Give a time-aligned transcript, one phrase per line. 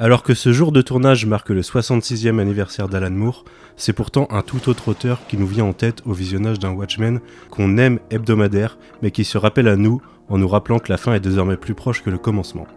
[0.00, 3.44] Alors que ce jour de tournage marque le 66e anniversaire d'Alan Moore,
[3.76, 7.18] c'est pourtant un tout autre auteur qui nous vient en tête au visionnage d'un Watchmen
[7.50, 11.14] qu'on aime hebdomadaire, mais qui se rappelle à nous en nous rappelant que la fin
[11.14, 12.68] est désormais plus proche que le commencement.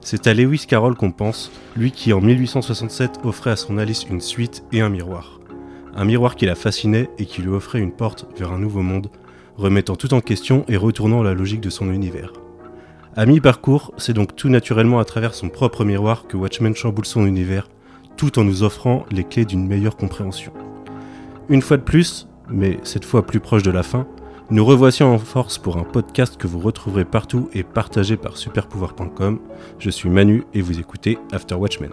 [0.00, 4.20] C'est à Lewis Carroll qu'on pense, lui qui en 1867 offrait à son Alice une
[4.20, 5.38] suite et un miroir.
[5.94, 9.12] Un miroir qui la fascinait et qui lui offrait une porte vers un nouveau monde,
[9.56, 12.32] remettant tout en question et retournant la logique de son univers.
[13.16, 17.26] À mi-parcours, c'est donc tout naturellement à travers son propre miroir que Watchmen chamboule son
[17.26, 17.68] univers,
[18.16, 20.52] tout en nous offrant les clés d'une meilleure compréhension.
[21.48, 24.08] Une fois de plus, mais cette fois plus proche de la fin,
[24.50, 29.38] nous revoici en force pour un podcast que vous retrouverez partout et partagé par superpouvoir.com.
[29.78, 31.92] Je suis Manu et vous écoutez After Watchmen.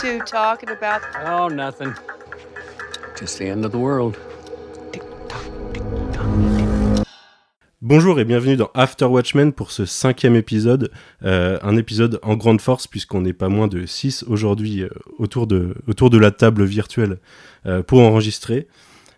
[0.00, 1.02] Two talking about?
[1.26, 1.92] Oh, nothing.
[3.18, 4.16] Just the end of the world.
[7.82, 10.90] Bonjour et bienvenue dans After Watchmen pour ce cinquième épisode,
[11.24, 15.46] euh, un épisode en grande force puisqu'on n'est pas moins de 6 aujourd'hui euh, autour,
[15.46, 17.18] de, autour de la table virtuelle
[17.66, 18.68] euh, pour enregistrer.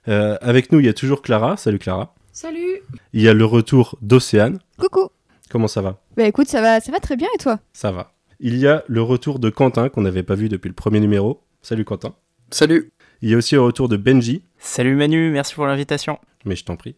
[0.08, 1.56] Euh, avec nous, il y a toujours Clara.
[1.56, 2.14] Salut Clara.
[2.32, 4.58] Salut Il y a le retour d'Océane.
[4.78, 5.08] Coucou
[5.50, 5.98] Comment ça va?
[6.16, 7.58] Bah écoute, ça va, ça va très bien et toi?
[7.72, 8.11] Ça va.
[8.44, 11.44] Il y a le retour de Quentin qu'on n'avait pas vu depuis le premier numéro.
[11.62, 12.12] Salut Quentin.
[12.50, 12.90] Salut.
[13.20, 16.18] Il y a aussi le retour de Benji, Salut Manu, merci pour l'invitation.
[16.44, 16.96] mais je t'en prie.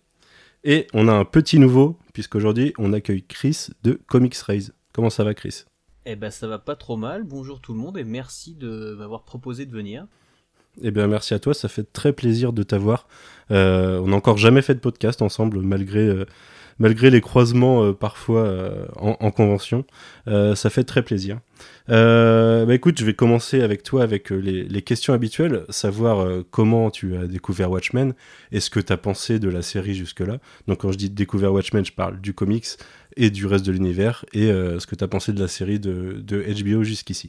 [0.64, 4.72] Et on a un petit nouveau, puisqu'aujourd'hui on accueille Chris de Comics Raise.
[4.94, 5.64] Comment ça va Chris?
[6.06, 9.24] Eh ben ça va pas trop mal, bonjour tout le monde et merci de m'avoir
[9.24, 10.06] proposé de venir.
[10.82, 13.06] Eh bien merci à toi, ça fait très plaisir de t'avoir.
[13.50, 16.24] Euh, on n'a encore jamais fait de podcast ensemble, malgré, euh,
[16.78, 19.84] malgré les croisements euh, parfois euh, en, en convention.
[20.28, 21.40] Euh, ça fait très plaisir.
[21.88, 27.26] Bah écoute, je vais commencer avec toi avec les, questions habituelles, savoir comment tu as
[27.26, 28.14] découvert Watchmen
[28.52, 30.38] et ce que tu as pensé de la série jusque-là.
[30.66, 32.66] Donc quand je dis découvert Watchmen, je parle du comics
[33.16, 36.22] et du reste de l'univers et ce que tu as pensé de la série de,
[36.62, 37.28] HBO jusqu'ici.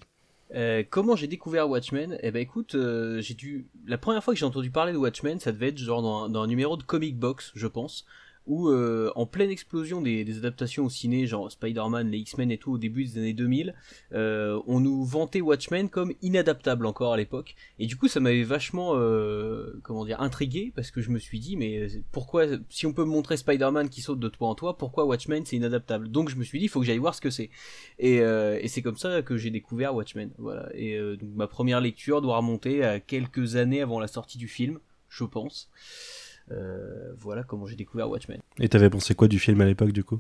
[0.89, 2.17] Comment j'ai découvert Watchmen?
[2.23, 2.78] Eh ben écoute,
[3.19, 6.29] j'ai dû la première fois que j'ai entendu parler de Watchmen, ça devait être genre
[6.29, 8.05] dans un numéro de Comic Box, je pense,
[8.47, 12.57] où euh, en pleine explosion des, des adaptations au ciné, genre Spider-Man, les X-Men et
[12.57, 13.73] tout au début des années 2000,
[14.13, 17.55] euh, on nous vantait Watchmen comme inadaptable encore à l'époque.
[17.79, 21.39] Et du coup, ça m'avait vachement, euh, comment dire, intrigué parce que je me suis
[21.39, 25.05] dit, mais pourquoi, si on peut montrer Spider-Man qui saute de toit en toit, pourquoi
[25.05, 26.09] Watchmen c'est inadaptable?
[26.09, 27.50] Donc je me suis dit, il faut que j'aille voir ce que c'est.
[28.00, 30.31] Et, euh, et c'est comme ça que j'ai découvert Watchmen.
[30.38, 30.69] Voilà.
[30.73, 34.47] Et euh, donc ma première lecture doit remonter à quelques années avant la sortie du
[34.47, 34.79] film,
[35.09, 35.69] je pense.
[36.51, 38.39] Euh, voilà comment j'ai découvert Watchmen.
[38.59, 40.19] Et t'avais pensé quoi du film à l'époque du coup?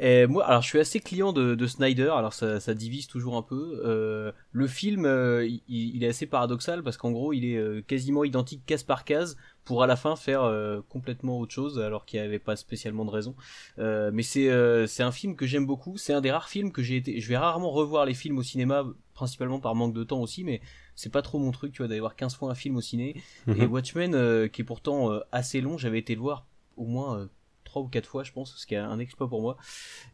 [0.00, 3.36] Et moi, alors je suis assez client de, de Snyder, alors ça, ça divise toujours
[3.36, 3.82] un peu.
[3.84, 7.82] Euh, le film, euh, il, il est assez paradoxal parce qu'en gros, il est euh,
[7.82, 10.50] quasiment identique case par case pour à la fin faire
[10.88, 13.34] complètement autre chose alors qu'il n'y avait pas spécialement de raison.
[13.76, 14.48] Mais c'est
[14.86, 15.98] c'est un film que j'aime beaucoup.
[15.98, 17.20] C'est un des rares films que j'ai été.
[17.20, 20.62] Je vais rarement revoir les films au cinéma, principalement par manque de temps aussi, mais
[21.00, 23.14] c'est pas trop mon truc, tu vois, d'aller voir 15 fois un film au ciné.
[23.46, 23.70] Et Mhm.
[23.72, 26.44] Watchmen, euh, qui est pourtant euh, assez long, j'avais été le voir
[26.76, 27.26] au moins euh,
[27.62, 29.56] trois ou quatre fois, je pense, ce qui est un exploit pour moi.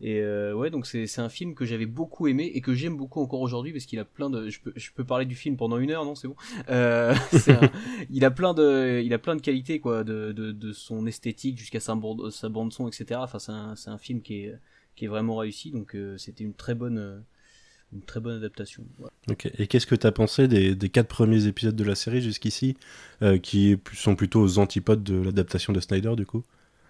[0.00, 0.20] Et
[0.52, 3.72] ouais, donc c'est un film que j'avais beaucoup aimé et que j'aime beaucoup encore aujourd'hui
[3.72, 4.50] parce qu'il a plein de.
[4.50, 6.36] Je peux, je peux parler du film pendant une heure, non C'est bon.
[6.68, 7.14] Un-
[8.10, 11.56] il a plein de, il a plein de qualités quoi, de, de, de son esthétique
[11.58, 13.20] jusqu'à sa bande, sa bande son, etc.
[13.22, 14.54] Enfin, c'est un, c'est un film qui est,
[14.96, 15.70] qui est vraiment réussi.
[15.70, 17.24] Donc c'était une très bonne,
[17.92, 18.84] une très bonne adaptation.
[19.58, 22.76] Et qu'est-ce que tu as pensé des, des quatre premiers épisodes de la série jusqu'ici,
[23.22, 26.42] euh, qui sont plutôt aux antipodes de l'adaptation de Snyder du coup?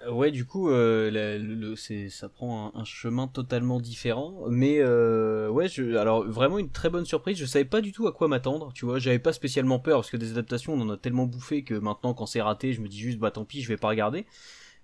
[0.03, 1.77] Euh, Ouais, du coup, euh, la- le,
[2.10, 4.44] ça prend un, un chemin totalement différent.
[4.49, 7.38] Mais euh, ouais, je, alors vraiment une très bonne surprise.
[7.38, 8.72] Je savais pas du tout à quoi m'attendre.
[8.75, 11.65] Tu vois, j'avais pas spécialement peur parce que des adaptations, on en a tellement bouffé
[11.65, 13.88] que maintenant, quand c'est raté, je me dis juste bah tant pis, je vais pas
[13.88, 14.27] regarder.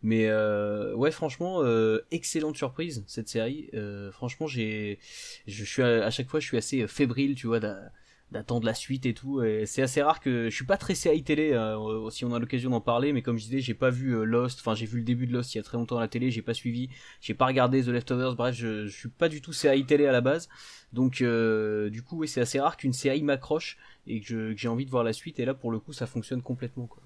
[0.03, 3.69] Mais euh, ouais, franchement, euh, excellente surprise cette série.
[3.75, 4.99] Euh, franchement, j'ai,
[5.47, 7.93] je suis à, chaque fois, je suis assez fébrile, tu vois, d'a-
[8.33, 9.43] d'attendre la suite et tout.
[9.43, 12.39] Et c'est assez rare que je suis pas très série télé, euh, si on a
[12.39, 13.13] l'occasion d'en parler.
[13.13, 14.61] Mais comme je disais, j'ai pas vu euh, Lost.
[14.61, 16.31] Enfin, j'ai vu le début de Lost il y a très longtemps à la télé.
[16.31, 16.89] J'ai pas suivi.
[17.21, 18.37] J'ai pas regardé The Leftovers.
[18.37, 20.49] Bref, je, je suis pas du tout série télé à la base.
[20.93, 23.77] Donc, euh, du coup, oui, c'est assez rare qu'une série m'accroche
[24.07, 25.39] et que j'ai envie de voir la suite.
[25.41, 26.87] Et là, pour le coup, ça fonctionne complètement.
[26.87, 27.03] Quoi.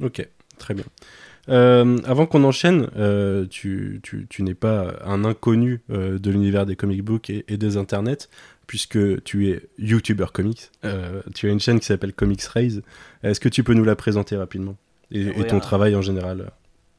[0.00, 0.28] Ok,
[0.58, 0.84] très bien.
[1.48, 6.66] Euh, avant qu'on enchaîne, euh, tu, tu, tu n'es pas un inconnu euh, de l'univers
[6.66, 8.28] des comic books et, et des internets,
[8.66, 10.70] puisque tu es YouTuber comics.
[11.34, 12.82] Tu as une chaîne qui s'appelle Comics Raise.
[13.22, 14.76] Est-ce que tu peux nous la présenter rapidement?
[15.10, 15.60] Et, et Ouais, ton ah.
[15.60, 16.50] travail en général?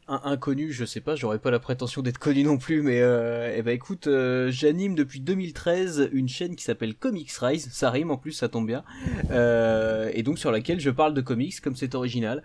[0.07, 3.61] Inconnu, je sais pas, j'aurais pas la prétention d'être connu non plus, mais euh, eh
[3.61, 8.17] ben écoute, euh, j'anime depuis 2013 une chaîne qui s'appelle Comics Rise, ça rime en
[8.17, 8.83] plus, ça tombe bien,
[9.31, 12.43] euh, et donc sur laquelle je parle de comics comme c'est original.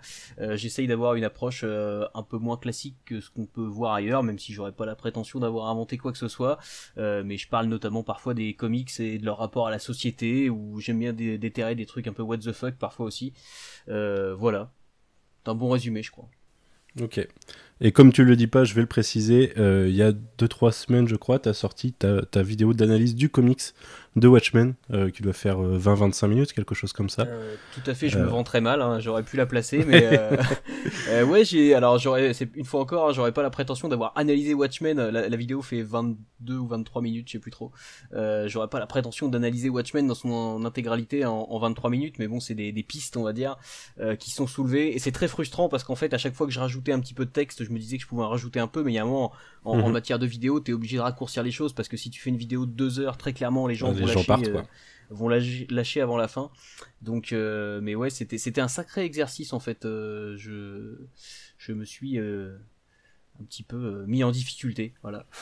[0.55, 4.39] J'essaye d'avoir une approche un peu moins classique que ce qu'on peut voir ailleurs, même
[4.39, 6.57] si j'aurais pas la prétention d'avoir inventé quoi que ce soit,
[6.97, 10.79] mais je parle notamment parfois des comics et de leur rapport à la société, où
[10.79, 13.33] j'aime bien dé- déterrer des trucs un peu what the fuck parfois aussi.
[13.87, 14.71] Voilà,
[15.43, 16.29] c'est un bon résumé, je crois.
[17.01, 17.25] Ok.
[17.81, 20.71] Et comme tu le dis pas, je vais le préciser, euh, il y a 2-3
[20.71, 23.73] semaines, je crois, tu as sorti ta, ta vidéo d'analyse du comics
[24.15, 27.23] de Watchmen, euh, qui doit faire euh, 20-25 minutes, quelque chose comme ça.
[27.23, 28.23] Euh, tout à fait, je Euh.
[28.23, 30.37] me vends très mal, hein, j'aurais pu la placer, mais euh,
[31.09, 34.53] euh, ouais, j'ai alors j'aurais, une fois encore, hein, j'aurais pas la prétention d'avoir analysé
[34.53, 34.97] Watchmen.
[35.09, 37.71] La, la vidéo fait 22 ou 23 minutes, je sais plus trop.
[38.13, 42.15] Euh, j'aurais pas la prétention d'analyser Watchmen dans son en intégralité en, en 23 minutes,
[42.19, 43.57] mais bon, c'est des, des pistes, on va dire,
[43.99, 46.53] euh, qui sont soulevées, et c'est très frustrant parce qu'en fait, à chaque fois que
[46.53, 48.59] je rajoutais un petit peu de texte, je me disais que je pouvais en rajouter
[48.59, 49.31] un peu, mais il y a un moment,
[49.65, 49.91] en, en Mhm.
[49.93, 52.37] matière de vidéo, t'es obligé de raccourcir les choses parce que si tu fais une
[52.37, 54.67] vidéo de deux heures, très clairement, les gens vont gens lâcher, partent, euh, quoi.
[55.09, 56.51] vont lâcher, avant la fin.
[57.01, 59.85] Donc, euh, mais ouais, c'était c'était un sacré exercice en fait.
[59.85, 60.97] Euh, je
[61.57, 62.57] je me suis euh,
[63.39, 64.93] un petit peu euh, mis en difficulté.
[65.01, 65.25] Voilà.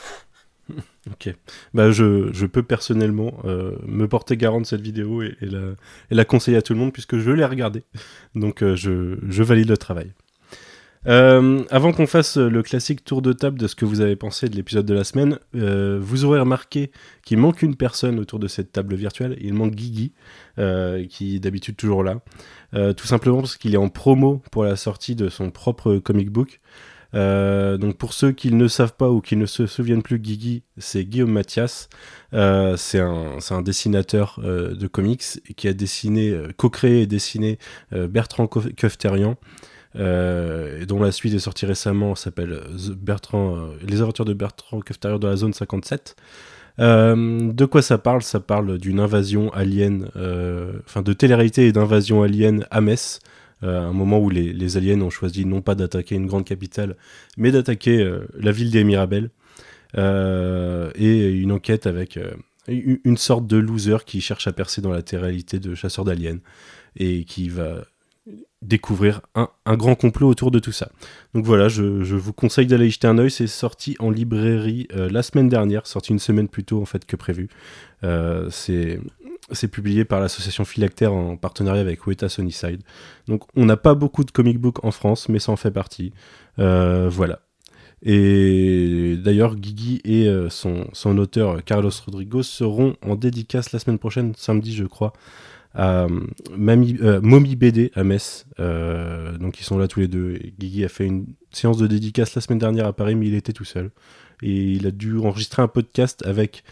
[1.10, 1.34] Ok.
[1.74, 5.72] Bah, je, je peux personnellement euh, me porter garant de cette vidéo et, et la,
[6.10, 7.82] et la conseiller à tout le monde puisque je l'ai regardée.
[8.36, 10.12] Donc euh, je, je valide le travail.
[11.08, 14.48] Euh, avant qu'on fasse le classique tour de table de ce que vous avez pensé
[14.48, 16.92] de l'épisode de la semaine, euh, vous aurez remarqué
[17.24, 19.36] qu'il manque une personne autour de cette table virtuelle.
[19.40, 20.12] Il manque Guigui,
[20.58, 22.20] euh, qui est d'habitude toujours là.
[22.96, 26.60] Tout simplement parce qu'il est en promo pour la sortie de son propre comic book.
[27.12, 31.04] Donc pour ceux qui ne savent pas ou qui ne se souviennent plus, Guigui, c'est
[31.04, 31.90] Guillaume Mathias.
[32.32, 35.22] C'est un, dessinateur de comics
[35.54, 37.58] qui a dessiné, co-créé et dessiné
[37.90, 39.36] Bertrand Cof- Kefterian, et
[39.94, 42.94] dont la suite est sortie récemment, s'appelle euh,
[43.34, 46.16] euh, Les aventures de Bertrand Kefterian dans la zone 57.
[46.78, 48.22] Euh, de quoi ça parle?
[48.22, 53.20] Ça parle d'une invasion alien, euh, enfin de télé-réalité et d'invasion alien à Metz,
[53.62, 56.96] euh, un moment où les, aliens ont choisi non pas d'attaquer une grande capitale,
[57.36, 59.30] mais d'attaquer euh, la ville des Mirabel.
[59.98, 62.30] Euh, et une enquête avec euh,
[62.66, 66.38] une une sorte de loser qui cherche à percer dans la télé-réalité de chasseur d'aliens
[66.96, 67.84] et qui va
[68.62, 70.90] découvrir un, grand complot autour de tout ça.
[71.34, 73.30] Donc voilà, je, vous conseille d'aller y jeter un oeil.
[73.30, 77.04] C'est sorti en librairie euh, la semaine dernière, sorti une semaine plus tôt en fait
[77.04, 77.48] que prévu.
[78.04, 82.80] Euh, c'est publié par l'association Phylactère en partenariat avec Weta Sunnyside.
[83.26, 86.12] Donc on n'a pas beaucoup de comic book en France, mais ça en fait partie.
[86.58, 87.40] Euh, voilà.
[88.04, 94.32] Et d'ailleurs, Guigui et son, son auteur Carlos Rodrigo seront en dédicace la semaine prochaine,
[94.36, 95.12] samedi je crois,
[95.74, 96.08] à euh,
[96.56, 98.46] Mami, euh, Mommy BD à Metz.
[98.60, 100.34] Euh, donc ils sont là tous les deux.
[100.42, 103.34] Et Guigui a fait une séance de dédicace la semaine dernière à Paris, mais il
[103.34, 103.90] était tout seul.
[104.42, 106.64] Et il a dû enregistrer un podcast avec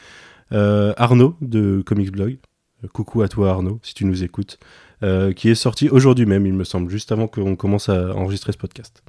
[0.53, 2.39] euh, Arnaud de Comics Blog.
[2.85, 4.59] Euh, Coucou à toi Arnaud, si tu nous écoutes.
[5.03, 8.53] euh, qui est sorti aujourd'hui même, il me semble, juste avant qu'on commence à enregistrer
[8.53, 9.03] ce podcast.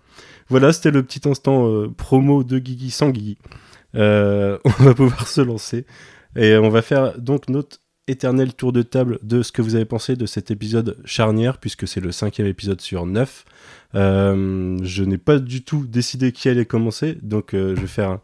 [0.47, 3.37] Voilà, c'était le petit instant euh, promo de Guigui sans Guigui.
[3.95, 5.85] Euh, on va pouvoir se lancer
[6.37, 7.79] et on va faire donc notre
[8.11, 11.87] éternel tour de table de ce que vous avez pensé de cet épisode charnière, puisque
[11.87, 13.45] c'est le cinquième épisode sur neuf.
[13.95, 18.17] Euh, je n'ai pas du tout décidé qui allait commencer, donc euh, je vais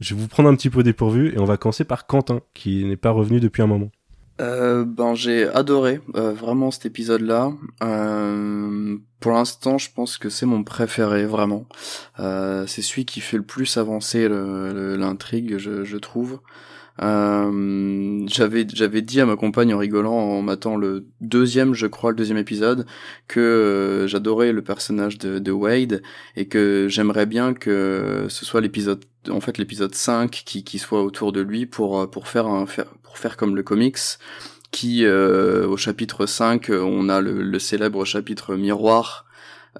[0.00, 2.84] je vais vous prendre un petit peu dépourvu et on va commencer par Quentin, qui
[2.84, 3.90] n'est pas revenu depuis un moment.
[4.42, 7.52] Euh, ben j'ai adoré vraiment cet épisode-là.
[9.20, 11.64] Pour l'instant, je pense que c'est mon préféré vraiment.
[12.18, 16.40] C'est celui qui fait le plus avancer l'intrigue, je trouve.
[17.02, 22.10] Euh, j'avais j'avais dit à ma compagne en rigolant en m'attendant le deuxième, je crois,
[22.10, 22.86] le deuxième épisode,
[23.28, 26.02] que euh, j'adorais le personnage de, de Wade
[26.36, 31.02] et que j'aimerais bien que ce soit l'épisode en fait l'épisode 5 qui, qui soit
[31.02, 32.64] autour de lui pour euh, pour faire un
[33.02, 34.18] pour faire comme le comics
[34.70, 39.26] qui euh, au chapitre 5 euh, on a le, le célèbre chapitre miroir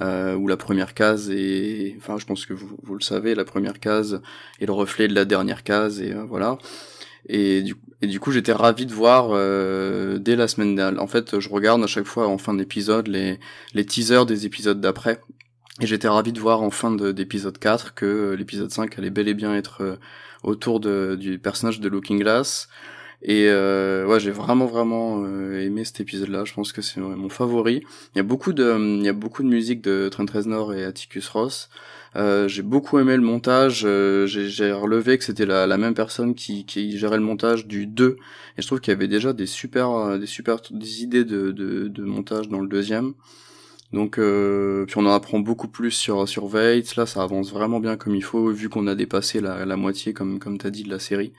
[0.00, 3.44] euh, où la première case est enfin je pense que vous, vous le savez la
[3.44, 4.20] première case
[4.60, 6.58] est le reflet de la dernière case et voilà
[7.28, 11.06] et du, et du coup j'étais ravi de voir euh, dès la semaine dernière en
[11.06, 13.38] fait je regarde à chaque fois en fin d'épisode les
[13.74, 15.20] les teasers des épisodes d'après
[15.80, 19.10] et j'étais ravi de voir en fin de- d'épisode 4 que euh, l'épisode 5 allait
[19.10, 19.96] bel et bien être euh,
[20.42, 22.68] autour de, du personnage de Looking Glass.
[23.22, 26.44] Et euh, ouais, j'ai vraiment vraiment euh, aimé cet épisode-là.
[26.44, 27.82] Je pense que c'est mon favori.
[28.14, 30.84] Il y a beaucoup de, il y a beaucoup de musique de Trent Reznor et
[30.84, 31.68] Atticus Ross.
[32.16, 33.82] Euh, j'ai beaucoup aimé le montage.
[33.84, 37.86] euh, j'ai relevé que c'était la, la même personne qui, qui gérait le montage du
[37.86, 38.16] 2.
[38.56, 41.50] Et je trouve qu'il y avait déjà des super, euh, des super des idées de,
[41.52, 43.12] de, de montage dans le deuxième.
[43.92, 46.82] Donc, euh, puis on en apprend beaucoup plus sur sur Veit.
[46.96, 50.12] Là, ça avance vraiment bien comme il faut, vu qu'on a dépassé la, la moitié,
[50.12, 51.32] comme comme t'as dit, de la série.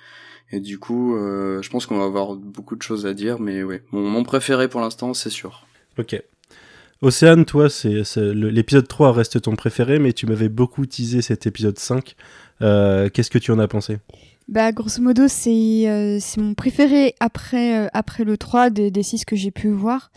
[0.52, 3.64] Et du coup, euh, je pense qu'on va avoir beaucoup de choses à dire, mais
[3.64, 5.66] ouais, mon, mon préféré pour l'instant, c'est sûr.
[5.98, 6.22] Ok.
[7.01, 11.77] Océane, toi, c'est l'épisode 3 reste ton préféré, mais tu m'avais beaucoup teasé cet épisode
[11.77, 12.16] 5.
[12.63, 14.00] Euh, Qu'est-ce que tu en as pensé?
[14.48, 19.36] Bah, grosso modo, c'est euh, mon préféré après, euh, le 3 des, des 6 que
[19.36, 20.12] j'ai pu voir.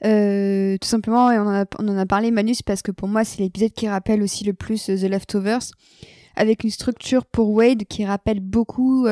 [0.00, 4.22] Tout simplement, on, en a, parlé, Manus, parce que pour moi, c'est l'épisode qui rappelle
[4.22, 5.72] aussi le plus The Leftovers,
[6.36, 9.06] avec une structure pour Wade qui rappelle beaucoup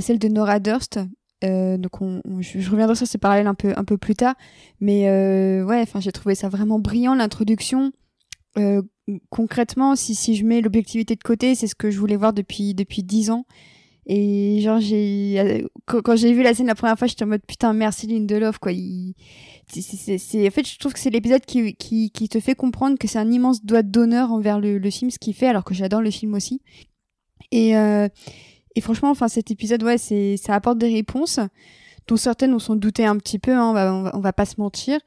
[0.00, 0.98] celle de Nora Durst.
[1.44, 4.34] Euh, donc on, je, reviendrai sur ces parallèles un peu un peu plus tard.
[4.80, 7.92] Mais euh, ouais enfin j'ai trouvé ça vraiment brillant l'introduction.
[8.56, 8.82] Euh,
[9.30, 12.74] concrètement si si je mets l'objectivité de côté c'est ce que je voulais voir depuis
[12.74, 13.46] depuis dix ans.
[14.10, 17.72] Et genre j'ai quand, j'ai vu la scène la première fois j'étais en mode putain
[17.72, 18.72] merci Lindelof quoi.
[19.68, 23.18] C'est- en fait je trouve que c'est l'épisode qui, qui te fait comprendre que c'est
[23.18, 26.10] un immense doigt d'honneur envers le, le film ce qu'il fait alors que j'adore le
[26.10, 26.62] film aussi.
[27.52, 27.74] Et
[28.76, 31.40] et franchement enfin cet épisode ouais c'est ça apporte des réponses
[32.06, 34.54] dont certaines on s'en doutait un petit peu hein, on, va, on va pas se
[34.58, 34.98] mentir.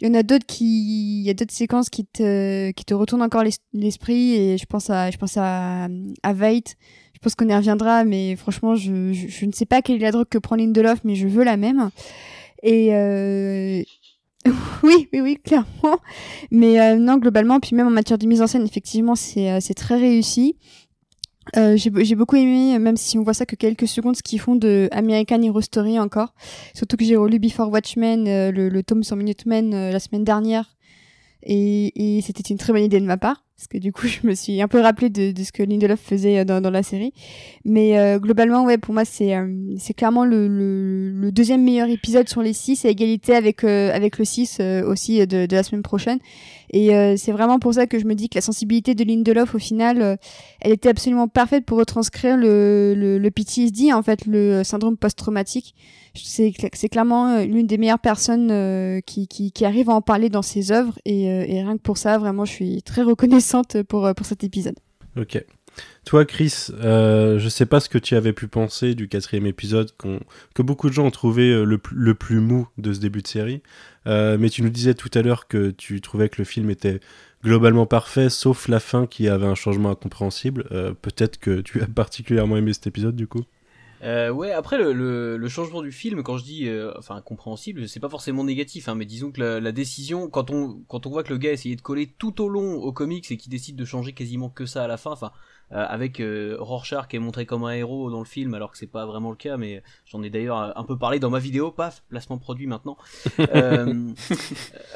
[0.00, 2.92] Il y en a d'autres qui il y a d'autres séquences qui te qui te
[2.94, 5.88] retournent encore l'es- l'esprit et je pense à je pense à
[6.22, 6.76] à Veit.
[7.14, 10.00] Je pense qu'on y reviendra mais franchement je, je je ne sais pas quelle est
[10.00, 11.90] la drogue que prend Lindelof mais je veux la même.
[12.62, 13.82] Et euh...
[14.82, 15.98] oui oui oui clairement.
[16.50, 19.58] Mais euh, non globalement puis même en matière de mise en scène effectivement c'est euh,
[19.60, 20.56] c'est très réussi
[21.56, 24.40] euh, j'ai j'ai beaucoup aimé, même si on voit ça que quelques secondes, ce qu'ils
[24.40, 26.34] font de American Hero Story encore.
[26.74, 30.24] Surtout que j'ai relu Before Watchmen, euh, le, le tome sur Minutemen euh, la semaine
[30.24, 30.76] dernière.
[31.42, 33.44] Et, et c'était une très bonne idée de ma part.
[33.56, 36.00] Parce que du coup, je me suis un peu rappelé de, de ce que Lindelof
[36.00, 37.12] faisait euh, dans, dans la série.
[37.64, 39.34] Mais euh, globalement, ouais, pour moi, c'est
[39.78, 44.18] c'est clairement le, le, le deuxième meilleur épisode sur les six, à égalité avec, avec
[44.18, 46.18] le 6 euh, aussi de, de la semaine prochaine.
[46.72, 49.54] Et euh, c'est vraiment pour ça que je me dis que la sensibilité de Lindelof,
[49.54, 50.16] au final, euh,
[50.60, 55.74] elle était absolument parfaite pour retranscrire le, le, le PTSD, en fait, le syndrome post-traumatique.
[56.14, 59.94] C'est cl- c'est clairement euh, l'une des meilleures personnes euh, qui, qui, qui arrive à
[59.94, 60.98] en parler dans ses œuvres.
[61.04, 64.44] Et, euh, et rien que pour ça, vraiment, je suis très reconnaissante pour, pour cet
[64.44, 64.76] épisode.
[65.16, 65.44] Ok.
[66.04, 69.90] Toi, Chris, euh, je sais pas ce que tu avais pu penser du quatrième épisode,
[70.54, 71.78] que beaucoup de gens ont trouvé euh, le,
[72.14, 73.62] plus- mou de ce début de série.
[74.06, 77.00] Euh, mais tu nous disais tout à l'heure que tu trouvais que le film était
[77.44, 80.66] globalement parfait, sauf la fin qui avait un changement incompréhensible.
[80.72, 83.44] Euh, Peut-être que tu as particulièrement aimé cet épisode, du coup.
[84.02, 88.44] Ouais, après le, changement du film, quand je dis, euh, enfin compréhensible, c'est pas forcément
[88.44, 91.52] négatif, hein, mais disons que la, décision, quand on quand on voit que le gars
[91.52, 94.64] essayait de coller tout au long au comics et qu'il décide de changer quasiment que
[94.64, 95.32] ça à la fin, enfin
[95.70, 98.86] avec euh, Rorschach qui est montré comme un héros dans le film, alors que c'est
[98.90, 102.02] pas vraiment le cas, mais j'en ai d'ailleurs un peu parlé dans ma vidéo, paf,
[102.08, 102.96] placement produit maintenant.
[103.54, 104.10] euh,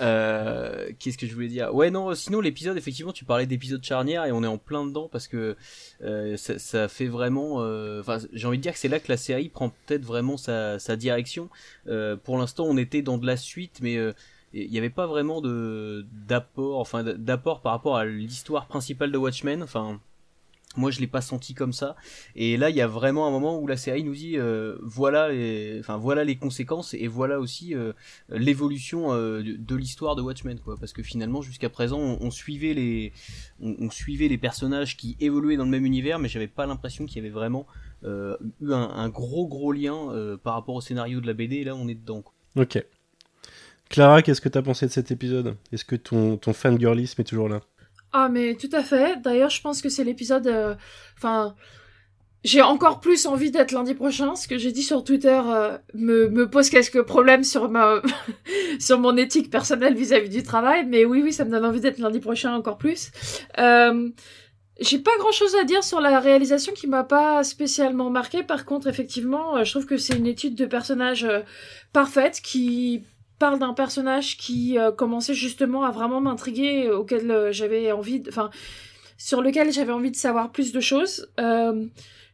[0.03, 1.75] euh, Qu'est-ce que je voulais dire?
[1.75, 5.09] Ouais, non, sinon l'épisode, effectivement, tu parlais d'épisode charnière et on est en plein dedans
[5.11, 5.57] parce que
[6.03, 7.57] euh, ça, ça fait vraiment.
[7.61, 10.37] euh, Enfin, j'ai envie de dire que c'est là que la série prend peut-être vraiment
[10.37, 11.49] sa, sa direction.
[11.89, 14.13] Euh, pour l'instant, on était dans de la suite, mais euh,
[14.53, 19.19] il n'y avait pas vraiment de d'apport, enfin d'apport par rapport à l'histoire principale de
[19.19, 19.63] Watchmen.
[19.63, 20.01] Enfin.
[20.77, 21.97] Moi, je l'ai pas senti comme ça.
[22.35, 25.31] Et là, il y a vraiment un moment où la série nous dit, euh, voilà,
[25.31, 27.93] les, enfin voilà les conséquences et voilà aussi euh,
[28.29, 30.77] l'évolution euh, de, l'histoire de Watchmen, quoi.
[30.79, 33.13] Parce que finalement, jusqu'à présent, on, suivait les,
[33.61, 37.17] on, suivait les personnages qui évoluaient dans le même univers, mais j'avais pas l'impression qu'il
[37.17, 37.67] y avait vraiment
[38.05, 41.57] eu un, gros gros lien par rapport au scénario de la BD.
[41.57, 42.25] Et là, on est dedans.
[42.57, 42.85] Ok.
[43.89, 45.57] Clara, qu'est-ce que t'as pensé de cet épisode?
[45.73, 47.61] Est-ce que ton, ton fangirlisme est toujours là?
[48.17, 49.21] Ah, mais tout à fait.
[49.23, 50.47] D'ailleurs, je pense que c'est l'épisode.
[50.47, 50.77] euh,
[51.17, 51.57] Enfin.
[52.45, 54.37] j'ai encore plus envie d'être lundi prochain.
[54.37, 58.01] Ce que j'ai dit sur Twitter euh, me, pose quelques problèmes sur ma
[58.79, 60.87] sur mon éthique personnelle vis-à-vis du travail.
[60.87, 63.11] Mais oui, oui, ça me donne envie d'être lundi prochain encore plus.
[63.59, 64.11] Euh,
[64.81, 68.45] j'ai pas grand chose à dire sur la réalisation qui m'a pas spécialement marqué.
[68.45, 71.27] Par contre, effectivement, je trouve que c'est une étude de personnage
[71.93, 73.03] parfaite qui
[73.39, 78.23] parle d'un personnage qui euh, commençait justement à vraiment m'intriguer, euh, auquel euh, j'avais envie,
[78.29, 78.51] enfin,
[79.19, 81.29] sur lequel j'avais envie de savoir plus de choses.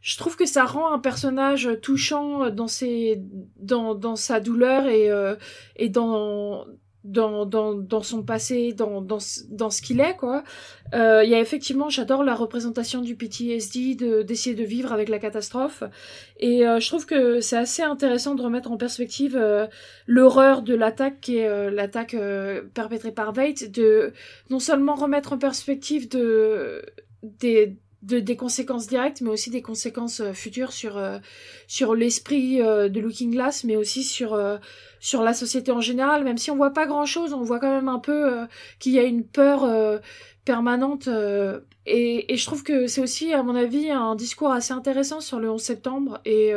[0.03, 3.21] Je trouve que ça rend un personnage touchant dans ses,
[3.57, 5.11] dans, dans sa douleur et,
[5.77, 6.65] et dans,
[7.05, 10.45] dans, dans, dans son passé, dans, dans, dans ce qu'il est, quoi.
[10.95, 15.09] Euh, Il y a effectivement, j'adore la représentation du PTSD, de, d'essayer de vivre avec
[15.09, 15.83] la catastrophe.
[16.39, 19.67] Et euh, je trouve que c'est assez intéressant de remettre en perspective euh,
[20.07, 24.13] l'horreur de l'attaque qui est euh, l'attaque euh, perpétrée par Veit, de
[24.51, 26.85] non seulement remettre en perspective de,
[27.23, 31.19] des, de, des conséquences directes, mais aussi des conséquences euh, futures sur, euh,
[31.67, 34.39] sur l'esprit euh, de Looking Glass, mais aussi sur,
[35.01, 36.25] sur la société en général.
[36.25, 38.47] Même si on voit pas grand chose, on voit quand même un peu
[38.79, 39.69] qu'il y a une peur
[40.45, 41.09] permanente.
[41.87, 45.41] Et, et, je trouve que c'est aussi, à mon avis, un discours assez intéressant sur
[45.41, 46.53] le 11 septembre et,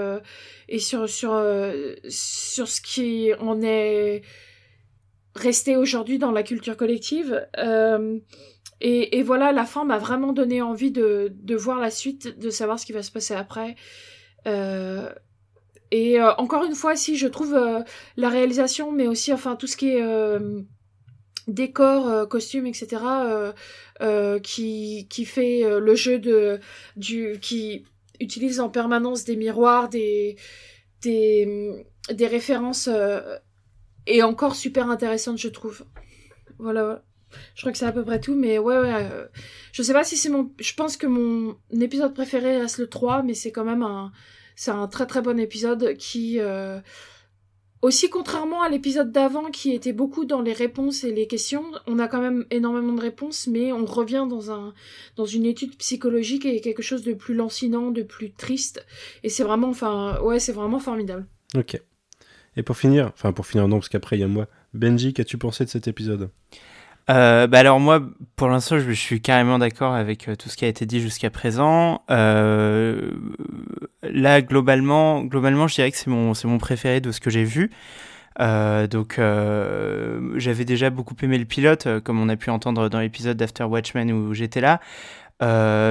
[0.70, 1.42] et sur, sur,
[2.10, 4.22] sur ce qui en est
[5.36, 7.46] resté aujourd'hui dans la culture collective.
[8.86, 12.86] Et, voilà, la fin m'a vraiment donné envie de, voir la suite, de savoir ce
[12.86, 13.76] qui va se passer après.
[14.46, 15.10] Euh,
[15.90, 17.80] et euh, encore une fois, si je trouve euh,
[18.18, 20.04] la réalisation, mais aussi enfin tout ce qui est
[21.48, 23.02] décor, costume, etc.,
[24.44, 26.60] qui, fait le jeu de
[27.00, 27.86] qui
[28.20, 30.36] utilise en permanence des miroirs, des
[31.02, 31.86] des,
[32.20, 32.90] références
[34.08, 35.86] et encore super intéressante, je trouve.
[36.60, 37.02] Voilà.
[37.56, 38.94] Je crois que c'est à peu près tout, mais ouais, ouais.
[38.94, 39.26] Euh,
[39.72, 40.52] je sais pas si c'est mon.
[40.60, 44.12] Je pense que mon épisode préféré reste le 3, mais c'est quand même un.
[44.56, 46.40] C'est un très très bon épisode qui.
[46.40, 46.80] Euh,
[47.84, 52.00] aussi, contrairement à l'épisode d'avant qui était beaucoup dans les réponses et les questions, on
[52.00, 54.74] a quand même énormément de réponses, mais on revient dans un
[55.18, 58.86] dans une étude psychologique et quelque chose de plus lancinant, de plus triste.
[59.24, 61.28] Et c'est vraiment, enfin, ouais, c'est vraiment formidable.
[61.56, 61.78] Ok.
[62.56, 64.48] Et pour finir, enfin pour finir non, parce qu'après il y a moi.
[64.74, 66.30] Benji, qu'as-tu pensé de cet épisode?
[67.10, 68.02] Euh, bah alors moi,
[68.36, 71.30] pour l'instant, je, suis carrément d'accord avec euh, tout ce qui a été dit jusqu'à
[71.30, 72.02] présent.
[72.10, 73.12] Euh,
[74.04, 77.44] là, globalement, globalement, je dirais que c'est mon, c'est mon préféré de ce que j'ai
[77.44, 77.72] vu.
[78.40, 79.20] Donc,
[80.36, 84.12] j'avais déjà beaucoup aimé le pilote, comme on a pu entendre dans l'épisode d'After Watchmen
[84.12, 84.80] où j'étais là.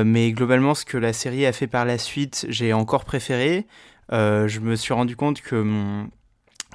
[0.05, 3.67] mais globalement, ce que la série a fait par la suite, j'ai encore préféré.
[4.11, 6.09] je me suis rendu compte que mon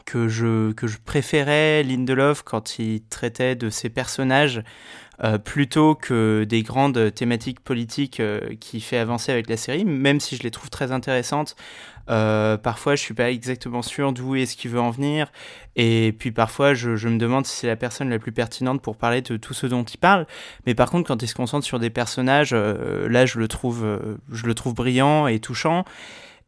[0.08, 4.64] que je, que je préférais Lindelof quand il traitait de ses personnages
[5.22, 10.22] euh, plutôt que des grandes thématiques politiques euh, qui fait avancer avec la série, même
[10.22, 11.56] si je les trouve très intéressantes.
[12.10, 15.30] Euh, parfois, je suis pas exactement sûr d'où est-ce qu'il veut en venir,
[15.76, 18.96] et puis parfois, je, je, me demande si c'est la personne la plus pertinente pour
[18.96, 20.26] parler de tout ce dont il parle.
[20.66, 23.86] Mais par contre, quand il se concentre sur des personnages, euh, là, je le trouve,
[24.32, 25.84] je le trouve brillant et touchant.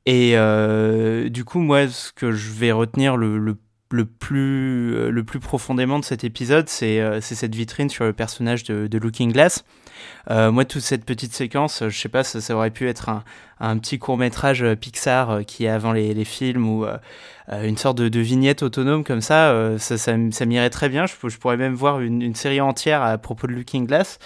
[0.09, 3.55] Et euh, du coup, moi, ce que je vais retenir le, le,
[3.91, 8.13] le plus, euh, le plus profondément de cet épisode, c'est euh, cette vitrine sur le
[8.13, 9.63] personnage de, Looking Glass.
[10.27, 13.23] Moi, toute cette petite séquence, je sais pas, ça, ça aurait pu être un,
[13.59, 16.85] un petit court métrage Pixar qui est avant les, les films ou
[17.51, 19.77] une sorte de, vignette autonome comme ça.
[19.77, 21.05] ça, m'irait très bien.
[21.05, 24.17] Je, je, pourrais même voir une, série entière à propos de Looking Glass.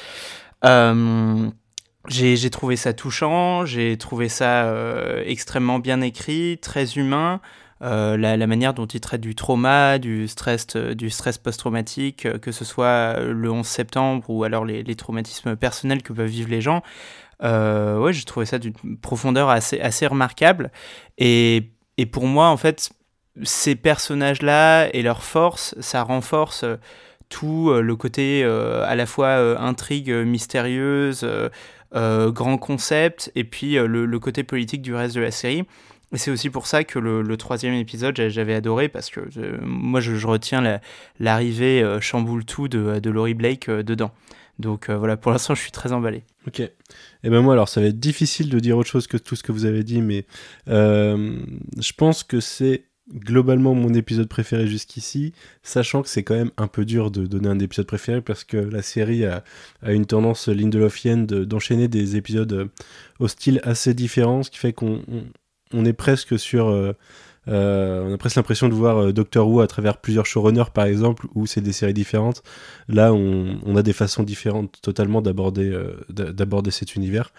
[2.09, 7.39] J'ai trouvé ça touchant, j'ai trouvé ça euh, extrêmement bien écrit, très humain.
[7.81, 12.51] Euh, la, manière dont il traite du trauma, du stress, euh, du stress post-traumatique, que
[12.51, 16.81] ce soit le 11 septembre ou alors les, traumatismes personnels que peuvent vivre les gens.
[17.41, 20.71] Ouais, j'ai trouvé ça d'une profondeur assez, assez remarquable.
[21.17, 22.91] Et, et pour moi, en fait,
[23.43, 26.63] ces personnages-là et leur force, ça renforce
[27.27, 31.27] tout le côté à la fois intrigue mystérieuse,
[31.93, 35.63] grand concept et puis euh, le, côté politique du reste de la série.
[36.11, 39.99] Et c'est aussi pour ça que le, troisième épisode, j'avais adoré parce que euh, moi,
[39.99, 40.79] je, je retiens
[41.19, 44.11] l'arrivée la, chamboule tout de, de Laurie Blake dedans.
[44.59, 46.23] Donc voilà, pour l'instant, je suis très emballé.
[46.45, 46.59] Ok.
[46.59, 46.69] Et
[47.23, 49.41] eh ben moi, alors, ça va être difficile de dire autre chose que tout ce
[49.41, 50.25] que vous avez dit, mais
[50.67, 56.67] je pense que c'est globalement mon épisode préféré jusqu'ici, sachant que c'est quand même un
[56.67, 59.43] peu dur de donner un épisode préféré parce que la série a,
[59.81, 62.65] a une tendance Lindelofienne d'enchaîner des épisodes euh,
[63.19, 65.01] au style assez différent, ce qui fait qu'on
[65.73, 66.69] on, est presque sur...
[66.69, 66.93] Euh,
[67.49, 71.27] euh, on a presque l'impression de voir Doctor Who à travers plusieurs showrunners par exemple,
[71.35, 72.41] où c'est des séries différentes.
[72.87, 77.33] Là, on, a des façons différentes totalement d'aborder cet univers.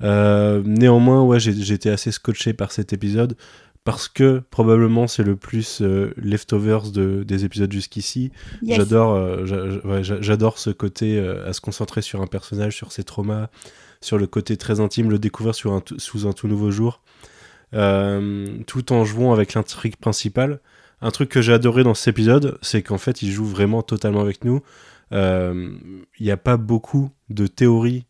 [0.00, 3.36] Néanmoins, ouais, j'ai été assez scotché par cet épisode
[3.84, 8.32] parce que probablement c'est le plus euh, leftovers de, des épisodes jusqu'ici.
[8.62, 8.78] Yes.
[8.78, 13.04] J'adore, euh, ouais, j'adore ce côté euh, à se concentrer sur un personnage, sur ses
[13.04, 13.48] traumas,
[14.00, 17.02] sur le côté très intime, le découvrir sur un sous un tout nouveau jour,
[17.72, 20.60] tout en jouant avec l'intrigue principale.
[21.00, 24.20] Un truc que j'ai adoré dans cet épisode, c'est qu'en fait, il joue vraiment totalement
[24.20, 24.62] avec nous.
[25.10, 25.78] Il
[26.20, 28.04] n'y a pas beaucoup de théories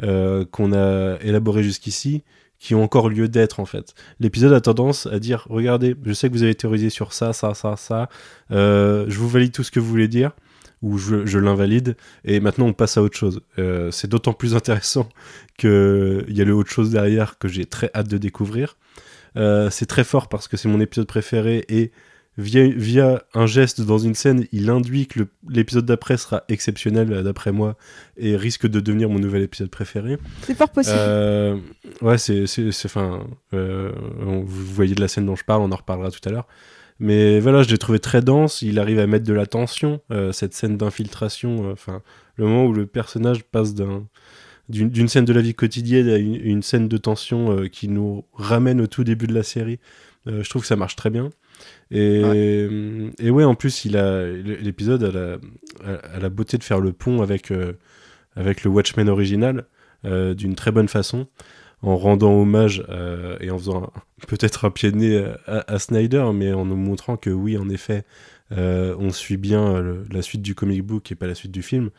[0.00, 2.22] qu'on a élaborées jusqu'ici
[2.58, 3.94] qui ont encore lieu d'être en fait.
[4.20, 7.54] L'épisode a tendance à dire regardez, je sais que vous avez théorisé sur ça, ça,
[7.54, 8.08] ça, ça,
[8.50, 10.32] euh, je vous valide tout ce que vous voulez dire,
[10.82, 13.40] ou je, l'invalide, et maintenant on passe à autre chose.
[13.58, 15.08] Euh, c'est d'autant plus intéressant
[15.56, 18.76] qu'il y a le autre chose derrière que j'ai très hâte de découvrir.
[19.36, 21.92] Euh, c'est très fort parce que c'est mon épisode préféré et
[22.38, 27.22] via, via un geste dans une scène, il induit que l'épisode d'après sera exceptionnel, euh,
[27.22, 27.76] d'après moi,
[28.16, 30.18] et risque de devenir mon nouvel épisode préféré.
[30.42, 30.96] C'est fort possible.
[30.96, 31.58] Euh,
[32.00, 32.44] ouais, c'est,
[32.84, 36.30] enfin, euh, vous voyez de la scène dont je parle, on en reparlera tout à
[36.30, 36.46] l'heure.
[37.00, 38.62] Mais voilà, je l'ai trouvé très dense.
[38.62, 40.00] Il arrive à mettre de la tension.
[40.12, 42.02] euh, cette scène d'infiltration, enfin,
[42.36, 44.06] le moment où le personnage passe d'un
[44.68, 48.82] d'une, scène de la vie quotidienne à une, une scène de tension qui nous ramène
[48.82, 49.78] au tout début de la série.
[50.26, 51.30] je trouve que ça marche très bien.
[51.90, 55.38] Et ouais, et ouais en plus, il a l'épisode a la,
[56.14, 57.72] a la beauté de faire le pont avec euh,
[58.36, 59.64] avec le Watchmen original
[60.04, 61.26] euh, d'une très bonne façon,
[61.82, 63.92] en rendant hommage euh, et en faisant
[64.26, 67.68] peut-être un pied de nez à, à Snyder, mais en nous montrant que oui, en
[67.70, 68.04] effet,
[68.50, 71.90] on suit bien le- la suite du comic book et pas la suite du film.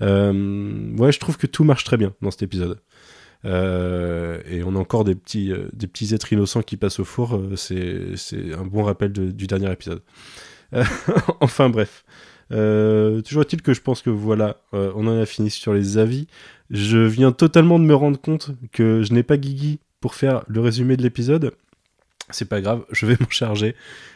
[0.00, 2.80] Ouais, je trouve que tout marche très bien dans cet épisode.
[3.44, 7.04] Euh, et on a encore des petits, euh, des petits êtres innocents qui passent au
[7.04, 7.36] four.
[7.36, 7.56] euh,
[8.16, 10.02] c'est un bon rappel du dernier épisode.
[11.40, 12.04] Enfin bref.
[12.50, 16.26] Toujours est-il que je pense que voilà, on en a fini sur les avis.
[16.70, 20.60] Je viens totalement de me rendre compte que je n'ai pas Guigui pour faire le
[20.60, 21.52] résumé de l'épisode.
[22.30, 23.74] C'est pas grave, je vais m'en charger.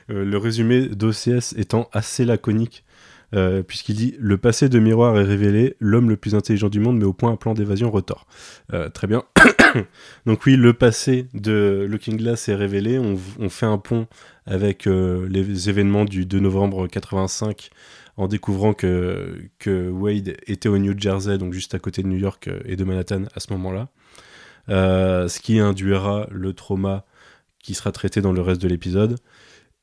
[0.09, 2.85] Le résumé d'OCS étant assez laconique,
[3.34, 6.98] euh, puisqu'il dit Le passé de Miroir est révélé, l'homme le plus intelligent du monde
[6.98, 8.26] met au point un plan d'évasion retort.
[8.72, 9.24] Euh, très bien.
[10.26, 12.98] Donc, oui, le passé de Looking Glass est révélé.
[12.98, 13.16] On,
[13.48, 14.06] fait un pont
[14.46, 17.70] avec euh, les événements du 2 novembre 85
[18.16, 22.18] en découvrant que, que Wade était au New Jersey, donc juste à côté de New
[22.18, 23.88] York et de Manhattan à ce moment-là.
[24.68, 27.06] Ce qui induira le trauma
[27.62, 29.16] qui sera traité dans le reste de l'épisode.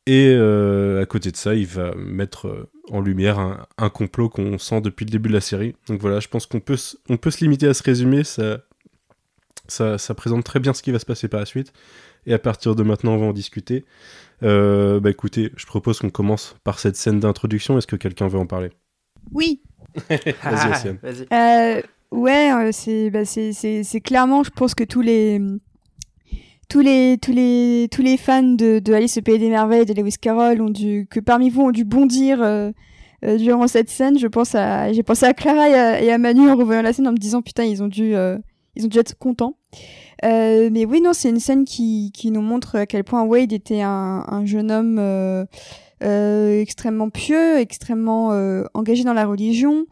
[0.10, 4.30] Et euh, à côté de ça, il va mettre euh, en lumière un, un complot
[4.30, 5.76] qu'on sent depuis le début de la série.
[5.90, 8.24] Donc voilà, je pense qu'on peut, s- on peut se limiter à ce résumé.
[8.24, 8.60] Ça,
[9.68, 11.74] ça, ça présente très bien ce qui va se passer par la suite.
[12.26, 13.86] Et à partir de maintenant, on va en discuter.
[14.44, 17.78] Euh, bah écoutez, je propose qu'on commence par cette scène d'introduction.
[17.78, 18.70] Est-ce que quelqu'un veut en parler?
[19.34, 19.62] Oui.
[20.10, 20.98] Vas-y.
[21.02, 21.28] Vas-y.
[21.34, 25.42] Euh, ouais, c'est bah, c'est c'est c'est clairement, je pense que tous les
[26.70, 29.94] tous les tous les tous les fans de, de Alice au pays des merveilles de
[29.94, 32.72] Lewis Carroll ont dû que parmi vous ont dû bondir euh,
[33.26, 34.20] euh, durant cette scène.
[34.20, 35.70] Je pense à j'ai pensé à Clara
[36.02, 38.38] et à, Manu en revoyant la scène en me disant putain ils ont dû euh,
[38.76, 39.58] ils ont dû être contents.
[40.26, 43.54] Euh, mais oui non c'est une scène qui qui nous montre à quel point Wade
[43.54, 45.46] était un, un jeune homme euh,
[46.02, 49.86] extrêmement pieux, extrêmement euh, engagé dans la religion.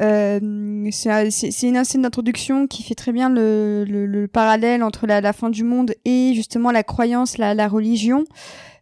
[0.00, 5.20] Euh, c'est une scène d'introduction qui fait très bien le, le, le parallèle entre la,
[5.20, 8.24] la fin du monde et justement la croyance, la, la religion.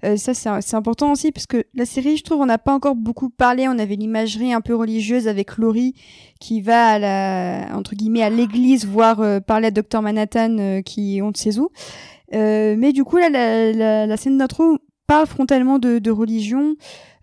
[0.05, 2.97] Euh, ça, c'est important aussi parce que la série, je trouve, on n'a pas encore
[2.97, 3.69] beaucoup parlé.
[3.69, 5.95] On avait l'imagerie un peu religieuse avec Laurie
[6.41, 10.83] qui va à la, entre guillemets, à l'église voir euh, parler à Docteur Manhattan euh,
[10.83, 11.69] qui on ne sait où.
[12.35, 16.77] Euh, mais du coup, là, la, la, la scène d'intro parle frontalement de, de religion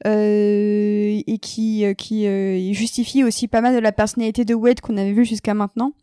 [0.06, 4.82] euh, et qui, euh, qui euh, justifie aussi pas mal de la personnalité de Wade
[4.82, 5.94] qu'on avait vu jusqu'à maintenant.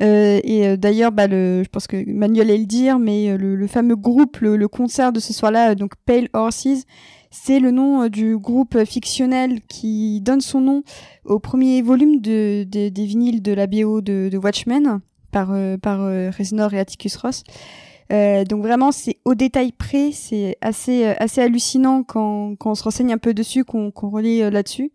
[0.00, 3.54] Euh, et euh, d'ailleurs, bah, je pense que Manuel allait le dire, mais euh, le,
[3.54, 6.84] le fameux groupe, le, le concert de ce soir-là, donc Pale Horses,
[7.30, 10.82] c'est le nom du groupe fictionnel qui donne son nom
[11.24, 15.00] au premier volume de, de- des vinyles de la BO de, de Watchmen
[15.32, 15.98] par, par
[16.36, 17.42] Reznor et Atticus Ross.
[18.12, 22.74] Euh, donc vraiment, c'est au détail près, c'est assez euh, assez hallucinant quand, quand on
[22.74, 24.92] se renseigne un peu dessus, qu'on qu'on relit euh, là-dessus.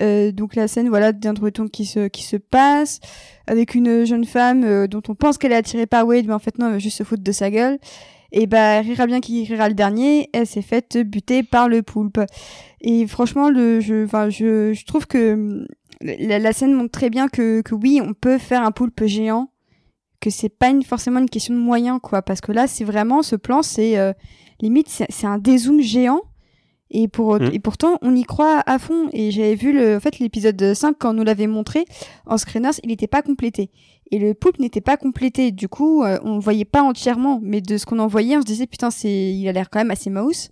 [0.00, 3.00] Euh, donc la scène, voilà, d'introduction qui se qui se passe
[3.46, 6.58] avec une jeune femme dont on pense qu'elle est attirée par Wade, mais en fait
[6.58, 7.78] non, elle veut juste se foutre de sa gueule.
[8.36, 10.28] Et bah, rira bien qui rira le dernier.
[10.32, 12.18] Elle s'est faite buter par le poulpe.
[12.80, 15.66] Et franchement, le, je, enfin, je, je trouve que hum,
[16.00, 19.50] la, la scène montre très bien que, que oui, on peut faire un poulpe géant
[20.24, 22.22] que c'est pas une, forcément une question de moyens, quoi.
[22.22, 24.12] Parce que là, c'est vraiment, ce plan, c'est euh,
[24.60, 26.20] limite, c'est un dézoom géant.
[26.90, 27.50] Et, pour, Mhm.
[27.52, 29.08] et pourtant, on y croit à fond.
[29.12, 31.84] Et j'avais vu le, en fait, l'épisode 5, quand on nous l'avait montré,
[32.26, 33.70] en screeners, il n'était pas complété.
[34.12, 35.50] Et le poulpe n'était pas complété.
[35.50, 37.40] Du coup, euh, on le voyait pas entièrement.
[37.42, 39.80] Mais de ce qu'on en voyait, on se disait, putain, c'est, il a l'air quand
[39.80, 40.50] même assez mouse.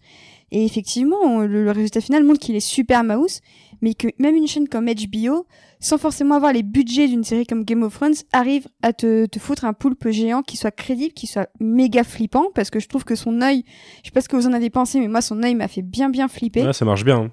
[0.51, 3.41] Et effectivement, on- le, le résultat final montre qu'il est super mouse.
[3.83, 5.47] Mais que même une chaîne comme HBO,
[5.81, 9.39] sans forcément avoir les budgets d'une série comme Game of Thrones, arrive à te, te
[9.41, 13.05] foutre un poulpe géant qui soit crédible, qui soit méga flippant, parce que je trouve
[13.05, 13.65] que son œil,
[14.03, 15.83] je sais pas ce que vous en avez pensé, mais moi son œil m'a fait
[15.83, 16.63] bien bien flipper.
[16.65, 17.17] Ouais, ça marche bien.
[17.25, 17.31] hein.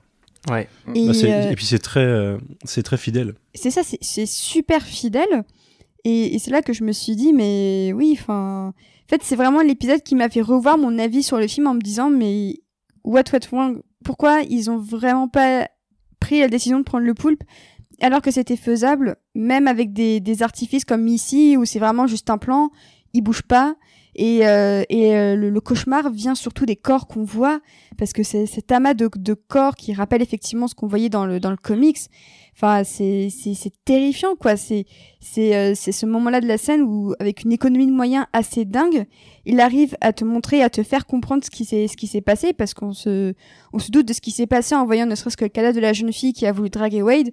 [0.51, 0.67] Ouais.
[0.95, 3.35] et, Bah, euh, et puis c'est très, euh, c'est très fidèle.
[3.53, 5.43] c'est ça, c'est- c'est super fidèle.
[6.05, 8.73] Et, et c'est là que je me suis dit, mais oui, enfin.
[8.75, 11.73] En fait, c'est vraiment l'épisode qui m'a fait revoir mon avis sur le film en
[11.73, 12.61] me disant, mais
[13.03, 13.81] what, what, wrong?
[14.05, 15.67] Pourquoi ils ont vraiment pas
[16.19, 17.43] pris la décision de prendre le poulpe
[18.01, 22.29] alors que c'était faisable, même avec des, des artifices comme ici, où c'est vraiment juste
[22.29, 22.69] un plan,
[23.13, 23.75] il bouge pas,
[24.15, 27.59] Et, euh, et euh, le, le cauchemar vient surtout des corps qu'on voit,
[27.97, 31.25] parce que c'est cet amas de, de corps qui rappelle effectivement ce qu'on voyait dans
[31.25, 31.99] le, dans le comics.
[32.61, 33.29] Enfin, c'est
[33.85, 34.57] terrifiant quoi.
[34.57, 34.85] C'est
[35.37, 39.05] euh, ce moment-là de la scène où avec une économie de moyens assez dingue,
[39.45, 42.91] il arrive à te montrer, à te faire comprendre ce qui s'est passé parce qu'on
[42.91, 43.33] se
[43.71, 45.73] on se doute de ce qui s'est passé en voyant ne serait-ce que le cadavre
[45.73, 47.29] de la jeune fille qui a voulu draguer Wade.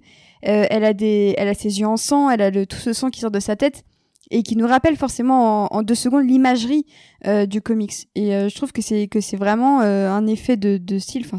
[0.47, 2.93] Euh, elle a des elle a ses yeux en sang, elle a le, tout ce
[2.93, 3.83] sang qui sort de sa tête
[4.31, 6.85] et qui nous rappelle forcément en, deux secondes l'imagerie
[7.25, 8.07] euh, du comics.
[8.15, 11.23] Et euh, je trouve que c'est vraiment un effet de, de style.
[11.25, 11.37] Enfin,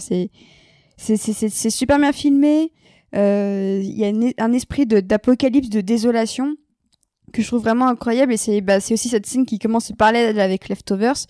[0.98, 2.70] c'est super bien filmé.
[3.14, 6.56] Euh, Il y a un esprit d'apocalypse, de désolation
[7.32, 8.32] que je trouve vraiment incroyable.
[8.32, 11.26] Et c'est bah, aussi cette scène qui commence par là avec Leftovers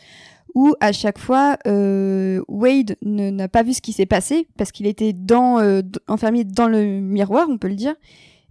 [0.54, 4.86] où à chaque fois euh, Wade n'a pas vu ce qui s'est passé parce qu'il
[4.86, 7.94] était dans euh, enfermé dans le miroir, on peut le dire.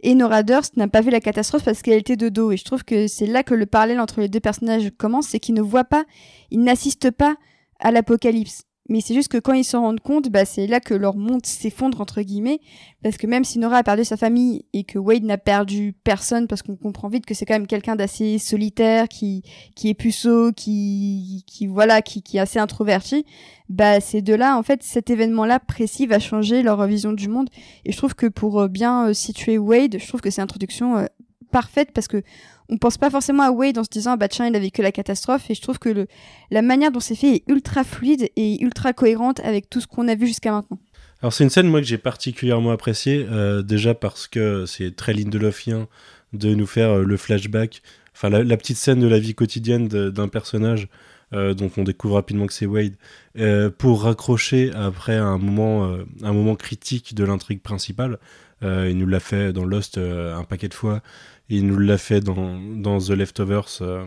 [0.02, 2.52] Et Nora Durst n'a pas vu la catastrophe parce qu'elle était de dos.
[2.52, 5.40] Et je trouve que c'est là que le parallèle entre les deux personnages commence, c'est
[5.40, 6.06] qu'ils ne voient pas,
[6.52, 7.36] ils n'assistent pas
[7.80, 8.67] à l'apocalypse.
[8.90, 11.46] Mais c'est juste que quand ils s'en rendent compte, bah, c'est là que leur monde
[11.46, 12.60] s'effondre, entre guillemets.
[13.04, 16.48] Parce que même si Nora a perdu sa famille et que Wade n'a perdu personne,
[16.48, 19.44] parce qu'on comprend vite que c'est quand même quelqu'un d'assez solitaire, qui,
[19.76, 23.26] qui est puceau, qui, qui, voilà, qui, qui est assez introverti,
[23.70, 27.50] bah, ces deux-là, en fait, cet événement-là précis va changer leur vision du monde.
[27.86, 31.08] Et je trouve que pour euh, bien euh, situer Wade, je trouve que c'est l'introduction
[31.52, 32.22] parfaite parce que
[32.70, 34.82] on pense pas forcément à Wade en se disant ah bah tiens il a vécu
[34.82, 36.08] la catastrophe et je trouve que
[36.52, 40.08] la manière dont c'est fait est ultra fluide et ultra cohérente avec tout ce qu'on
[40.08, 40.80] a vu jusqu'à maintenant.
[41.22, 45.14] Alors c'est une scène moi que j'ai particulièrement appréciée, euh, déjà parce que c'est très
[45.14, 45.88] Lindelofien
[46.34, 47.82] de nous faire euh, le flashback,
[48.14, 50.88] enfin la, petite scène de la vie quotidienne d'un personnage
[51.34, 52.96] euh, on découvre rapidement que c'est Wade,
[53.38, 58.18] euh, pour raccrocher après un moment, un moment critique de l'intrigue principale.
[58.62, 61.02] Il nous l'a fait dans Lost un paquet de fois,
[61.50, 64.06] il nous l'a fait dans, dans The Leftovers, euh,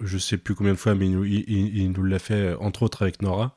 [0.00, 3.22] je sais plus combien de fois, mais il, nous- l'a fait euh, entre autres avec
[3.22, 3.56] Nora.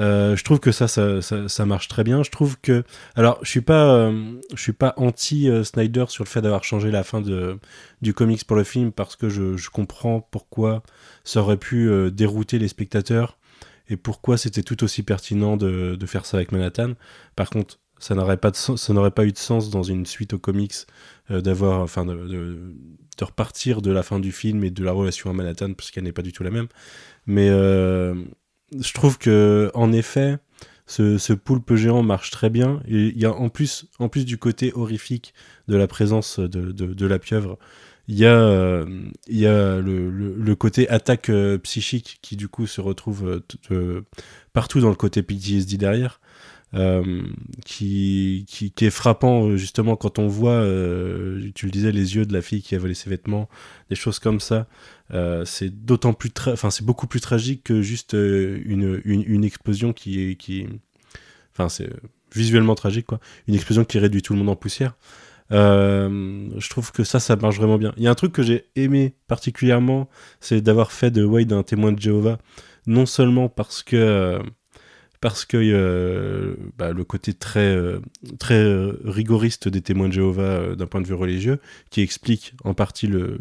[0.00, 2.22] Euh, je trouve que ça, ça, ça, marche très bien.
[2.22, 2.84] Je trouve que,
[3.16, 6.92] alors, je suis pas, euh, je suis pas anti Snyder sur le fait d'avoir changé
[6.92, 7.58] la fin de
[8.00, 10.84] du comics pour le film parce que je, je comprends pourquoi
[11.24, 13.38] ça aurait pu dérouter les spectateurs
[13.88, 16.92] et pourquoi c'était tout aussi pertinent de, de faire ça avec Manhattan.
[17.34, 18.52] Par contre, ça n'aurait pas
[19.10, 20.74] pas eu de sens dans une suite aux comics
[21.30, 25.32] d'avoir, enfin, de, de, repartir de la fin du film et de la relation à
[25.32, 26.68] Manhattan parce qu'elle n'est pas du tout la même.
[27.26, 28.14] Mais euh,
[28.78, 30.38] je trouve que en effet,
[30.88, 32.82] ce, ce poulpe géant marche très bien.
[32.88, 35.34] Il y a en plus, en plus du côté horrifique
[35.68, 37.58] de la présence de, de, la pieuvre,
[38.08, 38.86] il y a, euh,
[39.28, 43.40] il y a le, le, côté attaque euh, psychique qui du coup se retrouve euh,
[43.70, 44.00] euh,
[44.54, 46.20] partout dans le côté PTSD derrière.
[46.74, 47.22] Euh,
[47.64, 52.16] qui, qui, qui est frappant euh, justement quand on voit, euh, tu le disais, les
[52.16, 53.48] yeux de la fille qui a volé ses vêtements,
[53.88, 54.66] des choses comme ça.
[55.46, 60.34] C'est d'autant plus, enfin c'est beaucoup plus tragique que juste une, une, explosion qui est,
[60.34, 60.66] qui,
[61.54, 61.88] enfin c'est
[62.34, 64.98] visuellement tragique quoi, une explosion qui réduit tout le monde en poussière.
[65.50, 67.94] Je trouve que ça, ça marche vraiment bien.
[67.96, 71.62] Il y a un truc que j'ai aimé particulièrement, c'est d'avoir fait de Wade un
[71.62, 72.36] témoin de Jéhovah,
[72.86, 74.42] non seulement parce que
[75.20, 77.98] parce que euh, bah, le côté très euh,
[78.38, 81.58] très euh, rigoriste des témoins de Jéhovah d'un point de vue religieux,
[81.90, 83.40] qui explique en partie le,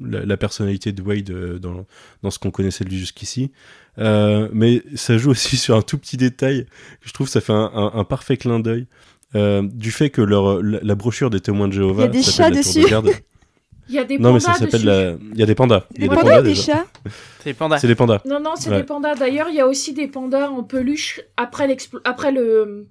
[0.00, 1.86] la, la personnalité de Wade euh, dans,
[2.22, 3.50] dans ce qu'on connaissait de lui jusqu'ici.
[3.98, 6.64] Euh, mais ça joue aussi sur un tout petit détail
[7.00, 8.86] que je trouve ça fait un, un- un parfait clin d'œil
[9.34, 12.12] euh, du fait que leur, la, la brochure des témoins de Jéhovah Il y a
[12.12, 12.84] des chats de dessus.
[13.88, 15.10] Il y a des non mais pandas ça s'appelle la...
[15.32, 15.84] Il y a des pandas.
[15.96, 16.62] Il y Des a pandas des déjà.
[16.74, 16.86] chats
[17.42, 17.78] C'est pandas.
[17.80, 18.20] Des pandas.
[18.26, 18.76] Non, non, c'est Ouais.
[18.78, 19.14] des pandas.
[19.14, 21.20] D'ailleurs, il y a aussi des pandas en peluche.
[21.36, 21.74] Après,
[22.04, 22.86] après le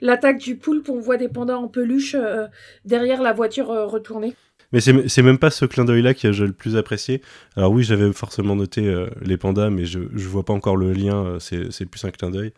[0.00, 2.46] l'attaque du poulpe, on voit des pandas en peluche euh,
[2.84, 4.34] derrière la voiture euh, retournée.
[4.72, 7.22] Mais c'est c'est même pas ce clin d'œil là que j'ai le plus apprécié.
[7.56, 10.92] Alors oui, j'avais forcément noté euh, les pandas, mais je, je vois pas encore le
[10.92, 12.52] lien, euh, c'est c'est plus un clin d'œil.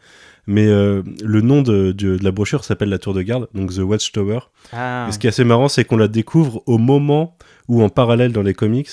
[0.46, 3.74] Mais euh, le nom de, de, de la brochure s'appelle la tour de garde, donc
[3.74, 4.40] The Watchtower.
[4.72, 5.06] Ah.
[5.08, 7.36] Et ce qui est assez marrant, c'est qu'on la découvre au moment
[7.68, 8.88] où, en parallèle dans les comics,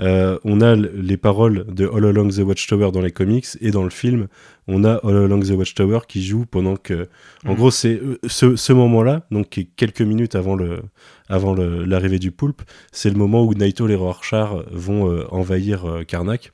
[0.00, 3.84] euh, on a les paroles de All Along the Watchtower dans les comics, et dans
[3.84, 4.26] le film,
[4.66, 7.08] on a All Along the Watchtower qui joue pendant que.
[7.44, 7.56] En Mhm.
[7.56, 10.80] gros, c'est euh, ce, ce moment-là, donc quelques minutes avant le
[11.28, 16.04] avant l'arrivée du poulpe, c'est le moment où Naito et Rorschach vont euh, envahir euh,
[16.04, 16.52] Karnak.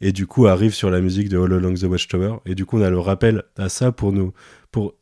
[0.00, 2.38] Et du coup, arrive sur la musique de All Along the Watchtower.
[2.46, 4.32] Et du coup, on a le rappel à ça pour nous,
[4.72, 4.94] pour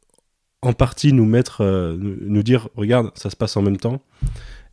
[0.60, 1.64] en partie nous mettre,
[1.98, 4.02] nous dire, regarde, ça se passe en même temps.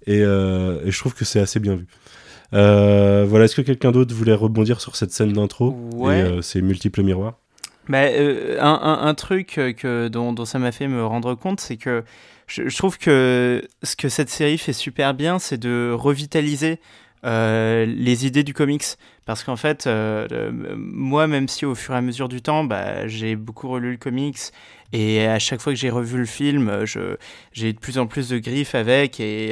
[0.07, 1.85] Et, euh, et je trouve que c'est assez bien vu.
[2.53, 6.19] Euh, voilà, est-ce que quelqu'un d'autre voulait rebondir sur cette scène d'intro Ouais.
[6.19, 7.33] et euh, ces multiples miroirs
[7.89, 11.35] Bah, euh, un, un, un truc euh, que, dont, dont ça m'a fait me rendre
[11.35, 12.05] compte, c'est que
[12.47, 16.79] je, je trouve que ce que cette série fait super bien, c'est de revitaliser
[17.23, 18.85] les idées du comics.
[19.25, 19.89] Parce qu'en fait,
[20.77, 23.97] moi, même si au fur et à mesure du temps, bah, j'ai beaucoup relu le
[23.97, 24.37] comics
[24.93, 26.85] et à chaque fois que j'ai revu le film,
[27.51, 29.49] j'ai de plus en plus de griffes avec et,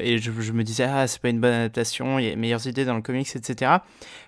[0.00, 2.84] et je, me disais, ah, c'est pas une bonne adaptation, il y a meilleures idées
[2.84, 3.72] dans le comics, etc.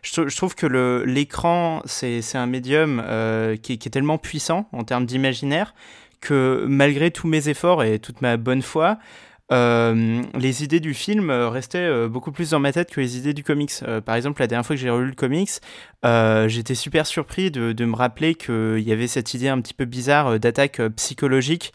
[0.03, 0.67] Je, trouve que
[1.07, 3.03] l'écran, c'est un médium
[3.63, 5.75] qui, qui, est tellement puissant en termes d'imaginaire
[6.21, 8.99] que malgré tous mes efforts et toute ma bonne foi,
[9.53, 13.17] euh, les idées du film euh, restaient euh, beaucoup plus dans ma tête que les
[13.19, 13.73] idées du comics.
[14.05, 15.51] par exemple, la dernière fois que j'ai relu le comics,
[16.05, 20.39] j'étais super surpris de, me rappeler qu'il y avait cette idée un petit peu bizarre
[20.39, 21.73] d'attaque psychologique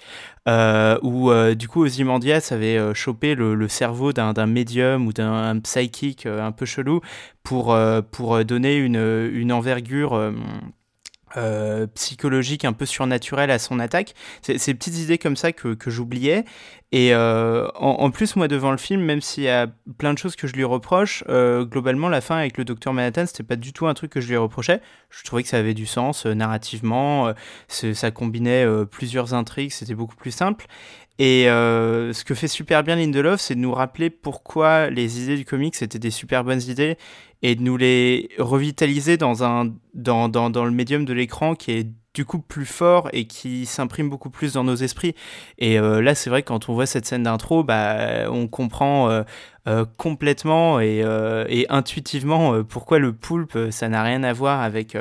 [0.47, 6.51] où du coup Ozymandias avait chopé le, le cerveau d'un médium ou d'un psychique un
[6.51, 7.01] peu chelou
[7.43, 7.77] pour,
[8.11, 10.33] pour donner une, une envergure
[11.37, 14.13] euh, psychologique un peu surnaturel à son attaque.
[14.41, 16.45] C'est ces petites idées comme ça que, j'oubliais.
[16.91, 19.67] Et euh, en, plus, moi, devant le film, même s'il y a
[19.97, 23.25] plein de choses que je lui reproche, euh, globalement, la fin avec le docteur Manhattan,
[23.25, 24.81] c'était pas du tout un truc que je lui reprochais.
[25.09, 27.33] Je trouvais que ça avait du sens narrativement,
[27.67, 30.65] ça combinait plusieurs intrigues, c'était beaucoup plus simple.
[31.17, 35.45] Et ce que fait super bien Lindelof, c'est de nous rappeler pourquoi les idées du
[35.45, 36.97] comics étaient des super bonnes idées
[37.41, 41.71] et de nous les revitaliser dans, un, dans, dans, dans le médium de l'écran qui
[41.71, 45.13] est du coup plus fort et qui s'imprime beaucoup plus dans nos esprits.
[45.59, 49.09] Et euh, là, c'est vrai que quand on voit cette scène d'intro, bah, on comprend
[49.09, 49.23] euh,
[49.67, 51.03] euh, complètement et,
[51.49, 54.97] et intuitivement pourquoi le poulpe, ça n'a rien à voir avec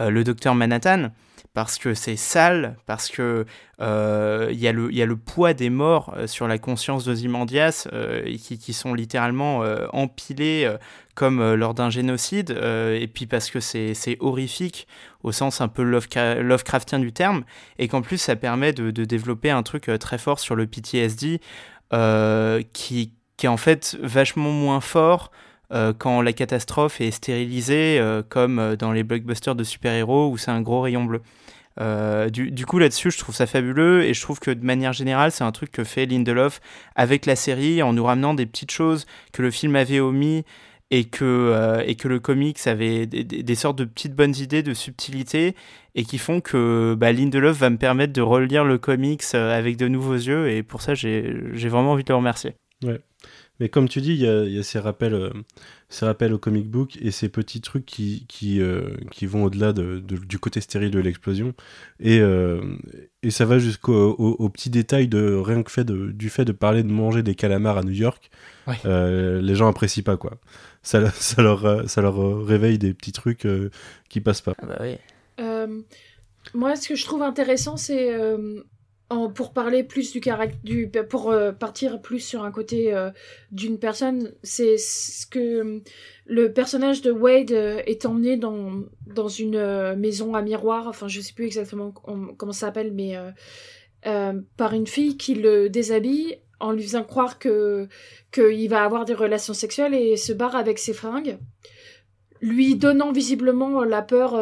[0.00, 1.10] le docteur Manhattan
[1.54, 3.46] parce que c'est sale, parce que
[3.80, 4.68] euh, il y, y,
[5.02, 9.62] a le poids des morts euh, sur la conscience d'Ozymandias euh, qui, sont littéralement
[9.92, 10.70] empilés
[11.14, 14.88] comme lors d'un génocide, et puis parce que c'est horrifique
[15.22, 17.44] au sens un peu Lovecraftien du terme,
[17.78, 21.40] et qu'en plus ça permet de, de, développer un truc très fort sur le PTSD
[22.72, 23.12] qui,
[23.42, 25.30] est en fait vachement moins fort
[25.72, 30.36] euh, quand la catastrophe est stérilisée, euh, comme euh, dans les blockbusters de super-héros où
[30.36, 31.22] c'est un gros rayon bleu.
[31.78, 35.44] Du, coup, là-dessus, je trouve ça fabuleux et je trouve que de manière générale, c'est
[35.44, 36.60] un truc que fait Lindelof
[36.94, 40.44] avec la série en nous ramenant des petites choses que le film avait omis
[40.90, 45.54] et que, et que le comics avait des, sortes de petites bonnes idées, de subtilité
[45.94, 49.88] et qui font que bah, Lindelof va me permettre de relire le comics avec de
[49.88, 51.22] nouveaux yeux et pour ça, j'ai
[51.68, 52.54] vraiment envie de le remercier.
[53.60, 55.30] Mais comme tu dis, il y a, ces, rappels, euh,
[55.88, 59.72] ces rappels au comic book et ces petits trucs qui, qui, euh, qui vont au-delà
[59.72, 61.54] de, du côté stérile de l'explosion.
[62.00, 62.76] Et, euh,
[63.22, 66.52] et ça va jusqu'au au, petit détail de rien que fait de, du fait de
[66.52, 68.28] parler de manger des calamars à New York.
[68.84, 70.32] les gens apprécient pas, quoi.
[70.82, 73.46] Ça, ça, leur, ça leur réveille des petits trucs
[74.08, 74.54] qui passent pas.
[74.58, 74.96] Ah bah oui.
[76.54, 78.10] moi, ce que je trouve intéressant, c'est
[79.34, 83.10] pour parler plus du caractère, du, pour euh, partir plus sur un côté euh,
[83.50, 85.82] d'une personne, c'est ce que
[86.26, 88.72] le personnage de Wade euh, est emmené dans,
[89.06, 93.16] dans une maison à miroir, enfin je sais plus exactement comment ça s'appelle, mais
[94.56, 97.88] par une fille qui le déshabille en lui faisant croire que
[98.32, 101.38] qu'il va avoir des relations sexuelles et se barre avec ses fringues,
[102.40, 104.34] lui donnant visiblement la peur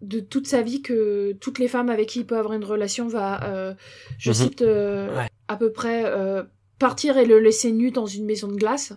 [0.00, 3.08] de toute sa vie que toutes les femmes avec qui il peut avoir une relation
[3.08, 3.74] va, euh,
[4.18, 4.34] je mhm.
[4.34, 6.42] cite, euh, à peu près euh,
[6.78, 8.92] partir et le laisser nu dans une maison de glace.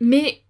[0.00, 0.42] Mais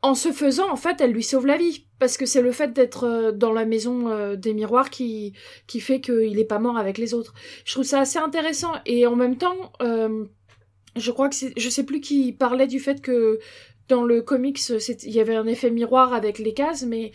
[0.00, 1.86] en se faisant, en fait, elle lui sauve la vie.
[1.98, 5.32] Parce que c'est le fait d'être dans la maison des miroirs qui,
[5.66, 7.34] qui fait qu'il n'est pas mort avec les autres.
[7.64, 8.70] Je trouve ça assez intéressant.
[8.86, 13.02] Et en même temps, je crois que c'est, je sais plus qui parlait du fait
[13.02, 13.40] que
[13.88, 17.10] dans le comics, il y avait un effet miroir avec les cases, mais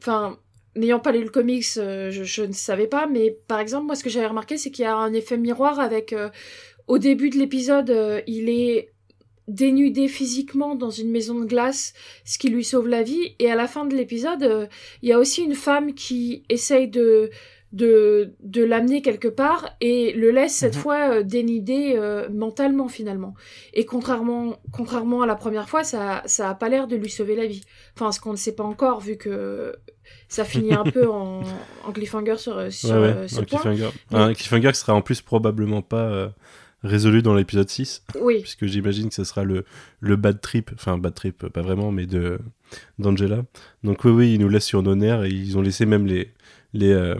[0.00, 0.38] enfin,
[0.76, 4.04] n'ayant pas lu le comics, euh, je, ne savais pas, mais par exemple, moi, ce
[4.04, 6.12] que j'avais remarqué, c'est qu'il y a un effet miroir avec.
[6.12, 6.30] Euh,
[6.88, 8.90] au début de l'épisode, euh, il est
[9.48, 13.54] dénudé physiquement dans une maison de glace, ce qui lui sauve la vie, et à
[13.54, 14.68] la fin de l'épisode,
[15.02, 17.30] il y a aussi une femme qui essaye de
[17.72, 20.80] de, de l'amener quelque part et le laisse cette mhm.
[20.80, 23.34] fois euh, dénider euh, mentalement finalement.
[23.72, 27.34] Et contrairement, contrairement à la première fois, ça, ça a pas l'air de lui sauver
[27.34, 27.64] la vie.
[27.96, 29.74] Enfin, ce qu'on ne sait pas encore vu que
[30.28, 31.42] ça finit un peu en,
[31.84, 33.60] en, cliffhanger sur, sur euh, ce point.
[33.60, 33.90] Cliffhanger.
[34.12, 36.30] Un cliffhanger qui sera en plus probablement pas
[36.84, 38.04] résolu dans l'épisode 6.
[38.20, 38.40] Oui.
[38.40, 39.64] Puisque j'imagine que ce sera le,
[40.00, 42.38] le bad trip, enfin bad trip, pas vraiment, mais de
[42.98, 43.44] d'Angela.
[43.84, 46.32] Donc oui, oui, ils nous laissent sur nos nerfs et ils ont laissé même les,
[46.74, 47.14] les, euh,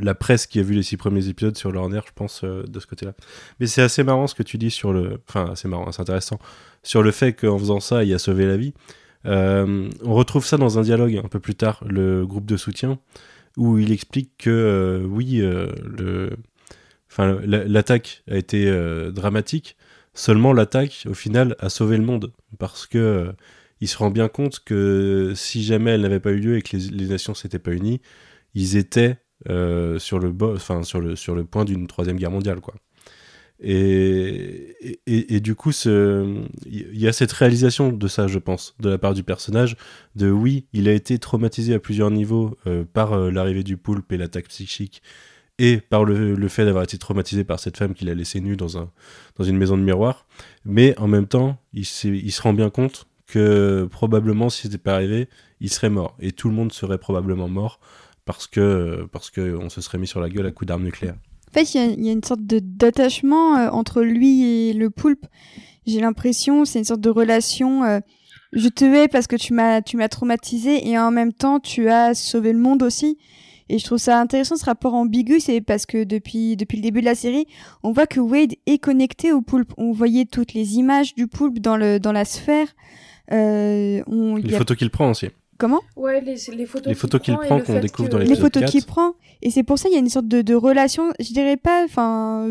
[0.00, 2.64] la presse qui a vu les six premiers épisodes sur leur nerf, je pense, euh,
[2.64, 3.14] de ce côté-là.
[3.60, 5.20] Mais c'est assez marrant ce que tu dis sur le.
[5.28, 6.38] Enfin, c'est marrant, c'est intéressant.
[6.82, 8.74] Sur le fait qu'en faisant ça, il a sauvé la vie.
[9.26, 12.98] Euh, on retrouve ça dans un dialogue un peu plus tard, le groupe de soutien,
[13.56, 16.30] où il explique que oui, le.
[17.18, 18.70] L'attaque a été
[19.10, 19.76] dramatique.
[20.12, 23.32] Seulement, l'attaque, au final, a sauvé le monde parce que
[23.80, 26.76] il se rend bien compte que si jamais elle n'avait pas eu lieu et que
[26.76, 28.00] les, les nations s'étaient pas unies,
[28.56, 29.18] ils étaient
[29.50, 32.60] euh, sur, le point d'une troisième guerre mondiale.
[32.60, 32.74] Quoi.
[33.60, 39.12] Et, du coup, il y a cette réalisation de ça, je pense, de la part
[39.12, 39.76] du personnage,
[40.16, 44.10] de oui, il a été traumatisé à plusieurs niveaux euh, par euh, l'arrivée du poulpe
[44.10, 45.02] et l'attaque psychique,
[45.58, 48.78] et par le, fait d'avoir été traumatisé par cette femme qu'il a laissée nue dans,
[48.78, 48.90] un,
[49.36, 50.26] dans une maison de miroir.
[50.64, 54.94] Mais en même temps, il, il se rend bien compte que probablement, si c'était pas
[54.94, 55.28] arrivé,
[55.60, 56.16] il serait mort.
[56.20, 57.80] Et tout le monde serait probablement mort
[58.26, 61.16] parce que parce qu'on se serait mis sur la gueule à coups d'armes nucléaires.
[61.48, 65.24] En fait, il y, y, a une sorte d'attachement euh, entre lui et le poulpe.
[65.86, 67.84] J'ai l'impression, c'est une sorte de relation.
[67.84, 68.00] Euh,
[68.52, 71.88] je te hais parce que tu m'as tu m'as traumatisé et en même temps tu
[71.88, 73.16] as sauvé le monde aussi.
[73.68, 77.00] Et je trouve ça intéressant ce rapport ambigu, c'est parce que depuis depuis le début
[77.00, 77.46] de la série,
[77.82, 79.72] on voit que Wade est connecté au poulpe.
[79.76, 82.68] On voyait toutes les images du poulpe dans le dans la sphère.
[83.32, 85.28] Euh, on, les photos qu'il prend aussi.
[85.58, 88.12] Comment Ouais, les, les photos, les photos qu'il prend, qu'on découvre que...
[88.12, 89.14] dans les photos qu'il prend.
[89.42, 91.12] Et c'est pour ça il y a une sorte de, de relation.
[91.20, 92.50] Je dirais pas, enfin,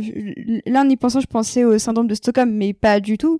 [0.66, 3.40] là en y pensant, je pensais au syndrome de Stockholm, mais pas du tout.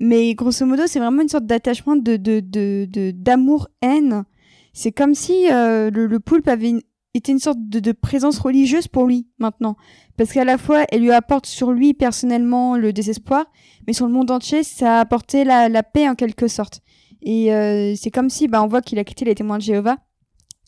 [0.00, 4.24] Mais grosso modo, c'est vraiment une sorte d'attachement de de de d'amour haine.
[4.72, 6.82] C'est comme si euh, le, le, poulpe avait une,
[7.14, 9.76] était une sorte de, de présence religieuse pour lui maintenant,
[10.18, 13.46] parce qu'à la fois elle lui apporte sur lui personnellement le désespoir,
[13.86, 16.80] mais sur le monde entier, ça a apporté la, la paix en quelque sorte.
[17.22, 19.96] Et euh, c'est comme si, bah, on voit qu'il a quitté les témoins de Jéhovah.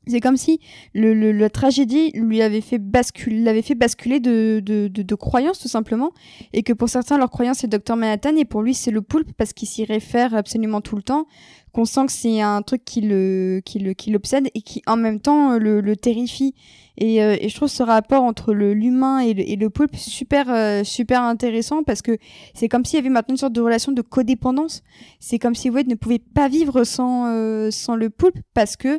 [0.06, 0.60] C'est comme si
[0.94, 5.58] le, le, la tragédie lui avait fait basculer, l'avait fait basculer de, de, de, croyances
[5.58, 6.12] tout simplement,
[6.54, 9.32] et que pour certains leur croyance c'est Docteur Manhattan et pour lui c'est le poulpe
[9.36, 11.26] parce qu'il s'y réfère absolument tout le temps,
[11.72, 14.96] qu'on sent que c'est un truc qui le qui le qui l'obsède et qui en
[14.96, 16.54] même temps le, le terrifie.
[17.00, 21.22] Et, euh, et, je trouve ce rapport entre l'humain et le, poulpe super euh, super
[21.22, 22.18] intéressant parce que
[22.54, 24.82] c'est comme s'il y avait maintenant une sorte de relation de codépendance.
[25.20, 28.98] C'est comme si Wade ne pouvait pas vivre sans euh, sans le poulpe parce que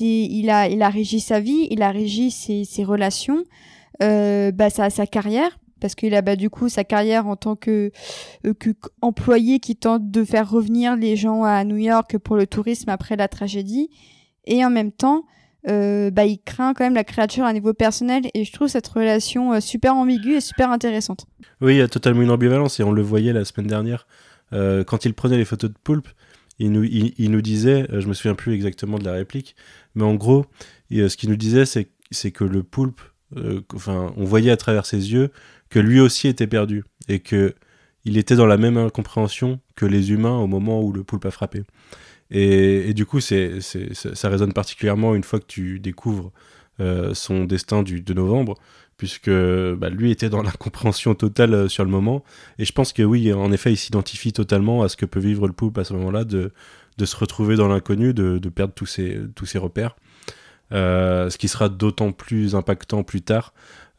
[0.00, 3.44] il a il a régi sa vie, il a régi ses, ses relations,
[4.00, 7.92] bah sa sa carrière parce qu'il a bah, du coup sa carrière en tant que,
[8.58, 8.70] que
[9.02, 13.16] employé qui tente de faire revenir les gens à New York pour le tourisme après
[13.16, 13.90] la tragédie
[14.46, 15.24] et en même temps
[15.68, 18.86] euh, bah, il craint quand même la créature à niveau personnel et je trouve cette
[18.86, 21.26] relation euh, super ambiguë et super intéressante.
[21.60, 24.06] Oui, il y a totalement une ambivalence et on le voyait la semaine dernière
[24.52, 26.08] euh, quand il prenait les photos de Poulpe.
[26.60, 29.56] Il nous, disait, je me souviens plus exactement de la réplique,
[29.96, 30.46] mais en gros,
[30.88, 33.00] ce qu'il nous disait, c'est, c'est que le poulpe,
[33.74, 35.30] enfin, on voyait à travers ses yeux
[35.68, 37.56] que lui aussi était perdu et que
[38.04, 41.30] il était dans la même incompréhension que les humains au moment où le poulpe a
[41.30, 41.64] frappé.
[42.36, 46.32] Et, du coup, ça résonne particulièrement une fois que tu découvres
[46.80, 48.56] euh, son destin de novembre,
[48.96, 52.24] puisque bah, lui était dans l'incompréhension totale euh, sur le moment.
[52.58, 55.46] Et je pense que oui, en effet, il s'identifie totalement à ce que peut vivre
[55.46, 56.50] le poulpe à ce moment-là, de,
[57.04, 59.94] se retrouver dans l'inconnu, de, perdre tous ses, tous ses repères.
[60.72, 63.54] Euh, ce qui sera d'autant plus impactant plus tard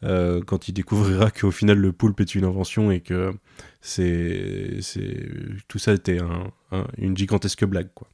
[0.06, 3.34] euh, quand il découvrira qu'au final le poulpe est une invention et que
[3.82, 5.30] c'est, c'est
[5.68, 8.08] tout ça était un, un, une gigantesque blague quoi.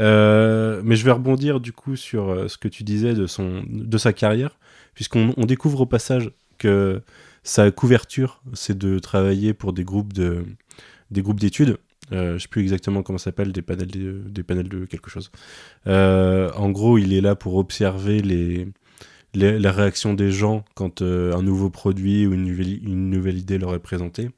[0.00, 3.64] Euh, mais je vais rebondir du coup sur euh, ce que tu disais de son
[3.68, 4.58] de sa carrière
[4.94, 7.02] puisqu'on on découvre au passage que
[7.42, 10.44] sa couverture c'est de travailler pour des groupes de
[11.10, 11.78] des groupes d'études
[12.12, 15.32] je sais plus exactement comment ça s'appelle, des panels de, des panels de quelque chose.
[15.86, 18.68] En gros, il est là pour observer les,
[19.36, 23.38] les la réaction des gens quand euh, un nouveau produit ou une nouvelle, une nouvelle
[23.38, 24.30] idée leur est présentée.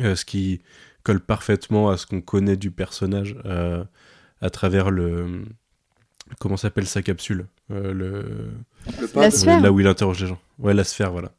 [0.00, 0.60] Euh, ce qui
[1.02, 3.84] colle parfaitement à ce qu'on connaît du personnage euh,
[4.40, 5.44] à travers le.
[6.40, 8.50] Comment s'appelle sa capsule le, Le
[9.14, 9.60] La sphère.
[9.60, 10.40] Là où il interroge les gens.
[10.58, 11.30] Ouais, la sphère, voilà.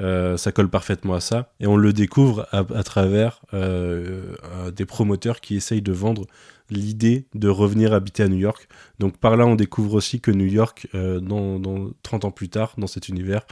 [0.00, 1.52] Euh, ça colle parfaitement à ça.
[1.60, 6.26] Et on le découvre à, à travers euh, euh, des promoteurs qui essayent de vendre
[6.72, 8.68] l'idée de revenir habiter à New York.
[8.98, 12.48] Donc par là, on découvre aussi que New York, euh, dans, dans 30 ans plus
[12.48, 13.46] tard, dans cet univers,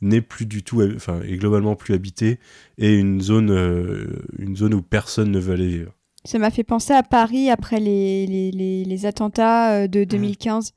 [0.00, 2.38] n'est plus du tout, enfin, est globalement plus habité
[2.78, 5.92] et une zone, euh, une zone où personne ne veut aller vivre.
[6.24, 10.72] Ça m'a fait penser à Paris après les, les, les, les attentats euh, de 2015,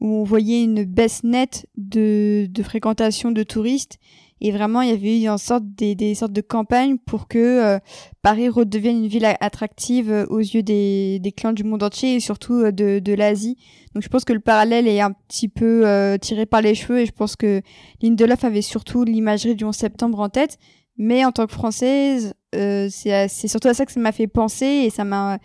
[0.00, 3.98] où on voyait une baisse nette de, de fréquentation de touristes.
[4.40, 7.38] Et vraiment, il y avait eu une sorte des, des sortes de campagnes pour que
[7.38, 7.78] euh,
[8.22, 12.20] Paris redevienne une ville attractive euh, aux yeux des, des clans du monde entier et
[12.20, 13.56] surtout euh, de, de l'Asie.
[13.94, 17.00] Donc je pense que le parallèle est un petit peu euh, tiré par les cheveux
[17.00, 17.62] et je pense que
[18.00, 20.58] Lindelof avait surtout l'imagerie du 11 septembre en tête.
[21.00, 24.66] Mais en tant que française, euh, c'est surtout à ça que ça m'a fait penser
[24.66, 25.38] et ça m'a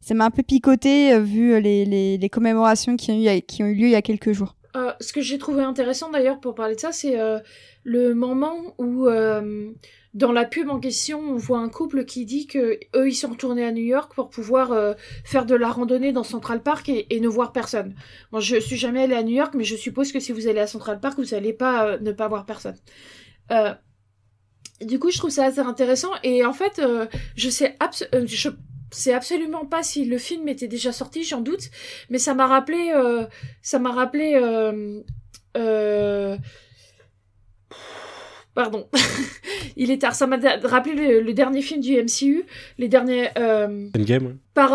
[0.00, 3.66] ça m'a un peu picoté vu les, les, les commémorations qui ont, eu, qui ont
[3.66, 4.54] eu lieu il y a quelques jours.
[4.76, 7.38] Euh, ce que j'ai trouvé intéressant d'ailleurs pour parler de ça, c'est euh,
[7.84, 9.70] le moment où euh,
[10.14, 13.28] dans la pub en question, on voit un couple qui dit que eux ils sont
[13.28, 17.28] retournés à New York pour pouvoir faire de la randonnée dans Central Park et, ne
[17.28, 17.94] voir personne.
[18.32, 20.60] Bon, je suis jamais allée à New York, mais je suppose que si vous allez
[20.60, 22.76] à Central Park, vous allez pas ne pas voir personne.
[24.80, 26.80] Du coup, je trouve ça assez intéressant et en fait,
[27.36, 28.50] je sais abs- je
[28.90, 31.70] sais absolument pas si le film était déjà sorti, j'en doute,
[32.10, 33.24] mais ça m'a rappelé, euh,
[33.62, 35.00] ça m'a rappelé, euh,
[35.56, 36.36] euh,
[38.54, 38.88] pardon,
[39.76, 42.44] il est tard, ça m'a rappelé le, le dernier film du MCU,
[42.78, 44.70] les derniers, Endgame, par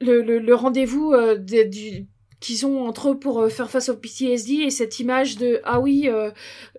[0.00, 2.06] le, le, le rendez-vous de- du
[2.40, 5.80] qu'ils ont entre eux pour euh, faire face au PTSD et cette image de ah
[5.80, 6.30] oui euh,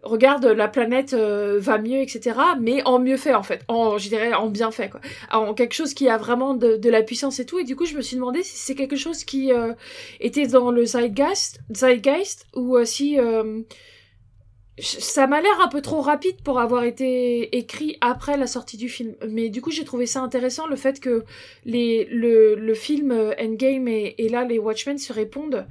[0.04, 3.62] regarde la planète euh, va mieux etc mais en mieux fait en fait.
[3.68, 5.02] En je dirais en bien fait quoi.
[5.32, 7.60] En quelque chose qui a vraiment de, la puissance et tout.
[7.60, 9.74] Et du coup je me suis demandé si c'est quelque chose qui euh,
[10.20, 13.62] était dans le zeitgeist zeitgeist ou euh, si euh,
[14.82, 18.90] ça m'a l'air un peu trop rapide pour avoir été écrit après la sortie du
[18.90, 19.14] film.
[19.30, 21.24] Mais du coup, j'ai trouvé ça intéressant le fait que
[21.66, 25.66] les, le, le film euh, Endgame et, là, les Watchmen se répondent.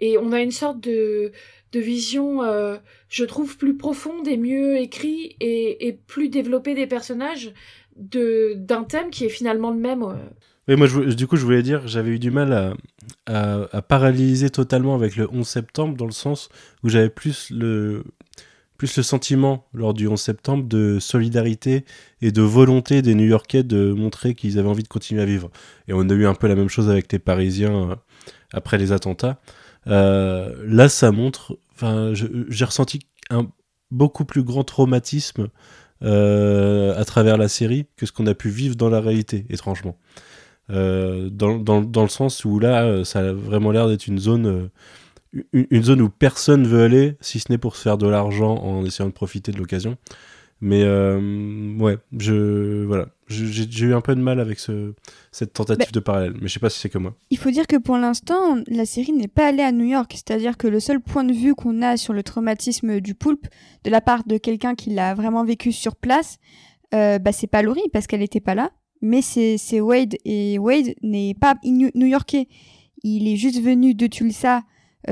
[0.00, 1.32] Et on a une sorte de,
[1.72, 2.76] de vision, euh,
[3.08, 7.52] je trouve, plus profonde et mieux écrit et, et plus développée des personnages
[7.96, 10.04] de d'un thème qui est finalement le même.
[10.68, 12.74] Oui, moi, du coup, je voulais dire, j'avais eu du mal à,
[13.26, 16.48] à, à paralléliser totalement avec le 11 septembre, dans le sens
[16.84, 18.04] où j'avais plus le,
[18.78, 21.84] plus le sentiment, lors du 11 septembre, de solidarité
[22.22, 25.50] et de volonté des New-Yorkais de montrer qu'ils avaient envie de continuer à vivre.
[25.88, 27.96] Et on a eu un peu la même chose avec les Parisiens euh,
[28.52, 29.40] après les attentats.
[29.88, 33.00] Euh, là, ça montre, enfin, j'ai ressenti
[33.30, 33.48] un
[33.90, 35.48] beaucoup plus grand traumatisme
[36.04, 39.98] euh, à travers la série que ce qu'on a pu vivre dans la réalité, étrangement.
[40.68, 44.68] Dans, dans, dans le sens où là, ça a vraiment l'air d'être une zone,
[45.52, 48.84] une, zone où personne veut aller, si ce n'est pour se faire de l'argent en
[48.84, 49.96] essayant de profiter de l'occasion.
[50.60, 54.92] Mais euh, ouais, je voilà, j'ai eu un peu de mal avec ce,
[55.30, 57.14] cette tentative Bah- de parallèle, mais je sais pas si c'est que moi.
[57.30, 60.56] Il faut dire que pour l'instant, la série n'est pas allée à New York, c'est-à-dire
[60.56, 63.46] que le seul point de vue qu'on a sur le traumatisme du poulpe,
[63.84, 66.38] de la part de quelqu'un qui l'a vraiment vécu sur place,
[66.92, 70.94] euh, bah c'est pas Laurie parce qu'elle n'était pas là, mais c'est Wade et Wade
[71.02, 72.48] n'est pas new- new-yorkais.
[73.04, 74.62] Il est juste venu de Tulsa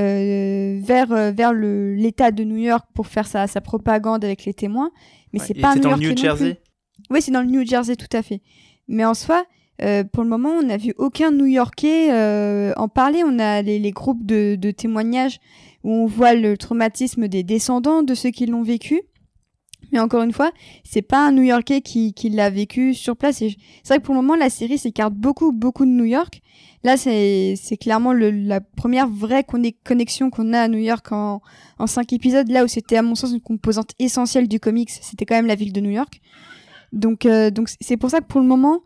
[0.01, 4.55] vers euh, vers le l'État de New York pour faire sa, sa propagande avec les
[4.55, 4.91] témoins,
[5.33, 6.17] mais Ouais, c'est pas un New plus.
[6.17, 6.61] Jersey
[7.11, 8.41] Oui, c'est dans le New Jersey, tout à fait.
[8.89, 9.45] Mais en soi,
[9.83, 13.23] euh, pour le moment, on n'a vu aucun New-Yorkais euh, en parler.
[13.25, 15.39] On a les, les groupes de, de témoignages
[15.85, 19.03] où on voit le traumatisme des descendants de ceux qui l'ont vécu.
[19.93, 20.51] Mais encore une fois,
[20.85, 23.37] c'est pas un New-Yorkais qui, qui l'a vécu sur place.
[23.39, 26.41] C'est vrai que pour le moment, la série s'écarte beaucoup, beaucoup de New York.
[26.87, 31.41] Là, c'est clairement la première vraie conne- connexion qu'on a à New York en,
[31.87, 32.49] cinq épisodes.
[32.49, 35.57] Là où c'était, à mon sens, une composante essentielle du comics, c'était quand même la
[35.57, 36.21] ville de New York.
[36.93, 38.83] Donc, euh, c'est pour ça que pour le moment,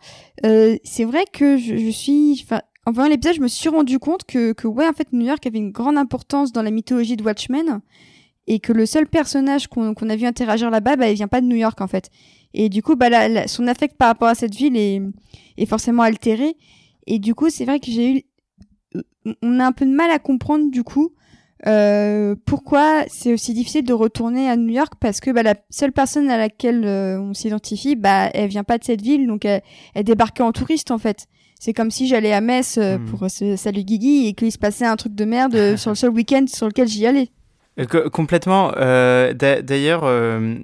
[0.47, 2.47] euh, c'est vrai que je, suis,
[2.87, 5.59] en voyant l'épisode, je me suis rendu compte que, ouais, en fait, New York avait
[5.59, 7.83] une grande importance dans la mythologie de Watchmen
[8.47, 11.47] et que le seul personnage qu'on a vu interagir là-bas, bah, il vient pas de
[11.47, 12.09] New York en fait.
[12.55, 16.57] Et du coup, bah, son affect par rapport à cette ville est forcément altéré.
[17.13, 18.23] Et du coup, c'est vrai que j'ai eu,
[19.43, 21.11] on a un peu de mal à comprendre du coup
[21.67, 25.93] euh, pourquoi c'est aussi difficile de retourner à New York parce que bah, la seule
[25.93, 29.61] personne à laquelle euh, on s'identifie, bah, elle vient pas de cette ville, donc elle,
[29.95, 31.27] elle débarquait en touriste en fait.
[31.59, 33.05] C'est comme si j'allais à Metz euh, Hmm.
[33.05, 36.47] pour salut Guigui et qu'il se passait un truc de merde sur le seul week-end
[36.47, 37.29] sur lequel j'y allais.
[37.91, 38.73] Co- complètement.
[38.73, 40.05] d'a- D'ailleurs,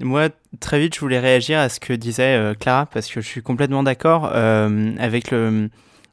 [0.00, 0.28] moi,
[0.60, 3.82] très vite, je voulais réagir à ce que disait Clara, parce que je suis complètement
[3.82, 5.68] d'accord avec le,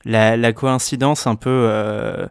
[0.05, 2.27] la, coïncidence un peu, euh,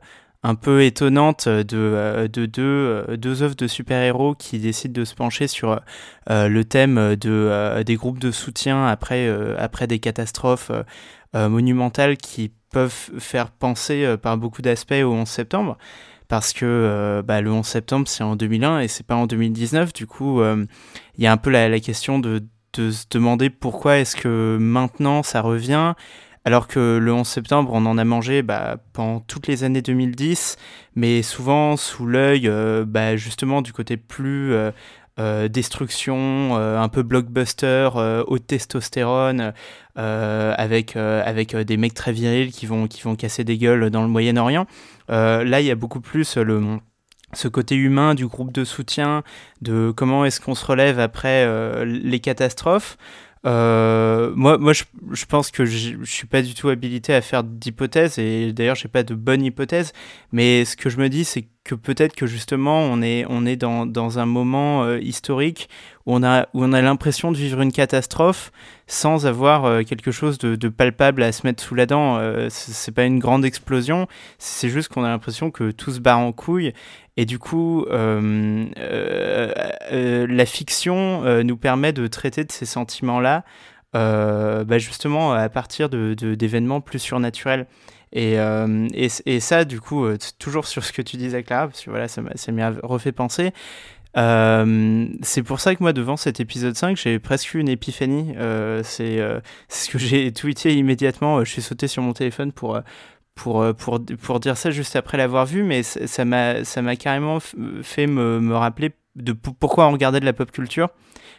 [0.81, 5.81] étonnante de, euh, euh, deux œuvres de super-héros qui décident de se pencher sur
[6.29, 9.29] le thème de, des groupes de soutien après,
[9.89, 10.71] des catastrophes
[11.35, 15.79] monumentales qui peuvent faire penser par beaucoup d'aspects au 11 septembre.
[16.29, 20.07] Parce que bah, le 11 septembre c'est en 2001 et c'est pas en 2019 du
[20.07, 22.43] coup il y a un peu la, la question de,
[22.73, 25.95] de se demander pourquoi est-ce que maintenant ça revient
[26.45, 30.57] alors que le 11 septembre on en a mangé bah, pendant toutes les années 2010
[30.95, 34.71] mais souvent sous l'œil euh, bah, justement du côté plus euh,
[35.21, 37.91] euh, destruction, un peu blockbuster,
[38.27, 39.53] haute testostérone,
[39.95, 44.09] avec, avec des mecs très virils qui vont, qui vont casser des gueules dans le
[44.09, 44.67] Moyen-Orient.
[45.11, 46.79] Là, il y a beaucoup plus le,
[47.35, 49.23] ce côté humain du groupe de soutien,
[49.61, 51.47] de comment est-ce qu'on se relève après
[51.85, 52.97] les catastrophes.
[53.45, 54.85] Euh, moi, moi je,
[55.27, 58.89] pense que je, je suis pas du tout habilité à faire d'hypothèses et d'ailleurs j'ai
[58.89, 59.93] pas de bonne hypothèse.
[60.31, 63.57] Mais ce que je me dis, c'est que peut-être que justement on est, on est
[63.57, 65.69] dans, dans un moment euh, historique
[66.07, 68.53] où on a, a l'impression de vivre une catastrophe
[68.89, 72.21] sans avoir euh, quelque chose de, de, palpable à se mettre sous la dent.
[72.49, 74.07] C'est pas une grande explosion,
[74.39, 76.73] c'est juste qu'on a l'impression que tout se barre en couille.
[77.17, 78.67] Et du coup, euh,
[80.27, 83.45] la fiction nous permet de traiter de ces sentiments-là
[83.95, 87.67] bah justement à partir d'événements de, plus surnaturels.
[88.13, 91.69] Et, euh, et, et, ça, du coup, euh, toujours sur ce que tu disais, Clara,
[91.69, 93.53] parce que voilà, ça m'a refait penser.
[94.19, 98.35] Euh, c'est pour ça que moi, devant cet épisode 5, j'ai presque eu une épiphanie.
[98.37, 99.19] Euh, c'est
[99.69, 101.43] ce que j'ai tweeté immédiatement.
[101.43, 102.79] Je suis sauté sur mon téléphone pour,
[103.35, 107.39] pour, pour, pour dire ça juste après l'avoir vu, mais ça m'a carrément
[107.83, 110.89] fait me, me rappeler de pourquoi on regardait de la pop culture,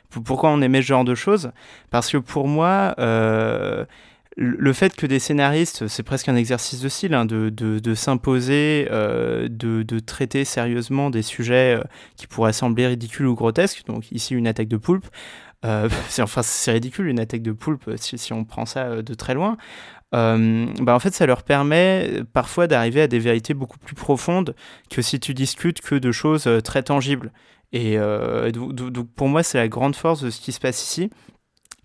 [0.10, 1.52] pourquoi on aimait ce genre de choses.
[1.90, 3.86] Parce que pour moi, euh,
[4.36, 8.88] le fait que des scénaristes, c'est presque un exercice de style, hein, de, de, s'imposer,
[8.92, 11.84] euh, de, de, traiter sérieusement des sujets euh,
[12.16, 15.08] qui pourraient sembler ridicules ou grotesques, donc ici une attaque de poulpe,
[15.66, 15.88] euh,
[16.20, 19.58] enfin c'est ridicule une attaque de poulpe si, on prend ça euh, de très loin,
[20.14, 24.56] euh, bah en fait ça leur permet parfois d'arriver à des vérités beaucoup plus profondes
[24.90, 27.32] que si tu discutes que de choses très tangibles.
[27.72, 31.10] Et donc pour moi c'est la grande force de ce qui se passe ici.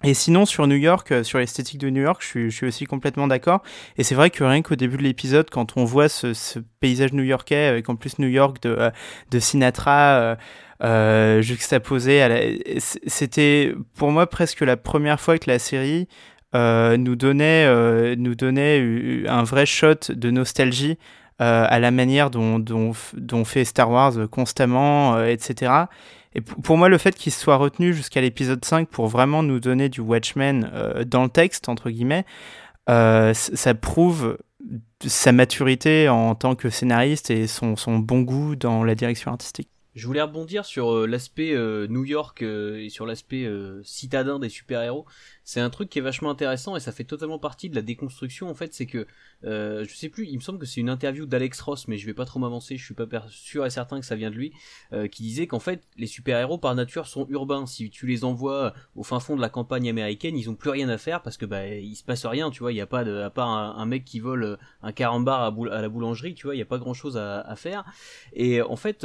[0.05, 3.27] Et sinon, sur New York, euh, sur l'esthétique de New York, je suis, aussi complètement
[3.27, 3.63] d'accord.
[3.97, 7.67] Et c'est vrai que rien qu'au début de l'épisode, quand on voit ce, paysage new-yorkais,
[7.67, 8.91] avec en plus New York de, euh,
[9.33, 10.37] de Sinatra euh,
[10.85, 12.25] euh, juxtaposé,
[12.79, 18.35] c'était pour moi presque la première fois que la série euh, nous, donnait, euh, nous
[18.35, 20.99] donnait un vrai shot de nostalgie
[21.39, 25.87] à la manière dont, dont, fait Star Wars constamment, etc.
[26.35, 29.89] Et pour moi, le fait qu'il soit retenu jusqu'à l'épisode 5 pour vraiment nous donner
[29.89, 32.25] du Watchmen euh, dans le texte, entre guillemets,
[32.91, 34.39] euh, ça prouve
[35.05, 39.69] sa maturité en tant que scénariste et son, son bon goût dans la direction artistique.
[39.99, 43.51] Je voulais rebondir sur euh, l'aspect euh, New York euh, et sur l'aspect
[43.83, 45.07] citadin des super-héros.
[45.43, 48.49] C'est un truc qui est vachement intéressant et ça fait totalement partie de la déconstruction
[48.49, 48.75] en fait.
[48.75, 49.09] C'est que
[49.45, 52.07] euh, je sais plus, il me semble que c'est une interview d'Alex Ross, mais je
[52.07, 52.77] vais pas trop m'avancer.
[52.77, 54.53] Je suis pas sûr et certain que ça vient de lui,
[55.11, 57.67] qui disait qu'en fait les super-héros par nature sont urbains.
[57.67, 60.89] Si tu les envoies au fin fond de la campagne américaine, ils ont plus rien
[60.91, 62.51] à faire parce que bah il se passe rien.
[62.51, 65.75] Tu vois, il y a pas à part un, mec qui vole un carambar à,
[65.75, 67.85] à, la boulangerie, tu vois, il y a pas grand chose à faire.
[68.33, 69.05] Et en fait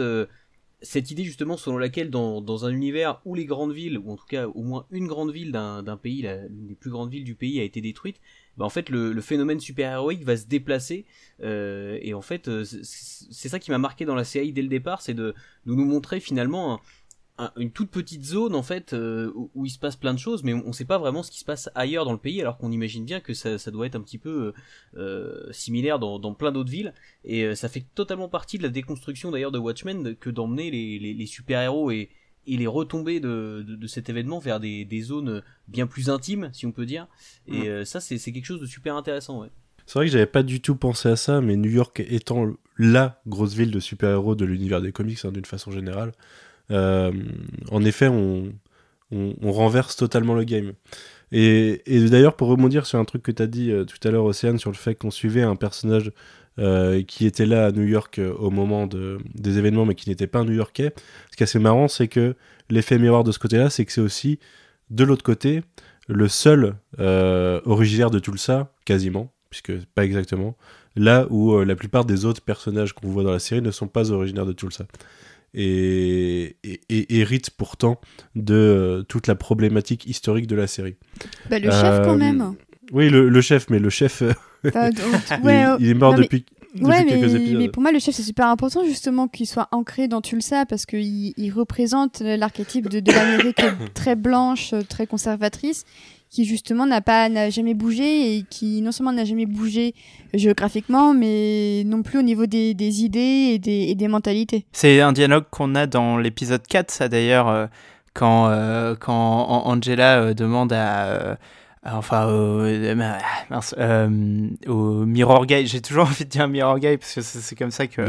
[0.83, 4.25] cette idée justement selon laquelle dans, un univers où les grandes villes, ou en tout
[4.25, 7.59] cas au moins une grande ville d'un pays, l'une des plus grandes villes du pays
[7.59, 8.17] a été détruite,
[8.57, 11.05] bah en fait le, le phénomène super-héroïque va se déplacer
[11.41, 14.67] euh, et en fait euh, c'est ça qui m'a marqué dans la série dès le
[14.67, 15.33] départ, c'est de,
[15.65, 16.79] de, nous montrer finalement
[17.43, 20.43] un, une toute petite zone en fait euh, où, il se passe plein de choses
[20.43, 22.71] mais on sait pas vraiment ce qui se passe ailleurs dans le pays alors qu'on
[22.71, 24.53] imagine bien que ça, ça, doit être un petit peu
[24.97, 28.69] euh, similaire dans, dans plein d'autres villes et euh, ça fait totalement partie de la
[28.69, 32.09] déconstruction d'ailleurs de Watchmen que d'emmener les, les, les super-héros et,
[32.47, 36.49] et les retombées de, de, de, cet événement vers des, des zones bien plus intimes
[36.53, 37.07] si on peut dire
[37.47, 37.85] et mmh.
[37.85, 39.49] ça c'est quelque chose de super intéressant ouais.
[39.85, 43.21] C'est vrai que j'avais pas du tout pensé à ça, mais New York étant la
[43.27, 46.13] grosse ville de super-héros de l'univers des comics hein, d'une façon générale, euh,
[46.69, 48.53] en effet, on,
[49.43, 50.73] renverse totalement le game.
[51.31, 54.25] Et, d'ailleurs, pour rebondir sur un truc que tu as dit euh, tout à l'heure,
[54.25, 56.11] Océane, sur le fait qu'on suivait un personnage
[56.59, 60.09] euh, qui était là à New York euh, au moment de, des événements, mais qui
[60.09, 60.93] n'était pas new-yorkais,
[61.31, 62.35] ce qui est assez marrant, c'est que
[62.69, 64.37] l'effet miroir de ce côté-là, c'est que c'est aussi,
[64.91, 65.63] de l'autre côté,
[66.07, 70.55] le seul euh, originaire de Tulsa, quasiment, puisque pas exactement,
[70.95, 73.87] là où euh, la plupart des autres personnages qu'on voit dans la série ne sont
[73.87, 74.85] pas originaires de Tulsa
[75.53, 77.99] et, et, et, hérite pourtant
[78.35, 80.95] de euh, toute la problématique historique de la série.
[81.49, 82.55] Bah, le euh, chef quand même.
[82.91, 84.23] Oui, le, le, chef, mais le chef,
[84.63, 84.89] bah,
[85.43, 86.45] ouais, il, il, est mort non, depuis.
[86.75, 86.85] Mais...
[86.85, 90.21] Ouais, mais, mais, pour moi, le chef, c'est super important justement qu'il soit ancré dans
[90.21, 93.61] Tulsa parce qu'il il représente l'archétype de, de l'Amérique
[93.93, 95.85] très blanche, très conservatrice
[96.33, 99.93] qui justement n'a pas n'a jamais bougé et qui non seulement n'a jamais bougé
[100.33, 102.73] géographiquement mais non plus au niveau des,
[103.03, 104.65] idées et des, et des mentalités.
[104.71, 107.67] C'est un dialogue qu'on a dans l'épisode 4 ça d'ailleurs euh,
[108.15, 111.37] quand euh, quand Angela euh, demande à
[111.85, 115.67] enfin au, mince, euh, au Mirror Guy.
[115.67, 118.01] J'ai toujours envie de dire Mirror Guy parce que c'est comme ça que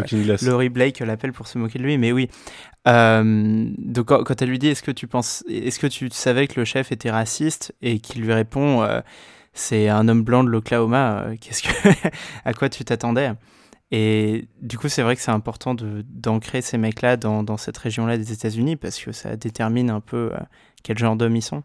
[0.44, 2.28] Laurie Blake l'appelle pour se moquer de lui mais oui.
[2.86, 6.60] Euh, donc quand, elle lui dit est-ce que tu penses est-ce que tu savais que
[6.60, 7.74] le chef était raciste?
[7.82, 9.00] Et qu'il lui répond euh,
[9.52, 12.08] c'est un homme blanc de l'Oklahoma euh, qu'est-ce que
[12.44, 13.32] à quoi tu t'attendais?
[13.90, 17.78] Et du coup c'est vrai que c'est important d'ancrer ces mecs là dans, dans cette
[17.78, 20.30] région là des États-Unis parce que ça détermine un peu
[20.82, 21.62] quel genre d'hommes ils sont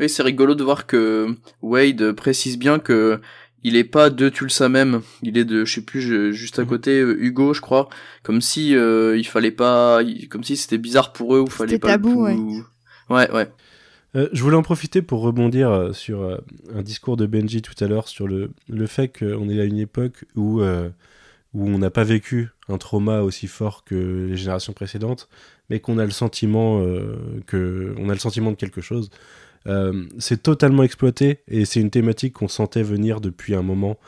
[0.00, 1.28] Oui, c'est rigolo de voir que
[1.62, 3.20] Wade précise bien que
[3.64, 6.68] il est pas de Tulsa même, il est de, je sais plus, juste à Mhm.
[6.68, 7.88] côté euh, Hugo, je crois,
[8.24, 11.88] comme si euh, il fallait pas, comme si c'était bizarre pour eux ou fallait pas.
[11.90, 12.62] tabou, le ouais.
[13.08, 13.48] Ouais, ouais.
[14.16, 16.38] Euh, je voulais en profiter pour rebondir sur euh,
[16.74, 19.78] un discours de Benji tout à l'heure sur le, le fait qu'on est à une
[19.78, 20.90] époque où, euh,
[21.54, 25.28] où on n'a pas vécu un trauma aussi fort que les générations précédentes,
[25.70, 27.16] mais qu'on a le sentiment euh,
[27.46, 29.08] que on a le sentiment de quelque chose.
[29.66, 33.98] Euh, c'est totalement exploité et c'est une thématique qu'on sentait venir depuis un moment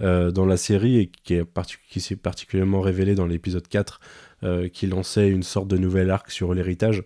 [0.00, 4.00] euh, dans la série et qui, s'est particulièrement révélée dans l'épisode 4
[4.42, 7.02] euh, qui lançait une sorte de nouvel arc sur l'héritage.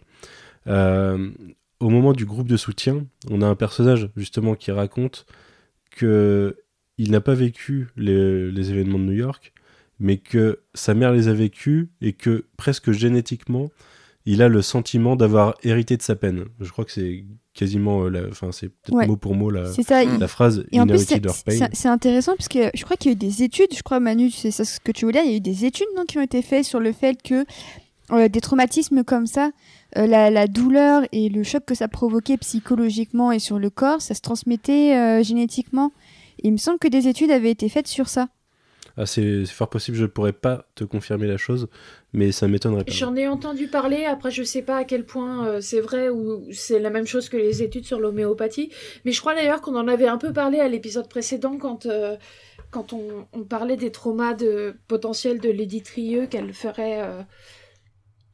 [1.81, 5.27] Au moment du groupe de soutien, on a un personnage justement qui raconte
[5.93, 6.57] que
[6.97, 9.53] il n'a pas vécu les événements de New York,
[10.01, 13.71] mais que sa mère les a vécus et que presque génétiquement,
[14.31, 16.45] il a le sentiment d'avoir hérité de sa peine.
[16.61, 17.25] Je crois que c'est
[17.55, 19.07] quasiment, euh, la- enfin c'est peut-être Ouais.
[19.07, 20.05] mot pour mot la, ça.
[20.05, 20.09] Mm.
[20.15, 21.31] il- la phrase Et en plus, Inherited
[21.73, 24.31] c'est- intéressant parce que je crois qu'il y a eu des études, je crois Manu,
[24.31, 26.23] c'est ça ce que tu voulais, il y a eu des études non, qui ont
[26.23, 27.45] été faites sur le fait que
[28.13, 29.51] euh, des traumatismes comme ça,
[29.97, 34.01] euh, la, la douleur et le choc que ça provoquait psychologiquement et sur le corps,
[34.03, 35.93] ça se transmettait euh, génétiquement.
[36.43, 38.29] Et il me semble que des études avaient été faites sur ça.
[39.01, 41.69] Ah, c'est fort possible, je ne pourrais pas te confirmer la chose,
[42.13, 42.93] mais ça m'étonnerait pas.
[42.93, 46.43] J'en ai entendu parler, après je sais pas à quel point euh, c'est vrai ou
[46.53, 48.73] c'est la même chose que les études sur l'homéopathie,
[49.05, 52.17] mais je crois d'ailleurs qu'on en avait un peu parlé à l'épisode précédent quand, euh,
[52.73, 57.23] quand on, on parlait des traumas de, potentiels de Lady Trieux qu'elle ferait, euh,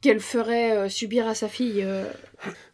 [0.01, 1.81] qu'elle ferait euh, subir à sa fille.
[1.83, 2.05] euh.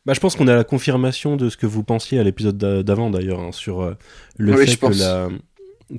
[0.06, 2.84] Bah, je pense qu'on a la confirmation de ce que vous pensiez à l'épisode d'a-
[2.84, 3.94] d'avant d'ailleurs, hein, sur euh,
[4.38, 5.30] le Oui, fait je que, la,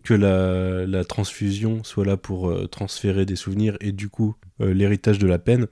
[0.00, 5.18] que la, transfusion soit là pour euh, transférer des souvenirs et du coup euh, l'héritage
[5.18, 5.66] de la peine,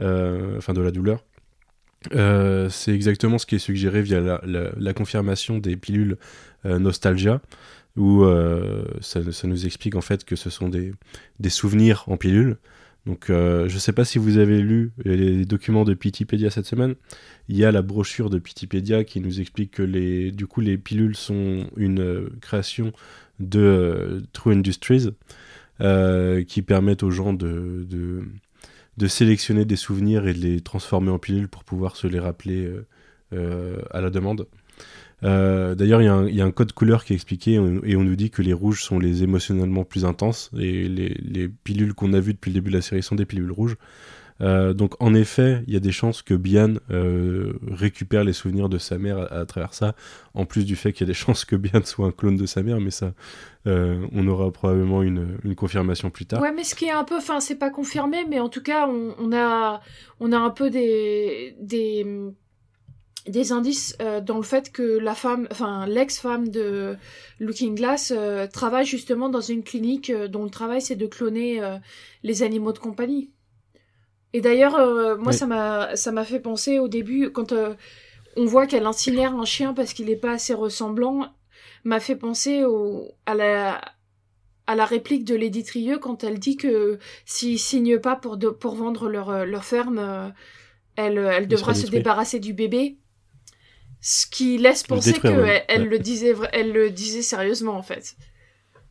[0.00, 1.24] euh, enfin de la douleur.
[2.70, 6.16] C'est exactement ce qui est suggéré via la, confirmation des pilules
[6.64, 7.40] Nostalgia,
[7.96, 8.24] où
[9.00, 10.92] ça, nous explique en fait que ce sont des,
[11.40, 12.56] des souvenirs en pilules.
[13.04, 16.94] Donc je sais pas si vous avez lu les documents de Pitipédia cette semaine.
[17.48, 20.78] Il y a la brochure de Pitipédia qui nous explique que les, du coup, les
[20.78, 22.92] pilules sont une création
[23.40, 25.10] de euh, True Industries
[25.80, 31.18] euh, qui permettent aux gens de, de, sélectionner des souvenirs et de les transformer en
[31.18, 32.70] pilules pour pouvoir se les rappeler
[33.32, 34.46] euh, à la demande.
[35.22, 38.16] D'ailleurs, il y, a un- code couleur qui est expliqué et on, et on nous
[38.16, 42.20] dit que les rouges sont les émotionnellement plus intenses et les, les pilules qu'on a
[42.20, 43.76] vues depuis le début de la série sont des pilules rouges.
[44.40, 48.68] Euh, donc en effet, il y a des chances que Bian euh, récupère les souvenirs
[48.68, 49.94] de sa mère à, travers ça,
[50.34, 52.46] en plus du fait qu'il y a des chances que Bian soit un clone de
[52.46, 53.12] sa mère, mais ça,
[53.66, 56.40] euh, on aura probablement une, confirmation plus tard.
[56.40, 58.86] Ouais, mais ce qui est un peu, enfin, c'est pas confirmé, mais en tout cas,
[58.86, 59.80] on, a,
[60.20, 62.14] on a un peu des, des,
[63.50, 66.96] indices dans le fait que la femme, enfin, l'ex-femme de
[67.40, 68.12] Looking Glass
[68.52, 71.60] travaille justement dans une clinique dont le travail c'est de cloner
[72.22, 73.30] les animaux de compagnie.
[74.34, 75.38] Et d'ailleurs, euh, moi, Oui.
[75.38, 77.74] ça m'a, fait penser au début quand euh,
[78.36, 81.32] on voit qu'elle incinère un chien parce qu'il est pas assez ressemblant,
[81.84, 83.80] m'a fait penser au, à la
[84.66, 88.50] à la réplique de Lady Trieux quand elle dit que s'ils signent pas pour, de,
[88.50, 90.28] pour vendre leur, euh, leur ferme, euh,
[90.96, 92.98] elle, elle devra se débarrasser du bébé.
[94.02, 95.88] Ce qui laisse penser qu'elle elle Ouais.
[95.88, 98.14] le disait, elle le disait sérieusement en fait.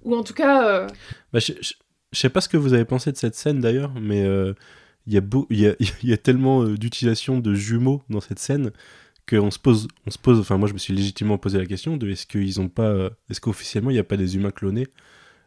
[0.01, 0.87] Ou en tout cas, euh,
[1.31, 1.73] Bah, je, je-
[2.11, 4.25] je sais pas ce que vous avez pensé de cette scène d'ailleurs, mais
[5.07, 8.03] il y, a beau- il y, a, il y a tellement euh, d'utilisation de jumeaux
[8.09, 8.71] dans cette scène
[9.29, 11.97] qu'on se pose, on se pose, enfin moi je me suis légitimement posé la question
[11.97, 14.87] de est-ce qu'ils ont pas, euh, est-ce qu'officiellement il n'y a pas des humains clonés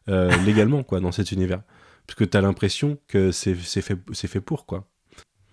[0.09, 1.63] euh, légalement quoi dans cet univers?
[2.07, 4.87] Parce que t'as l'impression que c'est fait, pour quoi.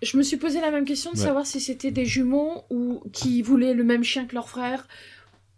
[0.02, 1.24] je me suis posé la même question de Ouais.
[1.24, 4.88] savoir si c'était des jumeaux ou qui voulaient le même chien que leur frère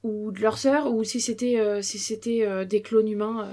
[0.02, 3.48] ou de leur sœur ou si c'était euh, si c'était euh, des clones humains.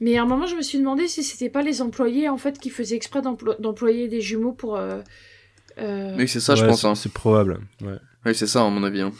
[0.00, 2.58] Mais à un moment, je me suis demandé si c'était pas les employés en fait
[2.58, 4.76] qui faisaient exprès d'emplo- d'employer des jumeaux pour.
[4.76, 5.02] euh,
[5.78, 6.80] euh, Oui, c'est ça, je pense.
[6.82, 6.94] c'est- Hein.
[6.94, 7.60] C'est probable.
[7.82, 7.98] Ouais.
[8.24, 9.02] Oui, c'est ça, à mon avis.
[9.02, 9.12] hein.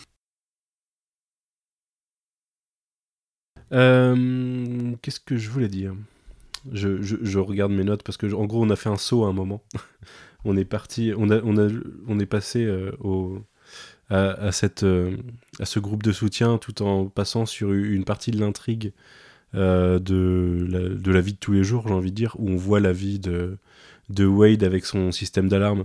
[3.72, 5.94] Euh, Qu'est-ce que je voulais dire?
[6.72, 9.24] Je, je, je regarde mes notes parce que en gros on a fait un saut
[9.24, 9.62] à un moment.
[10.44, 11.70] on est parti, on a, on a,
[12.08, 13.38] on est passé euh, au,
[14.10, 15.16] à, à cette, euh,
[15.58, 18.92] à ce groupe de soutien tout en passant sur une partie de l'intrigue
[19.54, 22.48] euh, de, la, de la vie de tous les jours, j'ai envie de dire, où
[22.50, 23.56] on voit la vie de,
[24.08, 25.84] de Wade avec son système d'alarme.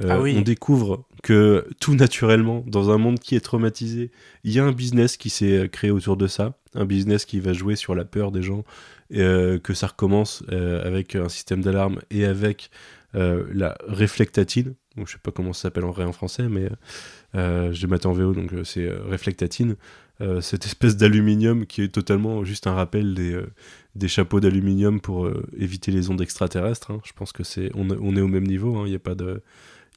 [0.00, 0.34] Euh, Ah oui.
[0.38, 4.10] On découvre que tout naturellement, dans un monde qui est traumatisé,
[4.44, 7.40] il y a un business qui s'est euh, créé autour de ça, un business qui
[7.40, 8.64] va jouer sur la peur des gens,
[9.14, 12.70] euh, que ça recommence euh, avec un système d'alarme et avec
[13.14, 14.72] la réflectatine.
[14.96, 16.70] Bon, je sais pas comment ça s'appelle en vrai en français, mais
[17.34, 19.76] euh, j'ai maté en VO, donc c'est réflectatine.
[20.22, 23.46] Euh, cette espèce d'aluminium qui est totalement juste un rappel des, euh,
[23.96, 26.92] des chapeaux d'aluminium pour euh, éviter les ondes extraterrestres.
[26.92, 27.00] hein.
[27.04, 28.84] Je pense que c'est on, on est au même niveau, hein.
[28.86, 29.42] il n'y a, pas de-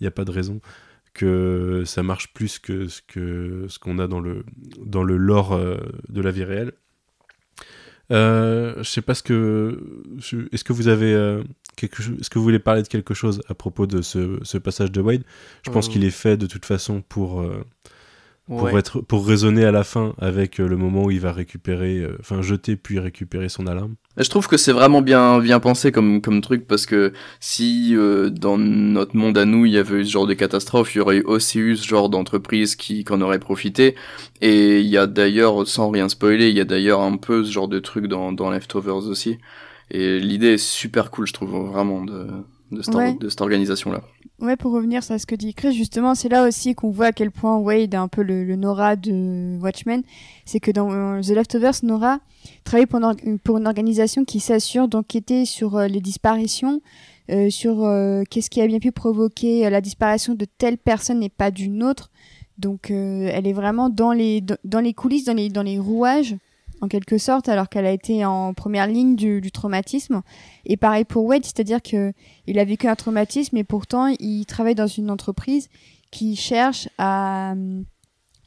[0.02, 0.62] y a pas de raison
[1.14, 4.44] que ça marche plus que ce que ce qu'on a dans le
[4.84, 5.58] dans le lore
[6.10, 6.74] de la vie réelle.
[8.10, 9.80] Je sais pas ce que
[10.52, 11.12] est-ce que vous avez
[11.82, 15.02] est-ce que vous voulez parler de quelque chose à propos de ce, ce passage de
[15.02, 15.24] Wade?
[15.66, 17.46] Je pense qu'il est fait de toute façon pour
[18.48, 18.78] pour Ouais.
[18.78, 22.16] être pour raisonner à la fin avec euh, le moment où il va récupérer euh,
[22.20, 23.96] enfin jeter puis récupérer son alarme.
[24.18, 27.96] Mais Je trouve que c'est vraiment bien bien pensé comme comme truc parce que si
[27.96, 31.00] euh, dans notre monde à nous il y avait eu ce genre de catastrophe, il
[31.00, 33.96] y aurait aussi eu ce genre d'entreprise qui qu'en aurait profité.
[34.42, 37.52] Et il y a d'ailleurs, sans rien spoiler, il y a d'ailleurs un peu ce
[37.52, 39.38] genre de truc dans dans Leftovers aussi.
[39.92, 42.28] Et l'idée est super cool, je trouve vraiment de
[42.72, 43.14] de Ouais.
[43.16, 44.02] de cette organisation là.
[44.42, 47.12] Ouais, pour revenir sur ce que dit Chris, justement, c'est là aussi qu'on voit à
[47.14, 50.02] quel point Wade est un peu le, le Nora de Watchmen.
[50.46, 52.20] C'est que dans euh, The Leftovers, Nora
[52.66, 56.82] travaille pour une, pour une organisation qui s'assure d'enquêter sur euh, les disparitions,
[57.30, 61.30] euh, sur euh, qu'est-ce qui a bien pu provoquer la disparition de telle personne et
[61.30, 62.12] pas d'une autre.
[62.58, 66.36] Donc, euh, elle est vraiment dans les, dans les coulisses, dans les, dans les rouages,
[66.86, 70.22] en quelque sorte, alors qu'elle a été en première ligne du, traumatisme.
[70.66, 72.14] Et pareil pour Wade, c'est-à-dire que
[72.48, 75.70] il a vécu un traumatisme et pourtant il travaille dans une entreprise
[76.12, 77.56] qui cherche à,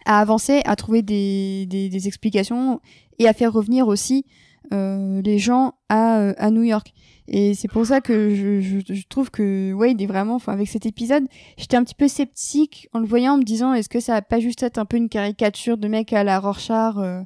[0.07, 2.81] à avancer, à trouver des, des, explications
[3.19, 4.25] et à faire revenir aussi
[4.73, 6.95] euh, les gens à, euh, à New York.
[7.31, 10.67] Et c'est pour ça que je, je, je trouve que Wade est vraiment, enfin avec
[10.67, 11.25] cet épisode,
[11.59, 14.23] j'étais un petit peu sceptique en le voyant, en me disant est-ce que ça va
[14.23, 17.21] pas juste être un peu une caricature de mec à la Rorschach, euh,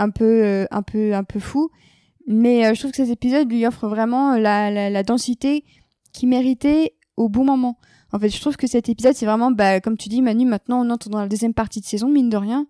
[0.00, 1.70] un peu, euh, un peu, un peu fou.
[2.26, 5.64] Mais euh, je trouve que cet épisode lui offre vraiment la, la, la densité
[6.12, 7.78] qui méritait au bon moment.
[8.12, 10.84] En fait, je trouve que cet épisode, c'est vraiment, bah, comme tu dis, Manu, maintenant
[10.84, 12.66] on entre dans la deuxième partie de saison, mine de rien.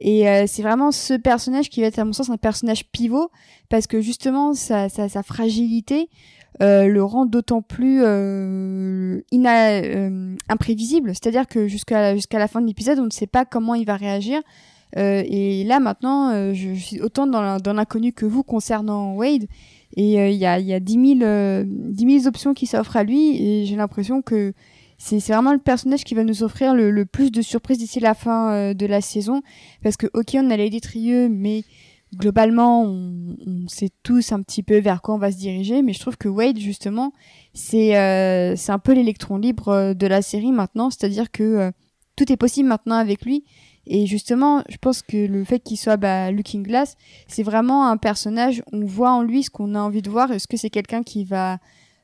[0.00, 3.30] Et euh, c'est vraiment ce personnage qui va être, à mon sens, un personnage pivot,
[3.68, 6.08] parce que justement, sa, sa, fragilité
[6.62, 11.10] euh, le rend d'autant plus euh, ina- euh, imprévisible.
[11.10, 13.96] C'est-à-dire que jusqu'à jusqu'à la fin de l'épisode, on ne sait pas comment il va
[13.96, 14.40] réagir.
[14.96, 19.46] Euh, et là, maintenant, euh, je, je suis autant dans l'inconnu que vous concernant Wade.
[19.96, 22.96] Et euh, il y, a, y a 10 000, euh, 10 000 options qui s'offrent
[22.96, 23.42] à lui.
[23.42, 24.52] Et j'ai l'impression que
[24.98, 28.14] c'est vraiment le personnage qui va nous offrir le, le plus de surprises d'ici la
[28.14, 29.42] fin de la saison.
[29.82, 31.64] Parce que, ok, on a les détrieux, mais
[32.14, 35.82] globalement, on, on sait tous un petit peu vers quoi on va se diriger.
[35.82, 37.12] Mais je trouve que Wade, justement,
[37.54, 37.92] c'est
[38.56, 40.90] c'est un peu l'électron libre de la série maintenant.
[40.90, 41.72] C'est-à-dire que
[42.14, 43.44] tout est possible maintenant avec lui.
[43.92, 47.96] Et justement, je pense que le fait qu'il soit bah, Looking Glass, c'est vraiment un
[47.96, 50.30] personnage, on voit en lui ce qu'on a envie de voir.
[50.30, 51.58] Est-ce que c'est quelqu'un qui va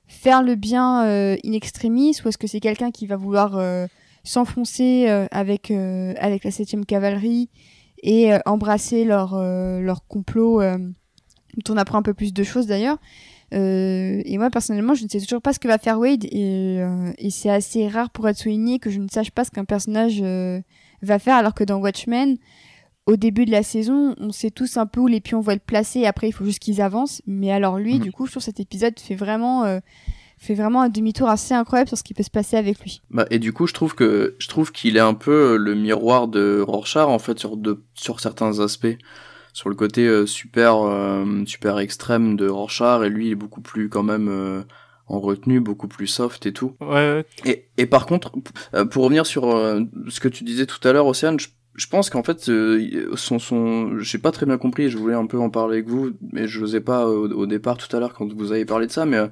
[0.09, 3.87] faire le bien euh, in extremis ou est-ce que c'est quelqu'un qui va vouloir euh,
[4.25, 7.49] s'enfoncer euh, avec, euh, avec la 7 cavalerie
[8.03, 12.67] et euh, embrasser leur, euh, leur complot dont on apprend un peu plus de choses
[12.67, 12.99] d'ailleurs.
[13.53, 16.81] Et moi personnellement, je ne sais toujours pas ce que va faire Wade et,
[17.19, 20.21] et c'est assez rare pour être souligné que je ne sache pas ce qu'un personnage
[21.03, 22.37] va faire alors que dans Watchmen,
[23.07, 25.65] au début de la saison, on sait tous un peu où les pions vont être
[25.65, 27.23] placés et après il faut juste qu'ils avancent.
[27.27, 28.01] Mais alors lui, Mhm.
[28.01, 29.79] du coup, trouve cet épisode fait vraiment, euh,
[30.39, 33.01] fait vraiment un demi-tour assez incroyable sur ce qui peut se passer avec lui.
[33.11, 36.27] Bah, et du coup, je trouve que je trouve qu'il est un peu le miroir
[36.29, 38.99] de Rorschach en fait sur de sur certains aspects,
[39.53, 43.61] sur le côté euh, super euh, super extrême de Rorschach et lui il est beaucoup
[43.63, 44.63] plus quand même euh,
[45.09, 46.75] en retenue, beaucoup plus soft et tout.
[46.81, 47.25] Ouais, ouais.
[47.45, 48.33] Et, et par contre,
[48.75, 51.47] euh, pour revenir sur euh, ce que tu disais tout à l'heure, Océane, je,
[51.77, 55.27] je pense qu'en fait, euh, son, son, j'ai pas très bien compris, je voulais un
[55.27, 58.15] peu en parler avec vous, mais je n'osais pas au, au départ tout à l'heure
[58.15, 59.27] quand vous avez parlé de ça, mais euh,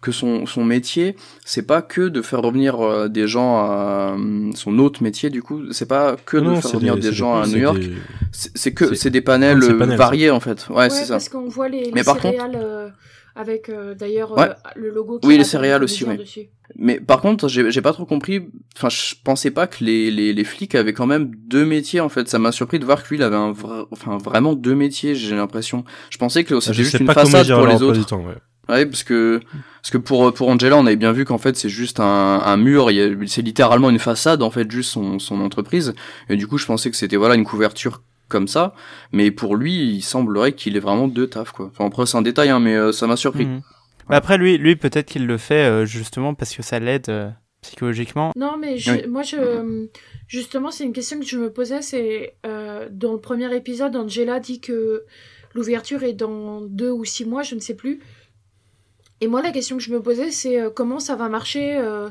[0.00, 1.14] que son, son métier,
[1.44, 5.42] c'est pas que de faire revenir euh, des gens à euh, son autre métier, du
[5.42, 7.92] coup, c'est pas que de faire revenir des- gens à New York, des-
[8.32, 11.14] c'est que c'est- des panels, variés en fait, ouais, Ouais, c'est ça.
[11.14, 12.88] parce qu'on voit les, Mais les par contre- céréales euh,
[13.36, 14.48] avec euh, d'ailleurs Ouais.
[14.50, 15.18] euh, le logo.
[15.18, 16.18] qui Oui, les céréales le aussi, ouais.
[16.76, 18.48] Mais par contre, j'ai j'ai pas trop compris.
[18.76, 22.08] Enfin, je pensais pas que les, les, les flics avaient quand même deux métiers en
[22.08, 22.28] fait.
[22.28, 25.14] Ça m'a surpris de voir que lui, il avait un vrai, enfin vraiment deux métiers.
[25.14, 25.84] J'ai l'impression.
[26.10, 28.06] Je pensais que c'était juste une façade pour les autres.
[28.06, 28.36] temps, ouais.
[28.68, 29.40] Ouais, parce que
[29.82, 32.04] parce que pour pour Angela, on avait bien vu qu'en fait c'est juste un,
[32.44, 32.92] un mur.
[32.92, 35.92] il y a- C'est littéralement une façade en fait, juste son son entreprise.
[36.28, 38.74] Et du coup, je pensais que c'était voilà une couverture comme ça.
[39.12, 41.66] Mais pour lui, il semblerait qu'il ait vraiment deux tafs quoi.
[41.72, 43.44] Enfin après c'est un détail, hein, mais euh, ça m'a surpris.
[43.46, 43.60] Mhm.
[44.12, 47.28] Après, lui, lui peut-être qu'il le fait euh, justement parce que ça l'aide euh,
[47.62, 48.32] psychologiquement.
[48.34, 49.06] Non, mais je- Oui.
[49.06, 49.86] moi, je,
[50.26, 51.80] justement, c'est une question que je me posais.
[51.82, 55.04] C'est euh, dans le premier épisode, Angela dit que
[55.54, 58.00] l'ouverture est dans deux ou six mois, je ne sais plus.
[59.20, 62.08] Et moi, la question que je me posais, c'est euh, comment ça va marcher euh,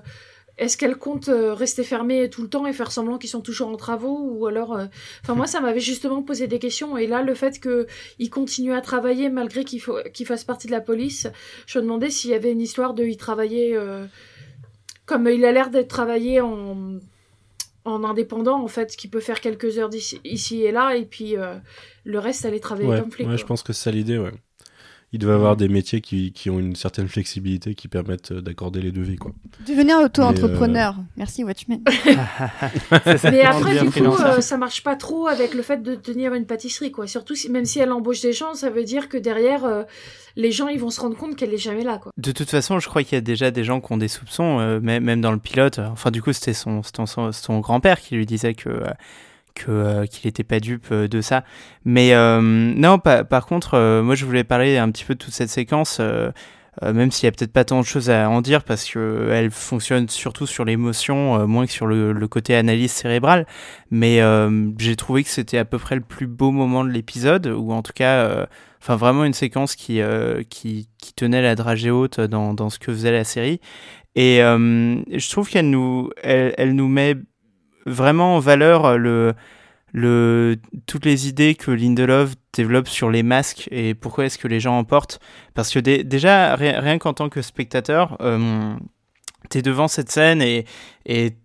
[0.59, 3.69] Est-ce qu'elle compte euh, rester fermée tout le temps et faire semblant qu'ils sont toujours
[3.69, 4.75] en travaux Ou alors.
[4.75, 4.85] euh,
[5.23, 6.97] Enfin, moi, ça m'avait justement posé des questions.
[6.97, 10.71] Et là, le fait qu'il continue à travailler malgré qu'il faut- qu'il fasse partie de
[10.73, 11.27] la police,
[11.65, 13.75] je me demandais s'il y avait une histoire de y travailler.
[13.75, 14.05] euh,
[15.05, 16.99] Comme il a l'air d'être travaillé en.
[17.85, 19.89] En indépendant, en fait, qui peut faire quelques heures
[20.25, 21.55] ici et là, et puis euh,
[22.03, 23.27] le reste, aller travailler Ouais, comme flic.
[23.27, 24.33] ouais, je pense que c'est l'idée, ouais.
[25.11, 28.81] Il doit avoir des métiers qui, qui ont une certaine flexibilité qui permettent euh, d'accorder
[28.81, 29.31] les deux vies, quoi.
[29.67, 30.95] Devenir auto-entrepreneur.
[31.17, 31.81] Merci Watchmen.
[33.23, 36.45] Mais après, du coup, euh, ça marche pas trop avec le fait de tenir une
[36.45, 37.07] pâtisserie, quoi.
[37.07, 39.83] Surtout, si, même si elle embauche des gens, ça veut dire que derrière, euh,
[40.35, 42.11] les gens, ils vont se rendre compte qu'elle est jamais là, quoi.
[42.17, 44.59] De toute façon, je crois qu'il y a déjà des gens qui ont des soupçons,
[44.59, 45.79] euh, même, dans le pilote.
[45.79, 48.85] Enfin, du coup, c'était son, son, son grand-père qui lui disait que euh,
[49.55, 51.43] que, euh, qu'il n'était pas dupe euh, de ça.
[51.85, 55.33] Mais euh, non, pa- par contre, moi, je voulais parler un petit peu de toute
[55.33, 56.01] cette séquence.
[56.81, 59.51] même s'il y a peut-être pas tant de choses à en dire parce que elle
[59.51, 63.45] fonctionne surtout sur l'émotion moins que sur le, côté analyse cérébrale
[63.91, 64.21] mais
[64.77, 67.81] j'ai trouvé que c'était à peu près le plus beau moment de l'épisode ou en
[67.81, 68.47] tout cas
[68.81, 69.99] enfin vraiment une séquence qui,
[70.49, 70.87] qui,
[71.17, 73.59] tenait la dragée haute dans, dans ce que faisait la série
[74.15, 77.17] et je trouve qu'elle nous elle, elle nous met
[77.89, 79.33] vraiment en valeur le
[79.91, 84.59] le, toutes les idées que Lindelof développe sur les masques et pourquoi est-ce que les
[84.59, 85.19] gens en portent.
[85.55, 88.75] Parce que dé- déjà, ri- rien qu'en tant que spectateur, euh,
[89.49, 90.65] t'es devant cette scène et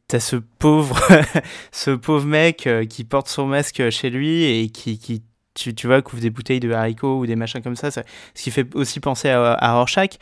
[0.09, 1.01] t'as ce pauvre
[1.73, 5.23] ce pauvre mec euh, qui porte son masque chez lui et qui,
[5.55, 8.03] tu, tu vois couvre des bouteilles de haricots ou des machins comme ça, ça
[8.35, 10.19] ce qui fait aussi penser à, à Rorschach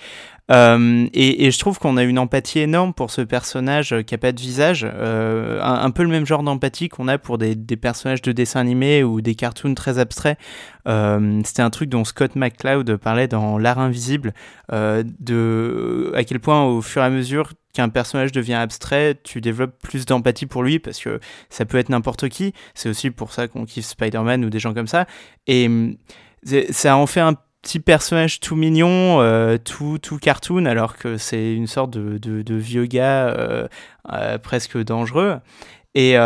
[0.50, 4.32] euh, et, je trouve qu'on a une empathie énorme pour ce personnage qui a pas
[4.32, 8.32] de visage, euh, un, peu le même genre d'empathie qu'on a pour des, personnages de
[8.32, 10.38] dessins animés ou des cartoons très abstraits.
[10.88, 14.34] Euh, C'était un truc dont Scott McCloud parlait dans L'art invisible,
[14.72, 19.40] euh, de à quel point au fur et à mesure qu'un personnage devient abstrait, tu
[19.40, 22.52] développes plus d'empathie pour lui parce que ça peut être n'importe qui.
[22.74, 25.06] C'est aussi pour ça qu'on kiffe Spider-Man ou des gens comme ça.
[25.46, 25.70] Et
[26.70, 31.68] ça en fait un petit personnage tout mignon, euh, tout, cartoon, alors que c'est une
[31.68, 33.68] sorte de, de, vieux gars euh,
[34.12, 35.38] euh, presque dangereux.
[35.94, 36.16] Et,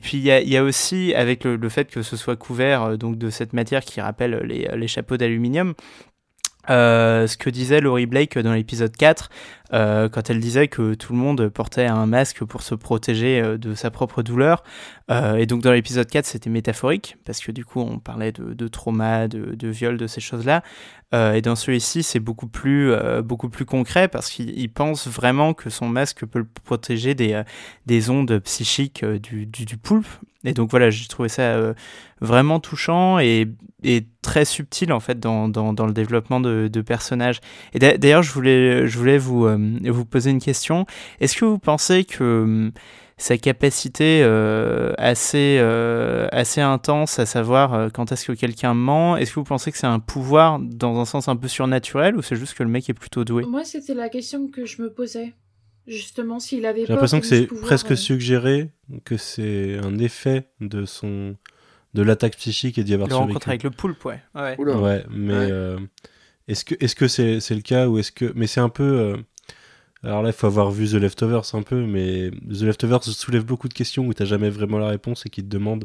[0.00, 3.30] puis il y a, aussi, avec le, le fait que ce soit couvert donc de
[3.30, 5.74] cette matière qui rappelle les chapeaux d'aluminium,
[6.70, 9.30] euh, ce que disait Laurie Blake dans l'épisode 4,
[9.72, 13.58] euh, quand elle disait que tout le monde portait un masque pour se protéger euh,
[13.58, 14.62] de sa propre douleur.
[15.38, 18.68] Et donc dans l'épisode 4, c'était métaphorique, parce que du coup, on parlait de, de
[18.68, 20.62] trauma, de, de viol, de ces choses-là.
[21.14, 25.08] Euh, et dans celui-ci, c'est beaucoup plus, euh, beaucoup plus concret, parce qu'il il pense
[25.08, 27.44] vraiment que son masque peut le protéger des, euh,
[27.86, 30.06] des ondes psychiques du, du, du poulpe.
[30.44, 31.74] Et donc voilà, j'ai trouvé ça
[32.20, 33.48] vraiment touchant et,
[33.82, 37.40] et très subtil en fait dans, dans, dans le développement de, de personnages.
[37.74, 40.86] Et d'a- d'ailleurs, je voulais, je voulais vous, vous poser une question.
[41.20, 42.72] Est-ce que vous pensez que hum,
[43.20, 49.16] sa capacité euh, assez, euh, assez intense à savoir euh, quand est-ce que quelqu'un ment,
[49.16, 52.22] est-ce que vous pensez que c'est un pouvoir dans un sens un peu surnaturel ou
[52.22, 53.44] c'est juste que le mec est plutôt doué?
[53.44, 55.34] Moi, c'était la question que je me posais.
[55.88, 58.70] Justement, s'il avait J'ai l'impression que c'est ce pouvoir, presque euh, suggéré
[59.04, 61.34] que c'est un effet de son
[61.94, 63.32] de l'attaque psychique et d'y avoir Le survécu.
[63.32, 64.20] rencontre avec le poulpe, ouais.
[64.34, 64.56] ouais.
[65.10, 65.48] Mais Ouais.
[65.50, 65.78] euh,
[66.46, 68.84] est-ce que est-ce que c'est c'est le cas ou est-ce que mais c'est un peu
[68.84, 69.16] euh,
[70.02, 73.68] alors là il faut avoir vu The Leftovers un peu mais The Leftovers soulève beaucoup
[73.68, 75.84] de questions où t'as jamais vraiment la réponse et qui te demande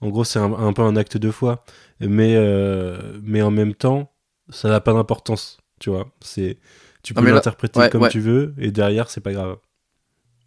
[0.00, 1.64] en gros c'est un, un peu un acte de foi
[2.00, 4.12] mais euh, mais en même temps
[4.48, 6.58] ça n'a pas d'importance tu vois c'est
[7.02, 8.08] tu peux l'interpréter ouais, comme ouais.
[8.08, 9.56] tu veux et derrière c'est pas grave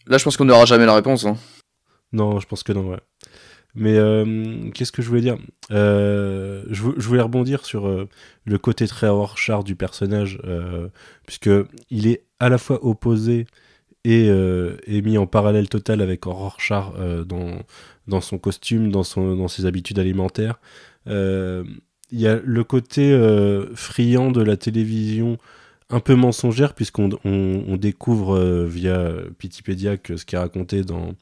[0.07, 1.25] Là, je pense qu'on n'aura jamais la réponse.
[1.25, 1.38] hein.
[2.11, 2.99] Non, je pense que non, ouais.
[3.75, 5.38] Mais euh, qu'est-ce que je voulais dire?
[5.69, 8.09] Euh, je, vou- je voulais rebondir sur euh,
[8.45, 10.39] le côté très Rorschach du personnage,
[11.27, 11.51] puisque
[11.91, 13.46] il est à la fois opposé
[14.04, 19.66] et, euh, et mis en parallèle total avec Rorschach euh, dans, son costume, dans, ses
[19.66, 20.60] habitudes alimentaires.
[21.08, 21.64] Euh,
[22.12, 23.16] Il y a le côté
[23.76, 25.38] friand de la télévision
[25.92, 31.14] un peu mensongère, puisqu'on on, on découvre via Pitipédia que ce qui est raconté dans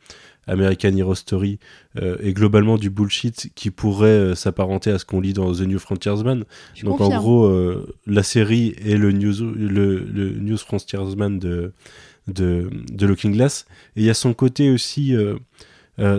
[0.50, 1.60] American Hero Story
[1.97, 5.62] euh, est globalement du bullshit qui pourrait euh, s'apparenter à ce qu'on lit dans The
[5.62, 6.43] New Frontiersman.
[6.74, 11.74] Je Donc en gros, euh, la série est le News, le, le News Frontiersman de,
[12.28, 13.66] de, de Looking Glass.
[13.95, 15.38] Et il y a son côté aussi, euh,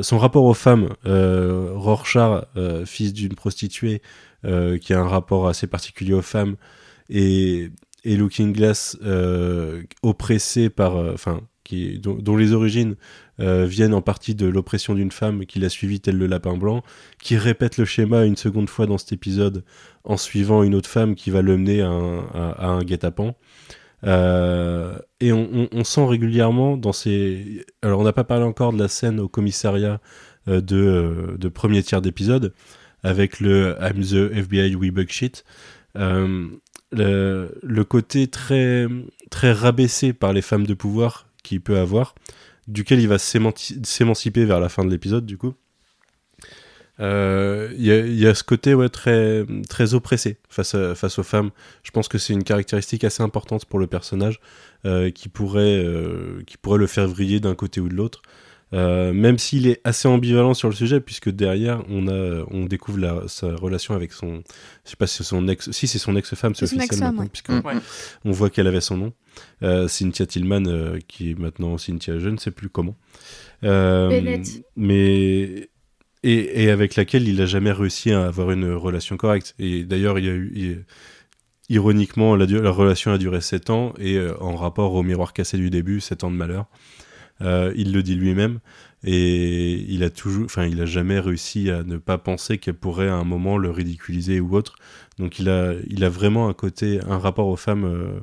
[0.03, 0.89] son rapport aux femmes.
[1.05, 2.45] Rorschach,
[2.87, 4.01] fils d'une prostituée,
[4.43, 6.57] qui a un rapport assez particulier aux femmes,
[7.09, 7.71] et,
[8.05, 8.99] et Looking Glass,
[10.03, 12.97] oppressé par, enfin, qui, dont, dont les origines
[13.41, 16.83] euh, viennent en partie de l'oppression d'une femme qui l'a suivi tel le lapin blanc,
[17.23, 19.65] qui répète le schéma une seconde fois dans cet épisode
[20.05, 23.35] en suivant une autre femme qui va le mener à un, guet-apens.
[24.05, 27.65] Euh, et on, sent régulièrement dans ces.
[27.83, 30.01] Alors, on n'a pas parlé encore de la scène au commissariat
[30.49, 32.53] euh, de, premier tiers d'épisode
[33.03, 35.45] avec le I'm the FBI, we bug shit.
[36.93, 38.87] Le, le côté très,
[39.31, 42.15] très rabaissé par les femmes de pouvoir qu'il peut avoir,
[42.69, 45.55] duquel il va s'émanci- s'émanciper vers la fin de l'épisode, du coup.
[47.01, 51.51] Euh, Il y, a, ce côté ouais, très, très oppressé face aux femmes.
[51.83, 54.41] Je pense que c'est une caractéristique assez importante pour le personnage
[54.85, 58.21] euh, qui, pourrait, euh, qui pourrait le faire vriller d'un côté ou de l'autre.
[58.73, 62.99] Euh, même s'il est assez ambivalent sur le sujet, puisque derrière on a, on découvre
[62.99, 64.43] la, sa relation avec son,
[64.85, 67.23] je sais pas si c'est son ex, si c'est son ex-femme, c'est officiel ex-femme, maintenant,
[67.25, 67.29] ouais.
[67.33, 67.49] puisque.
[67.67, 67.75] Ouais.
[68.25, 69.13] on voit qu'elle avait son nom,
[69.65, 72.97] euh, Cynthia Tillman, euh, qui est maintenant Cynthia, je ne sais plus comment,
[73.65, 74.47] Euh, Bennett.
[74.77, 75.69] mais
[76.23, 79.55] et, et avec laquelle il a jamais réussi à avoir une relation correcte.
[79.59, 80.85] Et d'ailleurs, il y a eu, il-
[81.69, 85.57] ironiquement, la, la relation a duré 7 ans et euh, en rapport au miroir cassé
[85.57, 86.67] du début, 7 ans de malheur.
[87.43, 88.61] Euh, il le dit lui-même
[89.03, 93.09] et il a toujours, enfin, il a jamais réussi à ne pas penser qu'elle pourrait
[93.09, 94.77] à un moment le ridiculiser ou autre.
[95.19, 98.21] Donc, il a, il a vraiment un côté, un rapport aux femmes euh,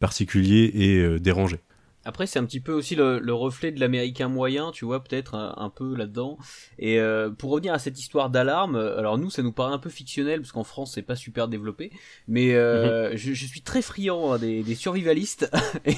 [0.00, 1.60] particulier et euh, dérangé.
[2.08, 5.34] Après, c'est un petit peu aussi le, le reflet de l'américain moyen, tu vois, peut-être
[5.34, 6.38] un, un peu là-dedans.
[6.78, 9.78] Et euh, pour revenir à cette histoire d'alarme, euh, alors nous, ça nous paraît un
[9.78, 11.90] peu fictionnel parce qu'en France, c'est pas super développé.
[12.26, 15.50] Mais euh, je, je suis très friand hein, des, des survivalistes.
[15.84, 15.94] et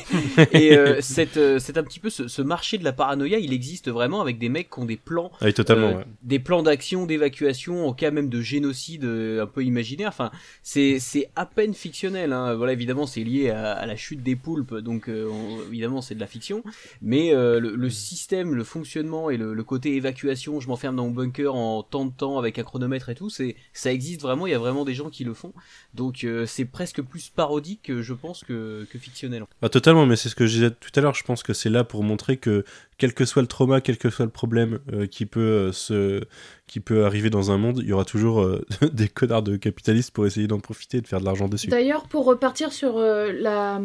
[0.52, 3.52] et, euh, cette, euh, c'est un petit peu ce, ce marché de la paranoïa, il
[3.52, 5.86] existe vraiment avec des mecs qui ont des plans Ah, oui, totalement.
[5.88, 6.04] Euh, ouais.
[6.22, 10.08] des plans d'action, d'évacuation, au cas même de génocide euh, un peu imaginaire.
[10.08, 10.30] Enfin,
[10.64, 10.98] c'est
[11.36, 12.32] à peine fictionnel.
[12.32, 12.54] Hein.
[12.56, 15.70] Voilà, évidemment, c'est lié à, à la chute des poulpes, donc euh, on-
[16.00, 16.62] c'est de la fiction.
[17.02, 21.10] Mais euh, le, système, le fonctionnement et le, le côté évacuation, je m'enferme dans mon
[21.10, 24.46] bunker en tant de temps avec un chronomètre et tout, c'est ça existe vraiment.
[24.46, 25.52] Il y a vraiment des gens qui le font.
[25.94, 29.44] Donc euh, c'est presque plus parodique, je pense, que, que fictionnel.
[29.62, 31.14] Ah, totalement, mais c'est ce que je disais tout à l'heure.
[31.14, 32.64] Je pense que c'est là pour montrer que
[33.00, 36.20] quel que soit le trauma, quel que soit le problème euh, qui peut euh, se,
[36.66, 40.10] qui peut arriver dans un monde, il y aura toujours euh, des connards de capitalistes
[40.10, 41.68] pour essayer d'en profiter de faire de l'argent dessus.
[41.68, 43.80] D'ailleurs, pour repartir sur la,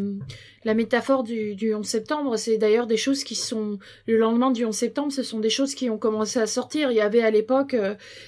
[0.65, 3.79] métaphore du, du 11 septembre, c'est d'ailleurs des choses qui sont...
[4.05, 6.91] Le lendemain du 11 septembre, ce sont des choses qui ont commencé à sortir.
[6.91, 7.73] Il y avait à l'époque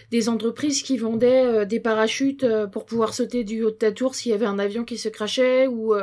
[0.09, 4.31] des entreprises qui vendaient des parachutes pour pouvoir sauter du haut de ta tour s'il
[4.31, 5.67] y avait un avion qui se crachait.
[5.67, 5.93] Ou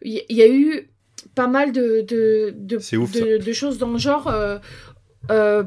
[0.00, 0.88] il y a eu
[1.34, 4.28] pas mal de, de, de, C'est ouf, de, de choses dans le genre...
[4.28, 4.58] euh,
[5.30, 5.64] euh,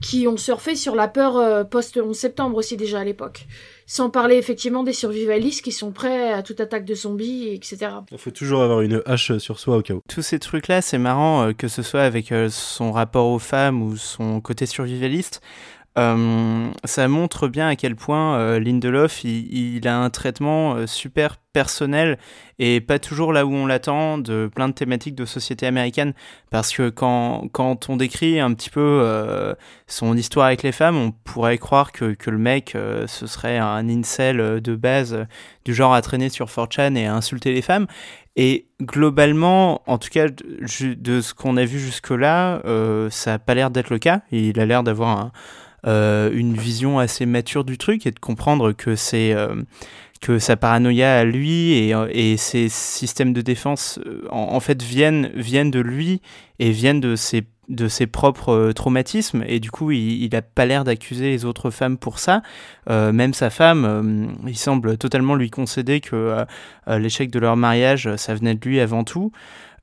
[0.00, 3.46] qui ont surfé sur la peur euh, post-11 septembre aussi déjà à l'époque.
[3.86, 7.78] Sans parler effectivement des survivalistes qui sont prêts à toute attaque de zombies, etc.
[8.12, 10.00] Il faut toujours avoir une hache sur soi au cas où.
[10.06, 13.82] Tous ces trucs-là, c'est marrant, euh, que ce soit avec euh, son rapport aux femmes
[13.82, 15.40] ou son côté survivaliste.
[15.96, 21.36] Euh, ça montre bien à quel point euh, Lindelof il, a un traitement euh, super
[21.52, 22.18] personnel
[22.58, 26.12] et pas toujours là où on l'attend de plein de thématiques de société américaine
[26.50, 29.54] parce que quand, quand on décrit un petit peu euh,
[29.86, 32.76] son histoire avec les femmes on pourrait croire que, que le mec
[33.06, 35.16] ce serait un incel de base
[35.64, 37.86] du genre à traîner sur 4chan et à insulter les femmes
[38.36, 42.60] et globalement, en tout cas, de, ce qu'on a vu jusque-là,
[43.10, 44.22] ça n'a pas l'air d'être le cas.
[44.32, 45.32] Il a l'air d'avoir un,
[45.84, 49.54] une vision assez mature du truc et de comprendre que c'est euh,
[50.24, 55.30] que sa paranoïa à lui et, et ses systèmes de défense euh, en, fait viennent
[55.34, 56.22] viennent de lui
[56.58, 59.44] et viennent de ses de ses propres euh, traumatismes.
[59.46, 62.42] Et du coup il, il a pas l'air d'accuser les autres femmes pour ça.
[62.88, 66.44] Euh, même sa femme euh, il semble totalement lui concéder que
[66.88, 69.30] euh, l'échec de leur mariage ça venait de lui avant tout.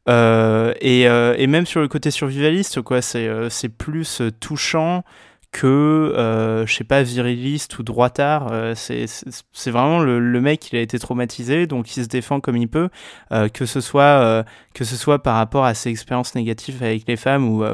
[0.09, 5.03] Euh, et, et, même sur le côté survivaliste quoi c'est plus touchant
[5.51, 8.49] que, euh, je sais pas, viriliste ou droitard.
[8.51, 12.57] Euh, c'est vraiment le, le, mec, il a été traumatisé, donc il se défend comme
[12.57, 12.89] il peut,
[13.31, 17.17] euh, que, ce soit, que ce soit par rapport à ses expériences négatives avec les
[17.17, 17.65] femmes ou,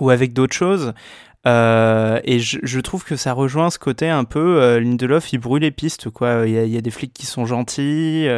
[0.00, 0.94] ou avec d'autres choses.
[1.48, 5.62] Euh, et je, trouve que ça rejoint ce côté un peu euh, Lindelof, il brûle
[5.62, 6.08] les pistes.
[6.20, 8.28] Il y a, des flics qui sont gentils,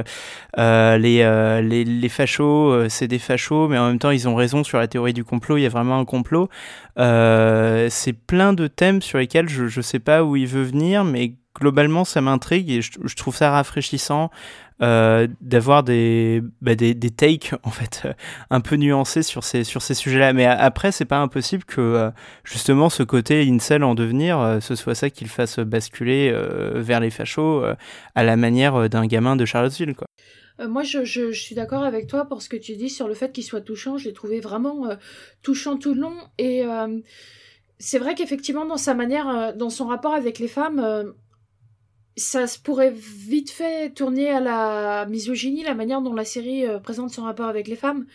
[0.58, 4.78] euh, les, les, fachos c'est des fachos, mais en même temps ils ont raison sur
[4.78, 5.56] la théorie du complot.
[5.56, 6.48] Il y a vraiment un complot.
[6.96, 11.34] c'est plein de thèmes sur lesquels je je sais pas où il veut venir, mais
[11.54, 14.30] globalement ça m'intrigue et je, trouve ça rafraîchissant
[14.82, 18.12] euh, d'avoir des, bah, des, des takes en fait euh,
[18.48, 20.32] un peu nuancés sur ces, sur ces sujets-là.
[20.32, 22.10] Mais après, c'est pas impossible que euh,
[22.44, 26.32] justement ce côté incel en devenir, ce soit ça qui le fasse basculer
[26.74, 27.62] vers les fachos
[28.14, 29.94] à la manière d'un gamin de Charlottesville.
[29.94, 30.06] Quoi.
[30.66, 33.32] Moi, je, je, suis d'accord avec toi pour ce que tu dis sur le fait
[33.32, 33.98] qu'il soit touchant.
[33.98, 34.88] Je l'ai trouvé vraiment
[35.42, 36.16] touchant tout le long.
[36.38, 36.64] Et
[37.78, 41.12] c'est vrai qu'effectivement, dans sa manière, dans son rapport avec les femmes,
[42.16, 46.78] ça se pourrait vite fait tourner à la misogynie, la manière dont la série euh,
[46.78, 48.06] présente son rapport avec les femmes.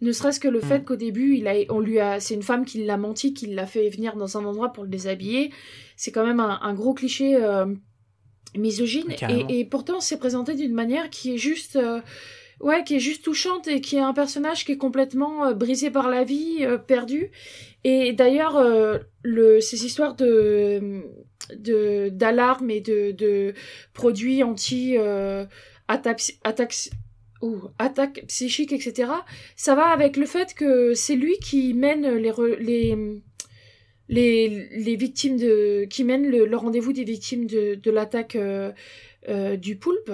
[0.00, 0.62] Ne serait-ce que le Mm.
[0.62, 3.46] fait qu'au début, il a, on lui a, c'est une femme qui l'a menti, qui
[3.46, 5.50] l'a fait venir dans un endroit pour le déshabiller.
[5.96, 7.66] C'est quand même un, un gros cliché euh,
[8.56, 9.06] misogyne.
[9.48, 12.00] Et pourtant, c'est présenté d'une manière qui est juste, euh,
[12.60, 15.90] ouais, qui est juste touchante et qui est un personnage qui est complètement euh, brisé
[15.90, 17.30] par la vie, euh, perdu.
[17.84, 21.02] Et d'ailleurs, euh, le, ces histoires de
[21.58, 23.52] de d'alarme et de, de
[23.92, 25.44] produits anti euh,
[25.88, 26.22] attaque
[27.42, 29.10] ou attaque psychique etc
[29.54, 32.96] ça va avec le fait que c'est lui qui mène les les
[34.08, 38.38] les, les victimes de qui mène le, rendez-vous des victimes de, de l'attaque
[39.58, 40.10] du poulpe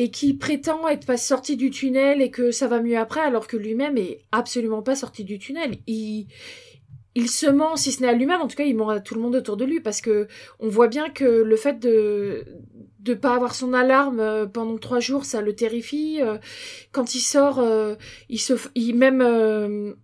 [0.00, 3.48] et qui prétend être pas sorti du tunnel et que ça va mieux après alors
[3.48, 6.28] que lui-même est absolument pas sorti du tunnel il
[7.14, 9.16] il se ment, si ce n'est à lui-même, en tout cas, il ment à tout
[9.16, 10.28] le monde autour de lui, parce que
[10.60, 12.44] on voit bien que le fait de
[13.00, 16.20] de pas avoir son alarme euh, pendant trois jours, ça le terrifie.
[16.22, 16.38] euh,
[16.92, 17.96] Quand il sort, euh,
[18.28, 19.96] il se, il même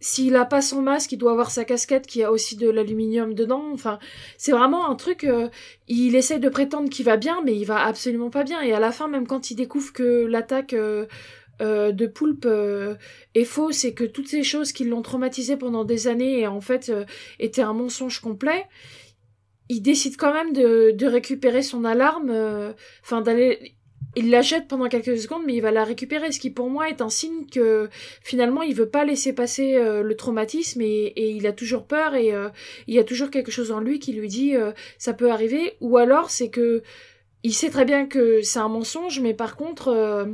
[0.00, 3.34] s'il a pas son masque, il doit avoir sa casquette qui a aussi de l'aluminium
[3.34, 3.70] dedans.
[3.72, 3.98] Enfin,
[4.38, 5.24] c'est vraiment un truc.
[5.24, 5.48] euh,
[5.88, 8.62] il essaie de prétendre qu'il va bien, mais il va absolument pas bien.
[8.62, 11.04] Et à la fin, même quand il découvre que l'attaque euh,
[11.60, 12.48] euh, de Poulpe
[13.34, 16.62] est fausse et que toutes ces choses qui l'ont traumatisé pendant des années et en
[16.62, 16.90] fait
[17.38, 18.66] étaient un mensonge complet,
[19.68, 22.32] il décide quand même de, de récupérer son alarme,
[23.02, 23.74] enfin d'aller...
[24.16, 26.88] Il la jette pendant quelques secondes, mais il va la récupérer, ce qui pour moi
[26.88, 27.88] est un signe que
[28.22, 32.34] finalement il veut pas laisser passer euh, le traumatisme et, il a toujours peur et
[32.34, 32.48] euh,
[32.88, 35.76] il y a toujours quelque chose en lui qui lui dit euh, ça peut arriver,
[35.80, 36.82] ou alors c'est que
[37.42, 40.26] il sait très bien que c'est un mensonge, mais par contre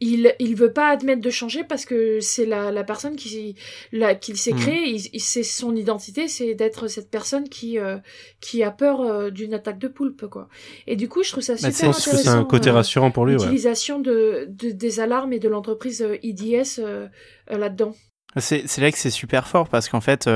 [0.00, 3.56] il il veut pas admettre de changer parce que c'est la, la personne qui
[3.92, 7.98] la qu'il s'est créé il, il- c'est son identité c'est d'être cette personne qui euh,
[8.40, 10.48] qui a peur euh, d'une attaque de poulpe quoi.
[10.86, 12.74] Et du coup je trouve ça Bah, super c'est- que c'est un intéressant, côté euh,
[12.74, 13.40] rassurant pour lui, ouais.
[13.40, 17.08] l'utilisation de, de des alarmes et de l'entreprise IDS euh,
[17.50, 17.94] euh, là-dedans.
[18.36, 20.28] C'est c'est là que c'est super fort parce qu'en fait,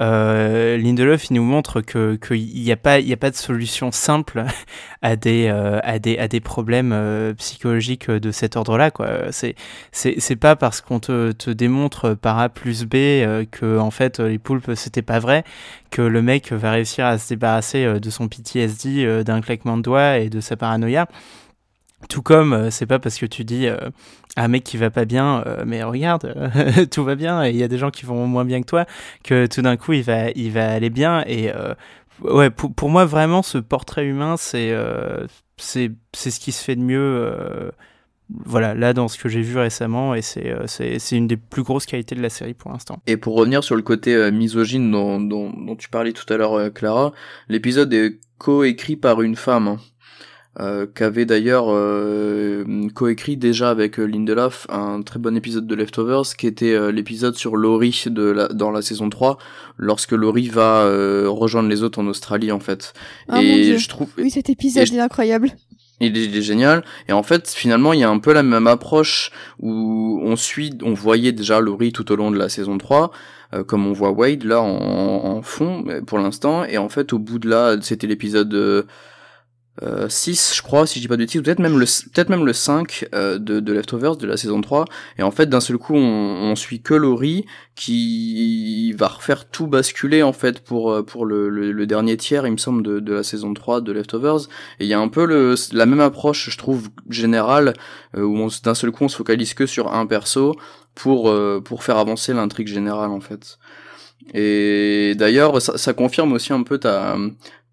[0.00, 3.92] euh, euh, Lindelof il nous montre que qu'il n'y a pas a pas de solution
[3.92, 4.44] simple
[5.02, 9.30] à des euh, à des à des problèmes euh, psychologiques de cet ordre-là quoi.
[9.32, 14.20] C'est pas parce qu'on te te démontre par A plus B euh, que en fait
[14.20, 15.44] les poulpes c'était pas vrai
[15.90, 19.76] que le mec va réussir à se débarrasser euh, de son PTSD euh, d'un claquement
[19.76, 21.06] de doigts et de sa paranoïa.
[22.08, 23.76] Tout comme euh, c'est pas parce que tu dis euh,
[24.36, 27.56] un mec qui va pas bien, euh, mais regarde, euh, tout va bien et il
[27.56, 28.86] y a des gens qui vont moins bien que toi,
[29.24, 31.24] que tout d'un coup il va, il va aller bien.
[31.26, 31.74] Et euh,
[32.22, 35.26] ouais, pour, pour moi vraiment ce portrait humain, c'est euh,
[35.56, 36.98] c'est c'est ce qui se fait de mieux.
[36.98, 37.70] euh,
[38.44, 40.46] voilà, là dans ce que j'ai vu récemment, et c'est
[41.10, 43.02] une des plus grosses qualités de la série pour l'instant.
[43.08, 46.72] Et pour revenir sur le côté misogyne dont, dont, dont tu parlais tout à l'heure,
[46.72, 47.12] Clara,
[47.48, 49.78] l'épisode est coécrit par une femme, hein,
[50.58, 52.64] euh, qu'avait d'ailleurs euh,
[52.94, 57.36] coécrit déjà avec euh, Lindelof un très bon épisode de Leftovers, qui était euh, l'épisode
[57.36, 59.38] sur Laurie de la, dans la saison 3,
[59.76, 62.92] lorsque Laurie va euh, rejoindre les autres en Australie en fait.
[63.28, 63.78] Mon et Dieu.
[63.78, 65.50] je trouve, Oui, cet épisode je- est incroyable.
[66.00, 66.82] il est, il est génial.
[67.08, 70.72] Et en fait, finalement, il y a un peu la même approche où on suit,
[70.82, 73.12] on voyait déjà Laurie tout au long de la saison 3,
[73.54, 74.66] euh, comme on voit Wade là en,
[75.36, 76.64] en fond pour l'instant.
[76.64, 78.86] Et en fait, au bout de là, c'était l'épisode
[80.08, 82.52] 6, je crois, si je dis pas de ou peut-être même le, peut-être même le
[82.52, 84.84] 5 euh, de, de Leftovers de la saison 3.
[85.18, 87.46] Et en fait, d'un seul coup, on, on suit que Laurie
[87.80, 92.46] qui va refaire tout basculer en fait pour, euh, pour le, le, le dernier tiers,
[92.46, 94.48] il me semble, de, de la saison 3 de Leftovers.
[94.80, 97.72] Et il y a un peu le, la même approche, je trouve, générale,
[98.16, 100.56] euh, où d'un seul coup on se focalise que sur un perso
[100.94, 103.58] pour, euh, pour faire avancer l'intrigue générale en fait.
[104.34, 107.16] Et d'ailleurs, ça, ça confirme aussi un peu ta,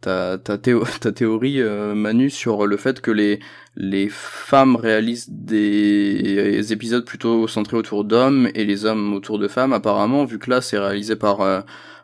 [0.07, 3.39] ta, ta, théo- ta théorie, euh, Manu, sur le fait que les,
[3.75, 9.73] les femmes réalisent des épisodes plutôt centrés autour d'hommes et les hommes autour de femmes,
[9.73, 11.41] apparemment, vu que là c'est réalisé par...
[11.41, 11.61] euh,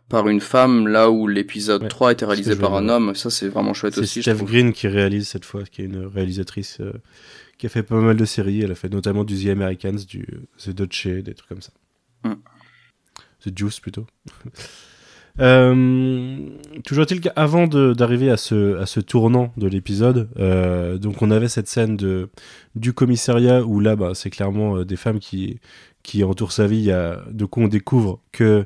[0.10, 3.30] par une femme, là où l'épisode Ouais, 3 était c'est réalisé par un homme, ça
[3.32, 4.22] c'est vraiment chouette C'est aussi.
[4.22, 4.44] je Steph.
[4.46, 6.92] Green qui réalise cette fois, qui est une réalisatrice euh,
[7.58, 8.62] qui a fait pas mal de séries.
[8.62, 10.28] Elle a fait notamment du The Americans, du
[10.64, 11.72] The Duce, des trucs comme ça.
[12.26, 12.34] Mm.
[13.46, 14.06] The Juice plutôt.
[15.40, 16.50] Euh,
[16.84, 21.98] toujours est-il qu'avant d'arriver à ce, tournant de l'épisode, euh, donc on avait cette scène
[22.76, 25.60] du commissariat où là, bah, c'est clairement euh, des femmes qui,
[26.24, 26.92] entourent sa vie.
[27.32, 28.66] De coup, on découvre que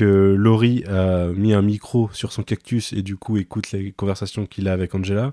[0.00, 4.68] Laurie a mis un micro sur son cactus et du coup écoute les conversations qu'il
[4.68, 5.32] a avec Angela.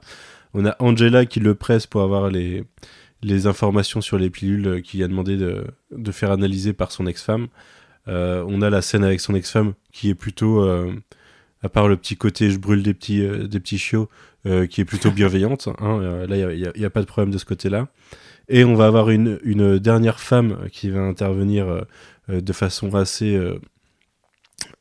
[0.54, 2.66] On a Angela qui le presse pour avoir les,
[3.48, 7.48] informations sur les pilules qu'il a demandé de, de faire analyser par son ex-femme.
[8.08, 10.94] Euh, on a la scène avec son ex-femme qui est plutôt euh,
[11.62, 14.10] à part le petit côté je brûle des petits, des petits chiots,
[14.70, 15.70] qui est plutôt bienveillante.
[15.80, 17.88] Hein, là, il n'y a, a, pas de problème de ce côté-là.
[18.50, 21.86] Et on va avoir une, une dernière femme qui va intervenir
[22.28, 23.40] de façon assez,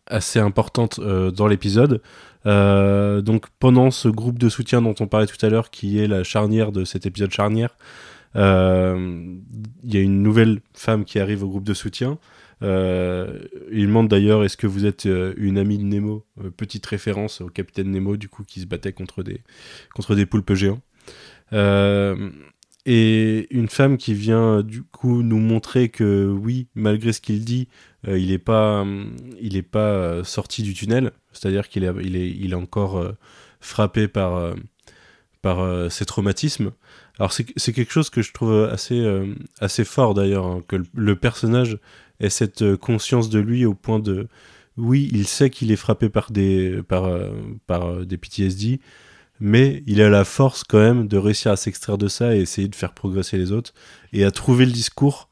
[0.08, 2.02] assez importante dans l'épisode.
[2.44, 6.24] donc pendant ce groupe de soutien dont on parlait tout à l'heure, qui est la
[6.24, 7.76] charnière de cet épisode charnière,
[8.34, 8.40] il
[9.84, 12.18] y a une nouvelle femme qui arrive au groupe de soutien.
[12.62, 13.38] Euh,
[13.70, 17.40] il demande d'ailleurs est-ce que vous êtes euh, une amie de Nemo euh, Petite référence
[17.40, 19.40] au capitaine Nemo, du coup, qui se battait contre des,
[19.94, 20.80] contre des poulpes géants.
[22.84, 27.68] et une femme qui vient, du coup, nous montrer que oui, malgré ce qu'il dit,
[28.06, 28.84] il n'est pas,
[29.40, 31.12] il est pas sorti du tunnel.
[31.32, 33.12] C'est-à-dire qu'il est, il est, il est encore
[33.60, 34.54] frappé par,
[35.42, 36.72] par ses traumatismes.
[37.18, 39.06] Alors c'est quelque chose que je trouve assez,
[39.60, 41.78] assez fort d'ailleurs, hein, que le, personnage
[42.22, 44.28] et cette euh, conscience de lui au point de
[44.78, 47.30] oui, il sait qu'il est frappé par des par, euh,
[47.66, 48.80] par euh, des PTSD,
[49.40, 52.68] mais il a la force quand même de réussir à s'extraire de ça et essayer
[52.68, 53.74] de faire progresser les autres
[54.14, 55.28] et à trouver le discours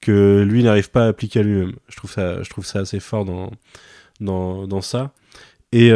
[0.00, 1.74] que lui n'arrive pas à appliquer à lui-même.
[1.88, 3.52] Je trouve ça je trouve ça assez fort dans
[4.20, 5.12] dans, dans ça.
[5.72, 5.88] Et,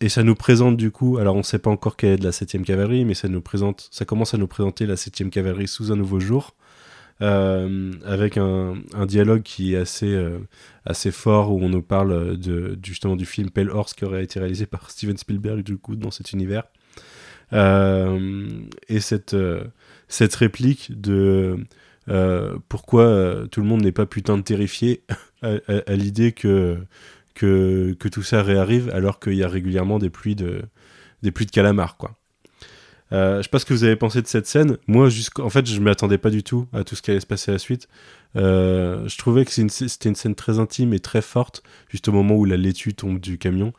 [0.00, 2.24] et, ça nous présente du coup, alors on ne sait pas encore quelle est de
[2.24, 5.66] la 7ème cavalerie, mais ça nous présente, ça commence à nous présenter la 7ème cavalerie
[5.66, 6.54] sous un nouveau jour.
[7.22, 8.74] Euh, avec un,
[9.06, 10.38] dialogue qui est assez, euh,
[10.84, 14.40] assez fort où on nous parle de, justement du film Pale Horse qui aurait été
[14.40, 16.64] réalisé par Steven Spielberg du coup dans cet univers.
[17.52, 18.48] Euh,
[18.88, 19.36] et cette,
[20.08, 21.58] cette réplique de
[22.68, 25.04] pourquoi tout le monde n'est pas putain de terrifié
[25.42, 25.52] à,
[25.86, 26.78] à, l'idée que,
[27.34, 30.62] que, que, tout ça réarrive alors qu'il y a régulièrement des pluies de,
[31.22, 32.16] des pluies de calamars quoi.
[33.12, 34.78] Euh, je sais pas ce que vous avez pensé de cette scène.
[34.86, 35.08] Moi,
[35.38, 37.54] en fait, je m'attendais pas du tout à tout ce qui allait se passer à
[37.54, 37.88] la suite.
[38.36, 42.34] Euh, je trouvais que c'était une, scène très intime et très forte, juste au moment
[42.34, 43.72] où la laitue tombe du camion.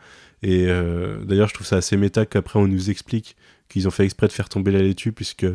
[0.43, 3.35] Et euh, d'ailleurs, je trouve ça assez méta qu'après on nous explique
[3.67, 5.47] qu'ils ont fait exprès de faire tomber la laitue, puisque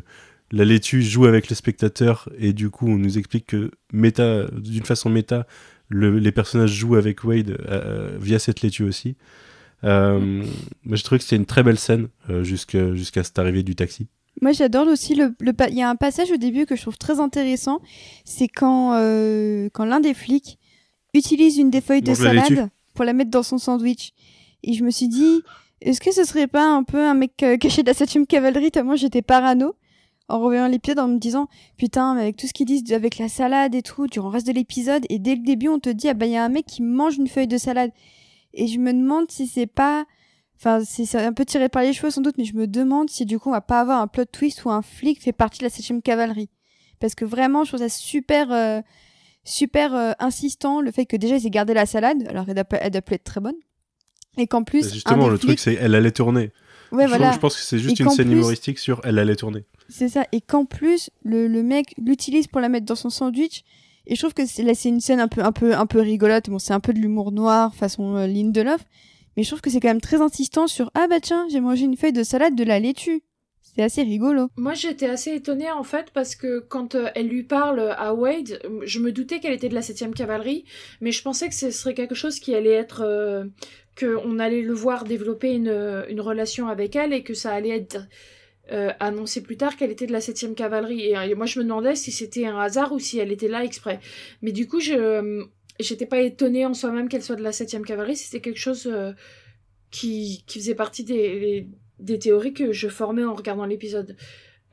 [0.50, 4.84] la laitue joue avec le spectateur, et du coup, on nous explique que méta, d'une
[4.84, 5.46] façon méta,
[5.90, 7.56] les personnages jouent avec Wade
[8.20, 9.16] via cette laitue aussi.
[9.84, 10.44] Euh,
[10.90, 14.08] j'ai trouvé que c'était une très belle scène euh, jusqu'à jusqu'à cette arrivée du taxi.
[14.42, 16.96] Moi, j'adore aussi le, le, Il y a un passage au début que je trouve
[16.96, 17.80] très intéressant.
[18.24, 20.58] C'est quand, euh, quand l'un des flics
[21.12, 24.12] utilise une des feuilles de salade pour la mettre dans son sandwich.
[24.62, 25.42] Et je me suis dit,
[25.82, 28.70] est-ce que ce serait pas un peu un mec euh, caché de la 7 cavalerie?
[28.70, 29.74] Tellement j'étais parano
[30.28, 33.28] en revoyant l'épisode en me disant, putain, mais avec tout ce qu'ils disent avec la
[33.28, 36.08] salade et tout, durant le reste de l'épisode, et dès le début, on te dit,
[36.08, 37.90] ah bah, il y a un mec qui mange une feuille de salade.
[38.54, 40.06] Et je me demande si c'est pas.
[40.56, 43.24] Enfin, c'est un peu tiré par les cheveux sans doute, mais je me demande si
[43.24, 45.64] du coup on va pas avoir un plot twist où un flic fait partie de
[45.64, 46.50] la 7 cavalerie.
[46.98, 48.82] Parce que vraiment, je trouve ça super, euh,
[49.42, 52.90] super euh, insistant le fait que déjà ils aient gardé la salade, alors elle elle
[52.90, 53.54] doit être très bonne.
[54.36, 54.92] Et qu'en plus.
[54.92, 56.52] Justement, le truc c'est elle allait tourner.
[56.92, 57.32] Ouais, je, voilà.
[57.32, 59.64] je pense que c'est juste une scène humoristique sur elle allait tourner.
[59.88, 60.26] C'est ça.
[60.32, 63.64] Et qu'en plus, le, le mec l'utilise pour la mettre dans son sandwich.
[64.10, 66.50] Et je trouve que là, c'est une scène un peu, un peu, un peu rigolote.
[66.50, 68.84] Bon, c'est un peu de l'humour noir, façon euh, Lindelof.
[69.36, 71.84] Mais je trouve que c'est quand même très insistant sur Ah bah tiens, j'ai mangé
[71.84, 73.22] une feuille de salade de la laitue.
[73.62, 74.48] C'est assez rigolo.
[74.56, 78.60] Moi, j'étais assez étonnée en fait parce que quand euh, elle lui parle à Wade,
[78.82, 80.64] je me doutais qu'elle était de la 7 cavalerie,
[81.00, 83.02] mais je pensais que ce serait quelque chose qui allait être.
[83.04, 83.44] Euh,
[83.98, 87.98] qu'on allait le voir développer une, une relation avec elle et que ça allait être
[88.72, 91.06] euh, annoncé plus tard qu'elle était de la 7 cavalerie.
[91.06, 93.64] Et, euh, moi, je me demandais si c'était un hasard ou si elle était là
[93.64, 94.00] exprès.
[94.42, 95.44] Mais du coup, je euh,
[95.80, 98.16] j'étais pas étonnée en soi-même qu'elle soit de la 7 cavalerie.
[98.16, 98.92] C'était quelque chose
[99.90, 101.66] qui, qui faisait partie des,
[101.98, 104.16] des théories que je formais en regardant l'épisode.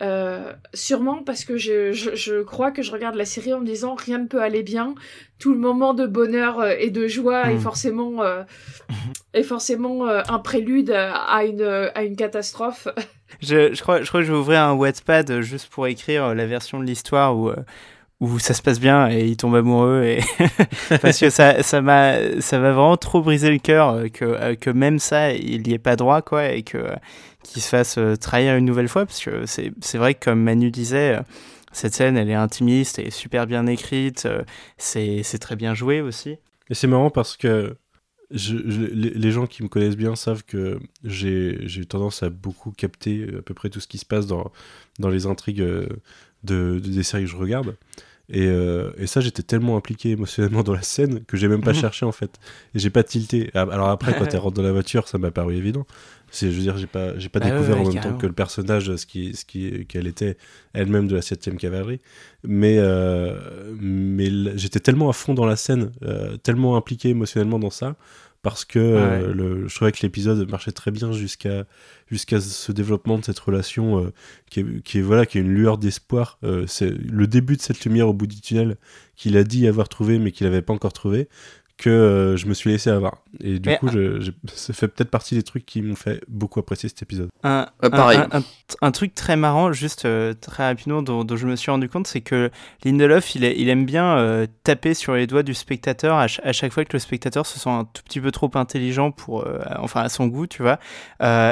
[0.01, 3.65] Euh, sûrement parce que je, je, je, crois que je regarde la série en me
[3.65, 4.93] disant rien ne peut aller bien.
[5.39, 7.59] Tout le moment de bonheur et de joie est hmm.
[7.59, 8.43] forcément, euh,
[9.33, 12.87] est forcément un prélude à une, à une catastrophe.
[13.41, 16.45] Je, je, crois, je crois que je vais ouvrir un Wattpad juste pour écrire la
[16.45, 17.55] version de l'histoire où, euh,
[18.19, 20.03] où ça se passe bien et il tombe amoureux.
[20.03, 20.21] Et
[21.01, 24.55] Parce que ça, ça m'a ça m'a vraiment trop brisé le cœur euh, que, euh,
[24.55, 26.77] que même ça, il n'y ait pas droit, quoi, et que
[27.43, 29.05] qu'il se fasse trahir une nouvelle fois.
[29.05, 31.17] Parce que c'est vrai que, comme Manu disait,
[31.71, 34.27] cette scène, elle est intimiste et super bien écrite.
[34.77, 36.37] C'est très bien joué aussi.
[36.69, 37.77] Et c'est marrant parce que
[38.31, 43.53] les gens qui me connaissent bien savent que j'ai tendance à beaucoup capter à peu
[43.53, 44.51] près tout ce qui se passe dans,
[44.99, 45.63] dans les intrigues
[46.49, 47.75] euh, de, des séries que je regarde.
[48.29, 51.73] Et, euh, et ça, j'étais tellement impliqué émotionnellement dans la scène que j'ai même pas
[51.73, 52.31] cherché en fait.
[52.75, 53.49] Et j'ai pas tilté.
[53.53, 55.85] Alors après, quand elle rentre dans la voiture, ça m'a paru évident.
[56.29, 58.33] C'est, je veux dire, j'ai pas, j'ai pas bah découvert en même temps que le
[58.33, 60.35] personnage, ce qui, ce qui, qu'elle était
[60.73, 62.01] elle-même de la 7ème cavalerie.
[62.43, 65.91] Mais, euh, mais j'étais tellement à fond dans la scène,
[66.43, 67.95] tellement impliqué émotionnellement dans ça,
[68.41, 71.65] parce que euh, le, je trouvais que l'épisode marchait très bien jusqu'à
[72.09, 74.13] jusqu'à ce développement de cette relation euh,
[74.49, 76.37] qui, est, qui, est, voilà qui est une lueur d'espoir.
[76.43, 78.77] Euh, c'est le début de cette lumière au bout du tunnel
[79.15, 81.27] qu'il a dit avoir trouvé mais qu'il n'avait pas encore trouvé
[81.77, 83.19] que euh, je me suis laissé avoir.
[83.39, 86.59] Et du coup, je, je, ça fait peut-être partie des trucs qui m'ont fait beaucoup
[86.59, 87.29] apprécier cet épisode.
[87.43, 88.19] Un, pareil.
[88.31, 88.41] Un,
[88.81, 92.07] un, truc très marrant, juste euh, très rapidement, dont, dont, je me suis rendu compte,
[92.07, 92.49] c'est que
[92.83, 96.73] Lindelof, il, il aime bien euh, taper sur les doigts du spectateur à, à, chaque
[96.73, 99.47] fois que le spectateur se sent un tout petit peu trop intelligent pour,
[99.77, 100.79] enfin, à son goût, tu vois.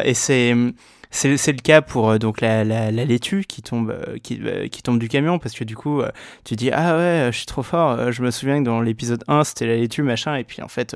[0.04, 0.56] et c'est
[1.16, 4.84] c'est le cas pour euh, donc la, la, la, laitue qui tombe, euh, euh, qui,
[4.84, 6.02] tombe du camion parce que du coup
[6.44, 8.12] tu dis ah ouais je suis trop fort.
[8.12, 10.96] Je me souviens que dans l'épisode 1 c'était la laitue machin et puis en fait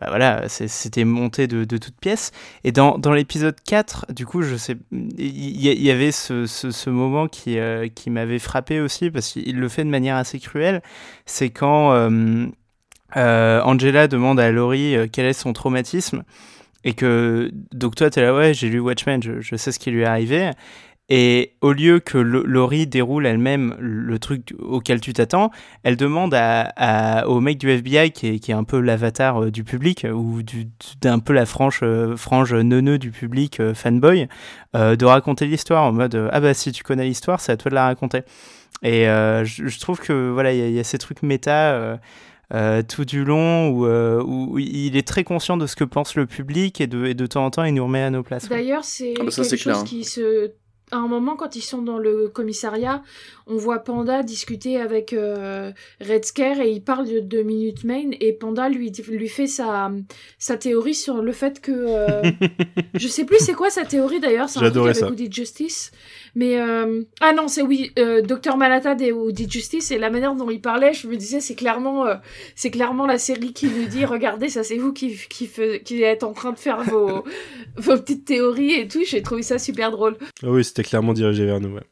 [0.00, 2.32] bah voilà c'était monté de, de toutes pièces.
[2.64, 6.90] Et dans, dans l'épisode 4 du coup je sais il y, avait ce, ce, ce
[6.90, 7.58] moment qui,
[7.94, 10.82] qui m'avait frappé aussi parce qu'il le fait de manière assez cruelle.
[11.26, 11.92] C'est quand
[13.14, 16.24] Angela demande à Laurie quel est son traumatisme
[16.84, 20.02] et que donc toi t'es là ouais j'ai lu Watchmen je, sais ce qui lui
[20.02, 20.50] est arrivé.
[21.12, 25.50] Et au lieu que Laurie déroule elle-même le truc auquel tu t'attends
[25.82, 29.50] elle demande à, au mec du FBI qui est, qui est un peu l'avatar euh,
[29.50, 30.40] du public ou
[31.00, 34.28] d'un peu la frange euh, frange neuneu du public euh, fanboy
[34.76, 37.70] euh, de raconter l'histoire en mode ah bah si tu connais l'histoire c'est à toi
[37.70, 38.22] de la raconter.
[38.82, 41.96] Et je, trouve que voilà il y, a ces trucs méta euh,
[42.88, 46.26] tout du long où, euh, où, il est très conscient de ce que pense le
[46.26, 48.48] public et de, et de temps en temps il nous remet à nos places.
[48.48, 49.84] D'ailleurs, c'est ah bah quelque chose clair.
[49.84, 50.52] qui se
[50.92, 53.02] à un moment, quand ils sont dans le commissariat,
[53.46, 58.10] on voit Panda discuter avec euh, Red Scare et il parle de, de Minute Main
[58.20, 59.90] et Panda lui, lui fait sa,
[60.38, 61.72] sa théorie sur le fait que...
[61.72, 62.22] Euh,
[62.94, 65.92] je sais plus c'est quoi sa théorie d'ailleurs, c'est un truc avec Woody Justice.
[66.34, 66.60] Mais...
[66.60, 70.50] Euh, ah non, c'est oui, euh, Docteur Malatade et Woody Justice et la manière dont
[70.50, 72.14] il parlait, je me disais c'est clairement, euh,
[72.54, 76.02] c'est clairement la série qui nous dit regardez, ça c'est vous qui, qui, fait, qui
[76.02, 77.24] êtes en train de faire vos,
[77.76, 79.00] vos petites théories et tout.
[79.06, 80.16] J'ai trouvé ça super drôle.
[80.42, 81.74] Ah oui, c'était clairement dirigé vers nous.
[81.74, 81.82] Ouais.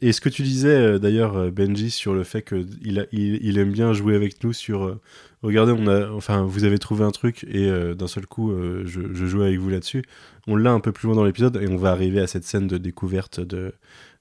[0.00, 3.92] Et ce que tu disais d'ailleurs, Benji, sur le fait qu'il il, il, aime bien
[3.92, 4.98] jouer avec nous sur.
[5.42, 8.52] Regardez, on a, enfin, vous avez trouvé un truc et euh, d'un seul coup,
[8.84, 10.02] je, je, joue avec vous là-dessus.
[10.48, 12.66] On l'a un peu plus loin dans l'épisode et on va arriver à cette scène
[12.66, 13.74] de découverte de,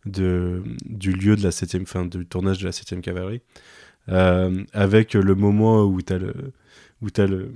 [0.05, 3.41] de du lieu de la septième, fin, du tournage de la 7 cavalerie,
[4.07, 6.33] avec le moment où tu as le,
[7.01, 7.51] où as le,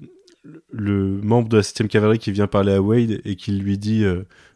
[0.71, 4.05] le membre de la 7 cavalerie qui vient parler à Wade et qui lui dit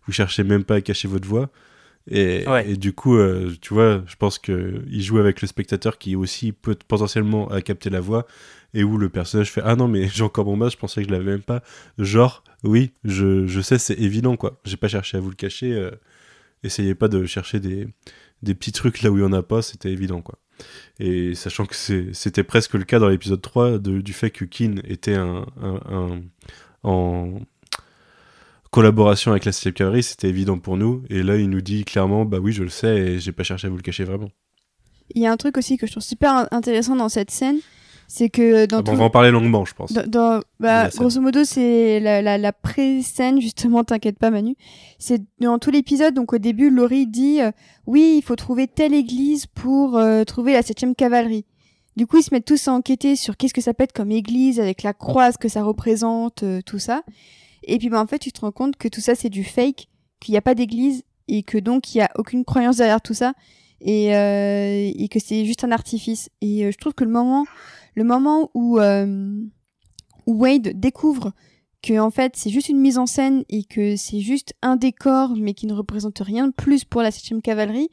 [0.06, 1.50] vous cherchez même pas à cacher votre voix.
[2.10, 2.70] Et, ouais.
[2.70, 6.52] et, du coup, euh, tu vois, je pense qu'il joue avec le spectateur qui aussi
[6.52, 8.28] peut potentiellement à capter la voix
[8.76, 11.08] et où le personnage fait Ah non, mais j'ai encore mon masque, je pensais que
[11.08, 11.64] je l'avais même pas.
[11.98, 14.60] Genre, oui, je, je sais, c'est évident quoi.
[14.66, 15.74] J'ai pas cherché à vous le cacher.
[15.74, 15.92] Euh,
[16.64, 17.88] essayez pas de chercher des,
[18.44, 20.40] des petits trucs là où il y en a pas, c'était évident quoi.
[21.00, 24.76] Et sachant que c'était presque le cas dans l'épisode 3 de, du fait que Kin
[24.86, 25.46] était un,
[26.84, 27.40] en
[28.72, 31.04] collaboration avec la 7 cavalerie, c'était évident pour nous.
[31.10, 33.68] Et là, il nous dit clairement, bah oui, je le sais et j'ai pas cherché
[33.68, 34.30] à vous le cacher vraiment.
[35.14, 37.60] Il y a un truc aussi que je trouve super intéressant dans cette scène,
[38.08, 38.92] c'est que dans ah tout...
[38.92, 39.94] on va en parler longuement, je pense.
[39.94, 43.84] Dans, dans bah, grosso modo, c'est la, la, la pré-scène justement.
[43.84, 44.56] T'inquiète pas, Manu.
[45.00, 46.14] C'est dans tout l'épisode.
[46.14, 47.52] Donc au début, Laurie dit euh,
[47.86, 51.46] oui, il faut trouver telle église pour euh, trouver la septième cavalerie.
[51.96, 54.12] Du coup, ils se mettent tous à enquêter sur qu'est-ce que ça peut être comme
[54.12, 57.04] église avec la croix, ce que ça représente, euh, tout ça.
[57.64, 59.88] Et puis bah, en fait, tu te rends compte que tout ça, c'est du fake,
[60.20, 63.14] qu'il n'y a pas d'église et que donc il n'y a aucune croyance derrière tout
[63.14, 63.34] ça
[63.82, 66.30] et, euh, et que c'est juste un artifice.
[66.42, 67.46] Et euh, je trouve que le moment,
[67.96, 69.42] le moment où, euh,
[70.28, 71.32] Wade découvre
[71.82, 75.36] que en fait c'est juste une mise en scène et que c'est juste un décor
[75.38, 77.90] mais qui ne représente rien de plus pour la 7 cavalerie,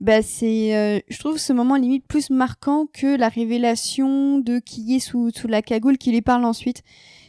[0.00, 4.96] bah c'est euh, je trouve ce moment limite plus marquant que la révélation de qui
[4.96, 6.82] est sous, sous la cagoule qui lui parle ensuite.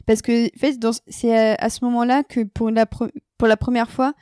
[0.06, 3.92] Parce que en fait c'est à, à, ce moment-là que pour la pour la première
[3.92, 4.14] fois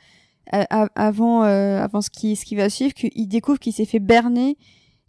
[0.50, 4.00] à, avant euh, avant ce qui ce qui va suivre qu'il découvre qu'il s'est fait
[4.00, 4.58] berner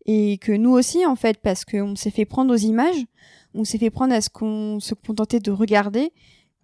[0.07, 3.05] et que nous aussi en fait parce qu'on s'est fait prendre aux images
[3.53, 6.11] on s'est fait prendre à ce qu'on se contentait de regarder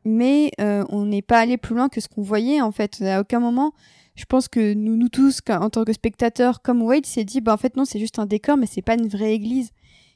[0.05, 3.01] mais euh, on n'est pas allé plus loin que ce qu'on voyait en fait.
[3.01, 3.73] À aucun moment
[4.15, 7.53] je pense que nous nous tous en tant que spectateurs comme Wade s'est dit bah
[7.53, 9.71] en fait non c'est juste un décor mais c'est pas une vraie église.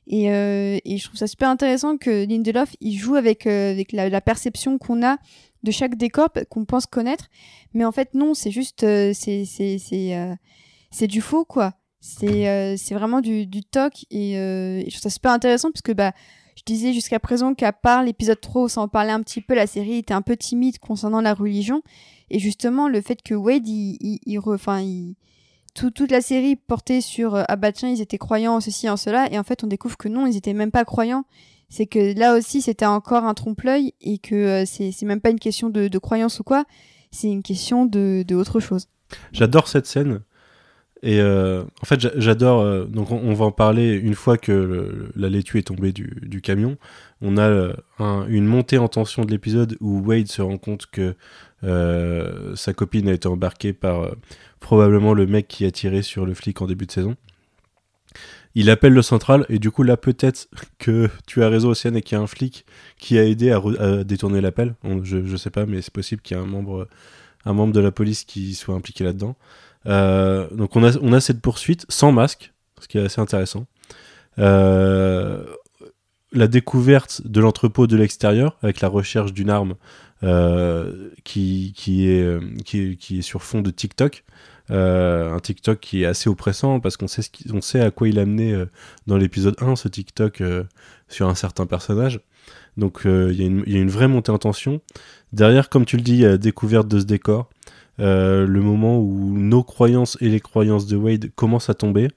[0.10, 3.92] Et, euh, et, je trouve ça super intéressant que Lindelof il joue avec, euh, avec
[3.92, 5.18] la, perception qu'on a
[5.64, 7.28] de chaque décor qu'on pense connaître,
[7.74, 11.74] mais en fait non, c'est juste euh, c'est c'est c'est euh, du faux quoi.
[12.00, 15.82] C'est euh, c'est vraiment du du toc et, euh, je trouve ça super intéressant parce
[15.82, 16.14] que bah
[16.56, 19.54] je disais jusqu'à présent qu'à part l'épisode 3 où ça en parlait un petit peu,
[19.54, 21.82] la série était un peu timide concernant la religion
[22.30, 25.16] et justement le fait que Wade il il,
[25.76, 28.98] tout, toute la série portait sur euh, ah bah ils étaient croyants en ceci en
[28.98, 31.26] cela et en fait on découvre que non ils étaient même pas croyants
[31.70, 35.40] c'est que là aussi c'était encore un trompe-l'œil et que euh, c'est même pas une
[35.40, 36.66] question de, de croyance ou quoi,
[37.12, 38.88] c'est une question de, de autre chose.
[39.32, 40.22] J'adore cette scène.
[41.04, 42.62] Et euh, en fait, j'a- j'adore.
[42.62, 46.78] euh, donc, on, va en parler une fois que la laitue est tombée du, camion.
[47.22, 50.88] On a euh, un- une montée en tension de l'épisode où Wade se rend compte
[50.88, 51.16] que
[52.56, 54.12] sa copine a été embarquée par
[54.60, 57.16] probablement le mec qui a tiré sur le flic en début de saison.
[58.56, 60.48] Il appelle le central et du coup là peut-être
[60.80, 62.66] que tu as raison Océane et qu'il y a un flic
[62.98, 64.76] qui a aidé à, détourner l'appel.
[65.04, 66.88] Je, je sais pas mais c'est possible qu'il y ait un membre,
[67.46, 69.36] un membre de la police qui soit impliqué là-dedans.
[69.88, 73.66] Euh, donc on a, on a cette poursuite sans masque, ce qui est assez intéressant.
[74.40, 75.46] Euh,
[76.32, 79.76] la découverte de l'entrepôt de l'extérieur avec la recherche d'une arme
[80.24, 84.24] euh, qui, qui, est, qui, est, sur fond de TikTok.
[84.70, 87.22] Un TikTok qui est assez oppressant parce qu'on sait,
[87.62, 88.66] sait à quoi il a mené
[89.08, 90.44] dans l'épisode 1 ce TikTok
[91.08, 92.20] sur un certain personnage.
[92.76, 94.82] Donc il y, y a une vraie montée en tension.
[95.32, 97.50] Derrière, comme tu le dis, il y a la découverte de ce décor.
[98.00, 102.10] Euh, le moment où nos croyances et les croyances de Wade commencent à tomber.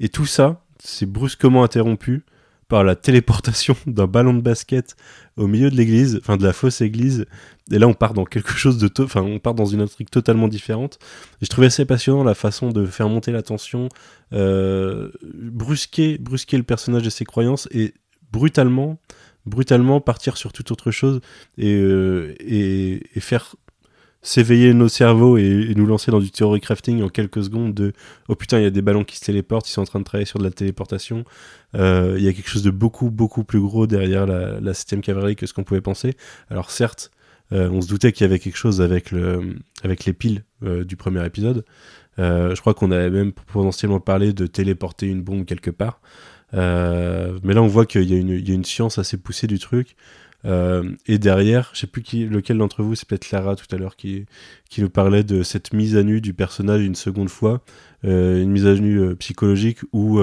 [0.00, 2.24] Et tout ça, c'est brusquement interrompu
[2.68, 4.96] par la téléportation d'un ballon de basket
[5.36, 7.26] au milieu de l'église, enfin de la fausse église.
[7.70, 10.48] Et là, on part dans quelque chose de, enfin, on part dans une intrigue totalement
[10.48, 10.98] différente.
[11.40, 13.88] Et je trouvais assez passionnant la façon de faire monter la tension,
[14.32, 17.94] euh, brusquer, brusquer le personnage et ses croyances et
[18.32, 18.98] brutalement,
[19.46, 21.20] brutalement partir sur toute autre chose
[21.58, 23.54] et, euh, et faire
[24.22, 27.92] s'éveiller nos cerveaux et, nous lancer dans du theory crafting en quelques secondes de
[28.28, 30.04] oh putain il y a des ballons qui se téléportent ils sont en train de
[30.04, 31.24] travailler sur de la téléportation.
[31.74, 35.00] Euh, il y a quelque chose de beaucoup beaucoup plus gros derrière la, la 7ème
[35.00, 36.14] cavalerie que ce qu'on pouvait penser.
[36.50, 37.10] Alors certes
[37.52, 40.84] euh, on se doutait qu'il y avait quelque chose avec le avec les piles euh,
[40.84, 41.64] du premier épisode.
[42.18, 46.00] Je crois qu'on avait même potentiellement parlé de téléporter une bombe quelque part.
[46.52, 49.96] Mais là on voit qu'il y, y a une science assez poussée du truc
[50.44, 53.78] euh, et derrière, je sais plus qui, lequel d'entre vous, c'est peut-être Clara tout à
[53.78, 54.26] l'heure qui,
[54.70, 57.62] qui nous parlait de cette mise à nu du personnage une seconde fois,
[58.04, 60.20] euh, une mise à nu euh, psychologique où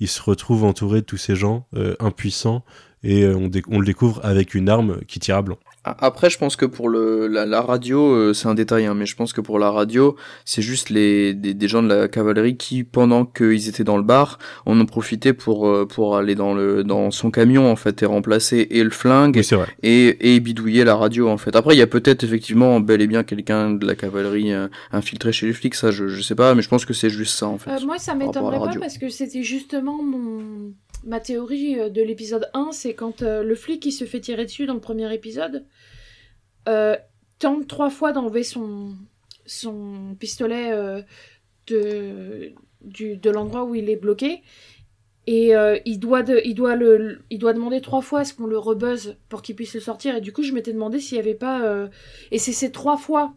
[0.00, 1.66] il se retrouve entouré de tous ces gens
[2.00, 2.64] impuissants
[3.04, 5.58] et on le découvre avec une arme qui tire à blanc.
[5.84, 9.04] Après, je pense que pour le, la, la radio, euh, c'est un détail, hein, mais
[9.04, 10.14] je pense que pour la radio,
[10.44, 14.04] c'est juste les, des, des gens de la cavalerie qui, pendant qu'ils étaient dans le
[14.04, 18.00] bar, en ont profité pour, euh, pour aller dans, le, dans son camion, en fait,
[18.02, 19.66] et remplacer et le flingue Oui, c'est vrai.
[19.82, 21.56] et, et bidouiller la radio, en fait.
[21.56, 25.32] Après, il y a peut-être effectivement bel et bien quelqu'un de la cavalerie euh, infiltré
[25.32, 27.46] chez les flics, ça, je, je sais pas, mais je pense que c'est juste ça,
[27.48, 27.70] en fait.
[27.70, 30.74] Euh, moi, ça m'étonnerait pas parce que c'était justement mon...
[31.04, 34.44] ma théorie euh, de l'épisode 1, c'est quand euh, le flic qui se fait tirer
[34.44, 35.64] dessus dans le premier épisode
[36.68, 36.96] euh,
[37.38, 38.94] tente trois fois d'enlever son,
[40.18, 40.70] pistolet
[41.66, 42.52] de,
[43.30, 44.42] l'endroit où il est bloqué.
[45.26, 45.52] Et
[45.84, 49.16] il, doit il, doit le, il doit demander trois fois à ce qu'on le rebuzz
[49.28, 50.14] pour qu'il puisse le sortir.
[50.14, 51.88] Et du coup, je m'étais demandé s'il n'y avait pas...
[52.30, 53.34] Et c'est ces trois fois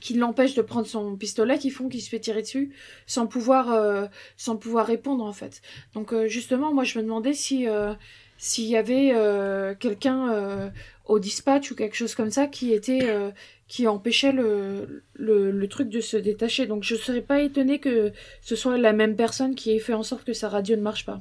[0.00, 2.72] qui l'empêchent de prendre son pistolet qui font qu'il se fait tirer dessus
[3.06, 4.06] sans pouvoir euh,
[4.36, 5.60] sans pouvoir répondre en fait
[5.94, 7.92] donc euh, justement moi je me demandais si euh,
[8.36, 10.70] s'il y avait euh, quelqu'un euh,
[11.06, 13.30] au dispatch ou quelque chose comme ça qui était euh,
[13.66, 18.12] qui empêchait le, le, le truc de se détacher donc je serais pas étonnée que
[18.40, 21.04] ce soit la même personne qui ait fait en sorte que sa radio ne marche
[21.04, 21.20] pas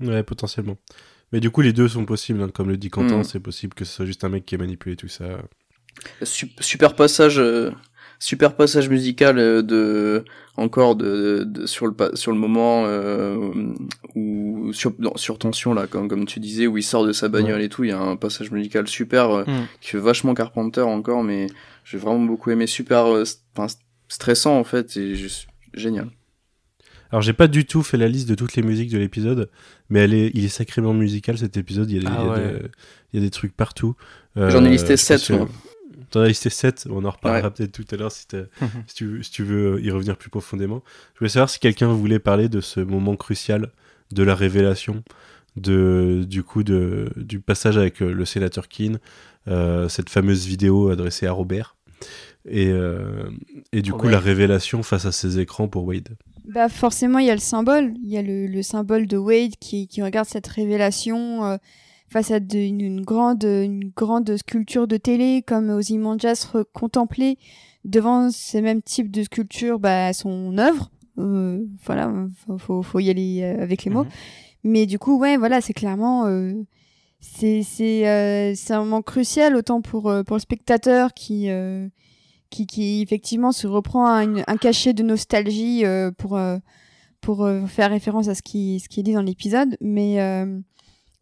[0.00, 0.78] Ouais, potentiellement.
[1.30, 2.48] Mais du coup, les deux sont possibles, hein.
[2.52, 3.24] comme le dit Quentin, Mm.
[3.24, 5.42] c'est possible que ce soit juste un mec qui ait manipulé tout ça.
[6.22, 7.70] Sup- super passage euh,
[8.20, 10.24] super passage musical euh, de
[10.56, 13.34] encore de, de- sur le pa- sur le moment euh,
[14.14, 17.28] où sur non, sur tension là comme comme tu disais où il sort de sa
[17.28, 19.66] bagnole et tout il y a un passage musical super euh, Mm.
[19.80, 21.46] qui fait vachement Carpenter encore mais
[21.84, 23.78] j'ai vraiment beaucoup aimé super euh, st-
[24.08, 26.08] stressant en fait et juste génial
[27.10, 29.50] Alors, j'ai pas du tout fait la liste de toutes les musiques de l'épisode,
[29.88, 31.90] mais elle est, il est sacrément musical cet épisode.
[31.90, 32.52] Il y a des, Ah il y a ouais.
[32.52, 32.68] des-
[33.12, 33.94] il y a des trucs partout.
[34.36, 35.48] J'en ai listé je pense sept, que- moi.
[36.10, 37.54] T'en as listé 7, on en reparlera Ouais.
[37.54, 38.26] peut-être tout à l'heure si,
[38.94, 40.82] tu, veux- si tu veux euh, y revenir plus profondément.
[41.14, 43.70] Je voulais savoir si quelqu'un voulait parler de ce moment crucial
[44.12, 45.04] de la révélation,
[45.56, 48.98] de, du coup de, du passage avec euh, le sénateur Keane,
[49.48, 51.76] euh, cette fameuse vidéo adressée à Robert,
[52.48, 53.30] et, euh,
[53.72, 56.16] et du coup la révélation face à ces écrans pour Wade.
[56.46, 57.92] Bah forcément, il y a le symbole.
[58.02, 61.56] Il y a le, le symbole de Wade qui, qui regarde cette révélation euh,
[62.10, 67.38] face à de- une, une grande, une grande sculpture de télé, comme Ozymandias contemplait
[67.86, 70.90] devant ces mêmes types de sculptures bah, son œuvre.
[71.18, 72.12] Euh, voilà,
[72.46, 74.04] faut, faut, faut y aller euh, avec les mots.
[74.04, 74.10] Mhm.
[74.64, 76.26] Mais du coup, ouais, voilà, c'est clairement...
[76.26, 76.52] euh,
[77.22, 81.86] c'est c'est euh, c'est un moment crucial autant pour euh, pour le spectateur qui euh,
[82.48, 86.38] qui qui effectivement se reprend à une- un cachet de nostalgie euh, pour
[87.20, 90.58] pour faire référence à ce qui ce qui est dit dans l'épisode mais euh,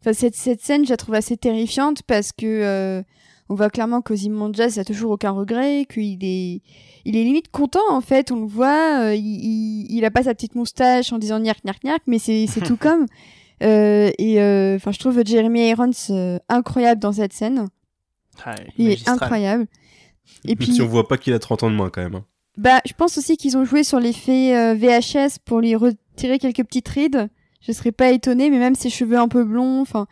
[0.01, 3.01] Enfin, cette, cette scène, je la trouve assez terrifiante parce que euh,
[3.49, 6.61] on voit clairement qu'Ozymandias a toujours aucun regret, qu'il est,
[7.05, 8.31] il est limite content en fait.
[8.31, 11.63] On le voit, euh, il, il, il a pas sa petite moustache en disant niac
[11.65, 13.07] niac niac, mais c'est c'est tout comme.
[13.61, 17.67] Euh, et euh, enfin, je trouve Jeremy Irons euh, incroyable dans cette scène.
[18.45, 19.67] Ah, Il est incroyable.
[20.45, 22.15] Et puis, Si on voit pas qu'il a 30 ans de moins quand même.
[22.15, 22.25] hein.
[22.57, 26.63] bah, je pense aussi qu'ils ont joué sur l'effet euh, VHS pour lui retirer quelques
[26.63, 27.29] petites rides.
[27.61, 30.07] Je serais pas étonnée, mais même ses cheveux un peu blonds, enfin,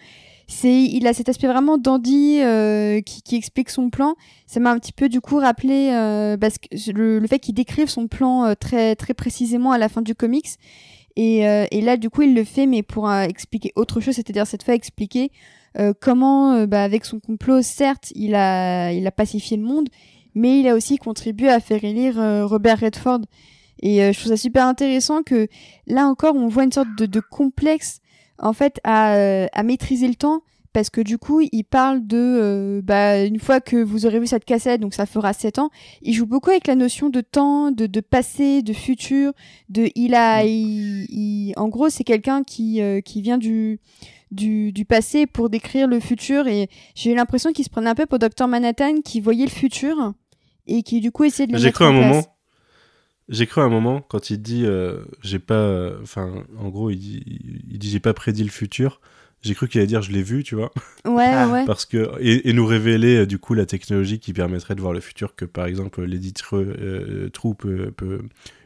[0.47, 4.15] c'est, il a cet aspect vraiment dandy euh, qui, qui explique son plan.
[4.45, 7.55] Ça m'a un petit peu du coup rappelé euh, parce que le, le fait qu'il
[7.55, 10.47] décrive son plan euh, très très précisément à la fin du comics.
[11.15, 14.13] Et, euh, et là, du coup, il le fait, mais pour euh, expliquer autre chose,
[14.13, 15.31] c'est-à-dire cette fois expliquer
[15.79, 19.89] euh, comment, bah, avec son complot, certes, il a, il a pacifié le monde,
[20.35, 22.15] mais il a aussi contribué à faire élire
[22.47, 23.21] Robert Redford.
[23.81, 25.47] Et euh, je trouve ça super intéressant que
[25.87, 27.99] là encore, on voit une sorte de, de complexe
[28.39, 30.41] en fait à, euh, à maîtriser le temps.
[30.73, 34.27] Parce que du coup, il parle de, euh, bah, une fois que vous aurez vu
[34.27, 35.71] cette cassette, donc ça fera 7 ans,
[36.03, 39.31] il joue beaucoup avec la notion de temps, de, de passé, de futur,
[39.69, 43.79] de il a, il, il- en gros, c'est quelqu'un qui, euh, qui vient du,
[44.29, 47.95] du, du passé pour décrire le futur et j'ai eu l'impression qu'il se prenait un
[47.95, 50.13] peu pour Dr Manhattan qui voyait le futur
[50.67, 52.05] et qui du coup essayait de le J'ai cru un place.
[52.05, 52.23] moment.
[53.29, 56.97] J'ai cru un moment quand il dit euh, j'ai pas euh, enfin en gros il
[56.97, 57.23] dit
[57.69, 59.01] il dit j'ai pas prédit le futur.
[59.43, 60.71] J'ai cru qu'il allait dire je l'ai vu, tu vois.
[61.05, 61.47] Ouais, Ah.
[61.47, 61.65] ouais.
[61.65, 64.93] Parce que et, et nous révéler euh, du coup la technologie qui permettrait de voir
[64.93, 68.21] le futur que par exemple Lady euh, True peut, peut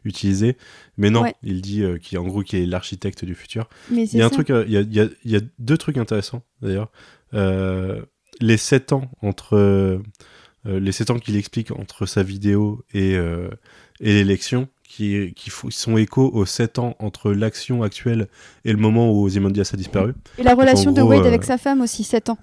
[0.05, 0.55] utiliser.
[0.97, 1.35] Mais non, Ouais.
[1.43, 3.67] il dit euh, qu'il en gros qu'il est l'architecte du futur.
[3.89, 4.35] Mais Il c'est y a un ça.
[4.35, 6.89] truc, il y a, il y a- il y a deux trucs intéressants d'ailleurs.
[7.33, 8.01] Euh,
[8.39, 9.99] les 7 ans entre
[10.65, 13.49] les 7 ans qu'il explique entre sa vidéo et, euh,
[14.01, 18.27] et l'élection, qui, qui sont échos aux 7 ans entre l'action actuelle
[18.65, 20.13] et le moment où Ozymandias a disparu.
[20.37, 22.37] Et la relation de gros, Wade euh, avec sa femme aussi, 7 ans.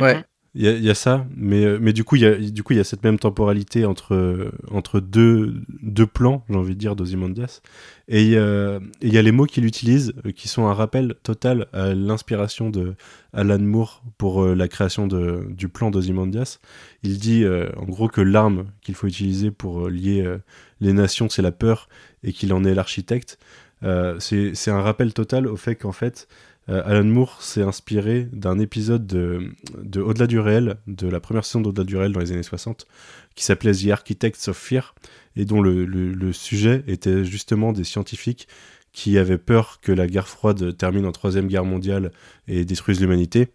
[0.00, 0.24] Ouais.
[0.58, 2.34] Il y, a- il y a ça, mais, euh, mais du coup, il y a,
[2.34, 6.72] du coup, il y a cette même temporalité entre, entre deux, deux plans, j'ai envie
[6.74, 7.60] de dire, d'Ozymandias.
[8.08, 10.66] Et il y a- et il y a les mots qu'il utilise euh, qui sont
[10.66, 12.94] un rappel total à l'inspiration de
[13.34, 16.58] Alan Moore pour euh, la création de, du plan d'Ozymandias.
[17.02, 20.38] Il dit euh, en gros que l'arme qu'il faut utiliser pour euh, lier euh,
[20.80, 21.88] les nations, c'est la peur
[22.22, 23.38] et qu'il en est l'architecte.
[23.82, 26.28] Euh, c'est un rappel total au fait qu'en fait,
[26.68, 31.44] euh, Alan Moore s'est inspiré d'un épisode de, de Au-delà du réel, de la première
[31.44, 32.86] saison d'Au-delà du réel dans les années 60,
[33.34, 34.94] qui s'appelait The Architects of Fear,
[35.36, 38.48] et dont le sujet était justement des scientifiques
[38.96, 42.12] qui avaient peur que la guerre froide termine en troisième guerre mondiale
[42.48, 43.48] et détruise l'humanité,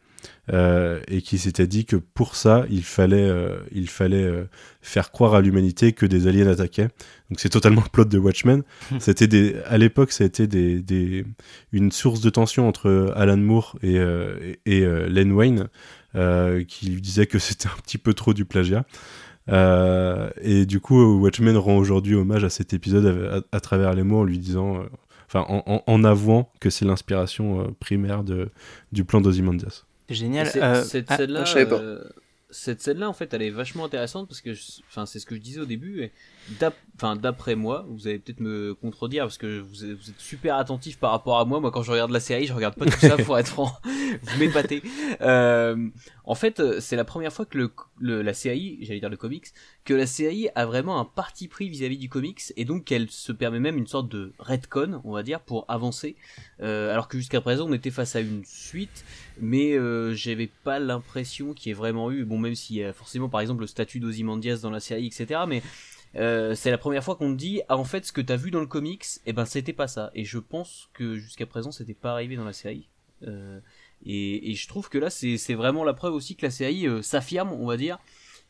[0.52, 4.43] euh, et qui s'étaient dit que pour ça, il fallait, euh, il fallait euh,
[4.81, 6.89] faire croire à l'humanité que des aliens attaquaient.
[7.30, 8.64] Donc c'est totalement le plot de Watchmen.
[8.99, 11.26] C'était des, à l'époque, ça a été des, des,
[11.72, 15.68] une source de tension entre Alan Moore et, et, et, Len Wayne,
[16.68, 18.85] qui lui disait que c'était un petit peu trop du plagiat.
[19.48, 24.03] Et du coup, Watchmen rend aujourd'hui hommage à cet épisode à, à- à travers les
[24.03, 24.84] mots en lui disant,
[25.27, 28.49] enfin, en, en, en avouant que c'est l'inspiration primaire de,
[28.91, 29.85] du plan d'Ozymandias.
[30.12, 30.52] C'est génial.
[30.58, 32.04] Euh, cette ah, scène-là, euh,
[32.50, 34.52] cette scène-là, en fait, elle est vachement intéressante parce que,
[34.90, 36.04] enfin, c'est ce que je disais au début.
[36.04, 36.12] et
[37.22, 41.00] d'après moi, vous allez peut-être me contredire parce que vous êtes, vous êtes super attentif
[41.00, 41.60] par rapport à moi.
[41.60, 43.72] Moi, quand je regarde la série, je regarde pas tout ça pour être franc.
[44.22, 44.84] vous m'épatez.
[45.22, 45.76] Euh,
[46.26, 49.18] en fait, euh, c'est la première fois que le, le- la série, j'allais dire le
[49.18, 49.48] comics,
[49.84, 53.32] que la série a vraiment un parti pris vis-à-vis du comics et donc qu'elle se
[53.32, 56.16] permet même une sorte de retcon, on va dire, pour avancer.
[56.62, 59.04] Euh, alors que jusqu'à présent, on était face à une suite
[59.44, 62.94] mais euh, j'avais pas l'impression qu'il y ait vraiment eu, bon même s'il y a
[62.94, 65.40] forcément par exemple le statut d'Ozymandias dans la série, etc.
[65.48, 65.64] Mais
[66.16, 68.52] euh, c'est la première fois qu'on te dit, ah en fait ce que t'as vu
[68.52, 70.12] dans le comics, et ben c'était pas ça.
[70.14, 72.90] Et je pense que jusqu'à présent c'était pas arrivé dans la série.
[73.28, 73.60] Euh,
[74.06, 77.02] et, et je trouve que là c'est vraiment la preuve aussi que la série euh,
[77.02, 78.00] s'affirme, on va dire,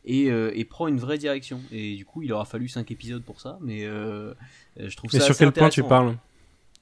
[0.05, 1.61] et, et prend une vraie direction.
[1.71, 5.25] Et du coup il aura fallu 5 épisodes pour ça, mais je trouve Mais ça
[5.25, 5.87] sur assez quel point tu intéressant.
[5.87, 6.17] parles?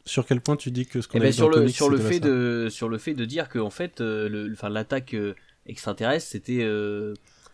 [0.06, 1.56] Sur quel point tu dis que ce qu'on Eh a ben, vu sur dans le
[1.57, 4.69] comics, sur le fait de sur le fait de dire que en fait le enfin
[4.69, 5.15] l'attaque
[5.65, 6.65] extraterrestre c'était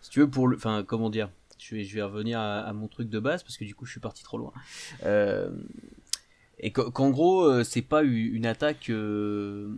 [0.00, 1.28] si tu veux pour le enfin comment dire?
[1.58, 3.86] Je vais je vais revenir à, à mon truc de base parce que du coup
[3.86, 4.52] je suis parti trop loin
[5.04, 5.50] Euh,
[6.58, 9.74] et qu'en gros euh, c'est pas une attaque euh,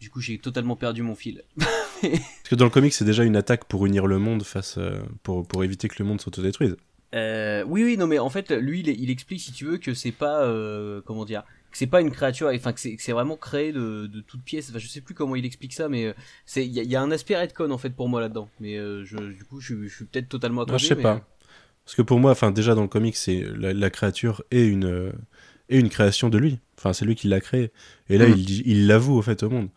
[0.00, 1.42] du coup j'ai totalement perdu mon fil
[2.02, 4.78] Parce que dans le comics, c'est déjà une attaque pour unir le monde face,
[5.22, 6.76] pour, pour éviter que le monde s'autodétruise.
[7.14, 9.94] Euh, oui, oui, non, mais en fait, lui, il, il explique, si tu veux, que
[9.94, 13.72] c'est pas, euh, comment dire, que c'est pas une créature, enfin, que c'est vraiment créé
[13.72, 14.70] de, de toutes pièces.
[14.70, 16.12] Enfin, je sais plus comment il explique ça, mais euh,
[16.46, 18.48] c'est, il y, a- il y a un aspect redcon en fait pour moi là-dedans.
[18.60, 20.78] Mais euh, je, du coup, je, je suis peut-être totalement à côté.
[20.78, 21.26] je sais mais- pas.
[21.84, 24.86] Parce que pour moi, enfin déjà dans le comics, c'est la, la créature est une
[24.86, 25.12] euh,
[25.68, 26.60] est une création de lui.
[26.78, 27.72] Enfin, c'est lui qui l'a créée.
[28.08, 28.34] Et là, Mm.
[28.36, 29.68] il dit- il l'avoue au fait au monde.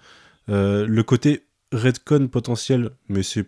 [0.50, 3.46] Euh, le côté redcon potentiel, mais c'est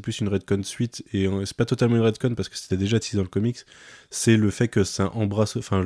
[0.00, 3.18] plus une redcon suite et c'est pas totalement une redcon parce que c'était déjà teasé
[3.18, 3.58] dans le comics.
[4.10, 5.84] C'est le fait que ça embrasse, enfin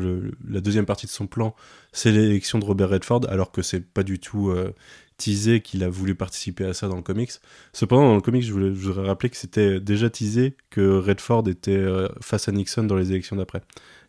[0.48, 1.56] la deuxième partie de son plan,
[1.92, 4.72] c'est l'élection de Robert Redford, alors que c'est pas du tout euh,
[5.16, 7.32] teasé qu'il a voulu participer à ça dans le comics.
[7.72, 11.72] Cependant, dans le comics, je, voulais, voudrais rappeler que c'était déjà teasé que Redford était
[11.72, 13.62] euh, face à Nixon dans les élections d'après.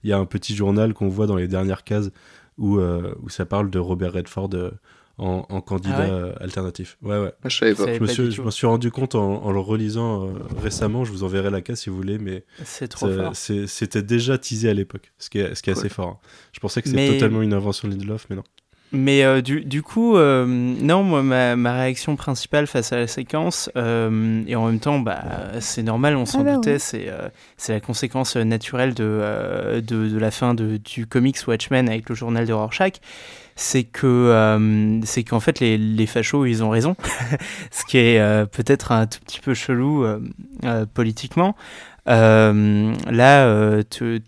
[0.04, 2.12] Il y a un petit journal qu'on voit dans les dernières cases
[2.60, 4.52] où, euh, où ça parle de Robert Redford
[5.18, 6.98] en, en candidat Ah ouais alternatif.
[7.04, 7.32] Ouais, ouais.
[7.44, 7.86] Ah, je savais pas.
[7.86, 10.30] C'est- Je me, suis, je suis rendu compte en, en le relisant euh,
[10.62, 13.36] récemment, je vous enverrai la case si vous voulez, mais C'est trop ça- fort.
[13.36, 15.82] c'est- c'était déjà teasé à l'époque, ce qui est, ce qui est Cool.
[15.86, 16.08] assez fort.
[16.08, 16.18] hein.
[16.52, 18.44] Je pensais que c'était Mais- totalement une invention de Lindelof, mais non.
[18.96, 23.08] Mais euh, du, du coup, euh, non, moi, ma, ma réaction principale face à la
[23.08, 25.24] séquence, euh, et en même temps, bah,
[25.62, 27.28] c'est normal, on s'en Ah bah doutait, c'est euh,
[27.70, 32.14] la conséquence naturelle de, euh, de, de la fin de, du comics Watchmen avec le
[32.14, 32.94] journal de Rorschach,
[33.56, 36.96] c'est que euh, c'est qu'en fait, les, fachos, ils ont raison,
[37.72, 41.56] ce qui est euh, peut-être un tout petit peu chelou euh, politiquement.
[42.06, 44.20] Là, tout,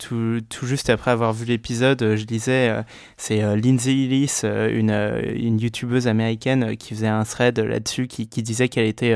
[0.64, 2.82] juste après avoir vu l'épisode, je lisais, euh,
[3.18, 9.16] c'est Lindsay Ellis, une, youtubeuse américaine qui faisait un thread là-dessus, qui, disait qu'elle était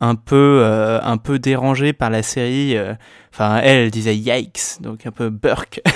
[0.00, 2.76] un peu euh, un peu dérangée par la série.
[2.76, 2.94] euh,
[3.32, 5.80] Enfin, elle, disait yikes, donc un peu burk.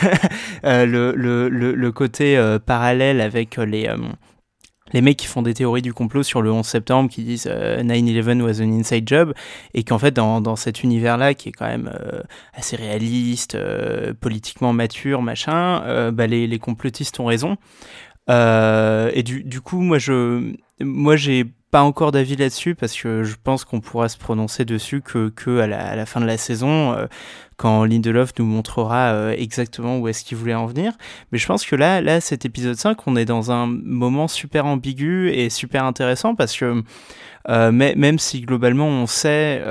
[0.64, 3.90] Euh, le, le, le, côté euh, parallèle avec les
[4.92, 7.82] les mecs qui font des théories du complot sur le 11 septembre qui disent euh,
[7.82, 9.34] 9-11 was an inside job
[9.74, 11.90] et qu'en fait dans, dans cet univers-là qui est quand même
[12.54, 13.58] assez réaliste,
[14.20, 17.56] politiquement mature, machin, bah, les, les complotistes ont raison.
[18.28, 23.34] Et du, du coup, moi, je, moi, j'ai pas encore d'avis là-dessus parce que je
[23.42, 27.06] pense qu'on pourra se prononcer dessus que, à, la, fin de la saison, euh,
[27.56, 30.92] quand Lindelof nous montrera euh, exactement où est-ce qu'il voulait en venir.
[31.32, 34.66] Mais je pense que là, là, cet épisode 5, on est dans un moment super
[34.66, 36.84] ambigu et super intéressant parce que
[37.48, 39.62] euh, même si globalement on sait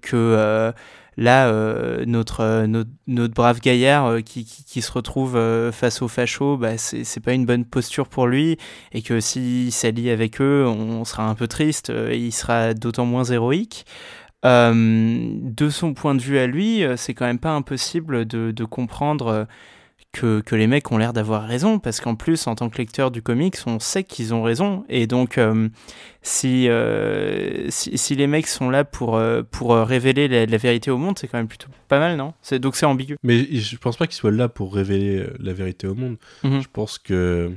[0.00, 0.72] que
[1.16, 4.44] là, euh, notre, euh, notre, brave gaillard euh, qui,
[4.82, 5.40] se retrouve
[5.72, 8.58] face aux fachos, bah, c'est pas une bonne posture pour lui,
[8.92, 13.06] et que s'il s'allie avec eux, on sera un peu triste, et il sera d'autant
[13.06, 13.86] moins héroïque.
[14.44, 19.48] De son point de vue à lui, c'est quand même pas impossible de, de comprendre
[20.20, 23.10] que, que les mecs ont l'air d'avoir raison, parce qu'en plus, en tant que lecteur
[23.10, 25.68] du comics, on sait qu'ils ont raison, et donc euh,
[26.22, 30.90] si, euh, si, si les mecs sont là pour, euh, pour révéler la, la vérité
[30.90, 32.32] au monde, c'est quand même plutôt pas mal, non?
[32.60, 33.16] Donc c'est ambigu.
[33.22, 36.16] Mais je pense pas qu'ils soient là pour révéler la vérité au monde.
[36.44, 36.62] Mhm.
[36.62, 37.52] Je pense que.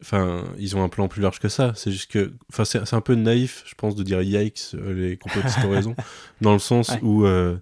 [0.00, 1.72] Enfin, ils ont un plan plus large que ça.
[1.74, 2.32] C'est juste que.
[2.52, 5.96] Enfin, c'est un peu naïf, je pense, de dire yikes, les complotistes ont raison.
[6.40, 7.00] Dans le sens Ouais.
[7.02, 7.26] où.
[7.26, 7.56] euh,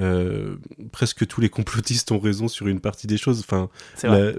[0.00, 0.56] euh,
[0.92, 3.40] presque tous les complotistes ont raison sur une partie des choses.
[3.40, 3.68] Enfin,
[4.02, 4.32] la,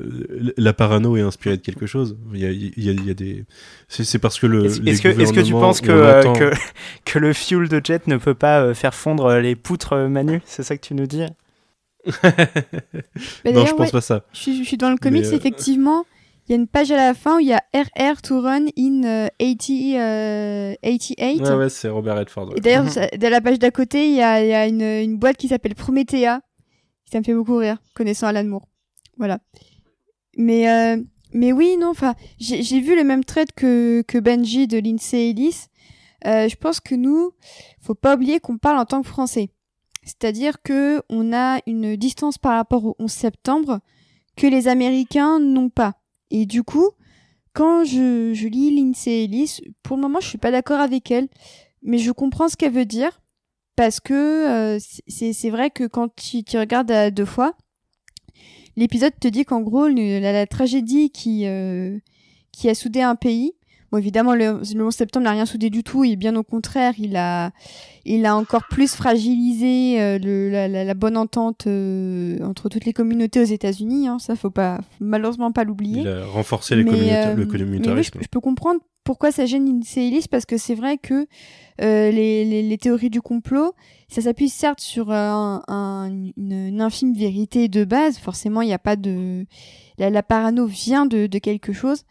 [0.58, 2.18] la- parano est inspirée de quelque chose.
[2.34, 3.46] Il y a, il y a- il y a des.
[3.88, 4.66] C'est c'est parce que le.
[4.66, 6.52] Est-ce les est-ce que, est-ce que tu penses que, euh, entend- que,
[7.06, 10.42] que le fuel de jet ne peut pas euh, faire fondre les poutres Manu?
[10.46, 11.26] C'est ça que tu nous dis?
[13.44, 14.26] Bah, non, je pense ouais, pas ça.
[14.34, 16.06] je, suis, je suis dans le comics, euh, effectivement.
[16.52, 18.66] Il y a une page à la fin où il y a RR to run
[18.78, 21.42] in euh, 80, euh, 88.
[21.48, 22.50] Ouais, ouais, c'est Robert Redford.
[22.50, 22.56] ouais.
[22.58, 23.18] Et d'ailleurs, Mhm.
[23.20, 25.48] dans la page d'à côté, il y a, il y a une, une boîte qui
[25.48, 26.42] s'appelle Promethea.
[27.10, 28.68] Ça me fait beaucoup rire, connaissant Alan Moore.
[29.18, 29.40] Voilà.
[30.36, 31.02] Mais, euh,
[31.32, 35.30] mais oui, non, enfin, j'ai j'ai vu le même trait que, que Benji de Lindsay
[35.30, 35.68] Ellis.
[36.28, 37.32] Euh, je pense que nous,
[37.80, 39.52] faut pas oublier qu'on parle en tant que Français.
[40.04, 43.80] C'est-à-dire que on a une distance par rapport au 11 septembre
[44.36, 45.94] que les Américains n'ont pas.
[46.32, 46.90] Et du coup,
[47.54, 51.28] quand je, je lis Lindsay Ellis, pour le moment, je suis pas d'accord avec elle,
[51.84, 53.22] mais je comprends ce qu'elle veut dire
[53.76, 57.56] parce que euh, c'est vrai que quand tu, tu regardes à deux fois,
[58.76, 61.98] l'épisode te dit qu'en gros, la, la tragédie qui, euh,
[62.52, 63.54] qui a soudé un pays,
[63.92, 66.94] bon évidemment le, le 11 septembre n'a rien soudé du tout, et bien au contraire,
[66.98, 67.52] il a,
[68.06, 72.86] il a encore plus fragilisé euh, le, la, la, la bonne entente euh, entre toutes
[72.86, 74.08] les communautés aux États-Unis.
[74.08, 76.02] Hein, ça, faut pas, faut malheureusement pas l'oublier.
[76.02, 78.20] Il a renforcé les Mais, euh, le mais oui, communautarisme.
[78.20, 81.26] je, je peux comprendre pourquoi ça gêne Lindsay Ellis parce que c'est vrai que
[81.82, 83.74] euh, les, les, les théories du complot,
[84.08, 88.18] ça s'appuie certes sur euh, un, un- une, une infime vérité de base.
[88.20, 89.46] Forcément, il n'y a pas de
[89.98, 92.04] la, la parano vient de, de quelque chose.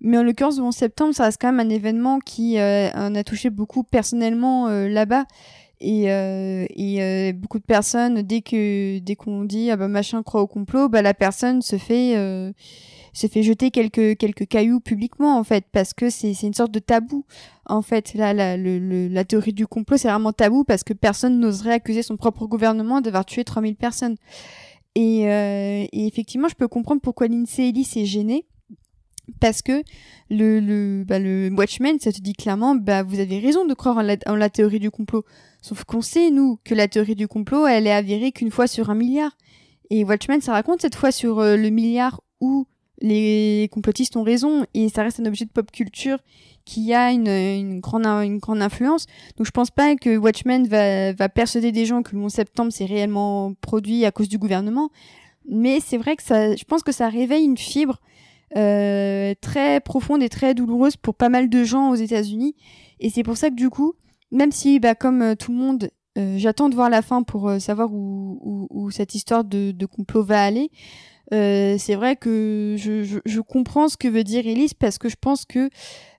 [0.00, 3.14] Mais en l'occurrence, le 11 septembre, ça reste quand même un événement qui euh, en
[3.14, 5.26] a touché beaucoup personnellement euh, là-bas.
[5.82, 10.22] Et, euh, et euh, beaucoup de personnes, dès que dès qu'on dit ah bah machin
[10.22, 12.52] croit au complot, bah la personne se fait euh,
[13.14, 16.70] se fait jeter quelques quelques cailloux publiquement en fait parce que c'est c'est une sorte
[16.70, 17.24] de tabou.
[17.64, 20.92] En fait là la le, le- la théorie du complot c'est vraiment tabou parce que
[20.92, 24.16] personne n'oserait accuser son propre gouvernement d'avoir tué 3000 personnes.
[24.96, 28.44] Et, euh, et effectivement je peux comprendre pourquoi Lindsay Ellis est gênée
[29.40, 29.82] parce que
[30.30, 33.98] le, le, bah, le Watchmen, ça te dit clairement, bah, vous avez raison de croire
[33.98, 35.24] en la, théorie du complot.
[35.60, 38.90] Sauf qu'on sait, nous, que la théorie du complot, elle est avérée qu'une fois sur
[38.90, 39.36] un milliard.
[39.90, 42.66] Et Watchmen, ça raconte cette fois sur euh, le milliard où
[43.00, 46.18] les complotistes ont raison et ça reste un objet de pop culture
[46.64, 49.06] qui a une, une, grande, une grande influence.
[49.36, 52.72] Donc je pense pas que Watchmen va, va persuader des gens que le 11 septembre
[52.72, 54.90] c'est réellement produit à cause du gouvernement.
[55.48, 58.00] Mais c'est vrai que ça, je pense que ça réveille une fibre
[58.56, 62.54] euh, très profonde et très douloureuse pour pas mal de gens aux États-Unis.
[62.98, 63.94] Et c'est pour ça que du coup,
[64.30, 67.48] même si, bah, comme euh, tout le monde, euh, j'attends de voir la fin pour
[67.48, 70.70] euh, savoir où, où, où, cette histoire de, de complot va aller.
[71.32, 75.08] Euh, c'est vrai que je, je, je, comprends ce que veut dire Elise parce que
[75.08, 75.70] je pense que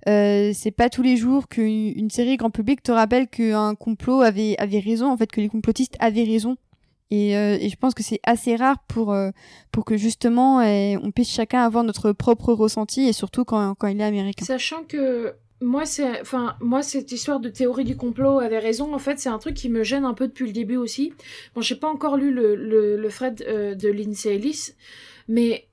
[0.05, 4.55] c'est pas tous les jours qu'une une série grand public te rappelle qu'un complot avait,
[4.57, 6.55] avait raison, en fait que les complotistes avaient raison.
[7.11, 9.31] Et, euh, et je pense que c'est assez rare pour, euh,
[9.71, 13.87] pour que justement eh, on puisse chacun avoir notre propre ressenti et surtout quand, quand
[13.87, 14.45] il est américain.
[14.45, 18.95] Sachant que moi, c'est, enfin, moi, cette histoire de théorie du complot avait raison.
[18.95, 21.13] En fait, c'est un truc qui me gêne un peu depuis le début aussi.
[21.53, 24.71] Bon, j'ai pas encore lu le, le, le Fred euh, de Lindsay Ellis,
[25.27, 25.67] mais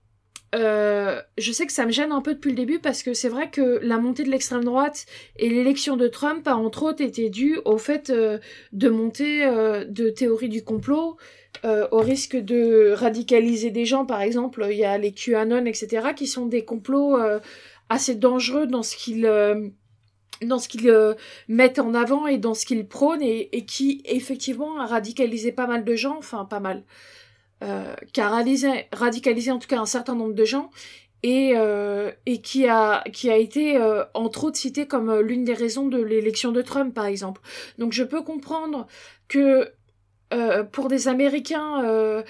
[0.55, 3.29] euh, je sais que ça me gêne un peu depuis le début parce que c'est
[3.29, 5.05] vrai que la montée de l'extrême droite
[5.37, 8.39] et l'élection de Trump a entre autres été due au fait euh,
[8.73, 11.16] de monter euh, de théorie du complot
[11.91, 14.07] au risque de radicaliser des gens.
[14.07, 17.19] Par exemple, il y a les QAnon, etc., qui sont des complots
[17.89, 19.29] assez dangereux dans ce qu'ils
[21.49, 25.66] mettent en avant et dans ce qu'ils prônent et, et, qui effectivement a radicalisé pas
[25.66, 26.85] mal de gens, enfin pas mal,
[27.62, 28.28] euh, qui a
[28.93, 30.70] radicalisé, en tout cas un certain nombre de gens
[31.22, 35.44] et, euh, et qui a qui a été euh, entre autres cité comme euh, l'une
[35.44, 37.40] des raisons de l'élection de Trump par exemple.
[37.78, 38.86] Donc je peux comprendre
[39.26, 39.72] que
[40.32, 42.22] euh, pour des Américains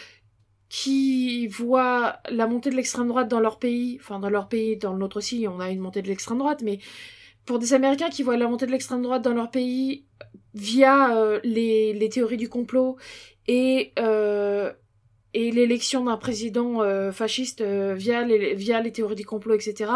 [0.69, 4.93] qui voient la montée de l'extrême droite dans leur pays, enfin dans leur pays, dans
[4.93, 6.79] le nôtre aussi, on a une montée de l'extrême droite, mais
[7.47, 10.05] pour des Américains qui voient la montée de l'extrême droite dans leur pays
[10.55, 12.97] via les, les, théories du complot
[13.47, 14.73] et, euh,
[15.35, 19.91] et l'élection d'un président euh, fasciste euh, via, les, via les théories du complot, etc.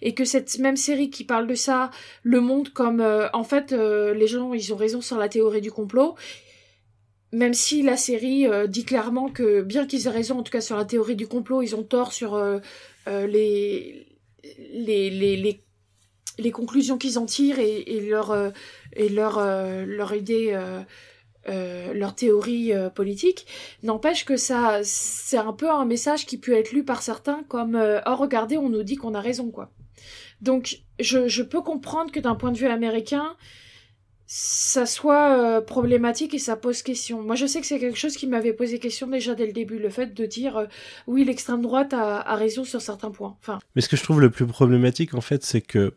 [0.00, 1.90] Et que cette même série qui parle de ça
[2.22, 5.72] le montre comme, euh, en fait, les gens, ils ont raison sur la théorie du
[5.72, 6.14] complot.
[7.32, 10.76] Même si la série dit clairement que, bien qu'ils aient raison, en tout cas sur
[10.76, 12.40] la théorie du complot, ils ont tort sur
[13.06, 14.06] les,
[14.72, 15.62] les, les, les
[16.38, 18.52] les conclusions qu'ils en tirent et, et leur
[18.92, 19.40] et leur
[19.86, 20.56] leur idée
[21.48, 23.46] euh, euh, leur théorie euh, politique
[23.82, 27.76] n'empêche que ça c'est un peu un message qui peut être lu par certains comme
[28.06, 29.70] oh regardez on nous dit qu'on a raison quoi
[30.40, 33.36] donc je, je peux comprendre que d'un point de vue américain
[34.28, 37.22] ça soit euh, problématique et ça pose question.
[37.22, 39.78] Moi, je sais que c'est quelque chose qui m'avait posé question déjà dès le début,
[39.78, 40.66] le fait de dire euh,
[41.06, 43.36] oui, l'extrême droite a, a, raison sur certains points.
[43.40, 43.60] Enfin.
[43.76, 45.94] Mais ce que je trouve le plus problématique, en fait, c'est que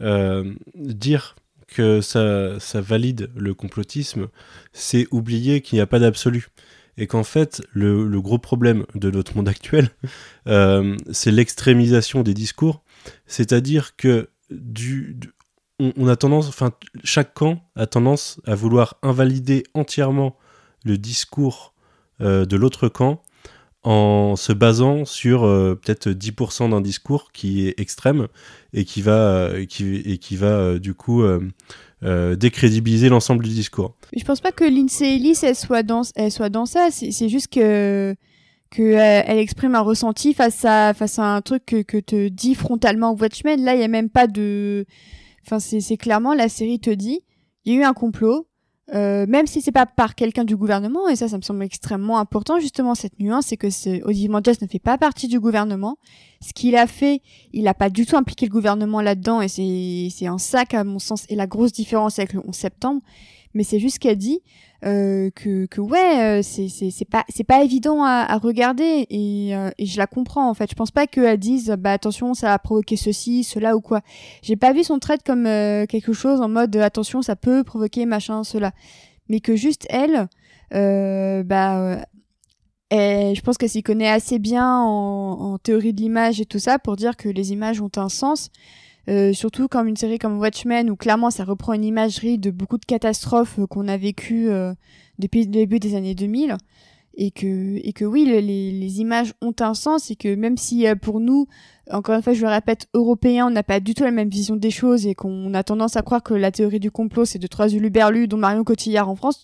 [0.00, 1.34] euh, dire
[1.72, 4.28] que ça, valide le complotisme,
[4.72, 6.48] c'est oublier qu'il n'y a pas d'absolu.
[6.98, 9.88] Et qu'en fait, le, gros problème de notre monde actuel,
[10.46, 12.82] euh, c'est l'extrémisation des discours.
[13.26, 15.18] C'est-à-dire que du,
[15.78, 16.72] on, a tendance, enfin,
[17.02, 20.36] chaque camp a tendance à vouloir invalider entièrement
[20.84, 21.74] le discours
[22.20, 23.22] euh, de l'autre camp
[23.84, 28.28] en se basant sur euh, peut-être 10% d'un discours qui est extrême
[28.72, 31.22] et qui va, euh, qui, et qui va euh, du coup
[32.02, 33.94] décrédibiliser l'ensemble du discours.
[34.16, 37.52] Je pense pas que Lindsay Ellis elle soit dans, elle soit dans ça, c'est juste
[37.52, 38.14] que
[38.70, 42.54] que elle exprime un ressenti face à face à un truc que, que te dit
[42.54, 43.62] frontalement Watchmen.
[43.62, 44.86] Là, il y a même pas de,
[45.46, 47.20] enfin c'est clairement la série te dit,
[47.64, 48.48] il y a eu un complot,
[48.94, 52.18] euh, même si c'est pas par quelqu'un du gouvernement, et ça, ça me semble extrêmement
[52.18, 53.68] important, justement, cette nuance, c'est que
[54.06, 55.96] Ozymandias ne fait pas partie du gouvernement.
[56.40, 60.28] Ce qu'il a fait, il n'a pas du tout impliqué le gouvernement là-dedans, et c'est
[60.28, 63.00] en ça qu'à mon sens est la grosse différence avec le 11 septembre.
[63.54, 64.40] Mais c'est juste qu'elle dit
[64.84, 69.70] euh, que, que ouais, euh, c'est pas c'est pas évident à, à regarder et, euh,
[69.78, 70.68] et, je la comprends en fait.
[70.70, 74.00] Je pense pas qu'elle dise bah attention ça a provoqué ceci, cela ou quoi.
[74.42, 78.06] J'ai pas vu son trait comme euh, quelque chose en mode attention ça peut provoquer
[78.06, 78.72] machin cela,
[79.28, 80.28] mais que juste elle,
[80.74, 82.04] euh, bah
[82.90, 86.58] et je pense qu'elle s'y connaît assez bien en, en théorie de l'image et tout
[86.58, 88.50] ça pour dire que les images ont un sens.
[89.08, 92.78] Euh, surtout comme une série comme Watchmen où clairement ça reprend une imagerie de beaucoup
[92.78, 94.74] de catastrophes euh, qu'on a vécues euh,
[95.18, 96.56] depuis le début des années 2000
[97.16, 100.86] et que et que oui les, les images ont un sens et que même si
[101.02, 101.48] pour nous
[101.90, 104.54] encore une fois je le répète européens on n'a pas du tout la même vision
[104.54, 107.48] des choses et qu'on a tendance à croire que la théorie du complot c'est de
[107.48, 109.42] trois uluberlus dont Marion Cotillard en France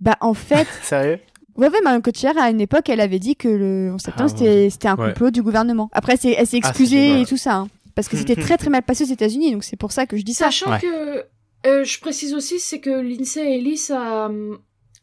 [0.00, 1.20] bah en fait sérieux?
[1.56, 4.36] Ouais, ouais, Marion Cotillard, à une époque, elle avait dit que le 11 septembre, ah,
[4.36, 5.32] c'était, c'était un complot ouais.
[5.32, 5.88] du gouvernement.
[5.92, 7.54] Après, c'est, elle s'est excusée ah, et tout ça.
[7.54, 7.68] Hein.
[7.96, 10.22] Parce que c'était très très mal passé aux États-Unis, donc c'est pour ça que je
[10.22, 10.44] dis ça.
[10.46, 11.24] Sachant que
[11.66, 14.30] euh, je précise aussi, c'est que Lindsay Ellis a,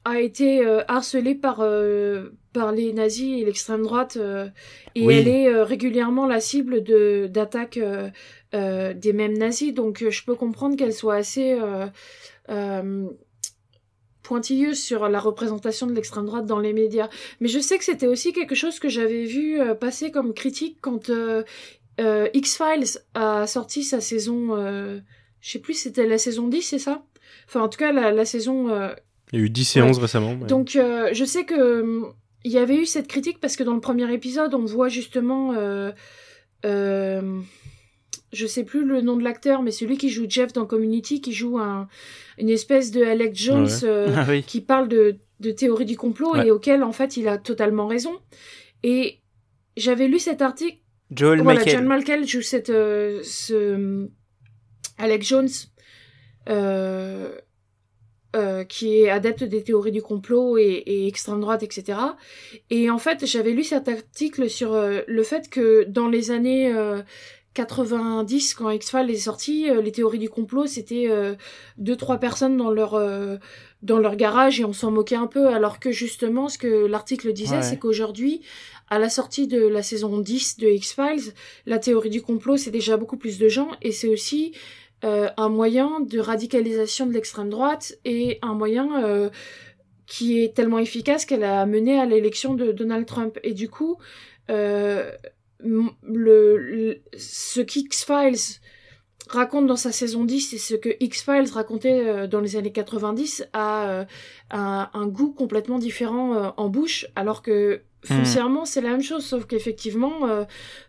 [0.06, 4.48] a été euh, harcelée par, euh, par les nazis et l'extrême droite euh,
[4.96, 5.16] et Oui.
[5.16, 8.10] elle est euh, régulièrement la cible de d'attaques euh,
[8.54, 9.74] euh, des mêmes nazis.
[9.74, 11.88] Donc euh, je peux comprendre qu'elle soit assez euh,
[12.50, 13.08] euh,
[14.22, 17.10] pointilleuse sur la représentation de l'extrême droite dans les médias.
[17.42, 20.78] Mais je sais que c'était aussi quelque chose que j'avais vu euh, passer comme critique
[20.80, 21.44] quand euh,
[22.00, 24.56] euh, X-Files a sorti sa saison...
[24.56, 25.00] euh,
[25.42, 27.04] je sais plus, c'était la saison 10, c'est ça?
[27.48, 28.70] Enfin, en tout cas, la, la saison...
[28.70, 28.94] euh,
[29.32, 29.90] Il y a eu 10 et Ouais.
[29.90, 30.36] 11 récemment.
[30.36, 32.04] mais- donc, euh, je sais que
[32.46, 35.54] il y avait eu cette critique parce que dans le premier épisode, on voit justement,
[38.34, 41.34] je sais plus le nom de l'acteur, mais celui qui joue Jeff dans Community, qui
[41.34, 41.88] joue un,
[42.38, 44.06] une espèce de Alex Jones Ouais.
[44.16, 44.44] Ah oui.
[44.44, 46.48] qui parle de, de théorie du complot Ouais.
[46.48, 48.20] et auquel en fait il a totalement raison.
[48.82, 49.20] Et
[49.78, 50.80] j'avais lu cet article
[51.16, 51.64] Joel voilà.
[51.66, 54.08] John Malkel joue cette, euh, ce,
[54.98, 55.50] Alex Jones,
[56.50, 57.36] euh,
[58.36, 62.00] euh, qui est adepte des théories du complot et, et extrême droite, etc.
[62.70, 66.74] Et en fait, j'avais lu cet article sur euh, le fait que dans les années
[66.74, 67.02] euh,
[67.54, 71.36] 90, quand X-Files est sorti, euh, les théories du complot, c'était euh,
[71.78, 72.96] deux, trois personnes dans leur...
[72.96, 73.38] euh,
[73.84, 77.34] dans leur garage et on s'en moquait un peu alors que justement ce que l'article
[77.34, 77.62] disait Ouais.
[77.64, 78.42] c'est qu'aujourd'hui
[78.94, 81.34] à la sortie de la saison 10 de X-Files
[81.66, 84.54] la théorie du complot, c'est déjà beaucoup plus de gens et c'est aussi
[85.04, 89.32] euh, un moyen de radicalisation de l'extrême droite et un moyen euh,
[90.06, 93.40] qui est tellement efficace qu'elle a mené à l'élection de Donald Trump.
[93.42, 93.98] Et du coup,
[94.52, 95.10] euh,
[97.18, 98.60] ce qu'X-Files
[99.28, 103.90] raconte dans sa saison 10 et ce que X-Files racontait dans les années 90 a
[103.90, 104.06] euh,
[104.52, 110.28] un, goût complètement différent en bouche, alors que foncièrement c'est la même chose, sauf qu'effectivement
[110.28, 110.44] euh,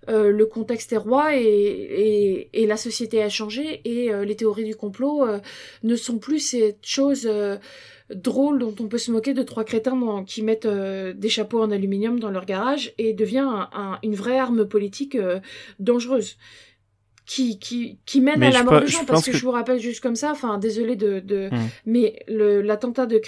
[0.09, 4.75] euh, le contexte est roi et, la société a changé et euh, les théories du
[4.75, 5.25] complot
[5.83, 7.57] ne sont plus cette chose euh,
[8.15, 12.19] drôle dont on peut se moquer de trois crétins qui mettent des chapeaux en aluminium
[12.21, 15.17] dans leur garage et devient un- un- une vraie arme politique
[15.79, 16.37] dangereuse
[17.27, 19.51] qui, qui, qui mène Mais à la mort de gens parce que, que- je vous
[19.51, 21.69] rappelle juste comme ça enfin désolé de, de Mm.
[21.87, 23.21] mais le l'attentat de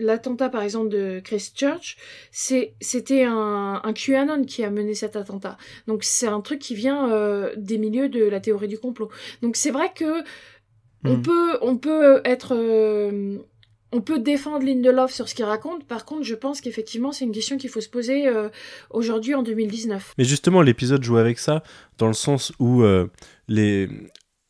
[0.00, 1.96] l'attentat par exemple de Christchurch
[2.32, 5.56] c'est c'était un, un QAnon qui a mené cet attentat
[5.86, 9.08] donc c'est un truc qui vient euh, des milieux de la théorie du complot
[9.42, 10.22] donc c'est vrai que
[11.04, 11.22] on Mm.
[11.22, 13.38] peut on peut être euh,
[13.92, 15.84] on peut défendre Lindelof sur ce qu'il raconte.
[15.84, 18.48] Par contre je pense qu'effectivement c'est une question qu'il faut se poser euh,
[18.90, 21.62] aujourd'hui en 2019 Mais justement, l'épisode joue avec ça,
[21.96, 23.06] dans le sens où euh,
[23.48, 23.88] les,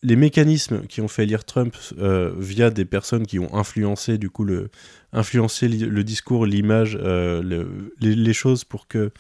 [0.03, 4.31] les mécanismes qui ont fait élire Trump euh, via des personnes qui ont influencé, du
[4.31, 4.71] coup, le,
[5.13, 9.11] influencé le discours, l'image, le- les, choses pour que,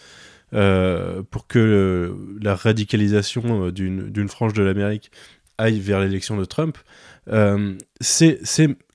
[1.30, 5.10] pour que la radicalisation d'une frange de l'Amérique
[5.58, 6.78] aille vers l'élection de Trump,
[8.00, 8.38] c'est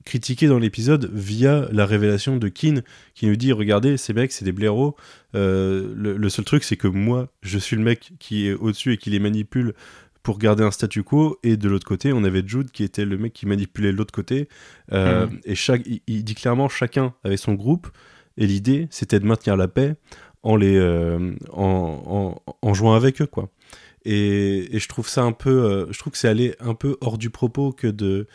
[0.04, 2.82] critiqué dans l'épisode via la révélation de Keane
[3.14, 4.96] qui nous dit regardez ces mecs c'est des blaireaux
[5.34, 8.92] euh, le, le seul truc, c'est que moi, je suis le mec qui est au-dessus
[8.92, 9.74] et qui les manipule
[10.22, 11.38] pour garder un statu quo.
[11.42, 14.48] Et de l'autre côté, on avait Jude qui était le mec qui manipulait l'autre côté.
[14.92, 15.40] Euh, Mhm.
[15.44, 17.88] Et chaque, il, il dit clairement chacun avait son groupe.
[18.36, 19.96] Et l'idée, c'était de maintenir la paix
[20.42, 23.48] en, les, euh, en, en, en jouant avec eux, quoi.
[24.04, 25.86] Et, et je trouve ça un peu.
[25.90, 28.26] je trouve que c'est aller un peu hors du propos que de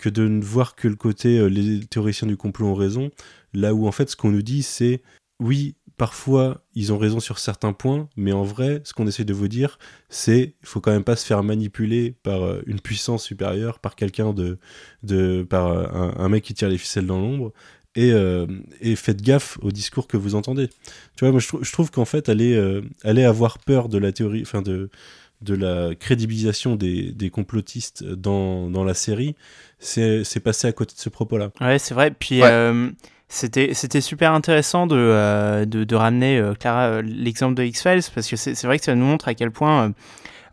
[0.00, 3.10] que de ne voir que le côté euh, les théoriciens du complot ont raison,
[3.52, 5.02] là où en fait ce qu'on nous dit c'est
[5.38, 9.34] oui, parfois ils ont raison sur certains points, mais en vrai, ce qu'on essaie de
[9.34, 9.78] vous dire,
[10.08, 13.94] c'est il faut quand même pas se faire manipuler par euh, une puissance supérieure, par
[13.94, 14.58] quelqu'un de,
[15.02, 17.52] de, par euh, un, mec qui tire les ficelles dans l'ombre.
[17.96, 18.12] Et,
[18.80, 20.68] et faites gaffe au discours que vous entendez.
[21.16, 22.54] Tu vois, moi je, trou- je trouve qu'en fait, aller,
[23.02, 24.90] aller avoir peur de la théorie, enfin de,
[25.42, 29.36] de la crédibilisation des, des complotistes dans, dans la série,
[29.78, 31.50] c'est c'est passé à côté de ce propos-là.
[31.60, 32.10] Ouais, c'est vrai.
[32.10, 32.48] Puis Ouais.
[32.50, 32.90] euh,
[33.28, 38.02] c'était c'était super intéressant de, euh, de, de ramener euh, Clara euh, l'exemple de X-Files
[38.14, 39.90] parce que c'est c'est vrai que ça nous montre à quel point euh,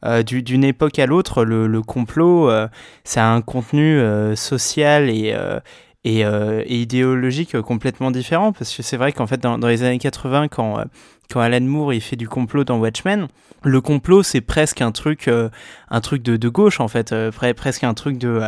[0.05, 2.67] euh, du- d'une époque à l'autre le, le complot euh,
[3.03, 5.59] ça a un contenu euh, social et euh,
[6.03, 9.83] et, euh, et idéologique complètement différent parce que c'est vrai qu'en fait dans, dans les
[9.83, 10.83] années 80 quand euh,
[11.29, 13.27] quand Alan Moore il fait du complot dans Watchmen
[13.63, 15.49] le complot c'est presque un truc euh,
[15.89, 18.39] un truc de, de gauche en fait pre- presque un truc de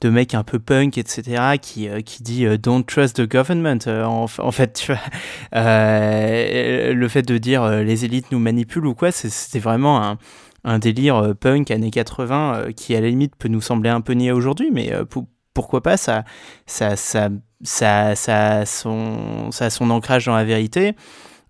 [0.00, 4.72] de mec un peu punk etc qui qui dit don't trust the government en, fait
[4.74, 5.00] tu vois.
[5.52, 10.18] Le fait de dire les élites nous manipulent ou quoi c'était vraiment un
[10.66, 14.14] un délire punk années 80 euh, qui à la limite peut nous sembler un peu
[14.14, 14.92] niais aujourd'hui mais
[15.56, 16.24] pourquoi pas ça
[16.66, 17.30] ça ça
[17.64, 20.94] ça ça a son ça son ancrage dans la vérité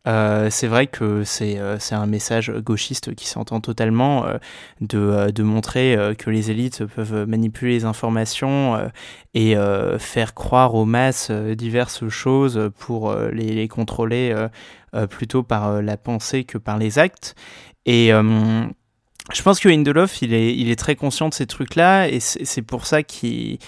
[0.06, 4.38] Euh, c'est vrai que c'est euh, un message gauchiste qui s'entend totalement euh,
[4.80, 8.88] de, de montrer que les élites peuvent manipuler les informations
[9.34, 9.56] et
[9.98, 14.34] faire croire aux masses diverses choses pour les, les contrôler
[15.10, 17.34] plutôt par la pensée que par les actes.
[17.86, 18.10] Et
[19.32, 22.62] je pense que Lindelof, il est, il est très conscient de ces trucs-là et c'est
[22.62, 23.58] pour ça qu'il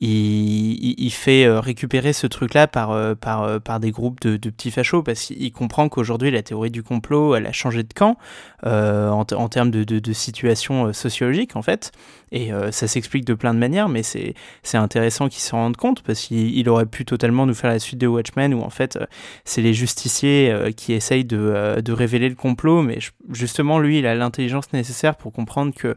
[0.00, 4.70] il, fait euh, récupérer ce truc-là par, euh, par, euh, par des groupes de, petits
[4.70, 8.16] fachos parce qu'il comprend qu'aujourd'hui la théorie du complot elle a changé de camp
[8.64, 11.92] en, en, termes de, de, situation sociologique en fait.
[12.32, 14.34] Et ça s'explique de plein de manières mais c'est
[14.74, 18.06] intéressant qu'il s'en rende compte parce qu'il aurait pu totalement nous faire la suite de
[18.06, 18.98] Watchmen où en fait
[19.44, 22.98] c'est les justiciers qui essayent de, de révéler le complot mais
[23.30, 25.94] justement lui il a l'intelligence nécessaire pour comprendre que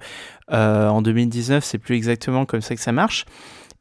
[0.51, 3.25] en 2019 c'est plus exactement comme ça que ça marche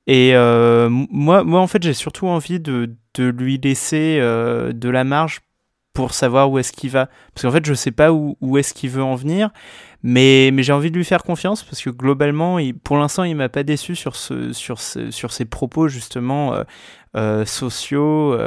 [0.06, 4.88] et euh, moi, moi, en fait, j'ai surtout envie de, de lui laisser euh, de
[4.88, 5.40] la marge
[5.92, 7.08] pour savoir où est-ce qu'il va.
[7.34, 9.50] Parce qu'en fait, je sais pas où, où est-ce qu'il veut en venir,
[10.02, 13.48] mais, mais j'ai envie de lui faire confiance parce que globalement, pour l'instant, il m'a
[13.48, 16.54] pas déçu sur, ce, sur, sur ses propos justement
[17.16, 18.38] euh, sociaux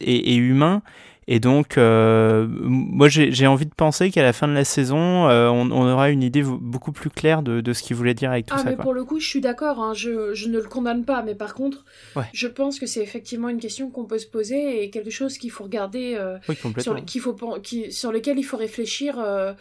[0.00, 0.82] et, humains.
[1.26, 5.48] Et donc, euh, moi, j'ai envie de penser qu'à la fin de la saison, euh,
[5.48, 8.46] on, on, aura une idée beaucoup plus claire de, de ce qu'il voulait dire avec
[8.46, 8.64] tout ah, ça.
[8.64, 8.82] Mais quoi.
[8.82, 11.54] pour le coup, je suis d'accord, hein, je, je, ne le condamne pas, mais par
[11.54, 11.84] contre,
[12.16, 12.24] ouais.
[12.32, 15.50] je pense que c'est effectivement une question qu'on peut se poser et quelque chose qu'il
[15.50, 19.52] faut regarder, euh, oui, sur, qu'il faut, qui, sur lequel il faut réfléchir euh,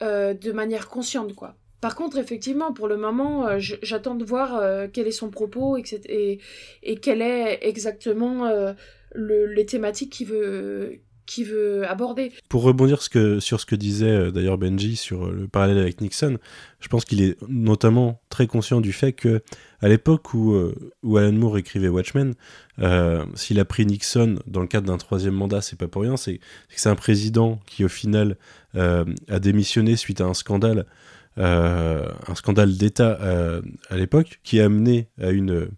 [0.00, 1.56] de manière consciente, quoi.
[1.80, 5.76] Par contre, effectivement, pour le moment, euh, j'attends de voir euh, quel est son propos
[5.76, 6.40] etc., et,
[6.82, 8.72] et quelle est exactement euh,
[9.14, 12.32] le, les thématiques qu'il veut, qui veut aborder.
[12.48, 16.38] Pour rebondir sur ce que disait euh, d'ailleurs Benji sur le parallèle avec Nixon,
[16.80, 19.42] je pense qu'il est notamment très conscient du fait que
[19.80, 22.34] à l'époque où, euh, Alan Moore écrivait Watchmen,
[22.80, 26.16] euh, s'il a pris Nixon dans le cadre d'un troisième mandat, c'est pas pour rien,
[26.16, 26.42] c'est que
[26.76, 28.36] c'est un président qui au final
[28.74, 30.86] euh, a démissionné suite à un scandale,
[31.38, 33.18] euh, un scandale d'État
[33.90, 35.68] à l'époque, qui a amené à une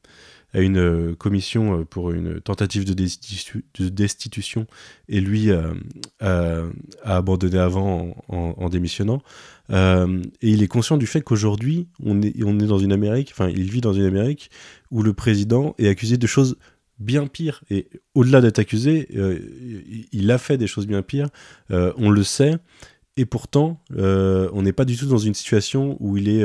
[0.54, 4.66] à une commission pour une tentative de, destitu de destitution
[5.08, 5.72] et lui a,
[6.20, 6.64] a,
[7.04, 9.22] abandonné avant en, démissionnant.
[9.70, 13.30] Euh, et il est conscient du fait qu'aujourd'hui, on est, on est dans une Amérique,
[13.32, 14.50] enfin, il vit dans une Amérique
[14.90, 16.56] où le président est accusé de choses
[16.98, 17.62] bien pires.
[17.70, 19.38] Et au-delà d'être accusé, euh,
[20.12, 21.28] il a fait des choses bien pires,
[21.70, 22.56] euh, on le sait.
[23.16, 26.44] Et pourtant, on n'est pas du tout dans une situation où il est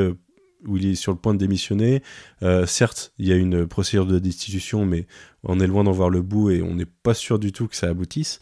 [0.68, 2.02] où il est sur le point de démissionner.
[2.42, 5.08] Euh, certes, il y a une procédure de destitution, mais
[5.44, 7.76] on est loin d'en voir le bout et on n'est pas sûr du tout que
[7.76, 8.40] ça aboutisse.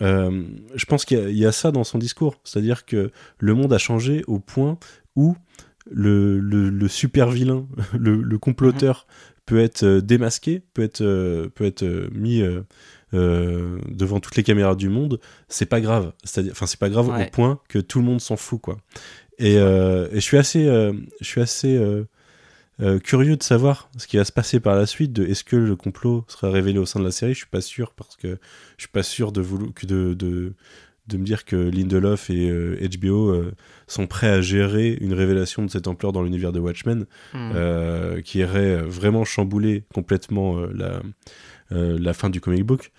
[0.00, 0.42] Euh,
[0.74, 3.78] je pense qu'il y, y, a ça dans son discours, c'est-à-dire que le monde a
[3.78, 4.78] changé au point
[5.16, 5.36] où
[5.90, 7.66] le, le, le super vilain,
[7.98, 9.06] le, le comploteur
[9.44, 11.04] peut être démasqué, peut être,
[11.54, 12.42] peut être mis
[13.14, 15.20] euh, devant toutes les caméras du monde.
[15.48, 17.26] C'est pas grave, c'est-à-dire, enfin c'est pas grave ouais.
[17.26, 18.78] au point que tout le monde s'en fout quoi.
[19.38, 21.76] Et, euh, et, je suis assez, euh, je suis assez
[22.80, 25.12] euh, curieux de savoir ce qui va se passer par la suite.
[25.12, 27.32] De est-ce que le complot sera révélé au sein de la série?
[27.32, 28.38] Je suis pas sûr parce que
[28.76, 30.52] je suis pas sûr de, vouloir, de, de,
[31.06, 33.34] de me dire que Lindelof et HBO
[33.86, 38.22] sont prêts à gérer une révélation de cette ampleur dans l'univers de Watchmen mmh.
[38.22, 41.02] qui irait vraiment chambouler complètement la,
[41.70, 42.92] la fin du comic book.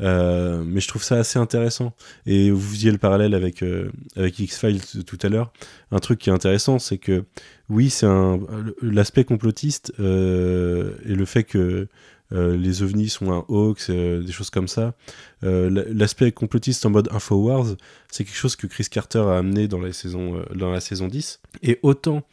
[0.00, 1.94] Euh, mais je trouve ça assez intéressant.
[2.26, 5.52] Et vous faisiez le parallèle avec, euh, avec X-Files tout à l'heure.
[5.90, 7.24] Un truc qui est intéressant, c'est que
[7.68, 8.40] oui, c'est un
[8.82, 11.88] l'aspect complotiste euh, et le fait que
[12.32, 14.94] les ovnis sont un hoax, des choses comme ça.
[15.42, 17.74] l'aspect complotiste en mode Infowars,
[18.08, 21.40] c'est quelque chose que Chris Carter a amené dans la saison, dans la saison 10.
[21.64, 22.24] Et autant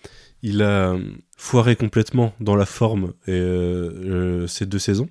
[0.44, 0.96] il a
[1.36, 5.10] foiré complètement dans la forme ces deux saisons,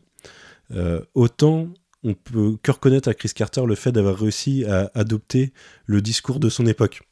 [1.14, 1.68] autant
[2.06, 5.52] on peut que reconnaître à Chris Carter le fait d'avoir réussi à adopter
[5.86, 7.02] le discours de son époque.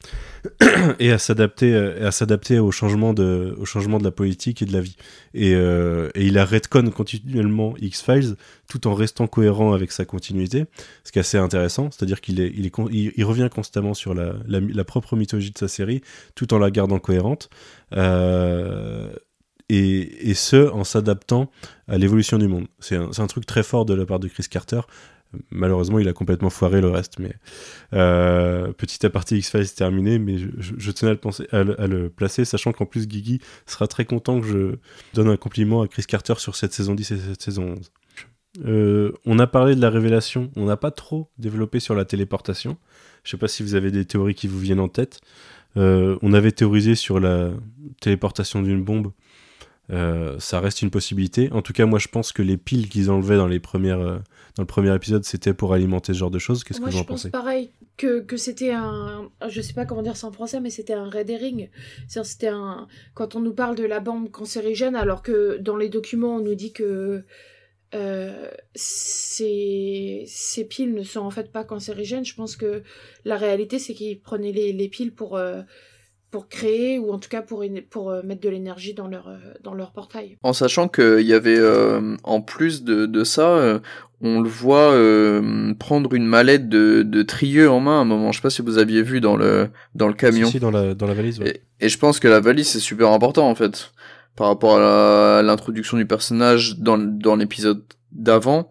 [0.99, 4.73] Et à s'adapter à s'adapter au changement de au changement de la politique et de
[4.73, 4.95] la vie.
[5.33, 6.45] Et, euh, et il a
[6.95, 8.35] continuellement X Files
[8.69, 10.65] tout en restant cohérent avec sa continuité
[11.03, 11.89] ce qui est assez intéressant.
[11.91, 15.57] C'est à dire qu'il est il revient constamment sur la, la, la propre mythologie de
[15.57, 16.01] sa série
[16.35, 17.49] tout en la gardant cohérente.
[17.93, 19.11] Euh,
[19.69, 21.49] et, ce en s'adaptant
[21.87, 22.67] à l'évolution du monde.
[22.79, 24.81] C'est un, truc très fort de la part de Chris Carter.
[25.51, 27.33] Malheureusement, il a complètement foiré le reste, mais
[27.93, 31.17] euh, petit aparté X-Files terminé, mais je, tenais
[31.51, 34.75] à le, placer, sachant qu'en plus Guigui sera très content que je
[35.13, 37.91] donne un compliment à Chris Carter sur cette saison 10 et cette saison 11.
[38.63, 42.77] Euh, on a parlé de la révélation, on n'a pas trop développé sur la téléportation.
[43.23, 45.19] Je sais pas si vous avez des théories qui vous viennent en tête.
[45.77, 47.51] Euh, on avait théorisé sur la
[47.99, 49.11] téléportation d'une bombe
[49.91, 51.51] euh, ça reste une possibilité.
[51.51, 54.17] En tout cas, moi, je pense que les piles qu'ils enlevaient dans les premières, euh,
[54.55, 56.63] dans le premier épisode, c'était pour alimenter ce genre de choses.
[56.63, 59.29] Qu'est-ce que Moi, vous je en pense pensez pareil que, que c'était un.
[59.47, 61.69] Je sais pas comment dire ça en français, mais c'était un red herring.
[62.07, 62.87] C'était un.
[63.13, 66.55] Quand on nous parle de la bombe cancérigène, alors que dans les documents, on nous
[66.55, 67.23] dit que.
[67.93, 72.25] euh, ces, ces piles ne sont en fait pas cancérigènes.
[72.25, 72.83] Je pense que
[73.23, 75.37] la réalité, c'est qu'ils prenaient les, les piles pour,
[76.35, 79.37] pour créer, ou en tout cas pour, pour euh, mettre de l'énergie dans leur, euh,
[79.63, 80.37] dans leur portail.
[80.43, 83.79] En sachant qu'il y avait, euh, en plus de, de ça, euh,
[84.19, 88.33] on le voit euh, prendre une mallette de, de trieux en main à un moment.
[88.33, 90.47] Je sais pas si vous aviez vu dans le, dans le camion.
[90.47, 91.39] Si, si, dans la, dans la valise.
[91.39, 91.61] ouais.
[91.79, 93.93] Et, et je pense que la valise c'est super important en fait
[94.35, 97.81] par rapport à l'introduction du personnage dans, dans l'épisode
[98.11, 98.69] d'avant.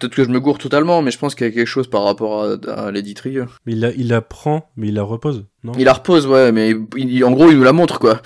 [0.00, 2.02] Peut-être que je me gourre totalement, mais je pense qu'il y a quelque chose par
[2.04, 3.46] rapport à, à Lady Trieux.
[3.66, 5.72] Mais il la, il la prend, mais il la repose, non?
[5.78, 8.20] Il la repose, ouais, mais il- il- en gros il nous la montre quoi.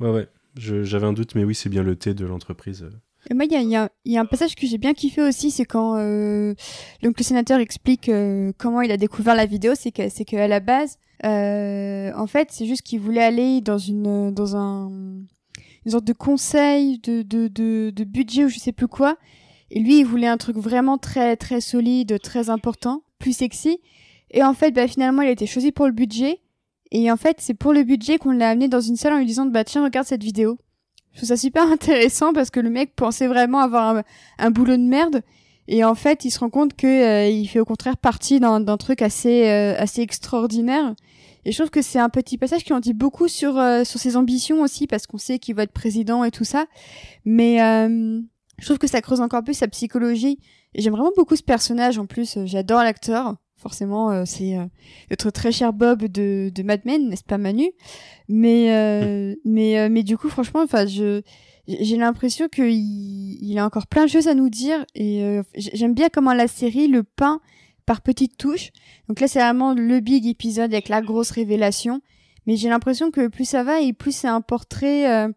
[0.00, 0.28] Ouais, ouais.
[0.56, 2.86] J'avais un doute, mais oui, c'est bien le thé de l'entreprise.
[3.30, 4.78] Et moi, il y a, il y a- il y a un passage que j'ai
[4.78, 6.54] bien kiffé aussi, c'est quand euh,
[7.02, 9.72] donc le sénateur explique euh, comment il a découvert la vidéo.
[9.76, 13.78] C'est que c'est qu'à la base, euh, en fait, c'est juste qu'il voulait aller dans
[13.78, 14.90] une dans un
[15.86, 19.16] une sorte de conseil de, de, de, de budget ou je sais plus quoi.
[19.70, 23.78] Et lui, il voulait un truc vraiment très très solide, très important, plus sexy.
[24.30, 26.40] Et en fait, bah, finalement, il a été choisi pour le budget.
[26.92, 29.26] Et en fait, c'est pour le budget qu'on l'a amené dans une salle en lui
[29.26, 30.58] disant bah tiens, regarde cette vidéo.
[31.12, 34.02] Je trouve ça super intéressant parce que le mec pensait vraiment avoir
[34.38, 35.22] un, boulot de merde
[35.68, 39.02] et en fait il se rend compte que euh, fait au contraire partie d'un truc
[39.02, 40.94] assez euh, assez extraordinaire
[41.44, 44.00] et je trouve que c'est un petit passage qui en dit beaucoup sur euh, sur
[44.00, 46.66] ses ambitions aussi parce qu'on sait qu'il va être président et tout ça
[47.24, 47.60] mais
[48.60, 50.38] je trouve que ça creuse encore plus sa psychologie.
[50.76, 53.36] J'aime vraiment beaucoup ce personnage en plus euh, j'adore l'acteur.
[53.56, 54.64] Forcément euh, c'est euh,
[55.10, 57.70] notre très cher Bob de de Mad Men n'est-ce pas Manu?
[58.28, 61.20] Mais euh, mais euh, mais du coup franchement enfin je
[61.66, 64.84] j'ai l'impression qu'il il a encore plein de choses à nous dire.
[64.94, 67.40] Et j'aime bien comment la série le peint
[67.86, 68.70] par petites touches.
[69.08, 72.00] Donc là c'est vraiment le big épisode avec la grosse révélation.
[72.46, 75.28] Mais j'ai l'impression que plus ça va et plus c'est un portrait euh,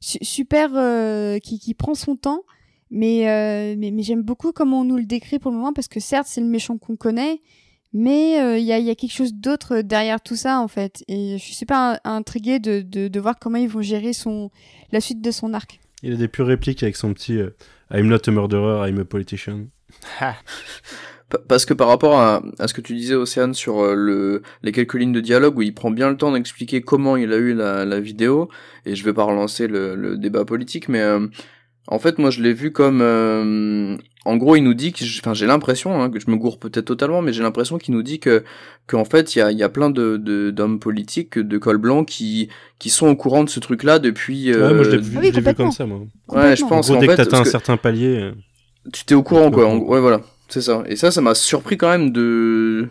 [0.00, 2.42] su- super euh, qui qui prend son temps
[2.90, 5.88] mais euh, mais, mais j'aime beaucoup comment on nous le décrit pour le moment parce
[5.88, 7.40] que certes c'est le méchant qu'on connaît
[7.92, 10.68] mais euh, il y, a, il y a quelque chose d'autre derrière tout ça en
[10.68, 14.12] fait et je suis super in- intriguée de, de, de voir comment ils vont gérer
[14.12, 14.50] son
[14.92, 15.80] la suite de son arc.
[16.02, 17.50] Il a des pures répliques avec son petit euh,
[17.92, 19.66] I'm not a murderer, I'm a politician.
[21.28, 24.42] Pa- Parce que par rapport à, à ce que tu disais, Océane, sur euh, le,
[24.62, 27.36] les quelques lignes de dialogue où il prend bien le temps d'expliquer comment il a
[27.36, 28.48] eu la, la vidéo,
[28.86, 31.26] et je vais pas relancer le, le débat politique, mais euh,
[31.90, 33.00] en fait, moi, je l'ai vu comme...
[33.02, 35.04] euh, en gros, il nous dit que...
[35.20, 38.02] Enfin, j'ai l'impression, hein, que je me gourre peut-être totalement, mais j'ai l'impression qu'il nous
[38.02, 38.44] dit que
[38.86, 41.78] qu'en fait, il y a, il y a plein de de- d'hommes politiques, de col
[41.78, 42.48] blanc, qui,
[42.78, 44.52] qui sont au courant de ce truc-là depuis...
[44.54, 45.64] ouais, moi je l'ai euh, vu, Ah oui, vu complètement.
[45.66, 46.00] comme ça, moi.
[46.28, 47.12] Ouais, je En pense gros, qu'en dès fait...
[47.12, 48.32] que t'atteins un certain palier, euh,
[48.92, 49.66] tu t'es au courant quoi.
[49.66, 50.82] En- Ouais voilà, c'est ça.
[50.86, 52.88] Et ça, ça m'a surpris quand même de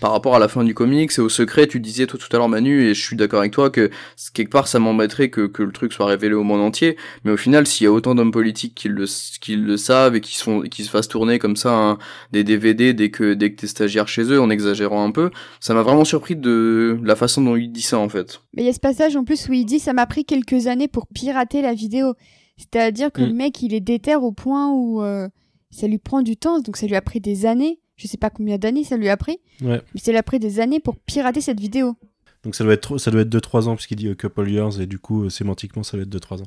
[0.00, 1.66] par rapport à la fin du comics et au secret.
[1.66, 3.90] Tu disais toi tout à l'heure Manu et je suis d'accord avec toi que
[4.34, 6.96] quelque part ça m'embêterait que que le truc soit révélé au monde entier.
[7.24, 9.06] Mais au final, s'il y a autant d'hommes politiques qui le
[9.40, 11.98] qui le savent et qui se font qui se fassent tourner comme ça hein,
[12.32, 15.30] des DVD dès que dès que t'es stagiaire chez eux en exagérant un peu,
[15.60, 18.40] ça m'a vraiment surpris de la façon dont il dit ça en fait.
[18.54, 20.66] Mais il y a ce passage en plus où il dit ça m'a pris quelques
[20.66, 22.14] années pour pirater la vidéo.
[22.56, 23.26] C'est-à-dire que Mm.
[23.26, 25.28] le mec il est déter au point où euh,
[25.70, 27.80] ça lui prend du temps, donc ça lui a pris des années.
[27.96, 29.80] Je sais pas combien d'années ça lui a pris, ouais.
[29.94, 31.96] mais ça lui a pris des années pour pirater cette vidéo.
[32.42, 34.86] Donc ça doit être ça doit être 2-3 ans puisqu'il dit a couple years et
[34.86, 36.46] du coup euh, sémantiquement ça va être 2-3 ans.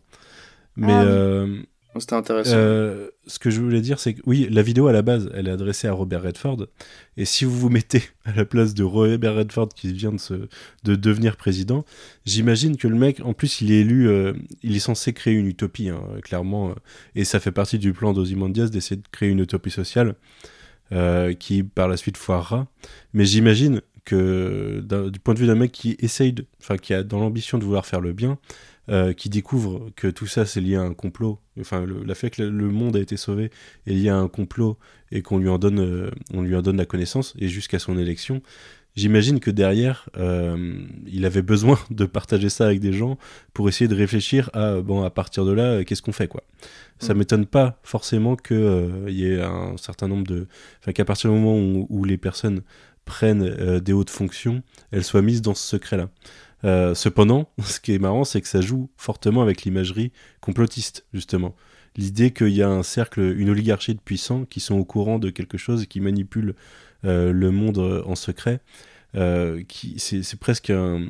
[0.75, 1.05] Mais Ah oui.
[1.07, 1.61] euh,
[1.99, 2.51] C'était intéressant.
[2.53, 5.47] euh, ce que je voulais dire c'est que oui la vidéo à la base elle
[5.47, 6.67] est adressée à Robert Redford
[7.15, 10.35] et si vous vous mettez à la place de Robert Redford qui vient de se
[10.83, 11.83] de devenir président,
[12.25, 15.47] j'imagine que le mec en plus il est élu euh, il est censé créer une
[15.47, 16.73] utopie hein, clairement euh,
[17.15, 20.13] et ça fait partie du plan d'Ozymandias d'essayer de créer une utopie sociale
[20.91, 22.67] euh, qui par la suite foirera.
[23.13, 27.19] Mais j'imagine que du point de vue d'un mec qui essaye, enfin qui a dans
[27.19, 28.37] l'ambition de vouloir faire le bien,
[28.89, 32.41] euh, qui découvre que tout ça c'est lié à un complot, enfin le, fait que
[32.41, 33.51] le, le monde a été sauvé
[33.85, 34.77] est lié à un complot
[35.11, 37.97] et qu'on lui en donne, euh, on lui en donne la connaissance et jusqu'à son
[37.97, 38.41] élection.
[38.97, 40.75] J'imagine que derrière, euh,
[41.05, 43.17] il avait besoin de partager ça avec des gens
[43.53, 46.43] pour essayer de réfléchir à bon à partir de là, euh, qu'est-ce qu'on fait quoi.
[46.99, 47.17] Ça Mm.
[47.17, 50.47] m'étonne pas forcément que euh, y ait un certain nombre de,
[50.81, 52.61] enfin qu'à partir du moment où, où les personnes
[53.05, 56.09] prennent euh, des hautes fonctions, elles soient mises dans ce secret-là.
[56.65, 60.11] Euh, cependant, ce qui est marrant, c'est que ça joue fortement avec l'imagerie
[60.41, 61.55] complotiste, justement.
[61.95, 65.29] L'idée qu'il y a un cercle, une oligarchie de puissants qui sont au courant de
[65.29, 66.55] quelque chose et qui manipulent
[67.03, 68.59] le monde euh, en secret,
[69.15, 71.07] euh, qui c'est presque un,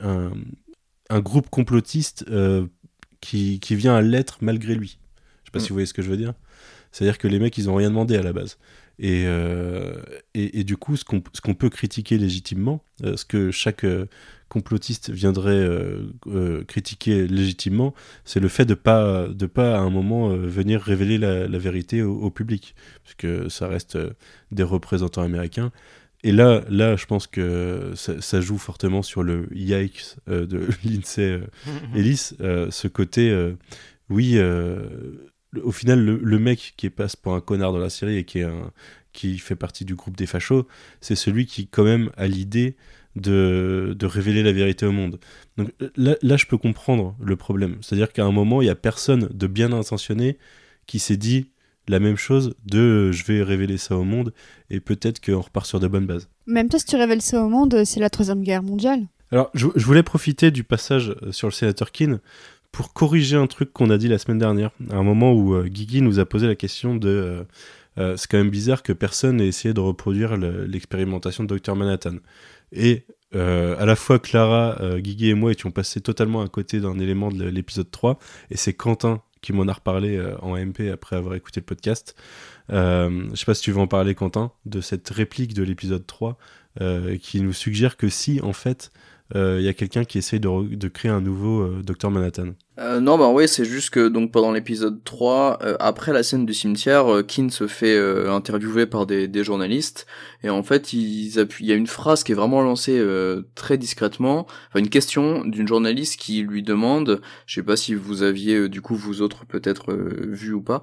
[0.00, 0.32] un,
[1.10, 2.66] un groupe complotiste euh,
[3.20, 4.98] qui, qui vient à l'être malgré lui.
[5.44, 5.62] Je sais pas Mm.
[5.62, 6.34] si vous voyez ce que je veux dire.
[6.92, 8.58] C'est-à-dire que les mecs, ils ont rien demandé à la base.
[8.98, 9.94] Et, euh,
[10.34, 14.06] et, et, du coup, ce qu'on peut critiquer légitimement, euh, ce que chaque euh,
[14.50, 17.94] complotiste viendrait euh, euh, critiquer légitimement,
[18.24, 21.58] c'est le fait de pas de pas à un moment euh, venir révéler la, la
[21.58, 22.74] vérité au, au, public,
[23.04, 23.96] parce que ça reste
[24.50, 25.70] des représentants américains.
[26.22, 31.40] Et là, là, je pense que ça, ça joue fortement sur le yikes de Lindsay
[31.94, 33.54] Ellis, ce côté,
[34.10, 34.38] oui
[35.64, 38.38] au final, le, le, mec qui passe pour un connard dans la série et qui,
[38.38, 38.70] est un,
[39.12, 40.68] qui fait partie du groupe des fachos,
[41.00, 42.76] c'est celui qui, quand même, a l'idée
[43.16, 45.18] de, de, révéler la vérité au monde.
[45.56, 47.76] Donc là, là je peux comprendre le problème.
[47.80, 50.38] C'est-à-dire qu'à un moment, il n'y a personne de bien intentionné
[50.86, 51.50] qui s'est dit
[51.88, 54.32] la même chose de je vais révéler ça au monde
[54.70, 56.28] et peut-être qu'on repart sur de bonnes bases.
[56.46, 59.06] Même toi, si tu révèles ça au monde, c'est la Troisième Guerre mondiale.
[59.32, 62.20] Alors, je, je voulais profiter du passage sur le sénateur Keane
[62.72, 65.66] pour corriger un truc qu'on a dit la semaine dernière, à un moment où euh,
[65.66, 67.42] Guigui nous a posé la question de euh,
[67.98, 72.16] euh, c'est quand même bizarre que personne n'ait essayé de reproduire l'expérimentation de Dr Manhattan.
[72.72, 76.80] Et euh, à la fois Clara, euh, Guigui et moi étions passés totalement à côté
[76.80, 78.18] d'un élément de l'épisode 3,
[78.50, 82.14] et c'est Quentin qui m'en a reparlé en MP après avoir écouté le podcast.
[82.68, 86.36] je sais pas si tu veux en parler Quentin, de cette réplique de l'épisode 3,
[87.22, 88.92] qui nous suggère que si en fait
[89.34, 92.54] il euh, y a quelqu'un qui essaye de, de, créer un nouveau euh, Docteur Manhattan.
[92.80, 96.46] Euh, non, bah ouais, c'est juste que donc pendant l'épisode 3, euh, après la scène
[96.46, 97.96] du cimetière, Keane se fait
[98.28, 100.06] interviewer par des, des, journalistes
[100.42, 100.92] et en fait.
[100.92, 101.28] Il
[101.60, 103.00] y a une phrase qui est vraiment lancée
[103.54, 108.22] très discrètement, enfin une question d'une journaliste qui lui demande, je sais pas si vous
[108.22, 110.82] aviez du coup vous autres peut-être vu ou pas,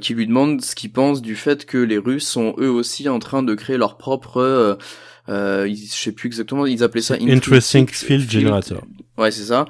[0.00, 3.18] qui lui demande ce qu'il pense du fait que les Russes sont eux aussi en
[3.18, 4.78] train de créer leur propre
[5.28, 8.82] euh, je sais plus exactement, ils appelaient ça Interesting Field Generator.
[9.18, 9.66] Ouais, c'est ça.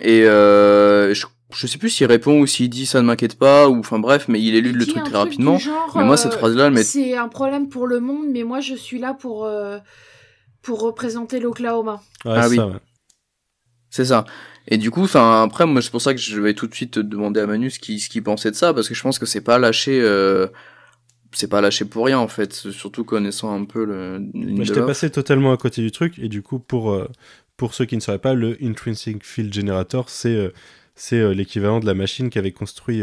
[0.00, 3.68] Et euh, je, je sais plus s'il répond ou s'il dit ça ne m'inquiète pas
[3.68, 5.58] ou enfin bref, mais il élude le truc très rapidement.
[5.58, 8.60] Genre, mais moi cette euh, phrase-là, mais c'est un problème pour le monde, mais moi
[8.60, 9.78] je suis là pour euh,
[10.62, 12.02] pour représenter l'Oklahoma.
[12.24, 12.58] Ouais, ah oui.
[12.58, 12.72] Ouais.
[13.90, 14.24] C'est ça.
[14.68, 16.98] Et du coup, enfin après, moi c'est pour ça que je vais tout de suite
[16.98, 19.26] demander à Manu ce qu'il ce qu'il pensait de ça parce que je pense que
[19.26, 20.00] c'est pas lâché.
[20.00, 20.48] Euh,
[21.32, 24.20] c'est pas lâché pour rien en fait, surtout connaissant un peu le.
[24.34, 27.08] Mais j'étais passé totalement à côté du truc et du coup pour euh,
[27.56, 30.52] pour ceux qui ne sauraient pas, le Intrinsic Field Generator c'est euh,
[30.94, 33.02] c'est euh, l'équivalent de la machine qu'avait construit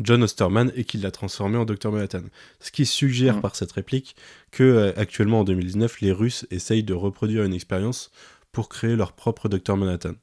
[0.00, 2.22] John Osterman et qui l'a transformé en Dr Manhattan.
[2.60, 3.40] Ce qui suggère mmh.
[3.42, 4.16] par cette réplique
[4.50, 8.10] que actuellement en 2019 les Russes essayent de reproduire une expérience
[8.52, 10.14] pour créer leur propre Dr Manhattan.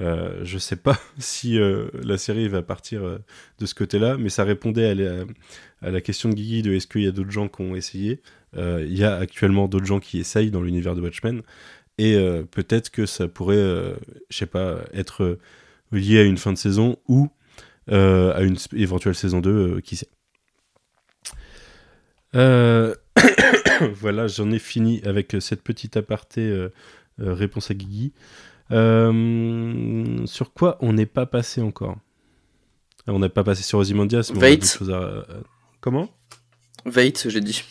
[0.00, 3.18] Euh, je sais pas si euh, la série va partir euh,
[3.58, 4.88] de ce côté-là, mais ça répondait
[5.82, 8.20] à la, question de Guigui de est-ce qu'il y a d'autres gens qui ont essayé?
[8.56, 11.42] Euh, il y a actuellement d'autres gens qui essayent dans l'univers de Watchmen,
[11.98, 12.16] et
[12.50, 13.58] peut-être que ça pourrait,
[14.30, 15.38] je sais pas, être
[15.92, 17.28] lié à une fin de saison ou
[17.88, 20.08] à une éventuelle saison 2, qui sait.
[23.92, 26.68] voilà, j'en ai fini avec cette petite aparté
[27.18, 28.14] réponse à Guigui.
[28.72, 31.96] Euh, sur quoi on n'est pas passé encore
[33.06, 34.32] On n'est pas passé sur Ozymandias.
[34.34, 34.58] Mais
[34.92, 35.24] à...
[35.80, 36.08] Comment
[36.84, 37.62] Veit, j'ai dit.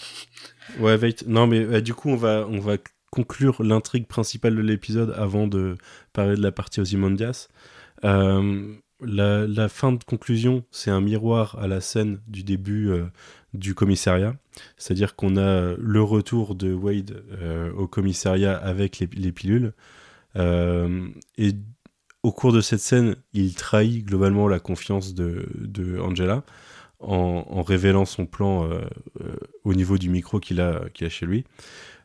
[0.79, 1.15] Ouais, Veit.
[1.27, 2.77] Non, mais euh, du coup, on va, on va
[3.09, 5.77] conclure l'intrigue principale de l'épisode avant de
[6.13, 7.47] parler de la partie Ozymandias.
[8.05, 13.05] Euh, la, la, fin de conclusion, c'est un miroir à la scène du début euh,
[13.53, 14.35] du commissariat.
[14.77, 19.73] C'est-à-dire qu'on a le retour de Wade euh, au commissariat avec les, les pilules.
[20.35, 21.07] Euh,
[21.37, 21.53] et
[22.23, 26.43] au cours de cette scène, il trahit globalement la confiance de, de Angela
[26.99, 28.81] en, révélant son plan euh,
[29.21, 31.45] euh, au niveau du micro qu'il a, qu'il a chez lui.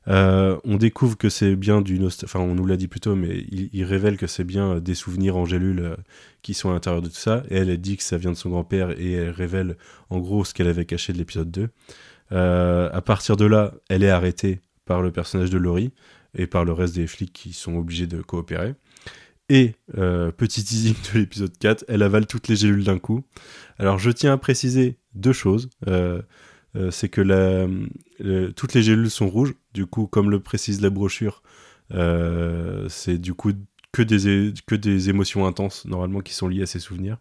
[0.06, 3.84] On découvre que c'est bien du enfin on nous l'a dit plus tôt, mais il,
[3.84, 5.44] révèle que c'est bien des souvenirs en
[6.42, 7.42] qui sont à l'intérieur de tout ça.
[7.50, 9.76] Et elle, elle dit que ça vient de son grand-père et elle révèle
[10.10, 11.70] en gros ce qu'elle avait caché de l'épisode 2.
[12.32, 15.92] Euh, à partir de là, elle est arrêtée par le personnage de Laurie
[16.34, 18.74] et par le reste des flics qui sont obligés de coopérer.
[19.50, 23.24] Et, euh, petit teasing de l'épisode 4, elle avale toutes les gélules d'un coup.
[23.78, 25.68] Alors je tiens à préciser deux choses.
[25.86, 26.22] Euh,
[26.76, 29.54] euh, c'est que le, toutes les gélules sont rouges.
[29.72, 31.42] Du coup, comme le précise la brochure,
[31.92, 33.52] euh, c'est du coup
[33.92, 37.18] que des, que des émotions intenses, normalement, qui sont liées à ces souvenirs.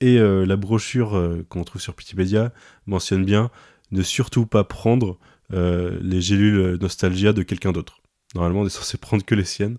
[0.00, 2.52] Et euh, la brochure qu'on trouve sur Wikipedia
[2.86, 3.50] mentionne bien
[3.90, 5.18] ne surtout pas prendre
[5.50, 8.00] les gélules nostalgia de quelqu'un d'autre.
[8.34, 9.78] Normalement, on est censé prendre que les siennes.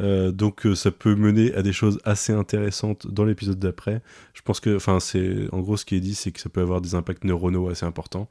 [0.00, 4.02] Euh, donc euh, ça peut mener à des choses assez intéressantes dans l'épisode d'après.
[4.34, 6.60] Je pense que, enfin, c'est en gros ce qui est dit, c'est que ça peut
[6.60, 8.28] avoir des impacts neuronaux assez importants.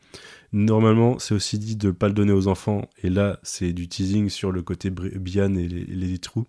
[0.54, 3.88] Normalement, c'est aussi dit de ne pas le donner aux enfants, et là, c'est du
[3.88, 6.48] teasing sur le côté Bian et les, les trous,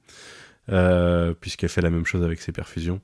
[0.71, 3.01] euh, puisqu'elle fait la même chose avec ses perfusions.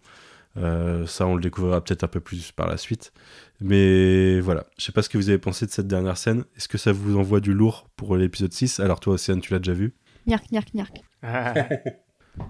[0.56, 3.12] Euh, ça, on le découvrira peut-être un peu plus par la suite.
[3.60, 6.44] Mais voilà, je sais pas ce que vous avez pensé de cette dernière scène.
[6.56, 9.58] Est-ce que ça vous envoie du lourd pour l'épisode 6 Alors toi, Océane, tu l'as
[9.58, 9.94] déjà vu?
[10.26, 10.96] Nyark, nyark, nyark.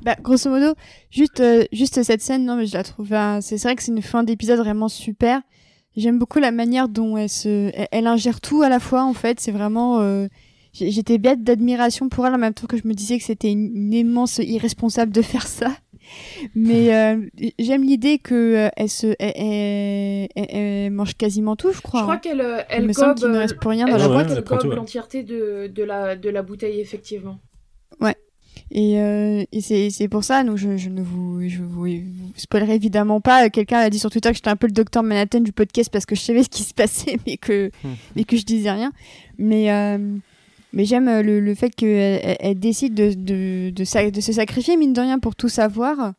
[0.02, 0.74] Bah, grosso modo,
[1.12, 3.12] juste, euh, juste cette scène, non, mais je la trouve.
[3.12, 5.40] euh, c'est vrai que c'est une fin d'épisode vraiment super.
[5.96, 9.04] J'aime beaucoup la manière dont elle se, elle, elle ingère tout à la fois.
[9.04, 10.00] En fait, c'est vraiment.
[10.00, 10.26] euh,
[10.72, 13.70] J'étais bête d'admiration pour elle en même temps que je me disais que c'était une,
[13.76, 15.70] une immense irresponsable de faire ça.
[16.54, 17.20] Mais euh,
[17.58, 22.00] j'aime l'idée que euh, elle se, elle, elle- elle- elle mange quasiment tout, je crois.
[22.00, 22.18] Je crois hein.
[22.18, 24.16] qu'elle euh, Il elle me semble gobe, qu'il ne reste plus rien dans la Ouais,
[24.16, 24.76] ouais, qu'elle elle prend gobe ouais.
[24.76, 27.38] l'entièreté de, de, la, de la bouteille, effectivement.
[28.72, 32.32] Et, euh, et c'est c'est pour ça, donc je, je ne vous, je vous, vous
[32.34, 33.48] spoilerai évidemment pas.
[33.48, 36.04] Quelqu'un a dit sur Twitter que j'étais un peu le docteur Manhattan du podcast parce
[36.04, 37.92] que je savais ce qui se passait, mais que, Hmm.
[38.16, 38.92] mais que je disais rien.
[39.38, 40.16] Mais, euh,
[40.72, 43.84] mais j'aime euh, le, le fait qu'elle elle, elle décide de, de, de,
[44.20, 46.12] se sacrifier, mine de rien, pour tout savoir.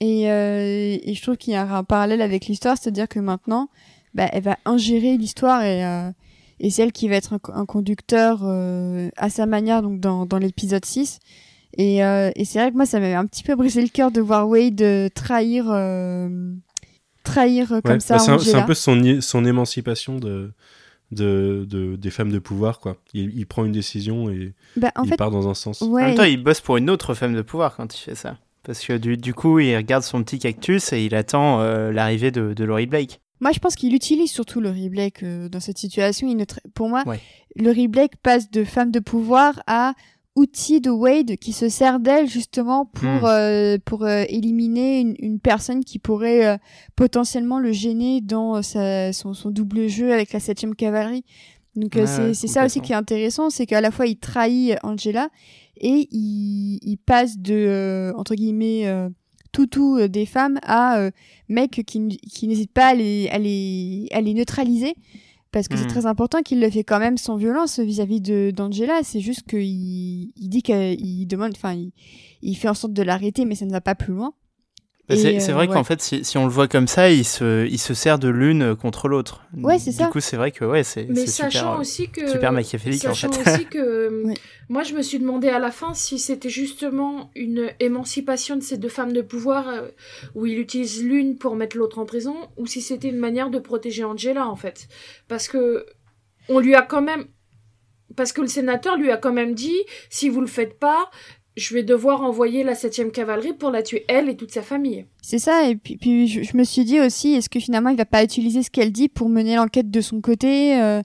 [0.00, 3.68] Et, euh, et je trouve qu'il y a un parallèle avec l'histoire, c'est-à-dire que maintenant,
[4.14, 6.10] bah, elle va ingérer l'histoire et, euh,
[6.58, 10.00] et c'est elle qui va être un, co- un conducteur euh, à sa manière donc
[10.00, 11.18] dans, dans l'épisode 6.
[11.78, 14.10] Et, euh, et c'est vrai que moi, ça m'avait un petit peu brisé le cœur
[14.10, 16.28] de voir Wade euh, trahir, euh,
[17.22, 18.74] trahir euh, comme ça bah, c'est un, peu
[19.20, 20.52] son émancipation de,
[21.10, 22.96] de, de- des femmes de pouvoir, quoi.
[23.14, 25.82] Il, il prend une décision et Bah, en il fait, part dans un sens.
[25.82, 28.38] En même temps, il bosse pour une autre femme de pouvoir quand il fait ça.
[28.62, 32.30] Parce que du, du coup, il regarde son petit cactus et il attend euh, l'arrivée
[32.30, 33.20] de, de Laurie Blake.
[33.40, 36.28] moi, je pense qu'il utilise surtout Laurie Blake euh, dans cette situation.
[36.28, 37.20] Il ne tra- Pour moi, Ouais.
[37.56, 39.94] Laurie Blake passe de femme de pouvoir à
[40.36, 43.24] outil de Wade qui se sert d'elle justement pour Hmm.
[43.24, 46.56] euh, pour euh, éliminer une, une personne qui pourrait euh,
[46.96, 51.24] potentiellement le gêner dans euh, sa, son, son double jeu avec la 7 cavalerie.
[51.76, 54.76] Donc euh, c'est c'est ça aussi qui est intéressant, c'est qu'à la fois il trahit
[54.82, 55.28] Angela
[55.76, 59.08] et il, il passe de euh, entre guillemets euh,
[59.52, 61.10] toutou des femmes à euh,
[61.48, 64.94] mec qui, qui n'hésite pas à les, à les, à les neutraliser
[65.52, 65.90] parce que c'est Mhm.
[65.90, 69.00] très important qu'il le fait quand même sans violence vis-à-vis de d'Angela.
[69.02, 69.62] C'est juste qu'il
[70.36, 71.92] il dit qu'il demande, enfin, il,
[72.42, 74.32] il fait en sorte de l'arrêter, mais ça ne va pas plus loin.
[75.10, 75.74] Bah, c'est euh, vrai ouais.
[75.74, 78.28] qu'en fait, si, si on le voit comme ça, il se, il se sert de
[78.28, 79.42] l'une contre l'autre.
[79.56, 80.06] Ouais, c'est du ça.
[80.06, 82.28] coup, c'est vrai que ouais, c'est super, sachant euh, aussi que.
[82.30, 83.54] super machiavélique en Sachant fait.
[83.54, 84.24] aussi que.
[84.30, 84.34] Ouais.
[84.68, 88.76] Moi, je me suis demandé à la fin si c'était justement une émancipation de ces
[88.76, 89.88] deux femmes de pouvoir euh,
[90.34, 93.58] où il utilise l'une pour mettre l'autre en prison ou si c'était une manière de
[93.58, 94.88] protéger Angela en fait.
[95.28, 95.86] Parce que.
[96.48, 97.26] On lui a quand même.
[98.16, 99.78] Parce que le sénateur lui a quand même dit
[100.08, 101.10] si vous le faites pas,
[101.60, 105.04] je vais devoir envoyer la 7 cavalerie pour la tuer elle et toute sa famille.
[105.20, 108.24] C'est ça, et puis, je, me suis dit aussi, est-ce que finalement il va pas
[108.24, 111.02] utiliser ce qu'elle dit pour mener l'enquête de son côté euh,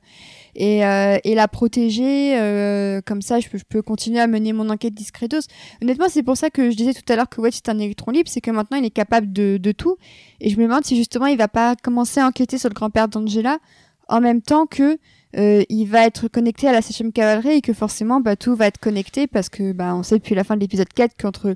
[0.56, 4.94] et, euh, et la protéger euh, Comme ça, je peux, continuer à mener mon enquête
[4.94, 5.48] discretos.
[5.82, 8.12] Honnêtement, c'est pour ça que je disais tout à l'heure que ouais, c'est un électron
[8.12, 9.98] libre, c'est que maintenant il est capable de, de tout.
[10.40, 13.10] Et je me demande si justement il va pas commencer à enquêter sur le grand-père
[13.10, 13.60] d'Angela
[14.08, 14.98] en même temps que
[15.38, 18.68] euh, il va être connecté à la 7 cavalerie et que forcément bah, tout va
[18.68, 21.56] être connecté parce que bah, on sait depuis la fin de l'épisode 4 qu'entre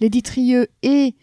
[0.00, 1.14] Lady Trieux et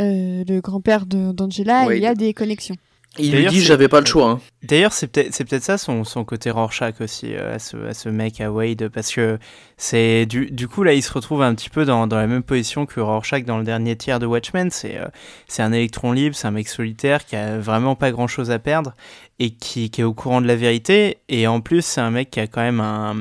[0.00, 2.76] euh, le grand-père d'Angela, il y a des connexions.
[3.18, 4.28] Il lui D'ailleurs, dit j'avais pas le choix.
[4.30, 4.40] hein.
[4.64, 7.94] D'ailleurs, c'est peut-être c'est peut-être ça son, son côté Rorschach aussi euh, à ce, à
[7.94, 9.38] ce mec à Wade parce que
[9.76, 12.42] c'est du, du coup là il se retrouve un petit peu dans, dans la même
[12.42, 14.70] position que Rorschach dans le dernier tiers de Watchmen.
[14.70, 15.06] C'est euh,
[15.46, 18.94] c'est un électron libre, c'est un mec solitaire qui a vraiment pas grand-chose à perdre
[19.38, 22.30] et qui, qui est au courant de la vérité et en plus c'est un mec
[22.30, 23.16] qui a quand même un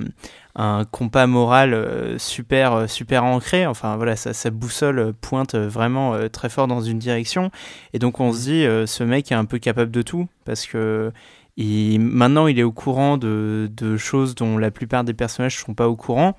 [0.56, 3.66] un compas moral euh, super euh, super ancré.
[3.66, 7.52] Enfin voilà sa, boussole euh, pointe vraiment très fort dans une direction.
[7.94, 11.12] Et donc on se dit ce mec est un peu capable de tout parce que
[11.58, 15.96] maintenant il est au courant de, choses dont la plupart des personnages sont pas au
[15.96, 16.36] courant.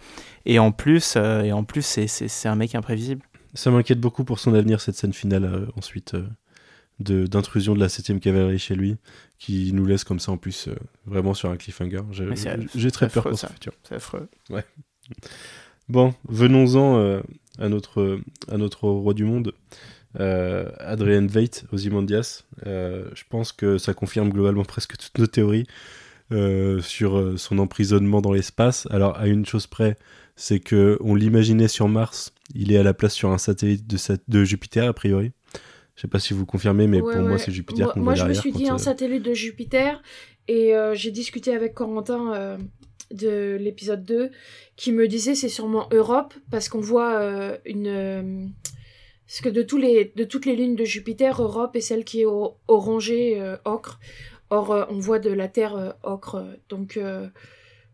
[0.47, 3.23] Et en plus et en plus c'est, un mec imprévisible.
[3.55, 6.17] Ça m'inquiète beaucoup pour son avenir, cette scène finale, ensuite,
[6.99, 8.97] de- d'intrusion de, la 7ème cavalerie chez lui,
[9.39, 10.75] qui nous laisse comme ça en plus euh,
[11.07, 12.03] vraiment sur un cliffhanger.
[12.75, 13.49] J'ai, très peur pour ça.
[13.49, 13.73] futur.
[13.83, 14.29] c'est affreux
[15.89, 17.21] Bon, venons-en euh,
[17.59, 18.19] à, notre,
[18.51, 19.53] à notre roi du monde,
[20.19, 22.45] euh, Adrien Veidt, Ozymandias.
[22.67, 25.67] Euh, je pense que ça confirme globalement presque toutes nos théories
[26.81, 28.89] sur son emprisonnement dans l'espace.
[28.91, 29.97] Alors, à une chose près,
[30.35, 33.97] c'est que on l'imaginait sur Mars, il est à la place sur un satellite de,
[34.27, 35.31] de Jupiter, a priori.
[35.95, 38.15] Je sais pas si vous confirmez, mais Ouais, pour moi, c'est Jupiter Moi, qu'on moi,
[38.15, 40.03] voit je me suis dit un euh, satellite de Jupiter
[40.49, 42.59] et euh, j'ai discuté avec Corentin euh,
[43.11, 44.31] de l'épisode 2
[44.77, 48.53] qui me disait c'est sûrement Europe parce qu'on voit euh, une.
[49.27, 52.23] parce que de, tous les, de toutes les lunes de Jupiter, Europe est celle qui
[52.23, 52.27] est
[52.69, 54.01] orangée, ocre.
[54.51, 56.45] Or, on voit de la Terre ocre.
[56.69, 56.99] Donc,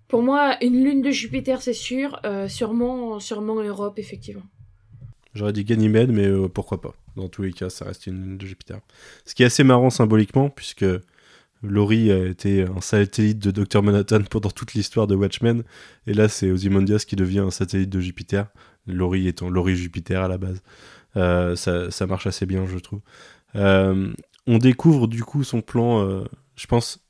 [0.08, 2.20] pour moi, une lune de Jupiter, c'est sûr.
[2.48, 4.42] sûrement, sûrement Europe, effectivement.
[5.32, 6.94] J'aurais dit Ganymède, mais pourquoi pas.
[7.16, 8.80] Dans tous les cas, ça reste une lune de Jupiter.
[9.24, 10.84] Ce qui est assez marrant symboliquement, puisque
[11.62, 15.62] Laurie a été un satellite de Dr Manhattan pendant toute l'histoire de Watchmen,
[16.06, 18.46] et là c'est Ozymandias qui devient un satellite de Jupiter,
[18.86, 20.62] Laurie étant Laurie Jupiter à la base.
[21.16, 23.00] Euh, ça, ça, marche assez bien, je trouve.
[23.56, 24.12] Euh,
[24.46, 26.24] on découvre du coup son plan, euh,
[26.54, 27.00] je pense,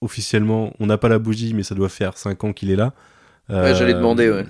[0.00, 2.94] officiellement, on n'a pas la bougie, mais ça doit faire 5 ans qu'il est là.
[3.48, 4.46] Ouais, j'allais demander, ouais.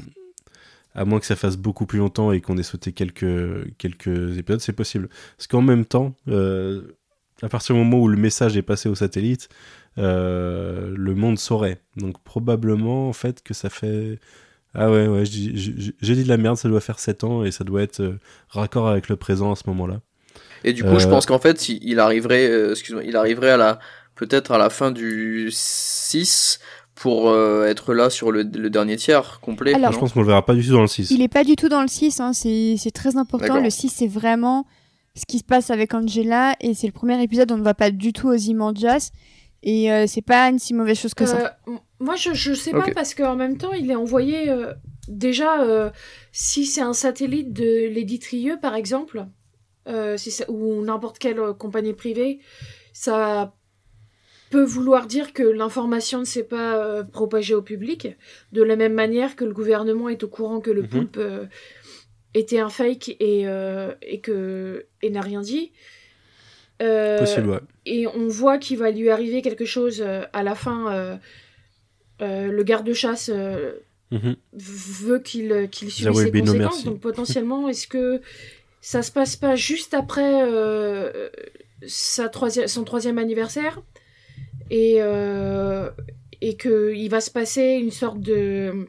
[0.94, 4.60] À moins que ça fasse beaucoup plus longtemps et qu'on ait sauté quelques, quelques épisodes,
[4.60, 5.08] c'est possible.
[5.36, 6.14] Parce qu'en même temps,
[7.42, 9.48] à partir du moment où le message est passé au satellite,
[9.98, 11.80] euh, le monde saurait.
[11.96, 14.18] Donc probablement en fait que ça fait...
[14.74, 17.62] Ah ouais, ouais, j'ai dit de la merde, ça doit faire 7 ans et ça
[17.62, 20.00] doit être euh, raccord avec le présent à ce moment-là.
[20.64, 23.80] Et du coup, je pense qu'en fait, il arriverait, euh, excuse-moi, il arriverait à la,
[24.14, 26.58] peut-être à la fin du 6
[26.94, 29.74] pour être là sur le, dernier tiers complet.
[29.74, 31.10] Alors, je pense qu'on le verra pas du tout dans le 6.
[31.10, 33.60] Il est pas du tout dans le 6, hein, c'est très important.
[33.60, 34.66] Le 6, c'est vraiment
[35.14, 37.74] ce qui se passe avec Angela et c'est le premier épisode où on ne va
[37.74, 39.10] pas du tout aux Imandias
[39.62, 41.56] et euh, c'est pas une si mauvaise chose que ça.
[41.68, 44.72] Euh, moi je, je sais pas parce qu'en même temps il est envoyé euh,
[45.08, 45.92] déjà
[46.32, 49.26] si c'est un satellite de Lady Trieux par exemple
[50.16, 52.40] si ou n'importe quelle compagnie privée
[52.92, 53.54] ça
[54.52, 58.08] peut vouloir dire que l'information ne s'est pas propagée au public
[58.52, 61.18] de la même manière que le gouvernement est au courant que le mm poulpe
[62.34, 65.72] était un fake et, euh, et que et n'a rien dit.
[66.80, 67.60] Euh, Possible, ouais.
[67.86, 71.18] Et on voit qu'il va lui arriver quelque chose euh, à la fin.
[72.20, 73.30] le garde-chasse
[74.10, 74.36] mhm.
[74.52, 76.84] veut qu'il qu'il suive ses conséquences.
[76.84, 78.20] Donc potentiellement, est-ce que
[78.80, 80.42] ça se passe pas juste après
[81.86, 83.82] sa troisième, son troisième anniversaire?
[84.70, 85.00] Et,
[86.40, 88.88] et qu'il va se passer une sorte de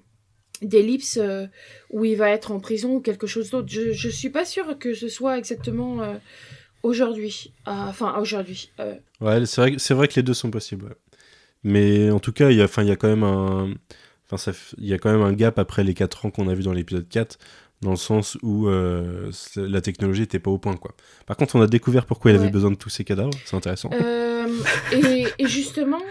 [0.64, 1.46] d'ellipse euh,
[1.90, 3.68] où il va être en prison ou quelque chose d'autre.
[3.70, 6.16] Je, je suis pas sûre que ce soit exactement euh,
[6.82, 7.54] aujourd'hui.
[7.66, 8.72] Ah, enfin, aujourd'hui.
[8.80, 8.96] Euh.
[9.22, 10.96] Ouais, c'est vrai, vrai que les deux sont possibles.
[11.64, 13.74] Mais en tout cas, il y a, quand même un.
[14.80, 16.74] Il y a quand même un gap après les 4 ans qu'on a vu dans
[16.74, 17.38] l'épisode 4,
[17.84, 20.76] dans le sens où la technologie n'était pas au point.
[20.76, 20.94] Quoi.
[21.26, 23.90] Par contre, on a découvert pourquoi il avait besoin de tous ces cadavres, c'est intéressant.
[24.92, 26.02] et, et, justement,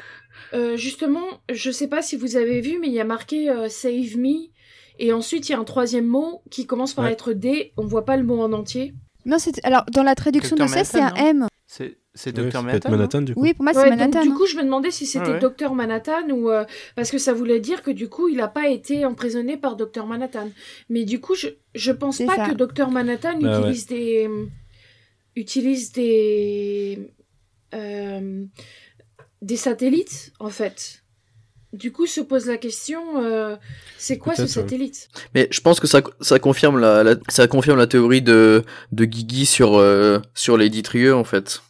[0.55, 3.69] euh, justement, je sais pas si vous avez vu, mais il y a marqué euh,
[3.69, 4.51] Save Me.
[4.99, 7.73] Et ensuite, il y a un troisième mot qui commence par être D.
[7.77, 8.94] On voit pas le mot en entier.
[9.24, 11.47] Non, c'est alors dans la traduction de ça, c'est un M.
[11.66, 11.99] C'est
[12.32, 13.40] Docteur Manhattan, du coup.
[13.40, 14.22] Oui, pour moi, c'est Manhattan.
[14.22, 16.51] du coup, je me demandais si c'était Docteur Manhattan ou.
[16.51, 16.64] Euh,
[16.94, 20.06] parce que ça voulait dire que du coup, il n'a pas été emprisonné par Docteur
[20.06, 20.51] Manhattan.
[20.89, 24.30] Mais du coup, je, je pense pas que Docteur Manhattan bah utilise des.
[25.36, 27.10] utilise des
[29.43, 31.02] des satellites, en fait.
[31.72, 33.56] Du coup, se pose la question, euh,
[33.97, 35.09] c'est quoi ce satellite?
[35.34, 38.62] Mais je pense que ça, ça confirme la, ça confirme la théorie de
[38.93, 41.62] de Guigui sur euh, sur les Trieux en fait.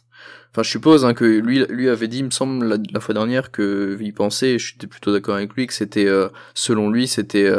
[0.53, 3.51] Enfin, je suppose hein, que lui lui avait dit, il me semble la, fois dernière
[3.51, 7.49] que il pensait, je suis plutôt d'accord avec lui que c'était euh, selon lui c'était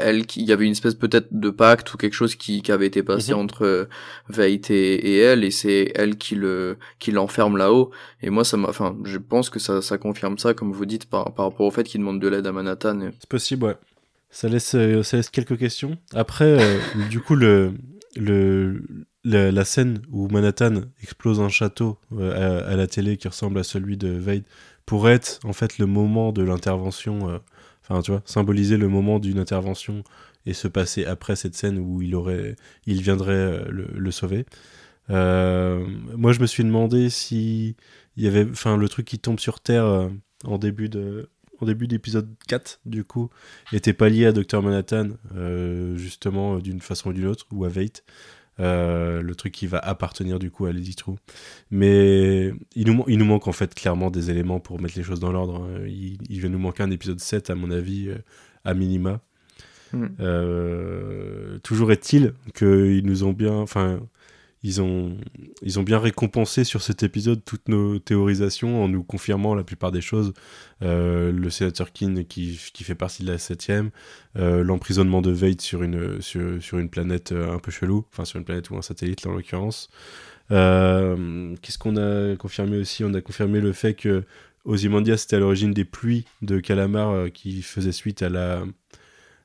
[0.00, 2.86] elle, il y avait une espèce peut-être de pacte ou quelque chose qui, qui avait
[2.86, 3.40] été passé mhm.
[3.40, 3.84] entre euh,
[4.28, 7.90] Veit et, et, elle, et c'est elle qui le qui l'enferme là-haut.
[8.22, 11.06] Et moi, ça m'a, enfin, je pense que ça, ça confirme ça, comme vous dites,
[11.06, 13.10] par, par rapport au fait qu'il demande de l'aide à Manhattan.
[13.18, 13.76] C'est possible, ouais.
[14.30, 15.98] Ça laisse, euh, ça laisse quelques questions.
[16.14, 16.78] Après, euh,
[17.10, 17.72] du coup, le,
[18.16, 18.82] le,
[19.24, 24.08] la, scène où Manhattan explose un château à, la télé qui ressemble à celui de
[24.08, 24.44] Veit
[24.86, 27.40] pourrait être en fait le moment de l'intervention
[27.90, 30.04] Enfin, tu vois, symboliser le moment d'une intervention
[30.46, 32.56] et se passer après cette scène où il aurait,
[32.86, 34.46] il viendrait euh, le, sauver.
[35.10, 35.84] Euh,
[36.16, 37.76] moi, je me suis demandé si
[38.16, 40.08] il y avait, enfin, le truc qui tombe sur Terre euh,
[40.44, 41.30] en début de,
[41.60, 43.28] en début d'épisode 4, du coup,
[43.72, 45.08] était pas lié à Dr Manhattan,
[45.96, 48.02] justement, d'une façon ou d'une autre, ou à Veit.
[48.60, 51.16] Euh, le truc qui va appartenir du coup à Lady True.
[51.70, 55.20] Mais il nous, il nous manque en fait clairement des éléments pour mettre les choses
[55.20, 55.62] dans l'ordre.
[55.64, 55.84] Hein.
[55.86, 58.16] Il, il, va nous manquer un épisode 7 à mon avis, euh,
[58.64, 59.20] à minima.
[59.92, 60.08] Hmm.
[60.20, 63.54] Euh, toujours est-il qu'ils nous ont bien...
[63.54, 64.00] Enfin,
[64.62, 65.16] ils ont,
[65.62, 69.90] ils ont bien récompensé sur cet épisode toutes nos théorisations en nous confirmant la plupart
[69.90, 70.34] des choses.
[70.82, 73.90] Euh, le sénateur King qui, qui, fait partie de la septième,
[74.36, 78.26] euh, l'emprisonnement de Veit sur une, sur, sur, une planète euh, un peu chelou, enfin
[78.26, 79.88] sur une planète ou un satellite en l'occurrence.
[80.50, 83.02] Euh, qu'est-ce qu'on a confirmé aussi?
[83.04, 84.24] On a confirmé le fait que
[84.66, 88.64] Ozymandias était à l'origine des pluies de calamar qui faisaient suite à la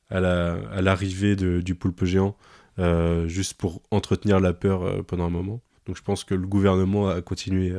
[0.09, 2.35] à l'arrivée la, du poulpe géant.
[2.77, 5.61] Euh, juste pour entretenir la peur euh, pendant un moment.
[5.85, 7.73] Donc je pense que le gouvernement a continué,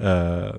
[0.00, 0.52] euh,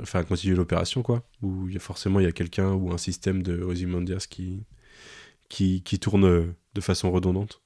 [0.00, 1.24] enfin, continuer l'opération, quoi.
[1.42, 4.64] Où il y a forcément il y a quelqu'un ou un système de Ozymandias qui,
[5.48, 7.62] qui, qui tourne de façon redondante.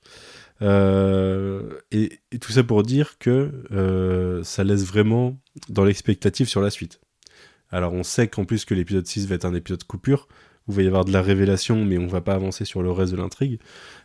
[0.62, 5.36] Et, tout ça pour dire que ça laisse vraiment
[5.68, 7.00] dans l'expectative sur la suite.
[7.70, 10.28] Alors on sait qu'en plus que l'épisode 6 va être un épisode coupure,
[10.68, 12.90] où il va y avoir de la révélation, mais on va pas avancer sur le
[12.90, 13.58] reste de l'intrigue.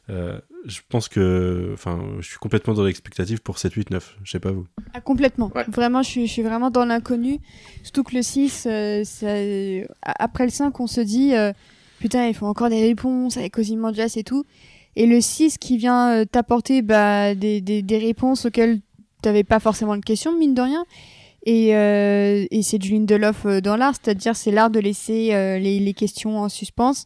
[0.09, 4.17] Euh, je pense que, enfin, je suis complètement dans l'expectative pour 7, 8, 9.
[4.23, 4.67] Je sais pas vous.
[4.93, 5.51] Ah, complètement.
[5.55, 5.63] Ouais.
[5.67, 7.39] Vraiment, je suis, je suis vraiment dans l'inconnu.
[7.83, 11.53] Surtout que le 6, euh, ça- après le 5, on se dit, euh,
[11.99, 14.43] putain, il faut encore des réponses avec Ozymandias et tout.
[14.95, 18.81] Et le 6 qui vient euh, t'apporter bah, des, des, des réponses auxquelles
[19.21, 20.83] t'avais pas forcément de questions, mine de rien.
[21.45, 25.79] Et, euh, et c'est du Lindelof dans l'art, c'est-à-dire c'est l'art de laisser euh, les,
[25.79, 27.05] les questions en suspens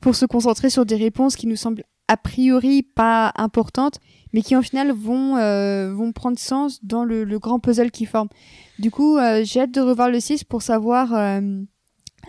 [0.00, 3.98] pour se concentrer sur des réponses qui nous semblent a priori pas importantes,
[4.32, 8.04] mais qui en final vont, euh, vont prendre sens dans le, le grand puzzle qui
[8.06, 8.28] forme.
[8.78, 11.40] Du coup, euh, j'ai hâte de revoir le 6 pour savoir euh,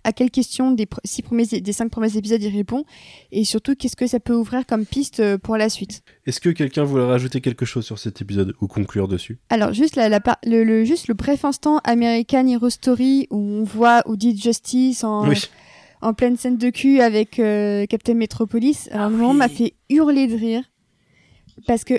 [0.04, 2.84] à quelles questions des, six premiers, des cinq premiers épisodes il répond,
[3.32, 6.04] et surtout qu'est-ce que ça peut ouvrir comme piste pour la suite.
[6.28, 9.40] Est-ce que quelqu'un voudrait rajouter quelque chose sur cet épisode ou conclure dessus?
[9.50, 10.10] Alors, juste, la,
[10.46, 15.28] le, le- juste le bref instant American Hero Story où on voit Audit Justice en,
[15.28, 15.42] Oui.
[16.06, 18.88] En pleine scène de cul avec euh, Captain Metropolis.
[18.92, 19.38] Alors, Ah le moment oui.
[19.38, 20.64] m'a fait hurler de rire
[21.68, 21.96] parce que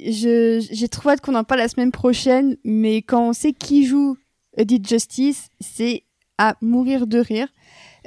[0.00, 4.16] j'ai trop hâte qu'on en parle la semaine prochaine, mais quand on sait qui joue
[4.58, 6.02] Audit Justice, c'est
[6.38, 7.48] à mourir de rire.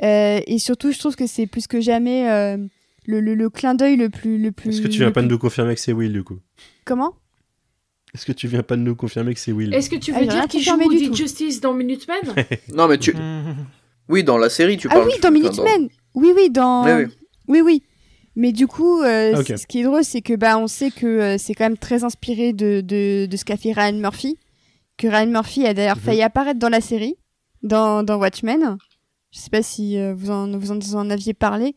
[0.03, 2.57] Euh, et surtout, je trouve que c'est plus que jamais euh,
[3.05, 4.71] le, le, le clin d'œil le plus, le plus.
[4.71, 6.39] Est-ce que tu viens pas de plus- nous confirmer que c'est Will du coup?
[6.83, 7.13] Comment?
[8.13, 9.73] Est-ce que tu viens pas de nous confirmer que c'est Will?
[9.73, 10.77] Est-ce que tu Ah, veux rien dire qu'il joue
[11.07, 11.15] tout.
[11.15, 12.19] Justice dans Minutemen?
[12.73, 13.13] Non, mais tu.
[14.09, 15.07] Oui, dans la série, tu Ah parles.
[15.07, 15.89] oui, dans Minutemen.
[16.13, 16.85] Oui, oui, dans.
[16.85, 17.11] Oui, oui.
[17.47, 17.83] Oui, oui.
[18.35, 21.05] Mais du coup, euh, Ah, ce qui est drôle, c'est que bah, on sait que
[21.05, 24.37] euh, c'est quand même très inspiré de, de, de ce qu'a fait Ryan Murphy.
[24.97, 27.15] Que Ryan Murphy a d'ailleurs failli apparaître dans la série,
[27.63, 28.77] dans, dans Watchmen.
[29.31, 31.75] Je sais pas si euh, vous, en, vous, en, vous en aviez parlé.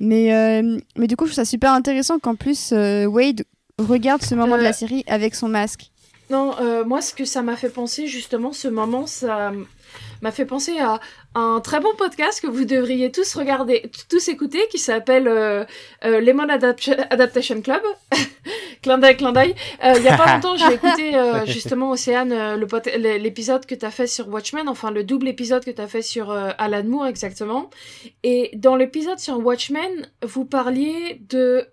[0.00, 3.44] Mais, euh, mais du coup, je trouve ça super intéressant qu'en plus, euh, Wade
[3.78, 5.90] regarde ce moment de la série avec son masque.
[6.30, 9.52] Non, euh, moi, ce que ça m'a fait penser, justement, ce moment, ça
[10.22, 11.00] m'a fait penser à
[11.34, 15.64] un très bon podcast que vous devriez tous regarder, tous écouter, qui s'appelle euh,
[16.04, 17.82] euh, Lemon Adap- Adaptation Club.
[18.82, 19.54] clin d'œil, clin d'œil.
[19.84, 22.56] Euh, Il y a pas longtemps, j'ai écouté euh, justement Océane, euh,
[23.18, 26.02] l'épisode que tu as fait sur Watchmen, enfin le double épisode que tu as fait
[26.02, 27.70] sur Alan Moore exactement.
[28.24, 31.66] Et dans l'épisode sur Watchmen, vous parliez de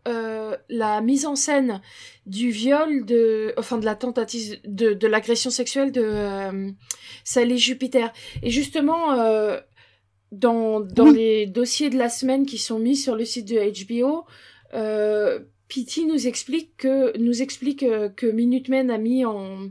[0.70, 1.82] la mise en scène
[2.26, 6.74] du viol de enfin de la tentative de, de l'agression sexuelle de
[7.24, 8.12] Sally Jupiter
[8.44, 9.47] et justement euh,
[10.32, 11.16] dans dans Oui.
[11.16, 14.26] les dossiers de la semaine qui sont mis sur le site de HBO
[14.74, 15.40] euh,
[15.70, 19.70] Pity nous explique que nous explique euh, que Minutemen a mis en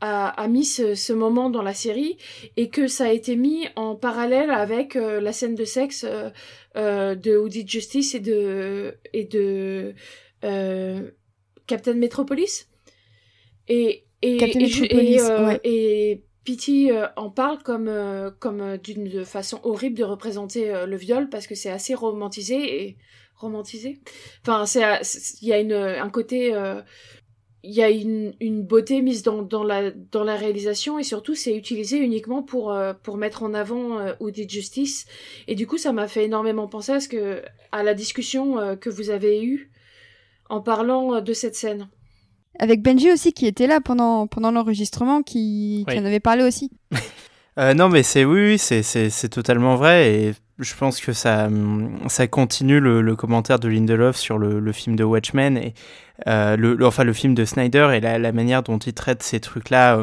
[0.00, 2.16] a, a mis ce, ce moment dans la série
[2.56, 6.30] et que ça a été mis en parallèle avec euh, la scène de sexe euh,
[6.76, 9.94] euh, de Audit Justice et de et de
[10.44, 11.10] euh,
[11.66, 12.68] Captain Metropolis
[13.68, 15.60] et et Captain et, Metropolis, et, ouais.
[15.64, 20.96] et Pity euh, en parle comme euh, comme euh, d'une façon horrible de représenter le
[20.96, 22.96] viol parce que c'est assez romantisé et
[23.36, 24.00] romantisé.
[24.46, 24.64] Enfin,
[25.40, 26.52] il y a une un côté
[27.64, 31.36] il y a une, une beauté mise dans, dans, la, dans la réalisation et surtout
[31.36, 35.06] c'est utilisé uniquement pour, pour mettre en avant euh, Audit Justice
[35.46, 38.90] et du coup ça m'a fait énormément penser à, ce que, à la discussion que
[38.90, 39.70] vous avez eue
[40.48, 41.88] en parlant de cette scène.
[42.58, 46.00] Avec Benji aussi, qui était là pendant, pendant l'enregistrement, qui, qui Oui.
[46.00, 46.70] en avait parlé aussi.
[47.58, 51.50] Euh, non, mais c'est oui, oui, c'est totalement vrai et je pense que ça
[52.08, 55.74] ça continue le, le commentaire de Lindelof sur le, le film de Watchmen et
[56.28, 59.22] euh, le, le- enfin le film de Snyder et la, la manière dont il traite
[59.22, 60.02] ces trucs là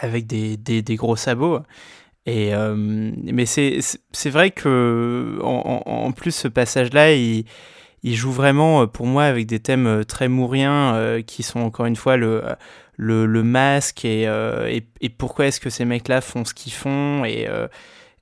[0.00, 1.60] avec des, des des gros sabots.
[2.26, 3.78] Et euh, mais c'est
[4.30, 7.44] vrai que en, en, en plus ce passage là il
[8.06, 11.58] il joue vraiment euh, pour moi avec des thèmes euh, très mouriens euh, qui sont
[11.60, 12.42] encore une fois le
[12.98, 17.26] le, le masque et, et, et pourquoi est-ce que ces mecs-là font ce qu'ils font
[17.26, 17.46] et,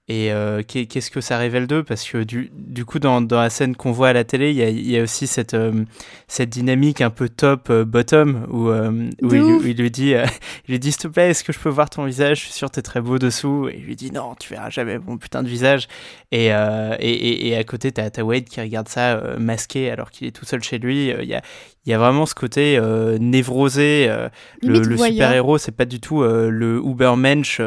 [0.07, 1.83] et euh, qu'est- qu'est-ce que ça révèle d'eux?
[1.83, 4.57] Parce que du, du coup, dans, dans la scène qu'on voit à la télé, il
[4.57, 5.85] y a, il y a aussi cette, euh,
[6.29, 10.79] cette dynamique un peu top-bottom où, euh, où il, où il lui dit, il lui
[10.79, 12.41] dit s'il te plaît, est-ce que je peux voir ton visage?
[12.41, 13.69] Je suis sûr que t'es très beau dessous.
[13.69, 15.89] Et il lui dit non, tu verras jamais mon putain de visage.
[16.33, 16.51] Et, et,
[17.01, 20.45] et, et à côté, t'as as Wade qui regarde ça masqué alors qu'il est tout
[20.45, 21.09] seul chez lui.
[21.09, 21.43] Il y, a,
[21.87, 24.07] il y a vraiment ce côté euh, névrosé.
[24.09, 24.29] euh,
[24.63, 27.61] le, super-héros, c'est pas du tout euh, le Ubermensch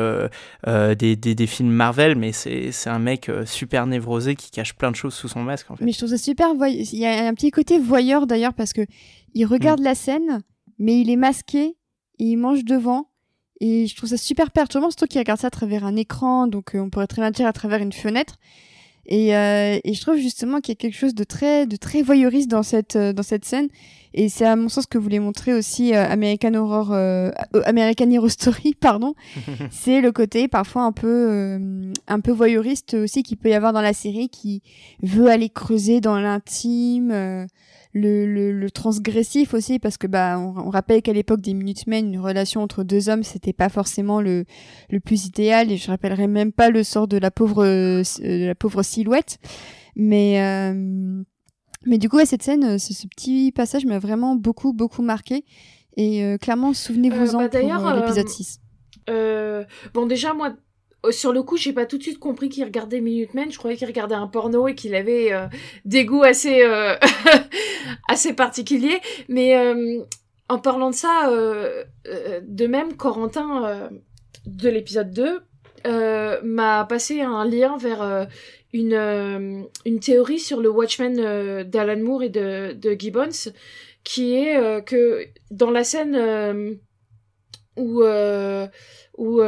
[0.66, 4.96] des, des, des films Marvel, mais c'est un mec super névrosé qui cache plein de
[4.96, 5.86] choses sous son masque en fait.
[5.86, 6.50] Mais je trouve ça super.
[6.68, 8.82] Il y a un petit côté voyeur d'ailleurs parce que
[9.34, 9.50] il Mm.
[9.50, 10.42] regarde la scène,
[10.80, 11.76] mais il est masqué
[12.20, 13.10] et il mange devant.
[13.60, 16.72] Et je trouve ça super perturbant, surtout qu'il regarde ça à travers un écran, donc
[16.76, 18.36] on pourrait très bien dire à travers une fenêtre.
[19.10, 22.50] Et, et je trouve justement qu'il y a quelque chose de très, de très voyeuriste
[22.52, 23.70] dans cette, dans cette scène.
[24.20, 28.12] Et c'est à mon sens que voulait montrer aussi euh, American Horror, euh, euh, American
[28.12, 29.14] Horror Story, pardon.
[29.70, 31.70] c'est le côté parfois un peu,
[32.08, 34.64] un peu voyeuriste aussi qu'il peut y avoir dans la série, qui
[35.04, 37.10] veut aller creuser dans l'intime,
[37.94, 42.12] le, le, le transgressif aussi, parce que bah on, on rappelle qu'à l'époque des Minutemen,
[42.12, 44.46] une relation entre deux hommes, c'était pas forcément le,
[44.90, 45.72] le plus idéal.
[45.72, 49.38] Et je rappellerai même pas le sort de la pauvre, euh, de la pauvre silhouette,
[49.96, 51.22] mais euh,
[51.86, 55.02] mais du coup, ouais, cette scène, euh, ce, ce petit passage m'a vraiment beaucoup, beaucoup
[55.02, 55.46] marqué.
[55.96, 58.60] Et euh, clairement, souvenez-vous-en Euh, bah, pour euh, l'épisode euh, 6.
[59.10, 60.54] Euh, bon, déjà, moi,
[61.10, 63.52] sur le coup, j'ai pas tout de suite compris qu'il regardait Minutemen.
[63.52, 65.32] Je croyais qu'il regardait un porno et qu'il avait
[65.86, 66.64] des goûts assez,
[68.10, 69.00] assez particuliers.
[69.30, 69.56] Mais
[70.50, 73.90] en parlant de ça, de même, Corentin
[74.46, 75.42] de l'épisode 2
[75.86, 78.28] euh, m'a passé un lien vers
[78.74, 83.52] une, euh, une théorie sur le Watchmen euh, d'Alan Moore et de, Gibbons,
[84.04, 86.80] qui est euh, que dans la scène
[87.76, 88.04] où,
[89.18, 89.42] où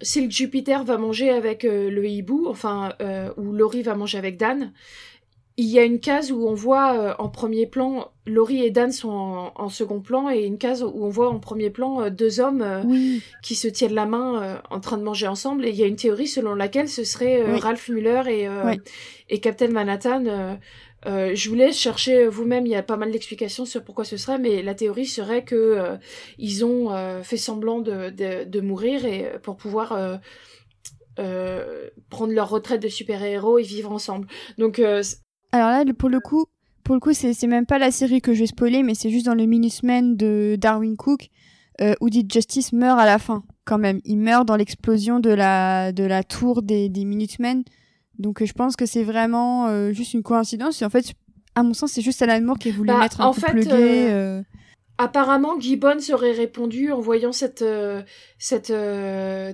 [0.00, 2.94] Silk Jupiter va manger avec le hibou, enfin,
[3.36, 4.72] où Laurie va manger avec Dan,
[5.60, 8.92] il y a une case où on voit euh, en premier plan, Laurie et Dan
[8.92, 12.10] sont en, en second plan, et une case où on voit en premier plan euh,
[12.10, 15.66] deux hommes euh, Oui, qui se tiennent la main euh, en train de manger ensemble.
[15.66, 17.60] Et il y a une théorie selon laquelle ce serait euh, Oui.
[17.60, 18.80] Ralph Muller et, euh, Oui.
[19.30, 20.24] et Captain Manhattan.
[21.06, 24.16] euh, je vous laisse chercher vous-même, il y a pas mal d'explications sur pourquoi ce
[24.16, 25.96] serait, mais la théorie serait que euh,
[26.38, 30.16] ils ont euh, fait semblant de, de, de mourir et pour pouvoir euh,
[31.18, 34.28] euh, prendre leur retraite de super-héros et vivre ensemble.
[34.56, 35.02] Donc euh,
[35.52, 36.46] Alors là, pour le coup,
[36.84, 39.26] pour le coup, c'est même pas la série que je vais spoiler, mais c'est juste
[39.26, 41.28] dans le Minutemen de Darwin Cook
[41.80, 44.00] euh, où Did Justice meurt à la fin, quand même.
[44.04, 47.62] Il meurt dans l'explosion de la de la tour des des Minutemen.
[48.18, 50.82] Donc euh, je pense que c'est vraiment euh, juste une coïncidence.
[50.82, 51.12] Et en fait,
[51.54, 53.62] à mon sens, c'est juste Alan Moore qui a voulu Bah, mettre un en couple
[53.62, 54.42] fait, euh, euh,
[54.98, 57.64] Apparemment, Gibbons aurait répondu en voyant cette,
[58.38, 58.72] cette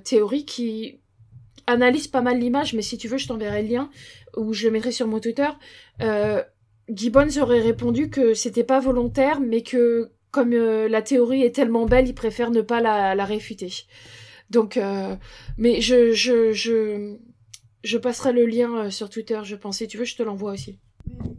[0.05, 1.01] théorie qui
[1.67, 3.91] analyse pas mal l'image, mais si tu veux, je t'enverrai le lien,
[4.37, 5.49] ou je le mettrai sur mon Twitter.
[6.03, 6.43] Euh,
[6.89, 11.87] Gibbons aurait répondu que c'était pas volontaire, mais que comme euh, la théorie est tellement
[11.87, 13.73] belle, il préfère ne pas la, la réfuter.
[14.51, 15.17] Donc, euh,
[15.57, 17.17] mais je, je, je,
[17.83, 19.79] je passerai le lien sur Twitter, je pense.
[19.79, 20.79] Si tu veux, je te l'envoie aussi.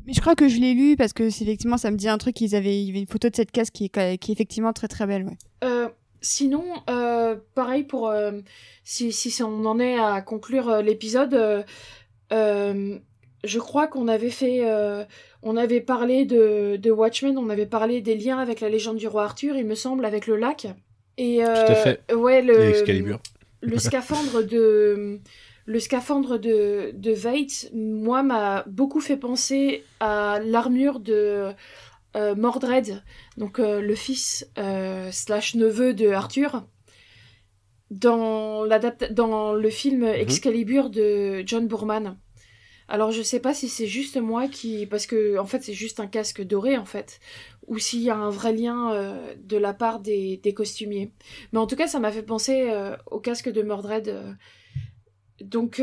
[0.05, 2.39] Mais je crois que je l'ai lu parce que effectivement, ça me dit un truc.
[2.41, 4.73] Ils avaient, il y avait une photo de cette case qui est, qui est effectivement
[4.73, 5.25] très très belle.
[5.25, 5.37] Ouais.
[5.63, 5.89] Euh,
[6.21, 8.13] sinon, euh, pareil pour
[8.83, 11.65] si, si on en est à conclure l'épisode,
[12.31, 12.97] euh,
[13.43, 15.03] je crois qu'on avait fait, euh,
[15.43, 19.07] on avait parlé de, de Watchmen, on avait parlé des liens avec la légende du
[19.07, 20.67] roi Arthur, il me semble, avec le lac.
[21.17, 22.13] Et euh, Tout à fait.
[22.13, 23.19] Ouais, le Et Excalibur.
[23.61, 25.19] le scaphandre de
[25.67, 31.51] le scaphandre de de Veidt, moi m'a beaucoup fait penser à l'armure de
[32.15, 33.01] euh, Mordred,
[33.37, 34.47] donc le fils
[35.11, 36.65] slash neveu de Arthur,
[37.91, 38.65] dans
[39.11, 42.17] dans le film Excalibur de John Boorman.
[42.87, 45.99] Alors je sais pas si c'est juste moi qui parce que en fait c'est juste
[45.99, 47.19] un casque doré en fait
[47.65, 51.11] ou s'il y a un vrai lien euh, de la part des, des costumiers.
[51.51, 54.07] Mais en tout cas ça m'a fait penser euh, au casque de Mordred.
[54.09, 54.33] euh.
[55.41, 55.81] Donc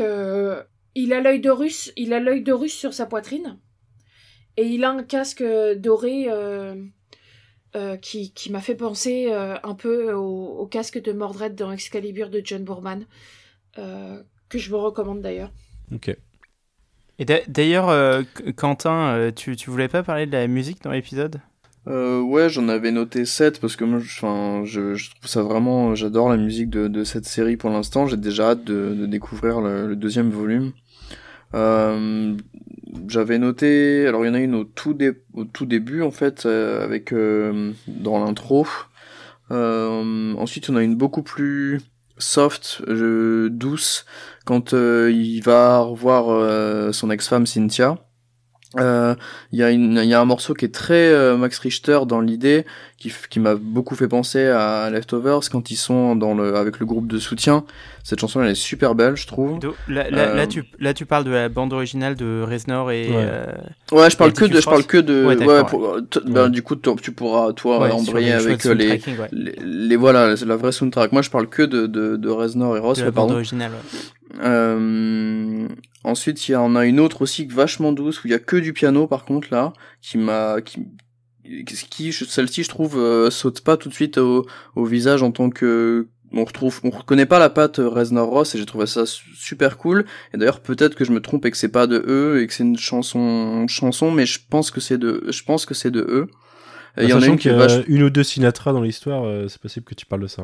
[0.95, 3.59] il a l'œil de russe, il a l'œil de russe sur sa poitrine
[4.55, 5.43] et il a un casque
[5.75, 6.27] doré
[7.75, 11.71] euh, qui, qui m'a fait penser euh, un peu au, au casque de Mordred dans
[11.71, 13.05] Excalibur de John Boorman
[13.79, 15.51] euh, que je vous recommande d'ailleurs.
[15.93, 16.15] Ok.
[17.19, 20.81] Et d'a- d'ailleurs, euh, Qu- Quentin, euh, tu, tu voulais pas parler de la musique
[20.83, 21.39] dans l'épisode?
[21.87, 25.43] Euh, ouais, j'en avais noté 7 parce que moi, je, enfin, je, je trouve ça
[25.43, 28.07] vraiment, j'adore la musique de, de cette série pour l'instant.
[28.07, 30.71] J'ai déjà hâte de, de découvrir le, le deuxième volume.
[31.55, 32.35] Euh,
[33.07, 34.93] j'avais noté, alors il y en a une au tout,
[35.65, 38.67] début en fait, euh, avec euh, dans l'intro.
[39.51, 41.81] Euh, ensuite, on a une beaucoup plus
[42.17, 44.05] soft, douce,
[44.45, 47.97] quand il va revoir son ex-femme Cynthia.
[48.79, 49.15] Euh,
[49.51, 51.99] Il y, a une- il y a un morceau qui est très euh, Max Richter
[52.07, 52.65] dans l'idée,
[52.97, 56.85] qui, qui m'a beaucoup fait penser à Leftovers quand ils sont dans le, avec le
[56.87, 57.65] groupe de soutien.
[58.03, 59.59] Cette chanson elle est super belle, je trouve.
[59.59, 62.91] Do- là, là, Euh, là, tu, là, tu parles de la bande originale de Reznor
[62.91, 63.09] et.
[63.09, 63.15] Ouais.
[63.15, 63.45] euh,
[63.91, 66.19] Ouais, je parle Et que de, je parle que de, Ouais, ouais, d'accord, pour- t-
[66.25, 68.99] ben, du coup, tu pourras, toi, embrayer avec euh, les,
[69.31, 71.11] les, les- voilà, la vraie soundtrack.
[71.11, 73.35] Moi, je parle que de, de, de Reznor et Ross, de la ouais, bande pardon.
[73.35, 73.71] originale.
[74.41, 75.67] Euh,
[76.03, 78.55] ensuite, il y en a une autre aussi vachement douce où il y a que
[78.57, 80.85] du piano par contre là, qui m'a, qui,
[81.65, 84.45] qui, celle-ci je trouve euh, saute pas tout de suite au,
[84.75, 88.57] au visage en tant que on retrouve, on reconnaît pas la patte Reznor Ross et
[88.57, 90.03] j'ai trouvé ça su- super cool.
[90.33, 92.53] Et d'ailleurs, peut-être que je me trompe et que c'est pas de eux et que
[92.53, 95.99] c'est une chanson, chanson, mais je pense que c'est de, je pense que c'est de
[96.01, 96.27] eux.
[96.97, 99.25] Il y en a une qui y a vache- une ou deux Sinatra dans l'histoire,
[99.25, 100.41] euh, c'est possible que tu parles de ça.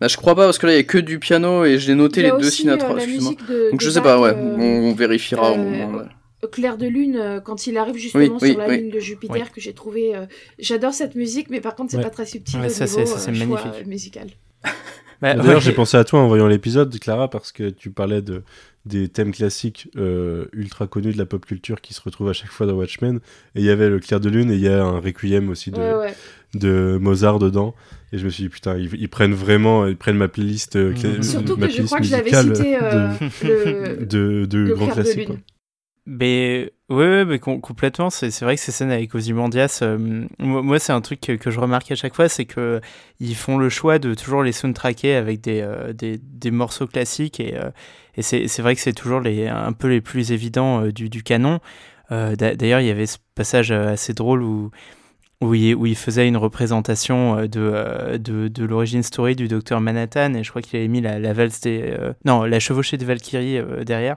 [0.00, 1.94] Bah, je crois pas parce que là il y a que du piano et j'ai
[1.94, 2.92] noté les deux Sinatra.
[2.92, 3.32] euh, excuse-moi.
[3.48, 5.98] de, Donc je sais pas, ouais, euh, on, on vérifiera au euh, moment.
[5.98, 6.48] ouais.
[6.50, 8.78] Clair de lune quand il arrive justement Oui, oui, sur la oui.
[8.78, 9.52] lune de Jupiter Oui.
[9.54, 10.26] que j'ai trouvé euh,
[10.58, 12.02] j'adore cette musique mais par contre c'est Ouais.
[12.02, 13.82] pas très subtil Ouais, au ça, niveau c'est- euh, choix, magnifique.
[13.86, 14.26] euh, musical
[15.22, 15.60] Bah, D'ailleurs, ouais.
[15.60, 18.42] j'ai pensé à toi en voyant l'épisode, Clara, parce que tu parlais de,
[18.86, 22.50] des thèmes classiques euh, ultra connus de la pop culture qui se retrouvent à chaque
[22.50, 23.20] fois dans Watchmen.
[23.54, 25.70] Et il y avait le Clair de Lune et il y a un Requiem aussi
[25.70, 26.14] de, ouais ouais
[26.54, 27.74] de Mozart dedans.
[28.12, 30.92] Et je me suis dit, putain, ils, ils prennent vraiment, ils prennent ma playlist, euh,
[30.92, 31.22] Mhm.
[31.22, 34.56] surtout ma que je playlist crois que je l'avais musicale cité euh, de, le, de,
[34.58, 35.34] le quoi.
[35.34, 35.42] lune
[36.04, 38.10] Mais ouais, ouais, mais com- complètement.
[38.10, 41.50] C'est c'est vrai que ces scènes avec Ozymandias, euh, moi, c'est un truc que, que
[41.52, 42.80] je remarque à chaque fois, c'est que
[43.20, 47.38] ils font le choix de toujours les soundtracker avec des, euh, des, des morceaux classiques
[47.38, 47.70] et, euh,
[48.16, 51.08] et c'est c'est vrai que c'est toujours les, un peu les plus évidents euh, du,
[51.08, 51.60] du canon.
[52.10, 54.70] Euh, d'a- D'ailleurs, il y avait ce passage assez drôle où
[55.42, 59.48] où il, où il faisait une représentation euh, de, euh, de, de l'origine story du
[59.48, 62.60] docteur Manhattan et je crois qu'il avait mis la, la valse des euh, non la
[62.60, 64.16] chevauchée des Valkyries euh, derrière.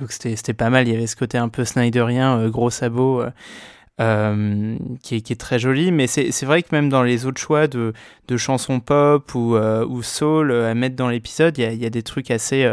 [0.00, 3.22] Donc c'était pas mal il y avait ce côté un peu snyderien gros sabot
[3.98, 7.94] qui, est, très joli mais c'est vrai que même dans les autres choix de,
[8.28, 11.90] de chansons pop ou, ou soul à mettre dans l'épisode il y a, y a
[11.90, 12.70] des trucs assez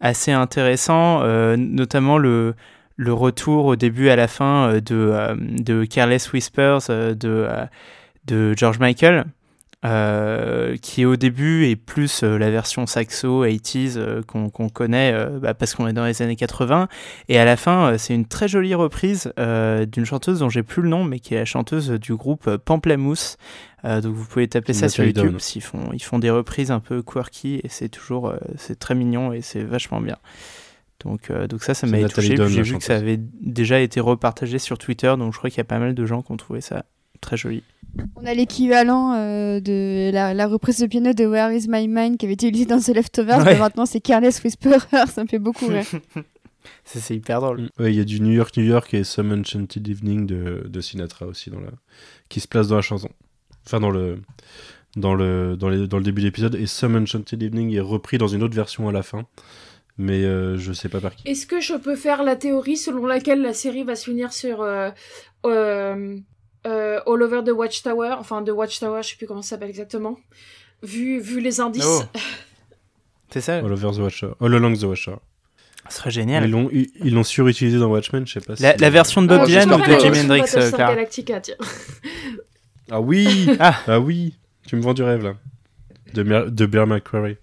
[0.00, 1.24] assez intéressants
[1.56, 2.56] notamment le
[3.00, 7.48] le retour au début à la fin euh, de, euh, de Careless Whispers euh, de,
[8.26, 9.24] de George Michael,
[9.86, 15.74] euh, qui au début est plus la version saxo 80s euh, qu'on connaît bah, parce
[15.74, 16.88] qu'on est dans les années 80.
[17.30, 20.82] Et à la fin, c'est une très jolie reprise euh, d'une chanteuse dont j'ai plus
[20.82, 23.38] le nom, mais qui est la chanteuse du groupe Pamplemousse.
[23.86, 25.38] Euh, donc vous pouvez taper ça sur YouTube.
[25.54, 29.32] Ils font, ils font des reprises un peu quirky et c'est toujours c'est très mignon
[29.32, 30.18] et c'est vachement bien.
[31.04, 32.36] Donc, euh, donc ça, ça m'a touché.
[32.48, 35.60] J'ai vu que ça avait déjà été repartagé sur Twitter, donc je crois qu'il y
[35.62, 36.84] a pas mal de gens qui ont trouvé ça
[37.20, 37.62] très joli.
[38.16, 42.16] On a l'équivalent euh, de la, la reprise de piano de Where Is My Mind
[42.18, 43.54] qui avait été utilisée dans The Leftovers, Ouais.
[43.54, 45.84] mais maintenant c'est Careless Whisperer, ça me fait beaucoup rire.
[46.84, 47.70] C'est hyper drôle.
[47.78, 50.80] Ouais, il y a du New York, New York et Some Enchanted Evening de, de
[50.82, 51.70] Sinatra aussi dans la...
[52.28, 53.08] qui se place dans la chanson.
[53.66, 54.20] Enfin, dans le,
[54.96, 56.54] dans le, dans les, dans le début de l'épisode.
[56.56, 59.24] Et Some Enchanted Evening est repris dans une autre version à la fin.
[60.02, 61.28] Mais euh, je sais pas par qui.
[61.28, 64.62] est-ce que je peux faire la théorie selon laquelle la série va se finir sur
[64.62, 64.88] euh,
[65.44, 66.16] euh,
[66.66, 70.18] euh, All Over the Watchtower enfin The Watchtower je sais plus comment ça s'appelle exactement
[70.82, 72.02] vu vu les indices Oh.
[73.32, 74.30] C'est ça All Over the Watcher.
[74.40, 75.16] All Along the Watcher.
[75.88, 76.50] Ce serait Ils génial.
[76.50, 79.26] l'ont ils, ils l'ont surutilisé dans Watchmen, je sais pas La, si- la version de
[79.28, 80.00] Bob Ah, Dylan de.
[80.00, 81.56] Jimi Hendrix, Galactica tiens
[82.90, 83.76] Ah oui Ah.
[83.86, 84.34] Ah oui
[84.66, 85.34] Tu me vends du rêve là.
[86.14, 87.36] De, Mer- de Bear McCreary.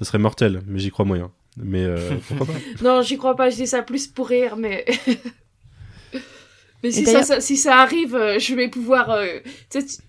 [0.00, 1.30] Ça serait mortel, mais j'y crois moyen.
[1.56, 4.84] Mais euh, pourquoi pas Non, j'y crois pas, je dis ça plus pour rire, mais.
[6.82, 9.10] mais si ça, si ça arrive, euh, je vais pouvoir.
[9.10, 9.40] euh,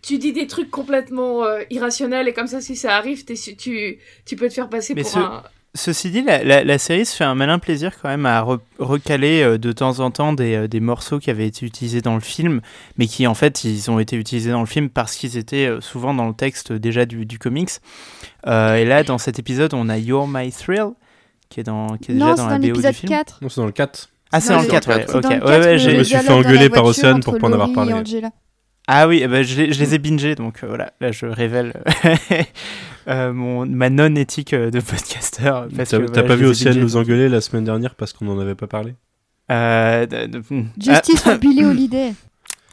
[0.02, 3.56] tu, dis des trucs complètement euh, irrationnels et comme ça, si ça arrive, t'es su-
[3.58, 5.44] tu, tu peux te faire passer Mais pour ce- un.
[5.74, 8.60] Ceci dit, la, la- la série se fait un malin plaisir quand même à re-
[8.78, 12.16] recaler euh, de temps en temps des, euh, des morceaux qui avaient été utilisés dans
[12.16, 12.60] le film,
[12.98, 15.80] mais qui en fait ils ont été utilisés dans le film parce qu'ils étaient euh,
[15.80, 17.70] souvent dans le texte déjà du, du comics.
[18.48, 20.90] Euh, et là, dans cet épisode, on a You're My Thrill,
[21.48, 23.10] qui est, dans, qui est déjà non, dans c'est la dans BO du l'épisode film.
[23.10, 23.40] 4.
[23.42, 24.10] Non, c'est dans le 4.
[24.34, 25.04] Ah, c'est dans le c'est 4, dans ouais.
[25.04, 26.84] Ok, dans le ouais, 4, ouais, le j'ai- Je me suis fait dans engueuler par
[26.84, 27.94] Océane entre pour pas en avoir parlé.
[28.88, 31.26] Ah oui, eh ben, je, les- je les ai bingés, donc euh, voilà, là je
[31.26, 31.74] révèle
[33.08, 35.68] euh, mon, ma non-éthique euh, de podcasteur.
[35.76, 38.68] T'as voilà, pas vu Océane nous engueuler la semaine dernière parce qu'on en avait pas
[38.68, 38.96] parlé?
[39.52, 40.66] Euh, de- de- hmm.
[40.80, 42.14] Justice pour Billy Holiday.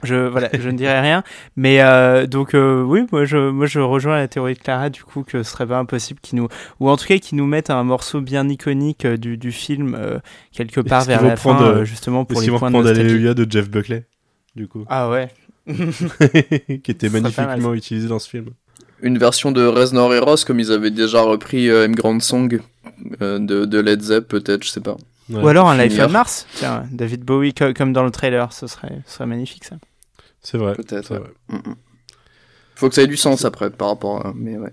[0.05, 1.25] Je voilà, je ne dirai rien,
[1.57, 5.03] mais euh, donc euh, oui, moi je moi je rejoins la théorie de Clara du
[5.03, 6.47] coup que ce serait pas impossible qu'ils nous
[6.79, 10.21] ou en tout cas qu'ils nous mettent un morceau bien iconique du, du film euh,
[10.53, 12.87] quelque part vers la fin justement pour les points de.
[12.87, 14.07] Alléluia de Jeff Buckley
[14.55, 14.85] Du coup.
[14.89, 15.31] Ah ouais.
[16.83, 18.47] qui était magnifiquement utilisé dans ce film.
[19.01, 22.61] Une version de Reznor et Ross comme ils avaient déjà repris euh, M Grand Song
[23.23, 24.97] euh, de, de Led Zepp peut-être, je sais pas.
[25.31, 25.43] Ouais.
[25.43, 28.67] Ou alors un Life on Mars, tiens, David Bowie co- comme dans le trailer, ce
[28.67, 29.77] serait ce serait magnifique ça.
[30.41, 30.73] C'est vrai.
[30.75, 31.21] Peut-être, ouais.
[31.49, 31.75] Mm, mm.
[32.75, 34.33] Faut que ça ait du sens après par rapport à...
[34.35, 34.73] Mais ouais.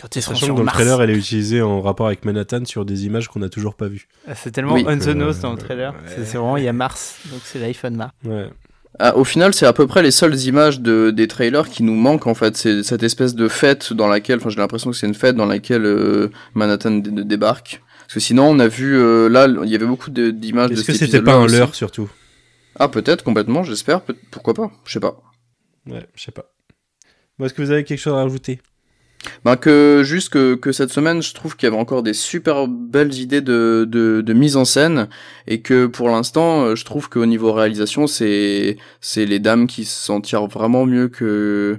[0.00, 0.76] Quand ils sur que dans le Mars.
[0.76, 3.86] trailer, elle est utilisée en rapport avec Manhattan sur des images qu'on n'a toujours pas
[3.88, 4.08] vues.
[4.28, 4.84] Ah, C'est tellement Oui.
[4.86, 5.92] on the Euh, nose dans le trailer.
[5.94, 5.98] ouais.
[6.08, 8.12] C'est vraiment il y a Mars, donc c'est l'iPhone Mars.
[8.24, 8.50] Ouais.
[8.98, 11.94] Ah, au final, c'est à peu près les seules images de, des trailers qui nous
[11.94, 12.56] manquent en fait.
[12.56, 15.44] C'est cette espèce de fête dans laquelle, enfin j'ai l'impression que c'est une fête dans
[15.46, 17.82] laquelle euh, Manhattan dé- dé- débarque.
[18.00, 20.84] Parce que sinon, on a vu euh, là, il y avait beaucoup d'images de Est-ce
[20.86, 22.08] que c'était pas un leurre surtout?
[22.78, 24.00] Ah peut-être complètement, j'espère.
[24.02, 25.20] peut- Pourquoi pas Je sais pas.
[25.86, 26.46] Ouais, je sais pas.
[27.38, 28.60] Bon, Est-ce que vous avez quelque chose à rajouter?
[29.44, 32.68] Bah que juste que, que cette semaine, je trouve qu'il y avait encore des super
[32.68, 35.08] belles idées de, de, de mise en scène
[35.46, 39.84] et que pour l'instant, euh, je trouve qu'au niveau réalisation, c'est c'est les dames qui
[39.84, 41.78] s'en tirent vraiment mieux que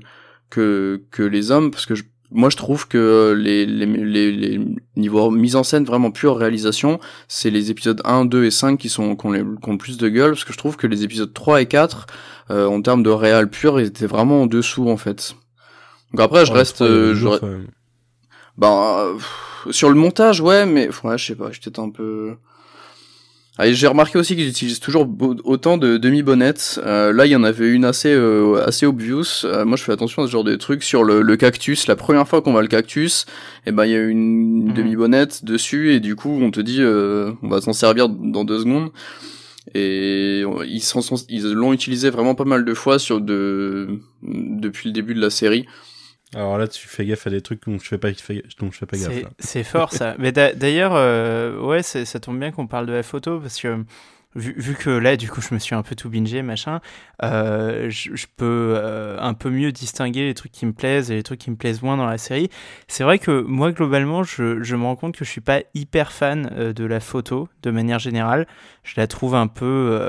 [0.49, 4.59] que que les hommes parce que je, moi je trouve que les, les, les, les
[4.95, 8.89] niveaux mise en scène vraiment pure réalisation, c'est les épisodes 1, 2 et 5 qui
[8.89, 11.33] sont qui ont, les, le plus de gueule parce que je trouve que les épisodes
[11.33, 12.07] 3 et 4
[12.51, 15.35] euh, en termes de réal pur, ils étaient vraiment en dessous en fait.
[16.13, 17.27] Donc après, je Ouais, reste, euh, je-
[19.17, 22.33] pff, sur le montage, ouais, mais ouais, je sais pas, j'étais un peu.
[23.59, 25.07] Ah, j'ai remarqué aussi qu'ils utilisent toujours
[25.43, 26.79] autant de demi-bonnettes.
[26.85, 29.45] Euh, là, il y en avait une assez euh, assez obvious.
[29.45, 31.87] Euh, moi, je fais attention à ce genre de trucs sur le, le cactus.
[31.87, 33.25] La première fois qu'on voit le cactus,
[33.65, 34.73] et ben il y a une Mhm.
[34.73, 38.91] demi-bonnette dessus et du coup, on te dit, on va s'en servir dans deux secondes.
[39.73, 44.93] Et ils sont, ils l'ont utilisé vraiment pas mal de fois sur de depuis le
[44.93, 45.65] début de la série.
[46.35, 48.09] Alors là, tu fais gaffe à des trucs dont je fais pas,
[48.59, 49.23] dont je fais pas gaffe.
[49.39, 50.15] C'est- fort ça.
[50.19, 53.83] Mais d'a- d'ailleurs, euh, ouais, ça tombe bien qu'on parle de la photo parce que
[54.37, 56.79] vu, vu que là, du coup, je me suis un peu tout bingé, machin,
[57.23, 61.23] euh, je, peux euh, un peu mieux distinguer les trucs qui me plaisent et les
[61.23, 62.49] trucs qui me plaisent moins dans la série.
[62.87, 66.11] C'est vrai que moi, globalement, je, je me rends compte que je suis pas hyper
[66.11, 68.47] fan euh, de la photo de manière générale.
[68.83, 69.99] Je la trouve un peu,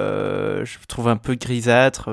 [0.64, 2.10] je trouve un peu grisâtre.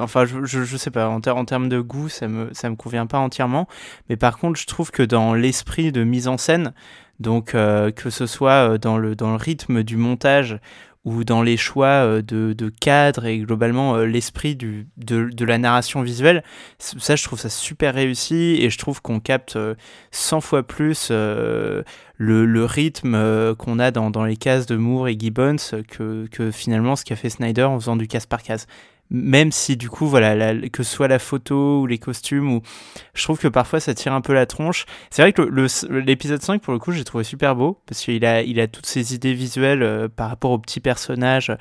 [0.00, 1.08] enfin, je, je, sais pas.
[1.08, 3.68] En, ter- en termes de goût, ça me, ça me convient pas entièrement.
[4.08, 6.72] Mais par contre, je trouve que dans l'esprit de mise en scène,
[7.20, 10.58] donc que ce soit dans le, dans le rythme du montage
[11.04, 16.02] ou dans les choix euh, de, de cadre et globalement euh, l'esprit de, la narration
[16.02, 16.42] visuelle,
[16.78, 19.74] ça je trouve ça super réussi et je trouve qu'on capte euh,
[20.12, 21.82] 100 fois plus euh,
[22.16, 25.56] le, rythme euh, qu'on a dans, dans les cases de Moore et Gibbons
[25.88, 28.66] que, que finalement ce qu'a fait Snyder en faisant du case par case
[29.14, 32.62] même si du coup voilà la- que ce soit la photo ou les costumes ou
[33.14, 34.86] je trouve que parfois ça tire un peu la tronche.
[35.10, 35.42] C'est vrai que
[35.98, 38.86] l'épisode 5 pour le coup j'ai trouvé super beau parce qu'il a il a toutes
[38.86, 41.52] ces idées visuelles euh, par rapport au petit personnage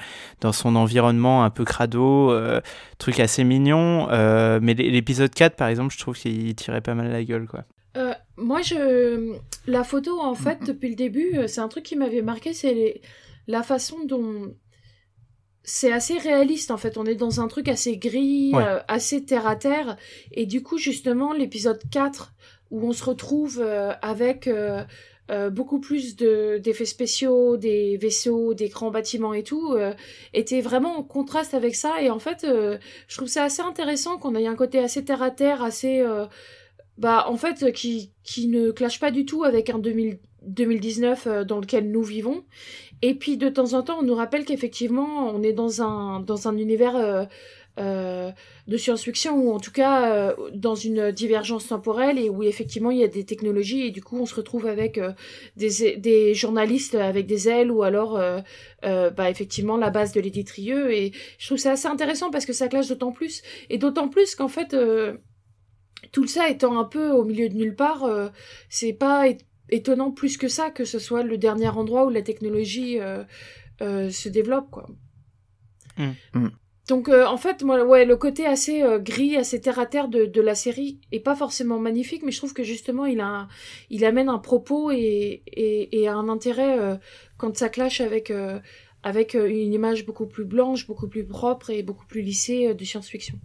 [0.42, 2.60] dans son environnement un peu crado euh,
[2.98, 6.96] truc assez mignon euh, mais l'é- l'épisode 4 par exemple je trouve qu'il tirait pas
[6.96, 7.64] mal la gueule quoi.
[8.36, 9.36] Moi, je...
[9.68, 13.02] la photo, en fait, depuis le début, c'est un truc qui m'avait marqué, c'est les-
[13.48, 14.56] la façon dont
[15.64, 16.98] c'est assez réaliste, en fait.
[16.98, 18.64] On est dans un truc assez gris, Ouais.
[18.64, 19.98] euh, assez terre-à-terre.
[20.32, 22.34] Et du coup, justement, l'épisode 4,
[22.72, 24.84] où on se retrouve euh, avec euh,
[25.52, 29.74] beaucoup plus de- d'effets spéciaux, des vaisseaux, des grands bâtiments et tout,
[30.34, 32.02] était vraiment en contraste avec ça.
[32.02, 36.02] Et en fait, je trouve ça assez intéressant qu'on ait un côté assez terre-à-terre, assez...
[36.02, 36.26] euh,
[37.00, 41.44] bah en fait qui qui ne clash pas du tout avec un 2000 2019 euh,
[41.44, 42.44] dans lequel nous vivons
[43.04, 46.48] et puis de temps en temps on nous rappelle qu'effectivement on est dans un dans
[46.48, 47.26] un univers euh,
[47.78, 48.32] euh,
[48.68, 53.00] de science-fiction ou en tout cas euh, dans une divergence temporelle et où effectivement il
[53.00, 55.02] y a des technologies et du coup on se retrouve avec
[55.58, 58.18] des, des journalistes avec des ailes ou alors
[58.82, 62.54] bah effectivement la base de Lady Trieux et je trouve ça assez intéressant parce que
[62.54, 64.78] ça clash d'autant plus et d'autant plus qu'en fait
[66.14, 68.08] tout ça étant un peu au milieu de nulle part,
[68.70, 69.28] c'est pas
[69.74, 73.24] étonnant plus que ça que ce soit le dernier endroit où la technologie euh,
[73.82, 74.88] euh, se développe, quoi.
[75.98, 76.12] Mm.
[76.34, 76.50] Mm.
[76.90, 80.10] Donc euh, en fait, moi, ouais, le côté assez euh, gris, assez terre à terre
[80.10, 83.28] de, de la série est pas forcément magnifique, mais je trouve que justement il a,
[83.28, 83.48] un-
[83.90, 86.96] il amène un propos et, et, et un intérêt euh,
[87.38, 88.60] quand ça clash avec euh,
[89.02, 92.84] avec une image beaucoup plus blanche, beaucoup plus propre et beaucoup plus lissée euh, de
[92.86, 93.36] science-fiction.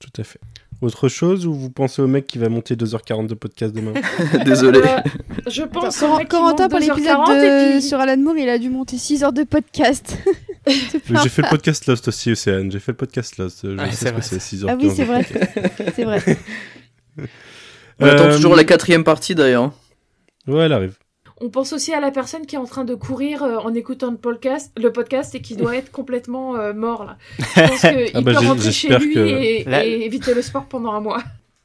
[0.00, 0.40] Tout à fait.
[0.84, 3.92] Autre chose ou vous pensez au mec qui va monter 2h40 de podcast demain
[4.44, 4.80] Désolé.
[4.80, 4.98] Euh,
[5.50, 7.44] je pense Attends, au mec qui monte pour l'épisode 2h40 de...
[7.44, 10.18] et puis- sur Alan Moore, il a dû monter 6 heures de podcast.
[10.66, 12.70] J'ai fait le podcast Lost aussi, Océane.
[12.70, 13.60] J'ai fait le podcast Lost.
[13.64, 14.22] Je Ouais, sais c'est ce que vrai.
[14.22, 14.66] c'est, 6h15.
[14.68, 15.26] Ah oui, c'est vrai.
[15.94, 16.38] C'est vrai.
[18.00, 19.72] On attend Euh, toujours la quatrième partie d'ailleurs.
[20.46, 20.96] Ouais, elle arrive.
[21.40, 24.10] On pense aussi à la personne qui est en train de courir euh, en écoutant
[24.10, 27.16] le podcast, le podcast et qui doit être complètement euh, mort là.
[27.38, 30.42] Je pense qu'il Ah bah, peut rentrer chez lui que- et, Là- et éviter le
[30.42, 31.22] sport pendant un mois.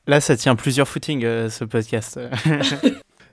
[0.07, 2.19] là ça tient plusieurs footings euh, ce podcast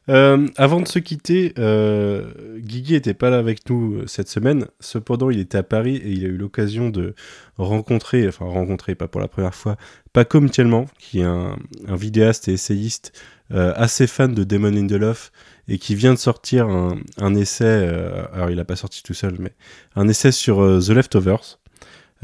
[0.09, 4.67] Euh, avant de se quitter, euh, Guigui était pas là avec nous cette semaine.
[4.79, 7.17] Cependant, il était à Paris et il a eu l'occasion de
[7.59, 9.77] rencontrer, enfin rencontrer, pas pour la première fois,
[10.13, 11.57] Paco Mtielman, qui est un,
[11.89, 15.31] un vidéaste et essayiste euh, assez fan de Demon in the Love
[15.69, 19.37] et qui vient de sortir un, essai, euh, alors il a pas sorti tout seul,
[19.39, 19.53] mais
[19.95, 21.59] un essai sur euh, The Leftovers.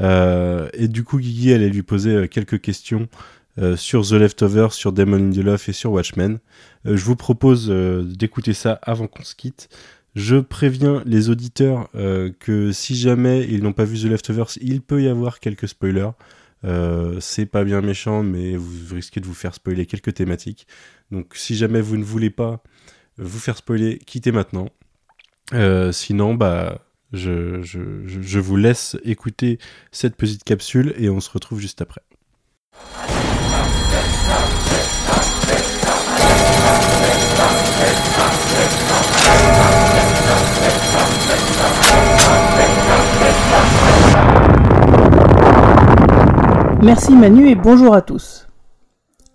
[0.01, 3.07] Euh, et du coup, Guigui allait lui poser quelques questions
[3.75, 6.39] sur The Leftovers, sur Demon in the Love et sur Watchmen.
[6.85, 9.69] Je vous propose d'écouter ça avant qu'on se quitte.
[10.15, 11.87] Je préviens les auditeurs
[12.39, 16.09] que si jamais ils n'ont pas vu The Leftovers, il peut y avoir quelques spoilers.
[16.65, 20.67] Euh, c'est pas bien méchant, mais vous risquez de vous faire spoiler quelques thématiques.
[21.11, 22.63] Donc si jamais vous ne voulez pas
[23.17, 24.69] vous faire spoiler, quittez maintenant.
[25.53, 26.79] Euh, sinon, bah,
[27.11, 29.59] je, je, je, je vous laisse écouter
[29.91, 32.01] cette petite capsule et on se retrouve juste après.
[46.81, 48.45] Merci Manu et bonjour à tous.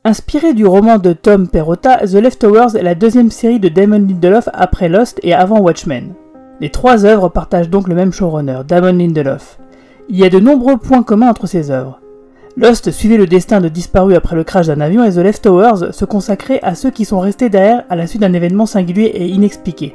[0.09, 4.49] Inspiré du roman de Tom Perrotta, The Leftovers est la deuxième série de Damon Lindelof
[4.55, 6.15] après Lost et avant Watchmen.
[6.63, 9.59] Les trois œuvres partagent donc le même showrunner, Damon Lindelof.
[10.09, 12.01] Il y a de nombreux points communs entre ces œuvres.
[12.57, 16.07] Lost suivait le destin de disparus après le crash d'un avion et The Leftovers se
[16.07, 19.95] consacrait à ceux qui sont restés derrière à la suite d'un événement singulier et inexpliqué,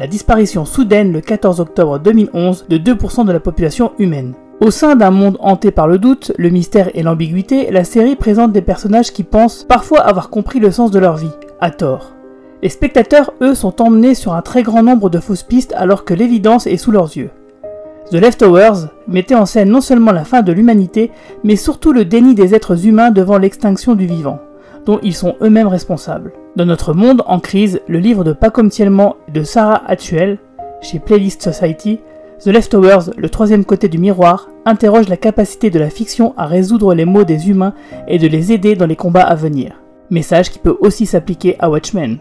[0.00, 4.34] la disparition soudaine le 14 octobre 2011 de 2% de la population humaine.
[4.62, 8.52] Au sein d'un monde hanté par le doute, le mystère et l'ambiguïté, la série présente
[8.52, 12.12] des personnages qui pensent parfois avoir compris le sens de leur vie, à tort.
[12.62, 16.14] Les spectateurs, eux, sont emmenés sur un très grand nombre de fausses pistes alors que
[16.14, 17.30] l'évidence est sous leurs yeux.
[18.12, 21.10] The Leftovers mettait en scène non seulement la fin de l'humanité,
[21.42, 24.38] mais surtout le déni des êtres humains devant l'extinction du vivant,
[24.86, 26.30] dont ils sont eux-mêmes responsables.
[26.54, 30.38] Dans notre monde en crise, le livre de Paco Mtielman et de Sarah Actuel,
[30.80, 31.98] chez Playlist Society,
[32.44, 36.92] The Leftovers, le troisième côté du miroir, interroge la capacité de la fiction à résoudre
[36.92, 37.72] les maux des humains
[38.08, 39.80] et de les aider dans les combats à venir.
[40.10, 42.18] Message qui peut aussi s'appliquer à Watchmen.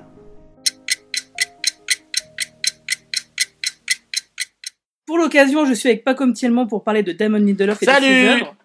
[5.08, 8.06] Pour l'occasion, je suis avec Paco Mtielman pour parler de Damon Lindelof et de Salut
[8.06, 8.56] ses œuvres,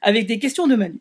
[0.00, 1.00] avec des questions de Manu.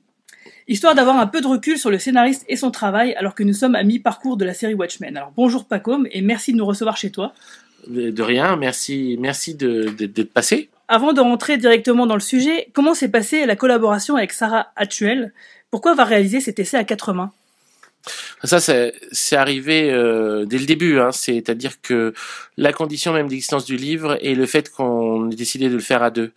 [0.68, 3.54] Histoire d'avoir un peu de recul sur le scénariste et son travail alors que nous
[3.54, 5.16] sommes à mi-parcours de la série Watchmen.
[5.16, 7.34] Alors bonjour Pacom et merci de nous recevoir chez toi.
[7.88, 10.70] De, de rien, merci, merci de- de- d'être passé.
[10.88, 15.34] Avant de rentrer directement dans le sujet, comment s'est passée la collaboration avec Sarah Actuel?
[15.72, 17.32] Pourquoi avoir réalisé cet essai à quatre mains?
[18.44, 21.00] Ça, c'est c'est arrivé euh, dès le début.
[21.00, 21.12] Hein.
[21.14, 22.14] C'est-à-dire que
[22.58, 26.04] la condition même d'existence du livre et le fait qu'on ait décidé de le faire
[26.04, 26.32] à deux.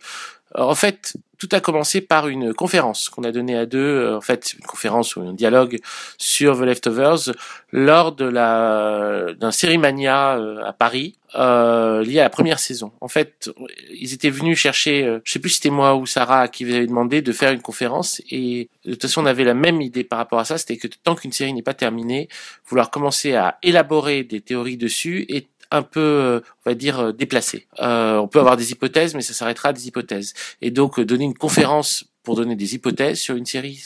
[0.55, 3.79] En fait, tout a commencé par une conférence qu'on a donnée à deux.
[3.79, 5.77] euh, En fait, une conférence ou un dialogue
[6.17, 7.33] sur The Leftovers
[7.73, 12.91] lors de la d'un Sérimania euh, à Paris euh, lié à la première saison.
[13.01, 13.49] En fait,
[13.91, 16.73] ils étaient venus chercher, euh, je sais plus si c'était moi ou Sarah qui vous
[16.73, 20.03] avait demandé de faire une conférence et de toute façon on avait la même idée
[20.03, 22.27] par rapport à ça, c'était que tant qu'une série n'est pas terminée,
[22.67, 27.11] vouloir commencer à élaborer des théories dessus est un peu, euh, on va dire, euh,
[27.11, 27.67] déplacé.
[27.79, 30.33] Euh, on peut avoir des hypothèses, mais ça s'arrêtera à des hypothèses.
[30.61, 33.83] Et donc, donner une conférence pour donner des hypothèses sur une série,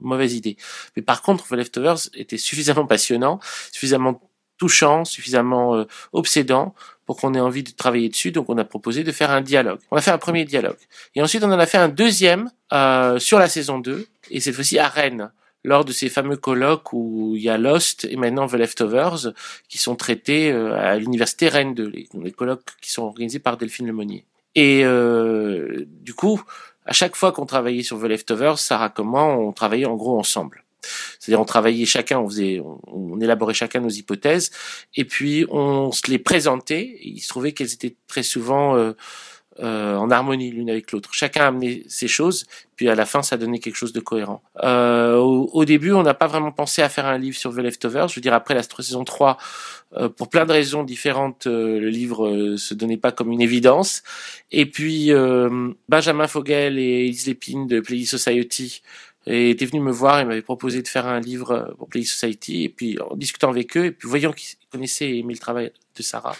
[0.00, 0.56] mauvaise idée.
[0.96, 3.40] Mais par contre, The Leftovers était suffisamment passionnant,
[3.72, 4.20] suffisamment
[4.60, 6.74] touchant, suffisamment euh, obsédant
[7.06, 8.30] pour qu'on ait envie de travailler dessus.
[8.30, 9.80] Donc, on a proposé de faire un dialogue.
[9.90, 10.76] On a fait un premier dialogue.
[11.16, 14.54] Et ensuite, on en a fait un deuxième euh, sur la saison 2, et cette
[14.54, 15.32] fois-ci à Rennes
[15.64, 19.32] lors de ces fameux colloques où il y a Lost et maintenant The Leftovers
[19.68, 23.56] qui sont traités euh, à l'université Rennes 2, les, les colloques qui sont organisés par
[23.56, 24.24] Delphine Lemonnier.
[24.54, 26.42] Et euh, du coup,
[26.86, 30.64] à chaque fois qu'on travaillait sur The Leftovers, Sarah comment on travaillait en gros ensemble.
[31.18, 34.50] C'est-à-dire on travaillait chacun, on faisait, on, élaborait chacun nos hypothèses,
[34.96, 36.82] et puis on se les présentait.
[36.82, 38.92] Et il se trouvait qu'elles étaient très souvent euh,
[39.60, 41.10] euh, en harmonie l'une avec l'autre.
[41.12, 44.42] Chacun amenait ses choses, puis à la fin, ça donnait quelque chose de cohérent.
[44.62, 47.58] Euh, au, au début, on n'a pas vraiment pensé à faire un livre sur The
[47.58, 48.08] Leftovers.
[48.08, 49.36] Je veux dire, après la saison 3,
[49.96, 53.40] euh, pour plein de raisons différentes, euh, le livre euh, se donnait pas comme une
[53.40, 54.02] évidence.
[54.52, 58.82] Et puis, euh, Benjamin Fogel et Elise Lépine de Play Society
[59.32, 62.64] étaient venus me voir et m'avaient proposé de faire un livre euh, pour Play Society.
[62.64, 65.72] Et puis, en discutant avec eux, et puis voyant qu'ils connaissaient et aimaient le travail
[65.96, 66.36] de Sarah,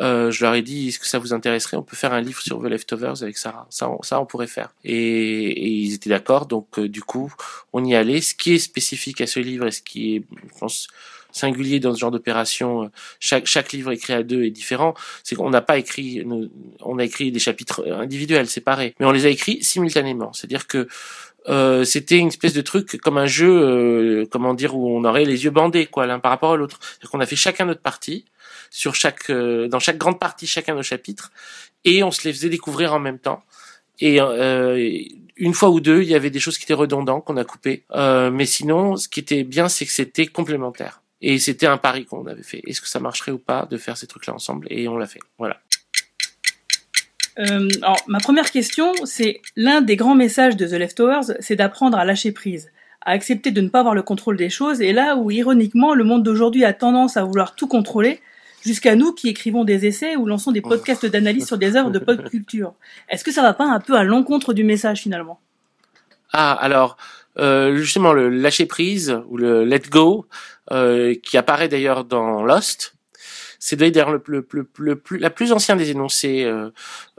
[0.00, 2.40] euh, je leur ai dit est-ce que ça vous intéresserait On peut faire un livre
[2.40, 3.66] sur The Leftovers avec Sarah.
[3.70, 4.72] Ça, on, ça on pourrait faire.
[4.84, 6.46] Et, et ils étaient d'accord.
[6.46, 7.32] Donc euh, du coup,
[7.72, 8.20] on y allait.
[8.20, 10.88] Ce qui est spécifique à ce livre et ce qui est, je pense,
[11.30, 12.88] singulier dans ce genre d'opération, euh,
[13.20, 14.94] chaque chaque livre écrit à deux est différent.
[15.24, 16.24] C'est qu'on n'a pas écrit,
[16.80, 20.32] on a écrit des chapitres individuels séparés, mais on les a écrits simultanément.
[20.32, 20.88] C'est-à-dire que
[21.48, 25.24] euh, c'était une espèce de truc comme un jeu, euh, comment dire, où on aurait
[25.24, 26.78] les yeux bandés, quoi, l'un par rapport à l'autre.
[27.10, 28.24] Qu'on a fait chacun notre partie,
[28.70, 31.30] sur chaque, euh, dans chaque grande partie, chacun nos chapitres,
[31.84, 33.44] et on se les faisait découvrir en même temps.
[34.00, 34.98] Et euh,
[35.36, 37.84] une fois ou deux, il y avait des choses qui étaient redondantes qu'on a coupées,
[37.92, 41.02] euh, mais sinon, ce qui était bien, c'est que c'était complémentaire.
[41.20, 42.62] Et c'était un pari qu'on avait fait.
[42.66, 44.66] Est-ce que ça marcherait ou pas de faire ces trucs-là ensemble?
[44.70, 45.20] Et on l'a fait.
[45.38, 45.60] Voilà.
[47.38, 51.96] Euh, alors, ma première question, c'est l'un des grands messages de The Leftovers, c'est d'apprendre
[51.96, 52.70] à lâcher prise,
[53.00, 56.04] à accepter de ne pas avoir le contrôle des choses, et là où, ironiquement, le
[56.04, 58.20] monde d'aujourd'hui a tendance à vouloir tout contrôler,
[58.64, 61.98] jusqu'à nous qui écrivons des essais ou lançons des podcasts d'analyse sur des œuvres de
[61.98, 62.74] pop culture.
[63.08, 65.40] Est-ce que ça va pas un peu à l'encontre du message finalement?
[66.32, 66.96] Ah, alors,
[67.38, 70.26] euh, justement, le lâcher prise ou le let go,
[70.70, 72.91] euh, qui apparaît d'ailleurs dans Lost,
[73.64, 76.70] c'est d'ailleurs le, le, le, le, plus, la plus ancienne des énoncés euh,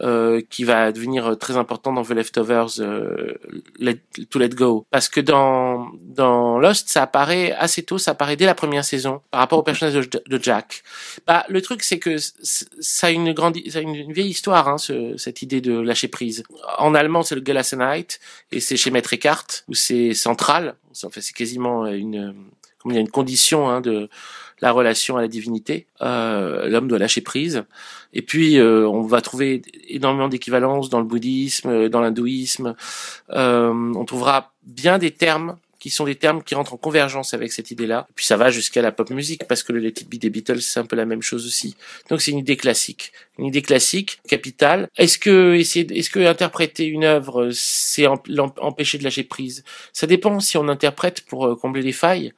[0.02, 3.36] euh, qui va devenir très important dans The Leftovers, euh,
[3.80, 4.86] let, To Let Go.
[4.92, 9.22] Parce que dans, dans Lost, ça apparaît assez tôt, ça apparaît dès la première saison
[9.32, 10.84] par rapport au personnage de, Jack.
[11.26, 14.78] Bah, le truc, c'est que ça a une, grande, ça a une, vieille histoire, hein,
[14.78, 16.44] ce, cette idée de lâcher prise.
[16.78, 18.20] En allemand, c'est le Gelassenheit,
[18.52, 20.76] et c'est chez Maître Eckhart, où c'est central.
[21.04, 22.36] En fait, c'est quasiment une,
[22.80, 24.10] comment dire, une condition hein, de
[24.64, 25.88] la relation à la divinité.
[26.02, 27.66] Euh, L'homme doit lâcher prise.
[28.14, 32.74] Et puis, euh, on va trouver énormément d'équivalences dans le bouddhisme, euh, dans l'hindouisme.
[33.32, 37.52] Euh, on trouvera bien des termes qui sont des termes qui rentrent en convergence avec
[37.52, 38.08] cette idée-là.
[38.16, 40.62] Puis ça va jusqu'à la pop musique, parce que le Let It Be des Beatles,
[40.62, 41.76] c'est un peu la même chose aussi.
[42.10, 43.12] Donc c'est une idée classique.
[43.38, 44.88] Une idée classique, capitale.
[44.98, 49.66] Est-ce que est-ce que interpréter une œuvre, c'est empêcher de lâcher prise?
[49.92, 52.32] Ça dépend si on interprète pour euh, combler les failles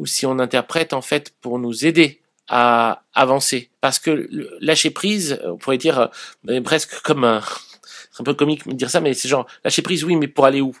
[0.00, 3.70] ou si on interprète en fait pour nous aider à avancer.
[3.80, 4.28] Parce que
[4.60, 6.10] lâcher prise, on pourrait dire
[6.48, 7.42] euh, presque comme un,
[8.10, 10.46] c'est un peu comique de dire ça, mais c'est genre lâcher prise, oui, mais pour
[10.46, 10.74] aller où?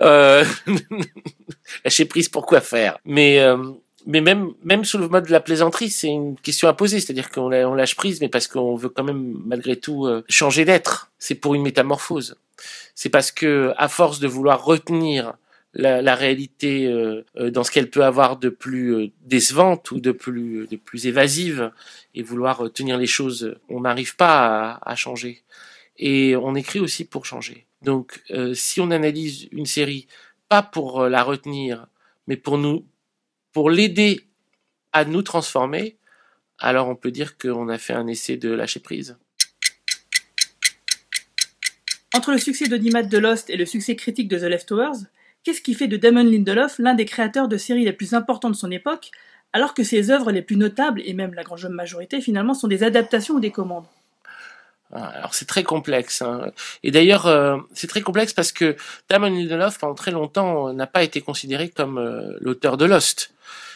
[0.00, 0.44] Euh,
[1.84, 2.98] Lâcher prise, pour quoi faire?
[3.04, 3.58] Mais euh,
[4.06, 7.30] mais même même sous le mode de la plaisanterie, c'est une question à poser, c'est-à-dire
[7.30, 11.10] qu'on on lâche prise, mais parce qu'on veut quand même malgré tout euh, changer d'être.
[11.18, 12.36] C'est pour une métamorphose.
[12.94, 15.34] C'est parce que à force de vouloir retenir
[15.74, 20.12] la, réalité euh, euh, dans ce qu'elle peut avoir de plus euh, décevante ou de
[20.12, 21.70] plus évasive
[22.14, 25.42] et vouloir tenir les choses, on n'arrive pas à, à, changer.
[25.96, 27.66] Et on écrit aussi pour changer.
[27.82, 28.22] Donc,
[28.54, 30.06] si on analyse une série
[30.48, 31.86] pas pour la retenir,
[32.26, 32.86] mais pour nous,
[33.52, 34.26] pour l'aider
[34.92, 35.96] à nous transformer,
[36.58, 39.16] alors on peut dire qu'on a fait un essai de lâcher prise.
[42.12, 45.06] Entre le succès d'Audimat de Lost et le succès critique de The Leftovers,
[45.42, 48.56] Qu'est-ce qui fait de Damon Lindelof l'un des créateurs de séries les plus importants de
[48.56, 49.10] son époque,
[49.52, 52.82] alors que ses œuvres les plus notables, et même la grande majorité finalement, sont des
[52.82, 53.86] adaptations ou des commandes?
[54.92, 56.20] Ah, alors c'est très complexe.
[56.20, 56.50] Hein.
[56.82, 58.76] Et d'ailleurs, euh, c'est très complexe parce que
[59.08, 63.32] Damon Lindelof, pendant très longtemps, n'a pas été considéré comme euh, l'auteur de Lost.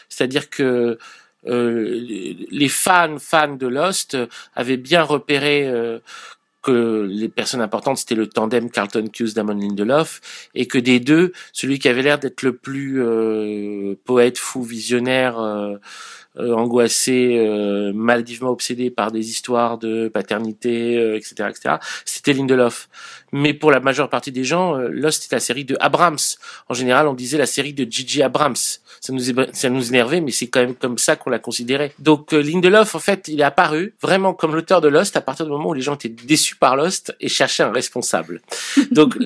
[0.09, 0.99] C'est-à-dire que
[1.47, 4.17] euh, les fans, fans de Lost
[4.55, 5.99] avaient bien repéré euh,
[6.65, 11.31] que les personnes importantes c'était le tandem Carlton Cuse Damon Lindelof et que des deux
[11.53, 15.75] celui qui avait l'air d'être le plus euh, poète fou visionnaire euh,
[16.37, 21.75] euh, angoissé, euh, maladivement obsédé par des histoires de paternité, etc., euh, etc.
[22.03, 22.89] C'était Lindelof.
[23.37, 26.17] Mais pour la majeure partie des gens, euh, Lost était la série de Abrams.
[26.69, 28.55] En général, on disait la série de Gigi Abrams.
[28.55, 31.91] Ça nous, ça nous énervait, mais c'est quand même comme ça qu'on l'a considéré.
[31.99, 35.51] Donc Lindelof, en fait, il est apparu vraiment comme l'auteur de Lost à partir du
[35.51, 38.41] moment où les gens étaient déçus par Lost et cherchaient un responsable.
[38.91, 39.17] Donc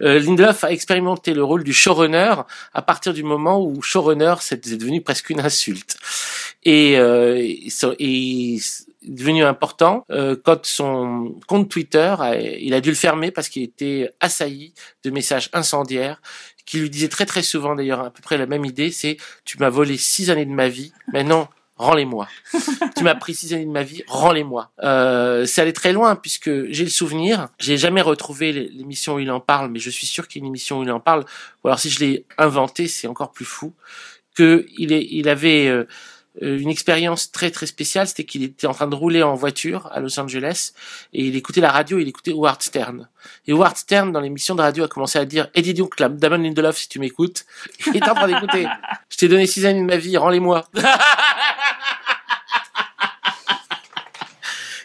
[0.00, 2.34] Lindelof a expérimenté le rôle du showrunner
[2.74, 5.96] à partir du moment où showrunner c'est devenu presque une insulte
[6.64, 7.36] et, euh,
[7.98, 8.58] et,
[9.06, 12.14] devenu important euh, quand son compte Twitter,
[12.60, 14.74] il a dû le fermer parce qu'il était assailli
[15.04, 16.20] de messages incendiaires
[16.64, 19.58] qui lui disaient très très souvent d'ailleurs à peu près la même idée, c'est tu
[19.58, 22.28] m'as volé six années de ma vie, maintenant rends-les-moi.
[22.96, 24.70] tu m'as pris six années de ma vie, rends-les-moi.
[24.82, 29.30] Euh, c'est allé très loin puisque j'ai le souvenir, j'ai jamais retrouvé l'émission où il
[29.30, 31.24] en parle, mais je suis sûr qu'il y a une émission où il en parle.
[31.64, 33.72] Ou alors si je l'ai inventé, c'est encore plus fou
[34.34, 35.86] que il, est, il avait euh,
[36.40, 40.00] une expérience très très spéciale, c'était qu'il était en train de rouler en voiture à
[40.00, 40.72] Los Angeles
[41.12, 43.08] et il écoutait la radio, il écoutait Howard Stern.
[43.46, 46.08] Et Howard Stern dans l'émission de radio a commencé à dire "Et dis donc, la
[46.08, 47.44] Damon Lindelof, si tu m'écoutes,
[47.86, 48.66] il est en train d'écouter.
[49.10, 50.66] Je t'ai donné six années de ma vie, rends-les-moi."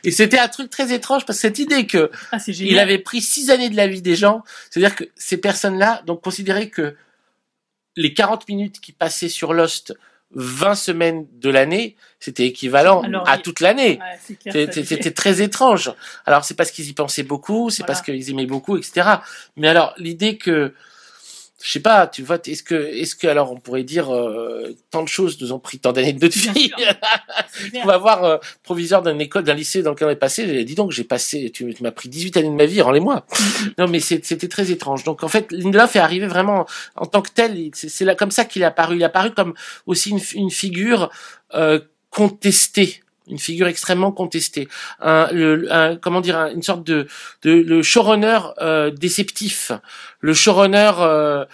[0.04, 3.22] Et c'était un truc très étrange parce que cette idée que ah, il avait pris
[3.22, 6.96] six années de la vie des gens, c'est-à-dire que ces personnes-là donc considéraient que
[7.98, 9.98] les 40 minutes qui passaient sur Lost
[10.32, 14.00] 20 semaines de l'année, c'était équivalent Alors, à toute l'année.
[14.52, 15.92] Ouais, c'était très étrange.
[16.26, 17.88] Alors c'est parce qu'ils y pensaient beaucoup, c'est Voilà.
[17.94, 19.10] parce qu'ils aimaient beaucoup, etc.
[19.56, 20.74] Mais alors l'idée que
[21.64, 25.02] je sais pas, tu vois, est-ce que, est-ce que, alors, on pourrait dire, euh, tant
[25.02, 26.72] de choses nous ont pris tant d'années de notre vie?
[27.84, 30.64] on va voir euh, proviseur d'une école, d'un lycée dans lequel on est passé.
[30.64, 33.26] Dis donc, j'ai passé, tu tu m'as pris 18 années de ma vie, rends-les-moi.
[33.80, 35.04] non, mais c'était très étrange.
[35.04, 37.58] Donc, en fait, Lindelof est arrivé vraiment en tant que tel.
[37.74, 38.98] C'est c'est là comme ça qu'il est apparu.
[38.98, 39.56] Il est apparu comme
[39.88, 41.10] aussi une, une figure
[41.56, 41.80] euh,
[42.12, 43.02] contestée.
[43.30, 44.68] Une figure extrêmement contestée,
[45.00, 47.08] un, le, un- comment dire, un- une sorte de,
[47.42, 49.72] de le showrunner euh, déceptif,
[50.22, 51.46] le showrunner euh,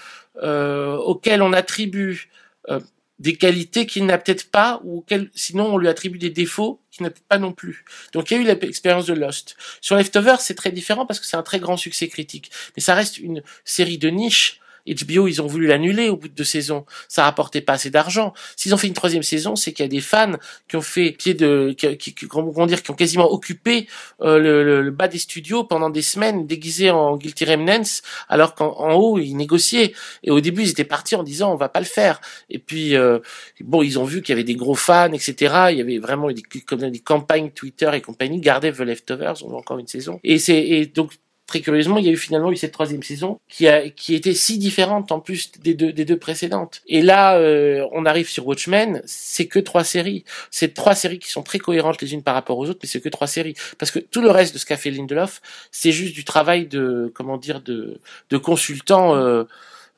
[0.42, 2.30] euh, auquel on attribue
[2.70, 2.80] euh,
[3.20, 7.04] des qualités qu'il n'a peut-être pas ou quel, sinon on lui attribue des défauts qu'il
[7.04, 7.86] n'a peut-être pas non plus.
[8.14, 9.56] Donc il y a eu l'expérience de Lost.
[9.82, 12.96] Sur Leftovers, c'est très différent parce que c'est un très grand succès critique, mais ça
[12.96, 16.86] reste une série de niche HBO, ils ont voulu l'annuler au bout de deux saisons.
[17.08, 18.34] Ça rapportait pas assez d'argent.
[18.56, 20.34] S'ils ont fait une troisième saison, c'est qu'il y a des fans
[20.68, 23.88] qui ont fait pied de, qui, qui, comment dire, qui ont quasiment occupé
[24.22, 28.78] euh, le, le, bas des studios pendant des semaines, déguisés en guilty remnants, alors qu'en
[28.78, 29.94] en haut ils négociaient.
[30.24, 32.20] Et au début, ils étaient partis en disant on va pas le faire.
[32.50, 33.20] Et puis euh,
[33.62, 35.68] bon, ils ont vu qu'il y avait des gros fans, etc.
[35.72, 38.40] Il y avait vraiment des, comme des campagnes Twitter et compagnie.
[38.40, 40.20] Gardez The Leftovers, on a encore une saison.
[40.24, 41.12] Et c'est et donc
[41.48, 44.34] très curieusement, il y a eu finalement eu cette troisième saison qui a qui était
[44.34, 46.82] si différente en plus des deux des deux précédentes.
[46.88, 50.24] Et là, euh, on arrive sur Watchmen, c'est que trois séries.
[50.52, 53.02] C'est trois séries qui sont très cohérentes les unes par rapport aux autres, mais c'est
[53.02, 55.42] que trois séries parce que tout le reste de ce qu'a fait Lindelof,
[55.72, 58.00] c'est juste du travail de comment dire de
[58.30, 59.16] de consultant.
[59.16, 59.44] Euh,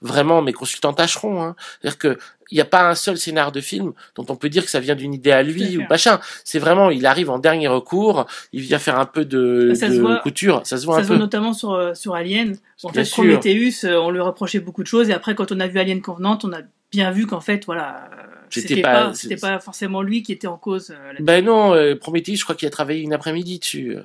[0.06, 1.42] vraiment mes consultants tâcheront.
[1.44, 1.56] Hein.
[1.82, 2.18] C'est-à-dire que
[2.52, 4.80] il n'y a pas un seul scénar de film dont on peut dire que ça
[4.80, 6.20] vient d'une idée à lui ou machin.
[6.44, 10.62] C'est vraiment, il arrive en dernier recours, il vient faire un peu de, de couture.
[10.64, 11.16] Ça se voit ça un se peu.
[11.16, 12.56] voit notamment sur, euh, sur Alien.
[12.84, 13.24] En Bien fait, sûr.
[13.24, 16.02] Prometheus, euh, on lui reprochait beaucoup de choses et après, quand on a vu Alien
[16.02, 16.60] Covenant, on a
[16.92, 20.58] bien vu qu'en fait, voilà, euh, C'était pas- pas, pas forcément lui qui était en
[20.58, 20.94] cause.
[21.20, 23.98] Ben non, euh, Prometheus, je crois qu'il a travaillé une après-midi dessus.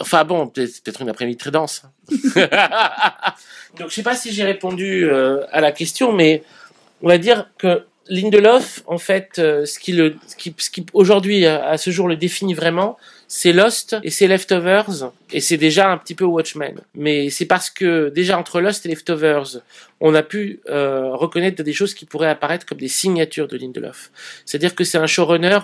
[0.00, 1.82] Enfin bon, peut-être une après-midi très dense.
[3.78, 6.42] Donc je sais pas si j'ai répondu euh, à la question, mais
[7.02, 10.86] on va dire que Lindelof, en fait, euh, ce qui le, ce qui, ce qui
[10.92, 12.96] aujourd'hui à, à ce jour le définit vraiment,
[13.28, 16.80] c'est Lost et c'est Leftovers et c'est déjà un petit peu Watchmen.
[16.94, 19.58] Mais c'est parce que déjà entre Lost et Leftovers,
[20.00, 24.10] on a pu euh, reconnaître des choses qui pourraient apparaître comme des signatures de Lindelof.
[24.44, 25.58] C'est-à-dire que c'est un showrunner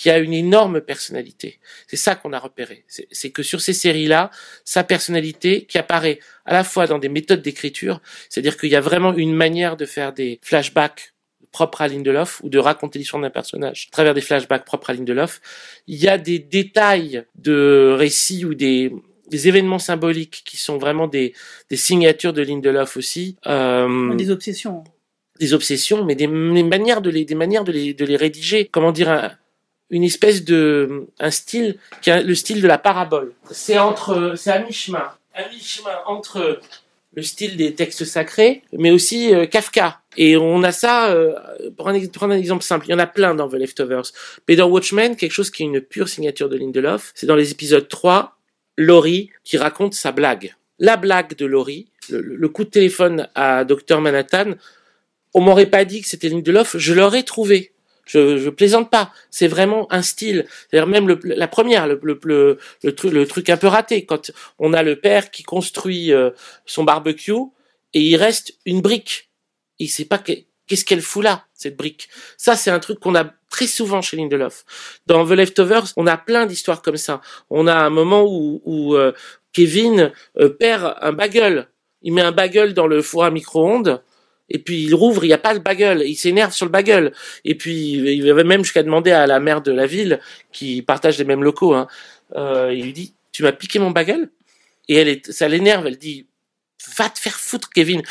[0.00, 1.58] qui a une énorme personnalité.
[1.86, 2.84] C'est ça qu'on a repéré.
[3.18, 4.30] C'est que sur ces séries-là,
[4.64, 8.80] sa personnalité qui apparaît à la fois dans des méthodes d'écriture, c'est-à-dire qu'il y a
[8.80, 11.12] vraiment une manière de faire des flashbacks
[11.52, 14.94] propres à Lindelof ou de raconter l'histoire d'un personnage à travers des flashbacks propres à
[14.94, 15.40] Lindelof.
[15.86, 18.90] Il y a des détails de récits ou des,
[19.28, 21.34] des événements symboliques qui sont vraiment des,
[21.68, 23.36] des signatures de Lindelof aussi.
[23.46, 24.82] Euh, Des obsessions.
[25.40, 28.60] des obsessions, mais des, des manières de les, des manières de les, de les rédiger.
[28.72, 29.32] Comment dire, un-
[29.90, 33.32] une espèce de, un style qui a le style de la parabole.
[33.50, 36.60] C'est entre, c'est à mi-chemin, à mi-chemin entre
[37.14, 40.00] le style des textes sacrés, mais aussi euh, Kafka.
[40.16, 41.34] Et on a ça, euh,
[41.76, 44.12] pour prendre un exemple simple, il y en a plein dans The Leftovers.
[44.48, 47.50] Mais dans Watchmen, quelque chose qui est une pure signature de Lindelof, c'est dans les
[47.50, 48.36] épisodes 3,
[48.76, 50.54] Laurie qui raconte sa blague.
[50.78, 54.54] La blague de Laurie, le, le coup de téléphone à Dr Manhattan,
[55.34, 57.72] on m'aurait pas dit que c'était Lindelof, je l'aurais trouvé.
[58.12, 59.12] Je, je plaisante pas.
[59.30, 60.46] C'est vraiment un style.
[60.68, 64.32] C'est-à-dire même le, la première, le, le, le, truc, le truc un peu raté, quand
[64.58, 66.30] on a le père qui construit euh,
[66.66, 67.32] son barbecue
[67.94, 69.30] et il reste une brique.
[69.78, 70.32] Il sait pas que-
[70.66, 72.08] qu'est-ce qu'elle fout là, cette brique.
[72.36, 74.64] Ça, c'est un truc qu'on a très souvent chez Lindelof.
[75.06, 77.20] Dans The Leftovers, on a plein d'histoires comme ça.
[77.48, 79.12] On a un moment où, où euh,
[79.52, 81.68] Kevin euh, perd un bagel.
[82.02, 84.02] Il met un bagel dans le four à micro-ondes.
[84.50, 87.12] Et puis il rouvre, il n'y a pas de bagel, il s'énerve sur le bagel.
[87.44, 90.20] Et puis il avait même jusqu'à demander à la maire de la ville,
[90.52, 91.86] qui partage les mêmes locaux, hein,
[92.36, 94.30] euh, il lui dit, tu m'as piqué mon bagel
[94.88, 96.26] Et elle est, ça l'énerve, elle dit,
[96.96, 98.02] va te faire foutre, Kevin.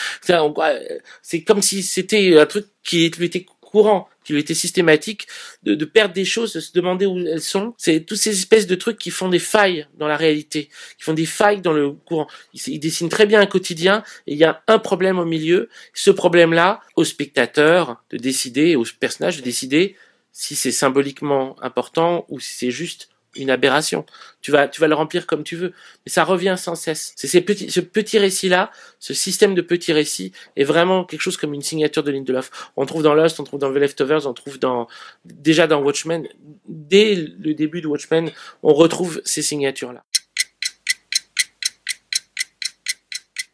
[1.21, 5.27] C'est comme si c'était un truc qui lui était courant, qui lui était systématique,
[5.63, 7.73] de, de perdre des choses, de se demander où elles sont.
[7.77, 11.13] C'est toutes ces espèces de trucs qui font des failles dans la réalité, qui font
[11.13, 12.27] des failles dans le courant.
[12.53, 15.69] Il, il dessine très bien un quotidien, et il y a un problème au milieu.
[15.93, 19.95] Ce problème-là, au spectateur de décider, au personnage de décider
[20.31, 24.05] si c'est symboliquement important ou si c'est juste une aberration.
[24.41, 25.73] Tu vas, le remplir comme tu veux.
[26.05, 27.13] Mais ça revient sans cesse.
[27.15, 31.53] C'est ces ce petit récit-là, ce système de petits récits est vraiment quelque chose comme
[31.53, 32.71] une signature de Lindelof.
[32.75, 34.87] On trouve dans Lost, on trouve dans The Leftovers, on trouve dans,
[35.25, 36.27] déjà dans Watchmen.
[36.67, 38.31] Dès le début de Watchmen,
[38.63, 40.03] on retrouve ces signatures-là.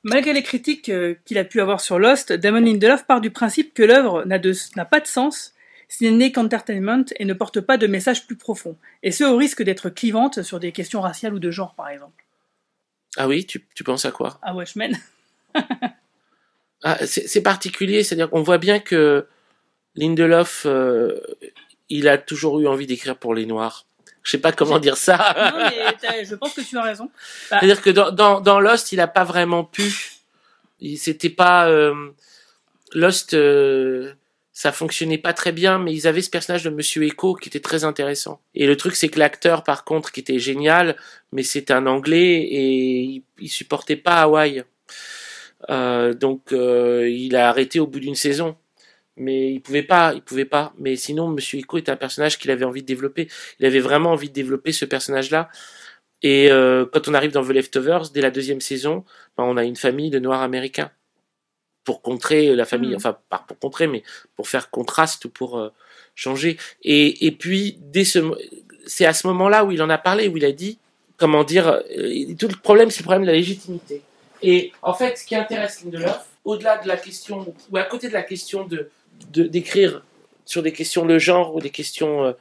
[0.08, 3.74] Malgré les critiques euh, qu'il a pu avoir sur Lost, Damon Lindelof part du principe
[3.74, 5.55] que l'œuvre n'a pas de sens
[5.88, 9.38] si elle n'est qu'entertainment et ne porte pas de message plus profond, et ce au
[9.38, 12.24] risque d'être clivante sur des questions raciales ou de genre par exemple.
[13.18, 14.40] Ah oui, tu, tu penses à quoi?
[14.42, 14.98] À Watchmen,
[16.88, 19.26] Ah, c'est particulier, c'est-à-dire qu'on voit bien que
[19.96, 21.20] Lindelof, euh,
[21.90, 23.88] il a toujours eu envie d'écrire pour les Noirs.
[24.22, 25.52] Je sais pas comment dire ça.
[25.52, 25.66] non
[26.04, 27.06] mais je pense que tu as raison.
[27.50, 30.12] Bah, C'est-à-dire que dans, dans, dans Lost, il a pas vraiment pu.
[30.96, 32.12] C'était pas euh,
[32.94, 34.14] Lost, euh,
[34.56, 37.60] ça fonctionnait pas très bien, mais ils avaient ce personnage de Monsieur Echo qui était
[37.60, 38.40] très intéressant.
[38.56, 40.96] Et le truc, c'est que l'acteur, par contre, qui était génial,
[41.34, 44.64] mais c'est un Anglais et il, il supportait pas Hawaï.
[45.70, 48.56] Euh, donc, euh, il a arrêté au bout d'une saison.
[49.18, 50.74] mais il pouvait pas, il pouvait pas.
[50.80, 53.28] Mais sinon, Monsieur Iko était un personnage qu'il avait envie de développer.
[53.60, 55.50] Il avait vraiment envie de développer ce personnage-là.
[56.22, 59.06] Et euh, quand on arrive dans The Leftovers, dès la deuxième saison,
[59.38, 60.92] ben, on a une famille de Noirs américains
[61.86, 62.96] pour contrer la famille, Mm.
[62.98, 64.04] enfin pas pour contrer, mais
[64.36, 65.70] pour faire contraste ou pour euh,
[66.16, 66.58] changer.
[66.84, 68.20] Et, et puis dès ce,
[68.86, 70.78] c'est à ce moment-là où il en a parlé, où il a dit,
[71.18, 74.02] comment dire, euh, tout le problème, c'est le problème de la légitimité.
[74.42, 78.14] Et en fait, ce qui intéresse Lindelof, au-delà de la question, ou à côté de
[78.14, 78.90] la question de
[79.32, 80.04] de- d'écrire
[80.44, 82.34] sur des questions de genre ou des questions euh,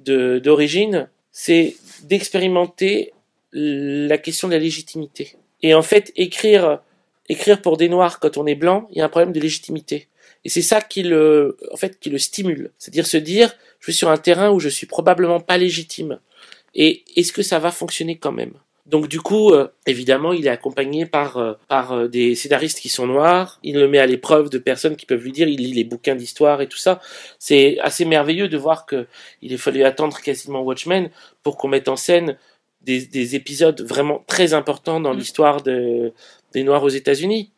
[0.00, 3.12] de d'origine, c'est d'expérimenter
[3.52, 5.36] la question de la légitimité.
[5.62, 6.80] Et en fait, écrire
[7.28, 10.08] écrire pour des noirs quand on est blanc, il y a un problème de légitimité.
[10.44, 12.70] Et c'est ça qui le, en fait, qui le stimule.
[12.78, 16.18] C'est-à-dire se dire, je suis sur un terrain où je suis probablement pas légitime.
[16.74, 18.52] Et est-ce que ça va fonctionner quand même?
[18.86, 22.90] Donc du coup, euh, évidemment, il est accompagné par euh, par euh, des scénaristes qui
[22.90, 23.58] sont noirs.
[23.62, 25.48] Il le met à l'épreuve de personnes qui peuvent lui dire.
[25.48, 27.00] Il lit les bouquins d'histoire et tout ça.
[27.38, 29.06] C'est assez merveilleux de voir que
[29.40, 31.08] il a fallu attendre quasiment Watchmen
[31.42, 32.36] pour qu'on mette en scène
[32.84, 35.18] des, des épisodes vraiment très importants dans Mm.
[35.18, 36.12] l'histoire de,
[36.52, 37.50] des Noirs aux États-Unis,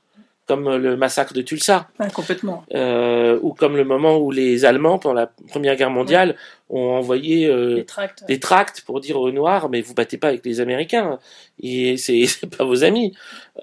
[0.46, 2.64] comme euh, le massacre de Tulsa Ouais, complètement.
[2.74, 6.36] euh, ou comme le moment où les Allemands, pendant la Première Guerre mondiale,
[6.70, 8.24] ont envoyé euh, tracts.
[8.28, 11.18] des tracts pour dire aux Noirs, mais vous battez pas avec les Américains,
[11.60, 13.12] et c'est c'est pas vos amis.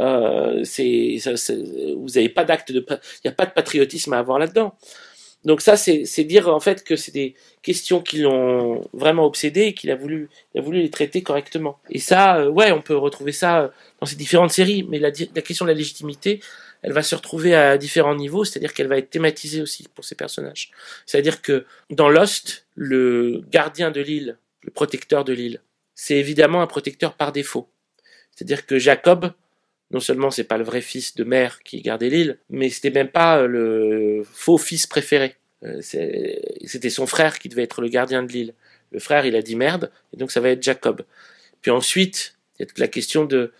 [0.01, 1.63] Euh, c'est ça- c'est-
[1.97, 4.73] vous avez pas d'acte de, il y a pas de patriotisme à avoir là-dedans.
[5.45, 9.73] Donc ça, c'est dire en fait que c'est des questions qui l'ont vraiment obsédé et
[9.73, 11.79] qu'il a voulu, il a voulu les traiter correctement.
[11.89, 13.67] Et ça, euh, ouais, on peut retrouver ça euh,
[13.99, 16.39] dans ces différentes séries, mais la question de la légitimité,
[16.83, 20.15] elle va se retrouver à différents niveaux, c'est-à-dire qu'elle va être thématisée aussi pour ces
[20.15, 20.71] personnages.
[21.05, 25.61] C'est-à-dire que dans Lost, le gardien de l'île, le protecteur de l'île,
[25.95, 27.69] c'est évidemment un protecteur par défaut.
[28.35, 29.31] C'est-à-dire que Jacob,
[29.93, 33.09] non seulement c'est pas le vrai fils de mère qui gardait l'île, mais c'était même
[33.09, 35.35] pas euh, le faux fils préféré.
[35.63, 38.53] Euh, C'était son frère qui devait être le gardien de l'île.
[38.91, 41.03] Le frère, il a dit merde, et donc ça va être Jacob.
[41.61, 43.53] Puis ensuite, il y a toute la question de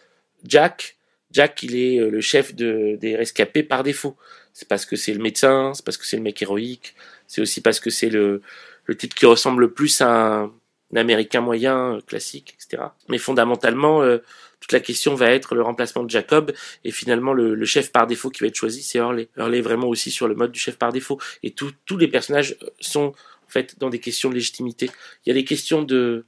[0.46, 0.98] Jack.
[1.32, 4.18] Jack, il est euh, le chef de, des rescapés par défaut.
[4.54, 6.96] C'est parce que c'est le médecin, c'est parce que c'est le mec héroïque,
[7.28, 8.42] c'est aussi parce que c'est le,
[8.86, 10.54] le qui ressemble le plus à un
[11.00, 12.84] américain moyen, euh, classique, etc.
[13.10, 14.20] Mais fondamentalement, euh,
[14.60, 16.54] toute la question va être le remplacement de Jacob,
[16.86, 19.28] et finalement le, le chef par défaut qui va être choisi, c'est Hurley.
[19.38, 21.20] Hurley vraiment aussi sur le mode du chef par défaut.
[21.44, 23.08] Et tout- tous les personnages euh, sont
[23.46, 24.90] en fait dans des questions de légitimité.
[25.26, 26.26] Il y a des questions de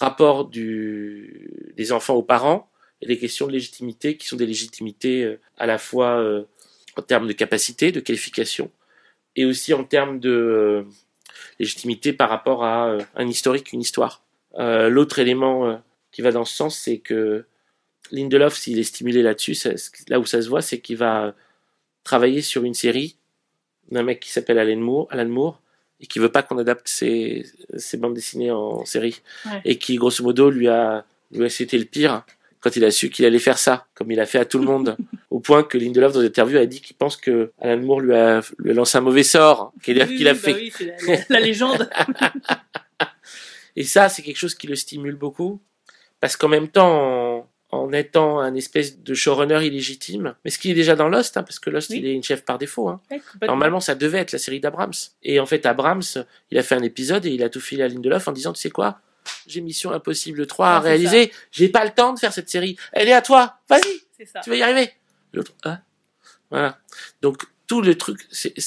[0.00, 2.68] rapport du, des enfants aux parents,
[3.00, 6.44] et des questions de légitimité qui sont des légitimités euh, à la fois euh,
[6.96, 8.70] en termes de capacité, de qualification,
[9.36, 10.84] et aussi en termes de
[11.58, 14.22] légitimité par rapport à euh, un historique, une histoire.
[14.58, 15.76] Euh, L'autre élément euh,
[16.12, 17.44] qui va dans ce sens, c'est que
[18.10, 19.56] Lindelof, s'il est stimulé là-dessus,
[20.08, 21.34] là où ça se voit, c'est qu'il va
[22.04, 23.16] travailler sur une série
[23.90, 25.60] d'un mec qui s'appelle Alan Moore, Alan Moore,
[26.00, 27.46] et qui veut pas qu'on adapte ses,
[27.76, 29.60] ses bandes dessinées en série, Ouais.
[29.64, 32.24] et qui grosso modo lui a, lui a c'était le pire
[32.64, 34.64] quand il a su qu'il allait faire ça, comme il a fait à tout le
[34.64, 34.96] monde,
[35.30, 38.14] au point que Lindelof dans une interview a dit qu'il pense que Alan Moore lui
[38.14, 40.54] a, lui a lancé un mauvais sort, qu'il a, Oui, bah fait.
[40.54, 41.90] oui, c'est la, la- la légende.
[43.76, 45.60] Et ça, c'est quelque chose qui le stimule beaucoup,
[46.20, 50.70] parce qu'en même temps, en, en étant un espèce de showrunner illégitime, mais ce qui
[50.70, 51.98] est déjà dans Lost, hein, parce que Lost, Oui.
[51.98, 52.88] il est une chef par défaut.
[52.88, 53.00] Hein.
[53.10, 53.20] Ouais.
[53.48, 54.92] Normalement, ça devait être la série d'Abrams.
[55.24, 56.02] Et en fait, Abrams,
[56.52, 58.60] il a fait un épisode et il a tout filé à Lindelof en disant, tu
[58.60, 59.00] sais quoi
[59.46, 62.76] J'ai Mission Impossible 3 à réaliser, j'ai pas le temps de faire cette série.
[62.92, 63.80] Elle est à toi, vas-y,
[64.42, 64.90] tu vas y arriver.
[65.32, 65.80] L'autre, ah.
[66.50, 66.78] Voilà.
[67.22, 68.58] Donc, tout le truc, c'est-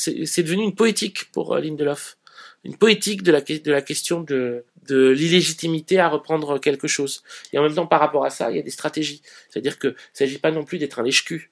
[0.44, 2.18] devenu une poétique pour euh, Lindelof.
[2.64, 7.24] Une poétique de la, que- de la question de, de l'illégitimité à reprendre quelque chose.
[7.54, 9.22] Et en même temps, par rapport à ça, il y a des stratégies.
[9.50, 11.52] C'est-à-dire que s'agit pas non plus d'être un lèche-cul.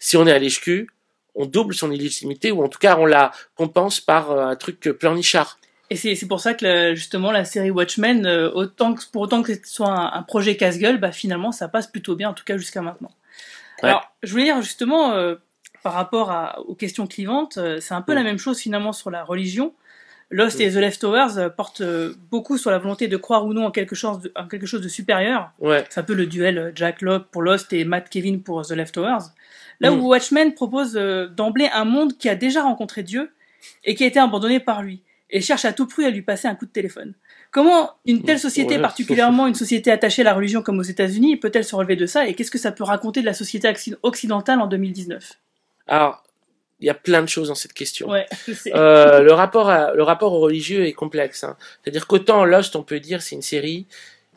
[0.00, 0.88] Si on est à lèche-cul,
[1.34, 4.80] on double son illégitimité, ou en tout cas, on la compense par euh, un truc
[4.80, 5.60] pleurnichard.
[5.90, 9.22] Et c'est c'est pour ça que la- justement la série Watchmen, euh, autant que, pour
[9.22, 12.34] autant que ce soit un, un projet casse-gueule, bah finalement ça passe plutôt bien, en
[12.34, 13.12] tout cas jusqu'à maintenant.
[13.82, 13.90] Ouais.
[13.90, 15.36] Alors, je voulais dire justement, euh,
[15.82, 19.10] par rapport à, aux questions clivantes, euh, c'est un peu la même chose finalement sur
[19.10, 19.74] la religion.
[20.30, 23.66] Lost et The Leftovers euh, portent euh, beaucoup sur la volonté de croire ou non
[23.66, 25.52] en quelque chose de, en quelque chose de supérieur.
[25.60, 25.84] Ouais.
[25.88, 28.72] C'est un peu le duel euh, Jack Locke pour Lost et Matt Kevin pour The
[28.72, 29.20] Leftovers.
[29.78, 30.00] Là Mm.
[30.00, 33.30] où Watchmen propose euh, d'emblée un monde qui a déjà rencontré Dieu
[33.84, 35.00] et qui a été abandonné par lui
[35.30, 37.14] et cherche à tout prix à lui passer un coup de téléphone.
[37.50, 38.80] Comment une telle société, Ouais.
[38.82, 42.26] particulièrement une société attachée à la religion comme aux États-Unis, peut-elle se relever de ça
[42.26, 45.32] et qu'est-ce que ça peut raconter de la société occ- occidentale en 2019
[45.86, 46.22] Alors,
[46.80, 48.08] il y a plein de choses dans cette question.
[48.10, 48.26] Ouais.
[48.68, 51.42] Euh, le rapport à, le rapport au religieux est complexe.
[51.44, 51.56] hein.
[51.82, 53.86] C'est-à-dire qu'autant Lost, on peut dire, c'est une série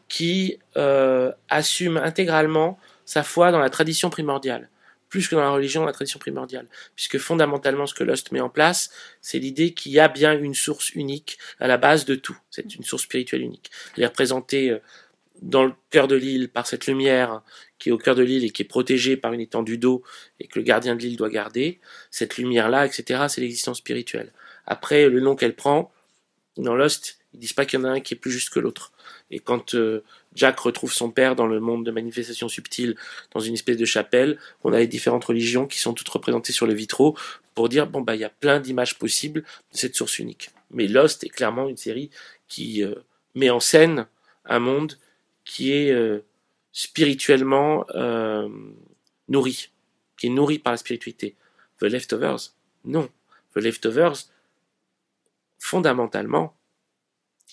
[0.07, 4.69] qui euh, assume intégralement sa foi dans la tradition primordiale.
[5.09, 6.67] Plus que dans la religion, la tradition primordiale.
[6.95, 10.53] Puisque fondamentalement, ce que Lost met en place, c'est l'idée qu'il y a bien une
[10.53, 12.37] source unique à la base de tout.
[12.49, 13.71] C'est une source spirituelle unique.
[13.97, 14.79] Elle est représentée euh,
[15.41, 17.41] dans le cœur de l'île par cette lumière
[17.77, 20.03] qui est au cœur de l'île et qui est protégée par une étendue d'eau
[20.39, 21.79] et que le gardien de l'île doit garder.
[22.11, 24.33] Cette lumière-là, etc., c'est l'existence spirituelle.
[24.65, 25.91] Après, le nom qu'elle prend,
[26.57, 28.59] dans Lost, ils disent pas qu'il y en a un qui est plus juste que
[28.59, 28.91] l'autre.
[29.31, 30.03] Et quand euh,
[30.35, 32.95] Jack retrouve son père dans le monde de manifestations subtiles,
[33.31, 36.65] dans une espèce de chapelle, on a les différentes religions qui sont toutes représentées sur
[36.65, 37.15] les vitraux
[37.55, 40.51] pour dire bon bah il y a plein d'images possibles de cette source unique.
[40.71, 42.09] Mais Lost est clairement une série
[42.47, 42.95] qui euh,
[43.35, 44.07] met en scène
[44.45, 44.97] un monde
[45.45, 46.23] qui est euh,
[46.71, 48.47] spirituellement euh,
[49.27, 49.69] nourri,
[50.17, 51.35] qui est nourri par la spiritualité.
[51.79, 52.53] The Leftovers,
[52.85, 53.09] non.
[53.55, 54.29] The Leftovers,
[55.57, 56.55] fondamentalement,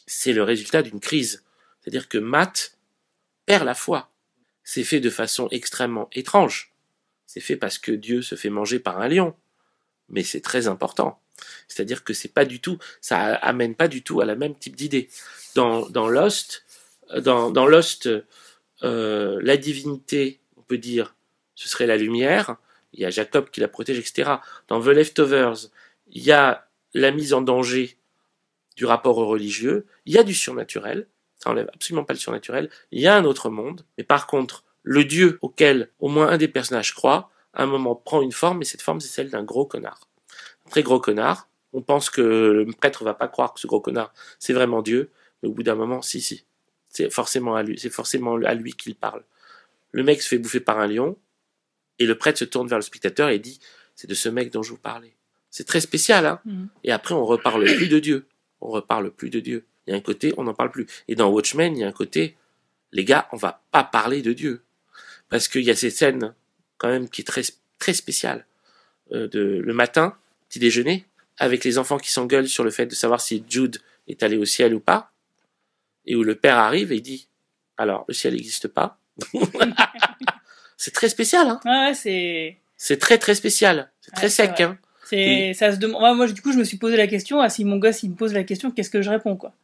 [0.06, 1.42] c'est le résultat d'une crise.
[1.86, 2.76] C'est-à-dire que Matt
[3.46, 4.10] perd la foi.
[4.64, 6.74] C'est fait de façon extrêmement étrange.
[7.26, 9.36] C'est fait parce que Dieu se fait manger par un lion.
[10.08, 11.20] Mais c'est très important.
[11.68, 14.74] C'est-à-dire que c'est pas du tout, ça amène pas du tout à la même type
[14.74, 15.08] d'idée.
[15.54, 16.64] Dans, dans Lost,
[17.16, 18.08] dans, dans Lost,
[18.82, 21.14] euh, la divinité, on peut dire,
[21.54, 22.56] ce serait la lumière.
[22.94, 24.38] Il y a Jacob qui la protège, etc.
[24.66, 25.68] Dans The Leftovers,
[26.08, 27.96] il y a la mise en danger
[28.74, 29.86] du rapport religieux.
[30.04, 31.06] Il y a du surnaturel.
[31.38, 32.70] Ça enlève absolument pas le surnaturel.
[32.90, 33.84] Il y a un autre monde.
[33.98, 37.94] Mais par contre, le Dieu auquel au moins un des personnages croit, à un moment
[37.94, 40.08] prend une forme, et cette forme, c'est celle d'un gros connard.
[40.66, 41.48] Un très gros connard.
[41.72, 45.10] On pense que le prêtre va pas croire que ce gros connard, c'est vraiment Dieu.
[45.42, 46.44] Mais au bout d'un moment, si, si.
[46.88, 49.22] C'est forcément à lui, c'est forcément à lui qu'il parle.
[49.92, 51.18] Le mec se fait bouffer par un lion,
[51.98, 53.60] et le prêtre se tourne vers le spectateur et dit,
[53.94, 55.16] c'est de ce mec dont je vous parlais.
[55.50, 56.40] C'est très spécial, hein.
[56.44, 56.68] Mhm.
[56.84, 58.26] Et après, on reparle plus de Dieu.
[58.60, 59.66] On reparle plus de Dieu.
[59.86, 60.86] Il y a un côté, on n'en parle plus.
[61.08, 62.36] Et dans Watchmen, il y a un côté,
[62.92, 64.62] les gars, on va pas parler de Dieu.
[65.28, 66.34] Parce qu'il y a cette scène,
[66.78, 67.42] quand même, qui est très,
[67.78, 68.46] très spéciale.
[69.12, 70.16] Euh, de, le matin,
[70.48, 71.06] petit déjeuner,
[71.38, 74.44] avec les enfants qui s'engueulent sur le fait de savoir si Jude est allé au
[74.44, 75.12] ciel ou pas.
[76.04, 77.28] Et où le père arrive et dit,
[77.76, 78.98] alors, le ciel n'existe pas.
[80.76, 81.60] c'est très spécial, hein.
[81.64, 82.58] Ouais, ouais, c'est.
[82.76, 83.90] C'est très, très spécial.
[84.00, 84.78] C'est très Ouais, sec, hein.
[85.04, 86.00] C'est, ça se demande.
[86.00, 87.40] Moi, moi, du coup, je me suis posé la question.
[87.40, 89.54] Ah, si mon gosse, il me pose la question, qu'est-ce que je réponds, quoi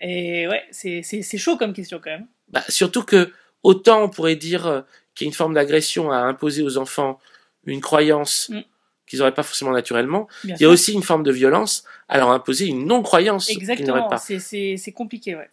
[0.00, 1.02] Et ouais, c'est,
[1.38, 2.26] chaud comme question quand même.
[2.48, 4.80] Bah, surtout que autant on pourrait dire euh,
[5.14, 7.18] qu'il y a une forme d'agression à imposer aux enfants
[7.64, 8.60] une croyance Mm.
[9.08, 10.70] qu'ils n'auraient pas forcément naturellement, Bien il y a sûr.
[10.70, 14.08] aussi une forme de violence à leur imposer une non-croyance qu'ils n'auraient Exactement.
[14.08, 14.18] pas.
[14.18, 15.48] C'est, c'est, c'est compliqué, ouais.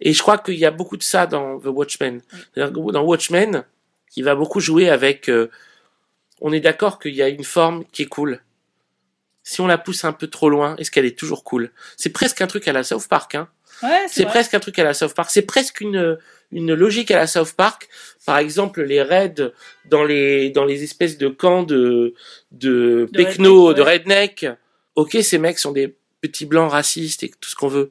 [0.00, 2.22] Et je crois qu'il y a beaucoup de ça dans The Watchmen.
[2.54, 3.64] Que Dans Watchmen,
[4.16, 5.28] il va beaucoup jouer avec...
[5.28, 5.50] euh,
[6.40, 8.40] on est d'accord qu'il y a une forme qui est cool.
[9.42, 11.70] Si on la pousse un peu trop loin, est-ce qu'elle est toujours cool?
[11.96, 13.48] C'est presque un truc à la South Park, hein
[13.82, 15.30] Ouais, c'est presque un truc à la South Park.
[15.32, 16.18] C'est presque une
[16.52, 17.88] une logique à la South Park.
[18.26, 19.52] Par exemple, les raids
[19.86, 22.14] dans les dans les espèces de camps de
[22.52, 23.92] de, De pecno, redneck, de ouais.
[23.92, 24.46] redneck.
[24.96, 27.90] Ok, ces mecs sont des petits blancs racistes et tout ce qu'on veut.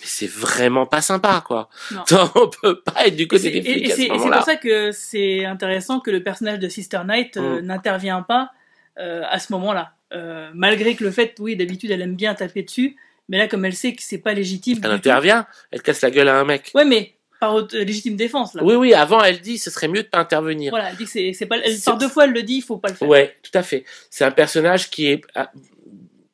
[0.00, 1.68] Mais c'est vraiment pas sympa, quoi.
[1.92, 2.02] Non.
[2.34, 5.44] On peut pas être du côté des flics et c'est- ce pour ça que c'est
[5.44, 7.66] intéressant que le personnage de Sister Knight euh, Mm.
[7.66, 8.50] n'intervient pas
[8.98, 9.94] euh, à ce moment-là.
[10.12, 12.96] Euh, malgré que le fait, oui, d'habitude, elle aime bien taper dessus,
[13.28, 14.78] mais là, comme elle sait que c'est pas légitime.
[14.82, 16.70] Elle tout- intervient, elle casse la gueule à un mec.
[16.74, 18.62] Ouais, mais par euh, légitime défense, là.
[18.64, 20.70] Oui, oui, avant elle dit ce serait mieux de pas intervenir.
[20.70, 22.78] Voilà, elle dit que c'est, pas, elle, par deux fois, elle le dit, il faut
[22.78, 23.08] pas le faire.
[23.08, 23.84] Ouais, tout à fait.
[24.10, 25.50] C'est un personnage qui est ah,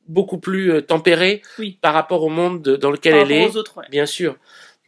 [0.07, 1.79] beaucoup plus euh, tempéré Oui.
[1.81, 3.87] par rapport au monde de- dans lequel Par elle est, aux autres, ouais.
[3.91, 4.37] bien sûr.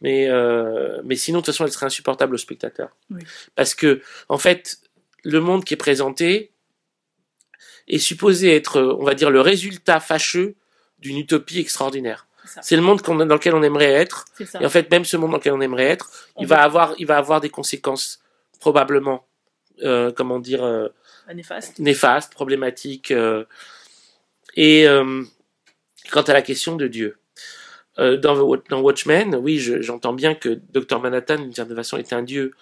[0.01, 2.89] Mais euh, mais sinon, de toute façon, elle serait insupportable au spectateur.
[3.09, 3.21] Oui.
[3.55, 4.77] Parce que en fait,
[5.23, 6.51] le monde qui est présenté
[7.87, 10.55] est supposé être, on va dire, le résultat fâcheux
[11.03, 12.25] d'une utopie extraordinaire.
[12.61, 14.25] C'est le monde dans lequel on aimerait être.
[14.59, 16.93] Et en fait, même ce monde dans lequel on aimerait être, On il va avoir,
[16.97, 18.21] il va avoir des conséquences
[18.59, 19.25] probablement,
[19.83, 20.89] euh, comment dire, euh,
[21.27, 21.79] Pas néfaste.
[21.79, 23.11] néfaste, problématique.
[23.11, 23.45] euh,
[24.55, 24.85] et
[26.11, 27.17] quant à la question de Dieu,
[27.97, 28.35] dans,
[28.81, 32.53] Watchmen, oui, je- j'entends bien que Dr Manhattan, d'une certaine façon, est un dieu,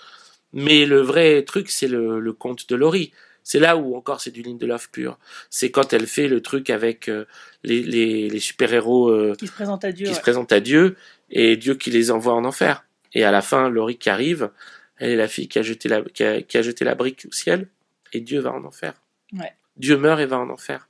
[0.54, 3.14] mais le vrai truc, c'est le, le conte de Laurie.
[3.44, 5.18] C'est là où encore c'est du Lindelof pur.
[5.50, 7.26] C'est quand elle fait le truc avec euh,
[7.64, 10.06] les, les, les super-héros euh, Qui se présente à Dieu.
[10.06, 10.18] qui ouais.
[10.18, 10.96] se présentent à Dieu
[11.30, 12.86] et Dieu qui les envoie en enfer.
[13.14, 14.52] Et à la fin, Laurie qui arrive,
[14.98, 17.26] elle est la fille qui a jeté la, qui a, qui a jeté la brique
[17.28, 17.68] au ciel
[18.14, 18.94] et Dieu va en enfer.
[19.34, 19.54] Ouais.
[19.78, 20.88] Dieu meurt et va en enfer.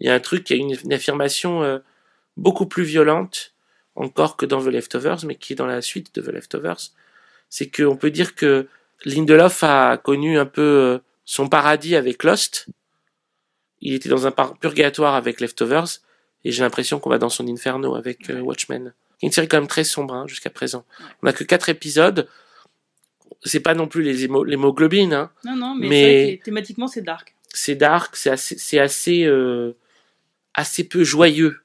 [0.00, 1.78] Il y a un truc, il y a une, une affirmation euh,
[2.36, 3.54] beaucoup plus violente
[3.94, 6.92] encore que dans The Leftovers, mais qui est dans la suite de The Leftovers.
[7.50, 8.68] C'est qu'on peut dire que
[9.04, 11.00] Lindelof a connu un peu
[11.30, 12.66] son paradis avec Lost.
[13.82, 16.00] Il était dans un purgatoire avec Leftovers,
[16.44, 18.94] et j'ai l'impression qu'on va dans son inferno avec euh, Watchmen.
[19.22, 20.84] Une série quand même très sombre hein, jusqu'à présent.
[21.22, 22.26] On n'a que quatre épisodes.
[23.44, 25.30] c'est pas non plus les hémo- l'hémoglobine, hein.
[25.44, 27.34] Non, non, mais, Mais- c'est vrai que thématiquement, c'est dark.
[27.52, 29.72] c'est dark, c'est assez, c'est assez, euh,
[30.54, 31.60] assez peu joyeux.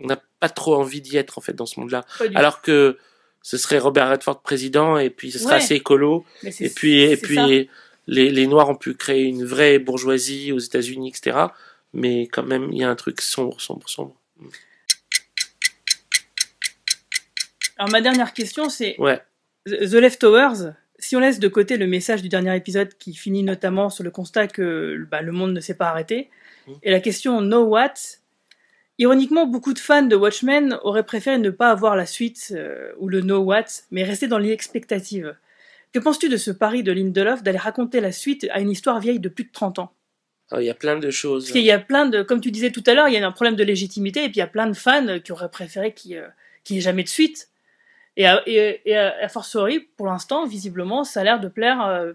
[0.00, 2.04] On n'a pas trop envie d'y être en fait dans ce monde-là.
[2.34, 2.98] Alors que
[3.42, 5.62] ce serait Robert Redford président et puis ce serait Ouais.
[5.62, 6.26] assez écolo.
[6.42, 7.68] Et puis et puis.
[8.06, 11.38] Les, les Noirs ont pu créer une vraie bourgeoisie aux États-Unis, etc.
[11.92, 14.14] Mais quand même, il y a un truc sombre, sombre, sombre.
[17.76, 19.20] Alors, ma dernière question, c'est Ouais.
[19.66, 20.74] The Leftovers.
[20.98, 24.10] Si on laisse de côté le message du dernier épisode qui finit notamment sur le
[24.10, 26.30] constat que bah, le monde ne s'est pas arrêté,
[26.66, 26.72] Mm.
[26.82, 27.92] et la question No What,
[28.98, 33.08] ironiquement, beaucoup de fans de Watchmen auraient préféré ne pas avoir la suite euh, ou
[33.08, 35.36] le No What, mais rester dans l'expectative.
[35.94, 39.20] Que penses-tu de ce pari de Lindelof d'aller raconter la suite à une histoire vieille
[39.20, 39.92] de plus de 30 ans?
[40.50, 41.44] Alors, il y a plein de choses.
[41.44, 43.24] Parce qu'il y a plein de, comme tu disais tout à l'heure, il y a
[43.24, 45.94] un problème de légitimité, et puis il y a plein de fans qui auraient préféré
[45.94, 46.20] qu'il
[46.68, 47.48] n'y ait jamais de suite.
[48.16, 52.12] Et à, et, et à, fortiori, pour l'instant, visiblement, ça a l'air de plaire euh,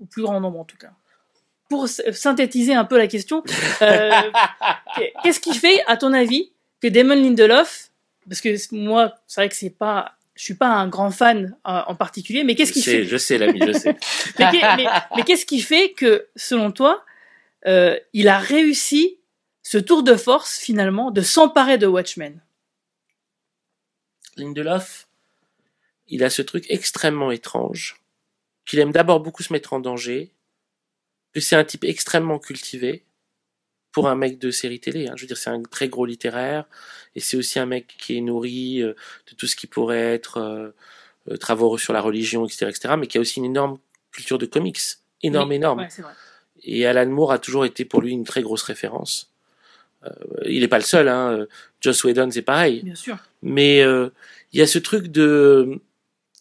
[0.00, 0.90] au plus grand nombre en tout cas.
[1.70, 3.42] Pour synthétiser un peu la question,
[3.80, 4.10] euh,
[5.22, 6.52] qu'est-ce qui fait, à ton avis,
[6.82, 7.88] que Damon Lindelof,
[8.28, 11.82] parce que moi, c'est vrai que c'est pas, je suis pas un grand fan euh,
[11.86, 13.96] en particulier, mais qu'est-ce qui fait je sais, l'ami, je sais.
[14.38, 14.86] mais qu'est- mais-
[15.16, 17.04] mais qu'est-ce qui fait que, selon toi,
[17.66, 19.18] euh, il a réussi
[19.62, 22.40] ce tour de force, finalement, de s'emparer de Watchmen?
[24.36, 25.06] Lindelof,
[26.08, 28.00] il a ce truc extrêmement étrange,
[28.64, 30.30] qu'il aime d'abord beaucoup se mettre en danger,
[31.34, 33.04] que c'est un type extrêmement cultivé
[33.92, 35.06] pour un mec de série télé.
[35.08, 35.12] hein.
[35.16, 36.64] Je veux dire, c'est un très gros littéraire,
[37.14, 38.94] et c'est aussi un mec qui est nourri euh,
[39.30, 40.70] de tout ce qui pourrait être euh,
[41.30, 43.76] euh, travaux sur la religion, etc., etc., mais qui a aussi une énorme
[44.10, 44.80] culture de comics,
[45.22, 45.78] énorme, Oui, énorme.
[45.80, 46.12] ouais, vrai.
[46.64, 49.30] Et Alan Moore a toujours été pour lui une très grosse référence.
[50.04, 50.10] Euh,
[50.46, 51.30] il n'est pas le seul, hein.
[51.32, 51.46] euh,
[51.80, 52.82] Joss Whedon c'est pareil.
[52.82, 53.16] Bien sûr.
[53.42, 54.08] Mais euh,
[54.52, 55.80] il y a ce truc de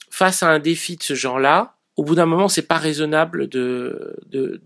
[0.10, 4.16] face à un défi de ce genre-là, au bout d'un moment, c'est pas raisonnable de,
[4.28, 4.62] de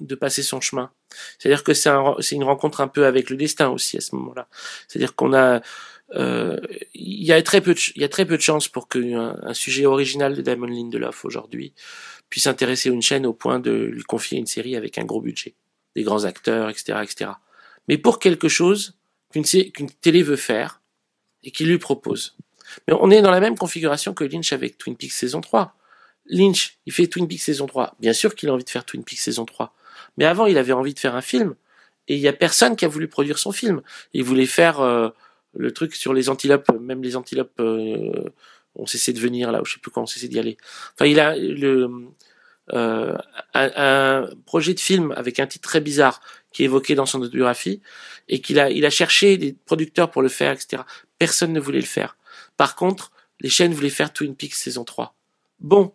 [0.00, 0.90] de passer son chemin.
[1.38, 4.48] C'est-à-dire que c'est un, une rencontre un peu avec le destin aussi à ce moment-là.
[4.88, 5.60] C'est-à-dire qu'on a
[6.14, 6.60] euh,
[6.94, 9.36] il y a très peu de, il y a très peu de chances pour qu'un
[9.42, 11.72] un sujet original de Damon Lindelof aujourd'hui
[12.28, 15.54] puisse intéresser une chaîne au point de lui confier une série avec un gros budget,
[15.94, 17.30] des grands acteurs, etc., etc.
[17.88, 18.98] Mais pour quelque chose
[19.30, 20.80] qu'une télé veut faire
[21.42, 22.36] et qu'il lui propose.
[22.86, 25.76] Mais on est dans la même configuration que Lynch avec Twin Peaks saison 3.
[26.26, 27.96] Lynch, il fait Twin Peaks saison 3.
[28.00, 29.74] Bien sûr qu'il a envie de faire Twin Peaks saison 3.
[30.18, 31.54] Mais avant, il avait envie de faire un film.
[32.08, 33.82] Et il y a personne qui a voulu produire son film.
[34.12, 35.08] Il voulait faire euh,
[35.56, 36.70] le truc sur les antilopes.
[36.80, 38.30] Même les antilopes euh,
[38.74, 40.56] ont cessé de venir là, ou je sais plus quand on cessé d'y aller.
[40.94, 41.90] Enfin, il a le,
[42.72, 43.16] euh,
[43.54, 46.20] un, un projet de film avec un titre très bizarre
[46.52, 47.80] qui est évoqué dans son autobiographie
[48.28, 50.82] et qu'il a, il a cherché des producteurs pour le faire, etc.
[51.18, 52.16] Personne ne voulait le faire.
[52.56, 55.14] Par contre, les chaînes voulaient faire Twin Peaks saison 3.
[55.60, 55.92] Bon.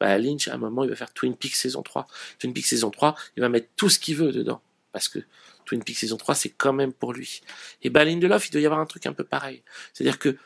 [0.00, 2.06] Bah, Lynch, à un moment, il va faire Twin Peaks saison 3.
[2.38, 4.60] Twin Peaks saison 3, il va mettre tout ce qu'il veut dedans.
[4.92, 5.18] Parce que
[5.64, 7.42] Twin Peaks saison 3, c'est quand même pour lui.
[7.82, 9.62] Et bah, Lindelof, il doit y avoir un truc un peu pareil.
[9.92, 10.36] C'est-à-dire que,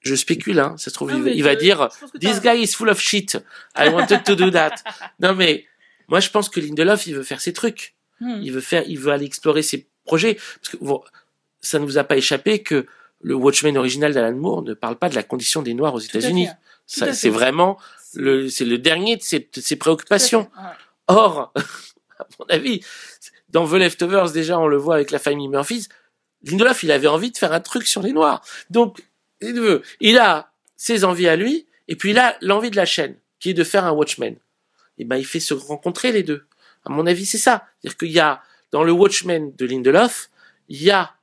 [0.00, 1.88] je spécule, hein, ça se trouve, Non, il, va- dire,
[2.20, 3.36] this guy is full of shit.
[3.76, 4.74] I wanted to do that.
[5.20, 5.66] non, mais,
[6.06, 7.94] moi, je pense que Lindelof, il veut faire ses trucs.
[8.20, 8.40] Hmm.
[8.42, 10.34] Il veut faire, il veut aller explorer ses projets.
[10.34, 11.02] Parce que bon,
[11.60, 12.86] ça ne vous a pas échappé que
[13.20, 16.48] le Watchmen original d'Alan Moore ne parle pas de la condition des Noirs aux États-Unis.
[16.86, 17.78] c'est vraiment
[18.12, 20.50] c'est le dernier de ses, de ses préoccupations.
[20.56, 20.70] Ouais.
[21.08, 21.52] Or,
[22.18, 22.80] à mon avis,
[23.50, 25.88] dans The Leftovers, déjà, on le voit avec la famille Murphys,
[26.44, 28.42] Lindelof, il avait envie de faire un truc sur les Noirs.
[28.70, 29.02] Donc,
[29.40, 32.84] il veut, il a ses envies à lui, et puis il a l'envie de la
[32.84, 34.36] chaîne, qui est de faire un Watchmen.
[34.98, 36.44] Et ben, il fait se rencontrer les deux.
[36.84, 37.66] À mon avis, c'est ça.
[37.80, 40.30] C'est-à-dire qu'il y a, dans le Watchmen de Lindelof,
[40.68, 41.14] il y a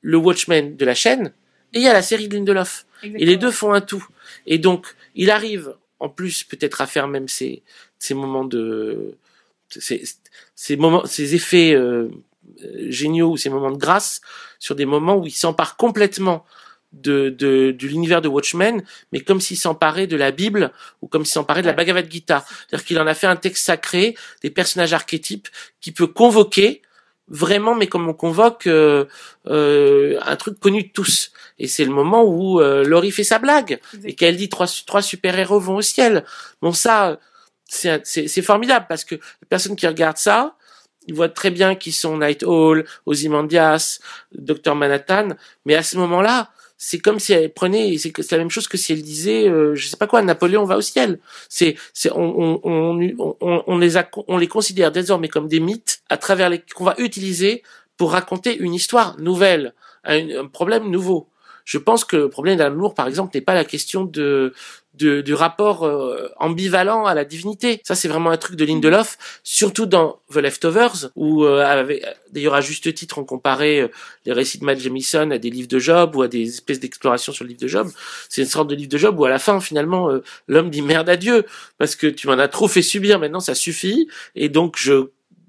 [0.00, 1.32] le Watchmen de la chaîne,
[1.72, 2.86] et il y a la série de Lindelof.
[3.02, 4.06] Et les deux font un tout.
[4.46, 7.62] Et donc, il arrive, en plus, peut-être à faire même ces,
[7.98, 9.16] ces moments de,
[9.68, 10.02] ces,
[10.56, 12.08] ces moments, ces effets euh,
[12.64, 14.20] euh, géniaux ou ces moments de grâce
[14.58, 16.44] sur des moments où il s'empare complètement
[16.92, 18.82] de, de, de l'univers de Watchmen,
[19.12, 20.72] mais comme s'il s'emparait de la Bible
[21.02, 22.44] ou comme s'il s'emparait de la Bhagavad Gita.
[22.48, 25.48] C'est-à-dire qu'il en a fait un texte sacré, des personnages archétypes
[25.80, 26.82] qui peut convoquer
[27.32, 29.06] vraiment, mais comme on convoque euh,
[29.48, 31.32] euh, un truc connu de tous.
[31.58, 35.02] Et c'est le moment où euh, Laurie fait sa blague et qu'elle dit trois, trois
[35.02, 36.24] super-héros vont au ciel.
[36.60, 37.18] Bon, ça,
[37.66, 40.56] c'est formidable parce que les personnes qui regardent ça,
[41.08, 43.98] ils voient très bien qui sont Night Owl, Ozymandias,
[44.32, 45.30] Docteur Manhattan,
[45.64, 46.50] mais à ce moment-là,
[46.84, 49.86] c'est comme si elle prenait, c'est la même chose que si elle disait, euh, je
[49.86, 51.20] sais pas quoi, Napoléon va au ciel.
[51.48, 56.02] C'est, c'est, on, on, on, on, les a, on les considère désormais comme des mythes
[56.08, 57.62] à travers les qu'on va utiliser
[57.96, 61.28] pour raconter une histoire nouvelle, un, problème nouveau.
[61.64, 64.52] Je pense que le problème d'Alan Moore, par exemple, n'est pas la question de
[64.94, 67.80] de, du rapport euh, ambivalent à la divinité.
[67.84, 71.86] Ça, c'est vraiment un truc de Lindelof, surtout dans The Leftovers, où euh,
[72.30, 73.88] d'ailleurs à juste titre on comparait euh,
[74.26, 77.32] les récits de Matt Jamison à des livres de Job ou à des espèces d'explorations
[77.32, 77.90] sur le livre de Job.
[78.28, 80.10] C'est une sorte de livre de Job où à la fin, finalement,
[80.48, 81.44] l'homme dit merde à Dieu
[81.78, 83.18] parce que tu m'en as trop fait subir.
[83.18, 85.08] Maintenant, ça suffit et donc je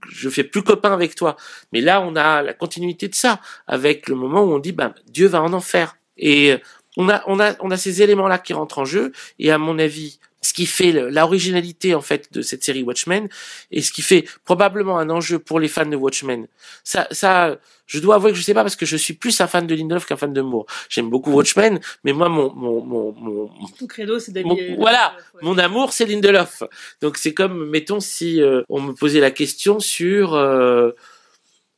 [0.09, 1.37] je fais plus copain avec toi.
[1.71, 4.93] Mais là, on a la continuité de ça, avec le moment où on dit, bah,
[5.07, 5.95] Dieu va en enfer.
[6.17, 6.57] Et
[6.97, 9.11] on a, on a, on a ces éléments-là qui rentrent en jeu.
[9.39, 13.29] Et à mon avis, ce qui fait l'originalité en fait de cette série Watchmen
[13.71, 16.47] et ce qui fait probablement un enjeu pour les fans de Watchmen.
[16.83, 17.57] Ça, ça,
[17.87, 19.73] je dois avouer que je sais pas parce que je suis plus un fan de
[19.73, 20.65] Lindelof qu'un fan de Moore.
[20.89, 24.33] J'aime beaucoup Watchmen, mais moi mon mon mon, mon tout credo c'est
[24.77, 26.63] voilà, mon amour c'est Lindelof.
[27.01, 30.91] Donc c'est comme mettons si euh, on me posait la question sur euh,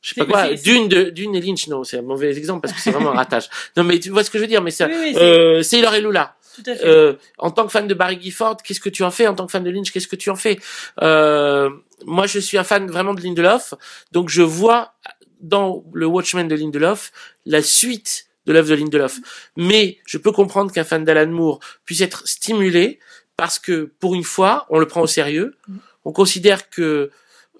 [0.06, 2.74] je sais pas quoi, d'une de, d'une et Lynch, non, c'est un mauvais exemple parce
[2.74, 3.50] que c'est vraiment un ratage.
[3.76, 6.00] Non, mais tu vois ce que je veux dire, mais ça, oui, euh, Sailor et
[6.00, 6.36] Lula.
[6.68, 9.46] Euh, en tant que fan de Barry Gifford, qu'est-ce que tu en fais En tant
[9.46, 10.60] que fan de Lynch, qu'est-ce que tu en fais?
[11.02, 11.70] Euh,
[12.04, 13.74] Moi, je suis un fan vraiment de Lindelof,
[14.12, 14.94] donc je vois
[15.40, 17.10] dans le Watchmen de Lindelof
[17.44, 19.18] la suite de l'œuvre de Lindelof.
[19.56, 23.00] Mais je peux comprendre qu'un fan d'Alan Moore puisse être stimulé
[23.36, 25.56] parce que pour une fois, on le prend au sérieux.
[25.66, 25.76] Mm.
[26.04, 27.10] On considère que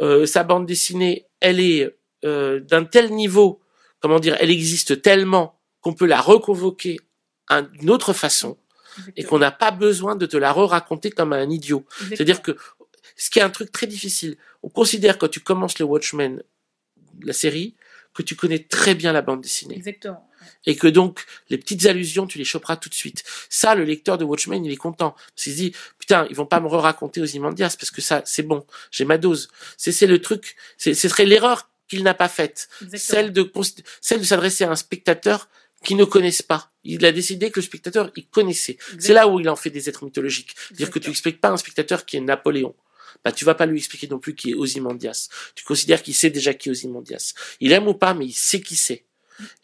[0.00, 3.60] euh, sa bande dessinée, elle est euh, d'un tel niveau,
[4.00, 6.98] comment dire, elle existe tellement qu'on peut la reconvoquer
[7.78, 8.58] d'une autre façon
[9.16, 11.84] et qu'on n'a pas besoin de te la re-raconter comme un idiot.
[12.08, 12.56] C'est-à-dire que
[13.16, 16.42] ce qui est un truc très difficile, on considère quand tu commences le Watchmen,
[17.22, 17.76] la série,
[18.14, 19.76] que tu connais très bien la bande dessinée.
[19.76, 20.28] Exactement.
[20.64, 23.24] Et que donc, les petites allusions, tu les choperas tout de suite.
[23.50, 25.10] Ça, le lecteur de Watchmen, il est content.
[25.10, 28.22] Parce qu'il se dit, putain, ils vont pas me re-raconter aux Imandias, parce que ça,
[28.24, 28.64] c'est bon.
[28.90, 29.48] J'ai ma dose.
[29.76, 32.68] C'est, c'est le truc, c'est, ce serait l'erreur qu'il n'a pas faite.
[32.94, 33.50] Celle de,
[34.00, 35.48] celle de s'adresser à un spectateur
[35.84, 36.72] qui ne connaisse pas.
[36.84, 38.78] Il a décidé que le spectateur, il connaissait.
[38.98, 40.54] C'est là où il en fait des êtres mythologiques.
[40.72, 42.74] Dire que tu expliques pas un spectateur qui est Napoléon.
[43.24, 45.28] Bah, tu vas pas lui expliquer non plus qui est Ozymandias.
[45.54, 47.34] Tu considères qu'il sait déjà qui est Ozymandias.
[47.60, 49.04] Il aime ou pas, mais il sait qui c'est.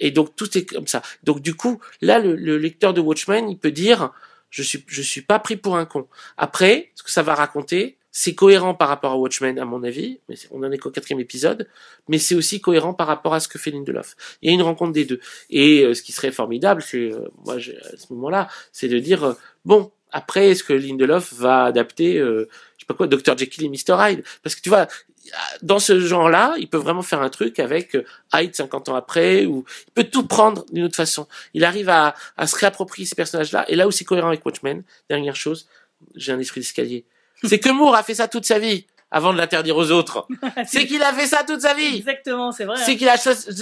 [0.00, 1.02] Et donc, tout est comme ça.
[1.22, 4.10] Donc, du coup, là, le, le lecteur de Watchmen, il peut dire,
[4.50, 6.08] je suis, je suis pas pris pour un con.
[6.36, 10.20] Après, ce que ça va raconter, c'est cohérent par rapport à Watchmen, à mon avis,
[10.28, 11.66] mais on en est qu'au quatrième épisode,
[12.08, 14.14] mais c'est aussi cohérent par rapport à ce que fait Lindelof.
[14.42, 15.18] Il y a une rencontre des deux.
[15.48, 19.24] Et euh, ce qui serait formidable, c'est, euh, moi, à ce moment-là, c'est de dire,
[19.24, 19.32] euh,
[19.64, 22.44] bon, après, est-ce que Lindelof va adapter, je
[22.78, 23.36] sais pas quoi, Dr.
[23.38, 23.96] Jekyll et Mr.
[23.98, 24.22] Hyde?
[24.42, 24.86] Parce que tu vois,
[25.62, 27.96] dans ce genre-là, il peut vraiment faire un truc avec
[28.34, 31.26] Hyde 50 ans après, ou il peut tout prendre d'une autre façon.
[31.54, 34.82] Il arrive à, à se réapproprier ces personnages-là, et là où c'est cohérent avec Watchmen,
[35.08, 35.66] dernière chose,
[36.14, 37.06] j'ai un esprit d'escalier
[37.48, 40.26] c'est que Moore a fait ça toute sa vie avant de l'interdire aux autres.
[40.66, 41.96] c'est qu'il a fait ça toute sa vie.
[41.96, 42.76] Exactement, c'est vrai.
[42.84, 43.16] C'est qu'il a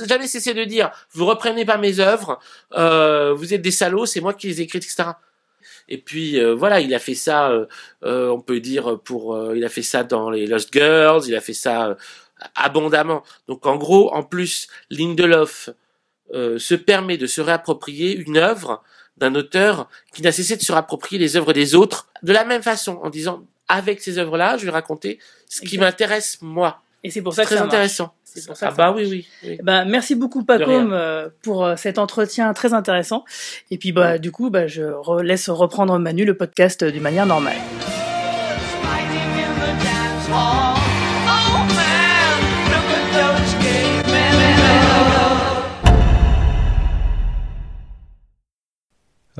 [0.07, 2.39] jamais cessé de dire vous reprenez pas mes œuvres,
[2.75, 5.10] euh, vous êtes des salauds, c'est moi qui les ai écrites, etc.
[5.89, 7.50] Et puis euh, voilà, il a fait ça,
[8.05, 11.41] euh, on peut dire pour, il a fait ça dans les Lost Girls, il a
[11.41, 11.97] fait ça
[12.55, 13.25] abondamment.
[13.49, 15.70] Donc en gros, en plus, Lindelof
[16.33, 18.84] se permet de se réapproprier une œuvre
[19.17, 22.62] d'un auteur qui n'a cessé de se réapproprier les œuvres des autres de la même
[22.62, 25.18] façon, en disant avec ces œuvres-là, je vais raconter
[25.49, 26.82] ce qui m'intéresse moi.
[27.02, 28.12] Et c'est pour ça que très intéressant.
[28.24, 29.26] C'est pour ça ah bah oui, oui.
[29.42, 29.58] oui.
[29.62, 33.24] Bah, merci beaucoup Pacom euh, pour euh, cet entretien très intéressant.
[33.70, 34.82] Et puis bah du coup bah je
[35.23, 37.57] laisse reprendre Manu le podcast d'une manière normale.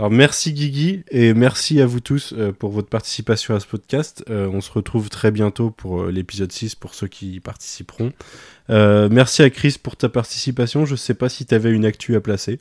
[0.01, 4.25] Alors merci Guigui et merci à vous tous euh, pour votre participation à ce podcast.
[4.31, 8.11] Euh, on se retrouve très bientôt pour euh, l'épisode 6 pour ceux qui y participeront.
[8.71, 10.87] merci à Chris pour ta participation.
[10.87, 12.61] Je sais pas si tu avais une actu à placer.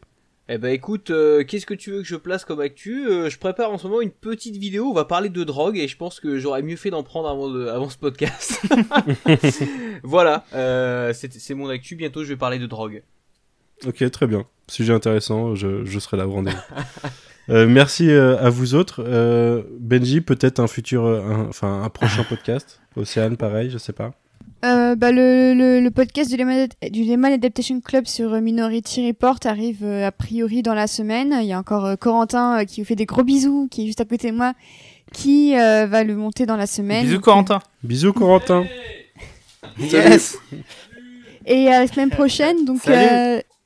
[0.50, 1.14] Eh ben écoute,
[1.48, 3.06] qu'est-ce que tu veux que je place comme actu?
[3.08, 5.95] Je prépare en ce moment une petite vidéo, on va parler de drogue et je
[5.95, 8.59] pense que j'aurais mieux fait d'en prendre avant, avant ce podcast.
[10.03, 10.43] voilà,
[11.14, 13.01] c'est mon actu, bientôt je vais parler de drogue.
[13.88, 14.45] Ok, très bien.
[14.67, 16.58] Sujet intéressant, je, je serai là au rendez-vous.
[17.49, 19.03] Euh, merci euh, à vous autres.
[19.03, 21.03] Euh, Benji, peut-être un futur,
[21.49, 22.80] enfin un, prochain podcast.
[22.95, 24.11] Océane, pareil, je sais pas.
[24.61, 30.75] bah, le, le, podcast du Lemon Adaptation Club sur Minority Report arrive a priori dans
[30.75, 31.35] la semaine.
[31.41, 34.06] Il y a encore Corentin qui vous fait des gros bisous, qui est juste à
[34.06, 34.53] côté de moi,
[35.11, 37.03] qui va le monter dans la semaine.
[37.03, 37.61] Bisous Corentin.
[37.83, 38.66] Bisous Corentin.
[39.80, 40.38] yes.
[41.48, 42.82] Et la semaine prochaine, donc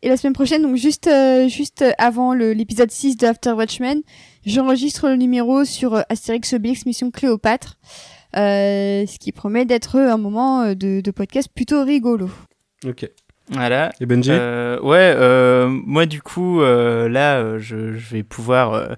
[0.04, 4.02] et la semaine prochaine, donc juste, euh, juste avant l'épisode 6 de After Watchmen,
[4.46, 7.78] j'enregistre le numéro sur euh, Astérix Obélix Mission Cléopâtre,
[8.36, 12.30] euh, ce qui promet d'être un moment de, de, podcast plutôt rigolo.
[12.86, 13.10] Ok.
[13.50, 13.94] Voilà.
[14.02, 15.16] Et Benji Ouais,
[15.68, 18.98] moi du coup, là, je, je, vais pouvoir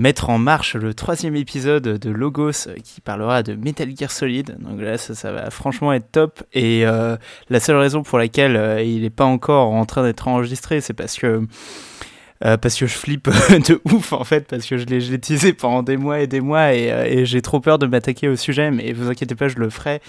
[0.00, 4.56] mettre en marche le troisième épisode de Logos euh, qui parlera de Metal Gear Solid.
[4.58, 6.42] Donc là, ça, va franchement être top.
[6.54, 7.16] Et euh,
[7.50, 10.94] la seule raison pour laquelle euh, il n'est pas encore en train d'être enregistré, c'est
[10.94, 11.42] parce que
[12.62, 13.28] parce que je flippe
[13.68, 16.72] de ouf en fait, parce que je l'ai teasé pendant des mois et des mois
[16.72, 20.00] et, j'ai trop peur de m'attaquer au sujet, mais vous inquiétez pas, je le ferai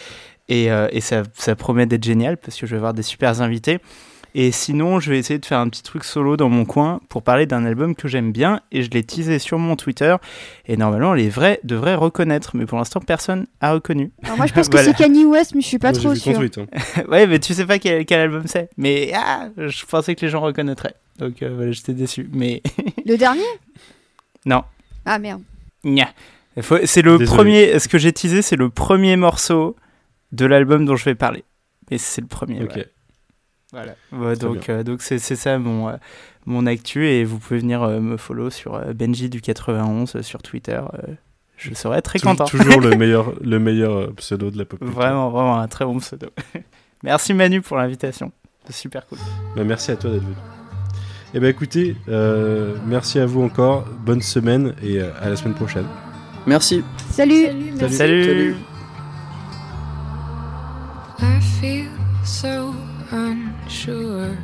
[0.47, 3.79] et, et ça, ça promet d'être génial parce que je vais avoir des super invités.
[4.33, 7.21] Et sinon, je vais essayer de faire un petit truc solo dans mon coin pour
[7.21, 10.15] parler d'un album que j'aime bien et je l'ai teasé sur mon Twitter
[10.67, 14.11] et normalement les vrais devraient reconnaître, mais pour l'instant personne a reconnu.
[14.23, 16.37] Alors moi je pense que c'est Kanye West, mais je suis pas Moi, trop sûre.
[16.37, 16.65] tweet, hein.
[17.09, 18.69] ouais, mais tu sais pas quel, quel album c'est.
[18.77, 20.95] Mais ah, je pensais que les gens reconnaîtraient.
[21.19, 22.29] Donc euh, voilà, j'étais déçu.
[22.31, 22.61] Mais
[23.05, 23.43] Le dernier?
[24.45, 24.63] Non.
[25.05, 25.41] Ah merde.
[25.83, 26.07] Nya.
[26.55, 27.35] Il faut- C'est le Désolé.
[27.37, 27.79] premier.
[27.79, 29.75] Ce que j'ai teasé, c'est le premier morceau
[30.31, 31.43] de l'album dont je vais parler.
[31.89, 32.63] Et c'est le premier.
[32.63, 32.75] Ok.
[32.77, 32.87] ouais.
[33.71, 33.93] Voilà.
[34.11, 35.93] Ouais, Très donc euh, donc c'est c'est ça mon euh,
[36.45, 40.21] mon actu et vous pouvez venir euh, me follow sur euh, Benji du 91 euh,
[40.21, 40.79] sur Twitter.
[40.93, 41.13] euh,
[41.57, 42.45] je serai très Tou- content.
[42.45, 44.79] Toujours le meilleur, le meilleur euh, pseudo de la pop.
[44.79, 44.93] culture.
[44.95, 46.27] Vraiment vraiment un très bon pseudo.
[47.03, 48.31] Merci Manu pour l'invitation.
[48.65, 49.17] C'est super cool.
[49.55, 50.35] Bah, merci à toi d'être venu.
[51.33, 53.85] Eh ben écoutez, euh, merci à vous encore.
[54.05, 55.85] Bonne semaine et euh, à la semaine prochaine.
[56.45, 56.83] Merci.
[57.09, 57.45] Salut.
[57.45, 57.95] Salut, merci.
[57.95, 58.23] Salut.
[58.25, 58.55] Salut.
[61.21, 61.87] I feel
[62.23, 62.73] so
[63.11, 64.37] unsure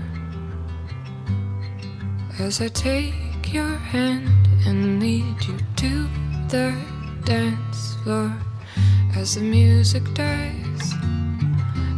[2.40, 6.08] as I take your hand and lead you to
[6.50, 6.76] the
[7.24, 8.32] dance floor.
[9.16, 10.94] As the music dies,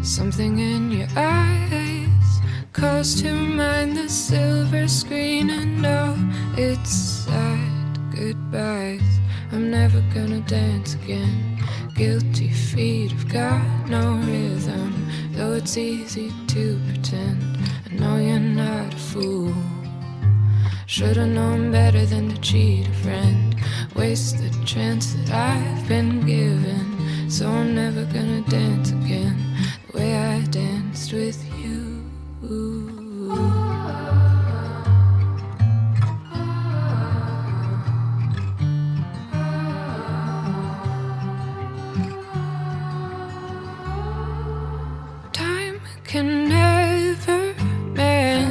[0.02, 2.40] something in your eyes
[2.72, 6.16] calls to mind the silver screen and all
[6.58, 9.20] its sad goodbyes.
[9.52, 11.58] I'm never gonna dance again.
[11.96, 14.94] Guilty feet have got no rhythm,
[15.40, 17.42] though it's easy to pretend.
[17.90, 19.54] I know you're not a fool.
[20.86, 23.56] Should've known better than to cheat a friend.
[23.96, 27.30] Waste the chance that I've been given.
[27.30, 29.38] So I'm never gonna dance again
[29.88, 32.04] the way I danced with you.
[46.10, 47.54] Can never
[47.94, 48.50] mend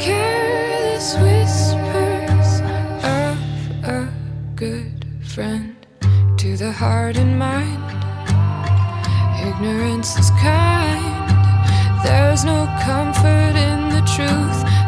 [0.00, 2.62] careless whispers
[3.04, 3.36] of
[3.84, 4.08] a
[4.56, 5.76] good friend
[6.38, 7.84] to the heart and mind.
[9.46, 11.04] Ignorance is kind.
[12.02, 14.79] There's no comfort in the truth.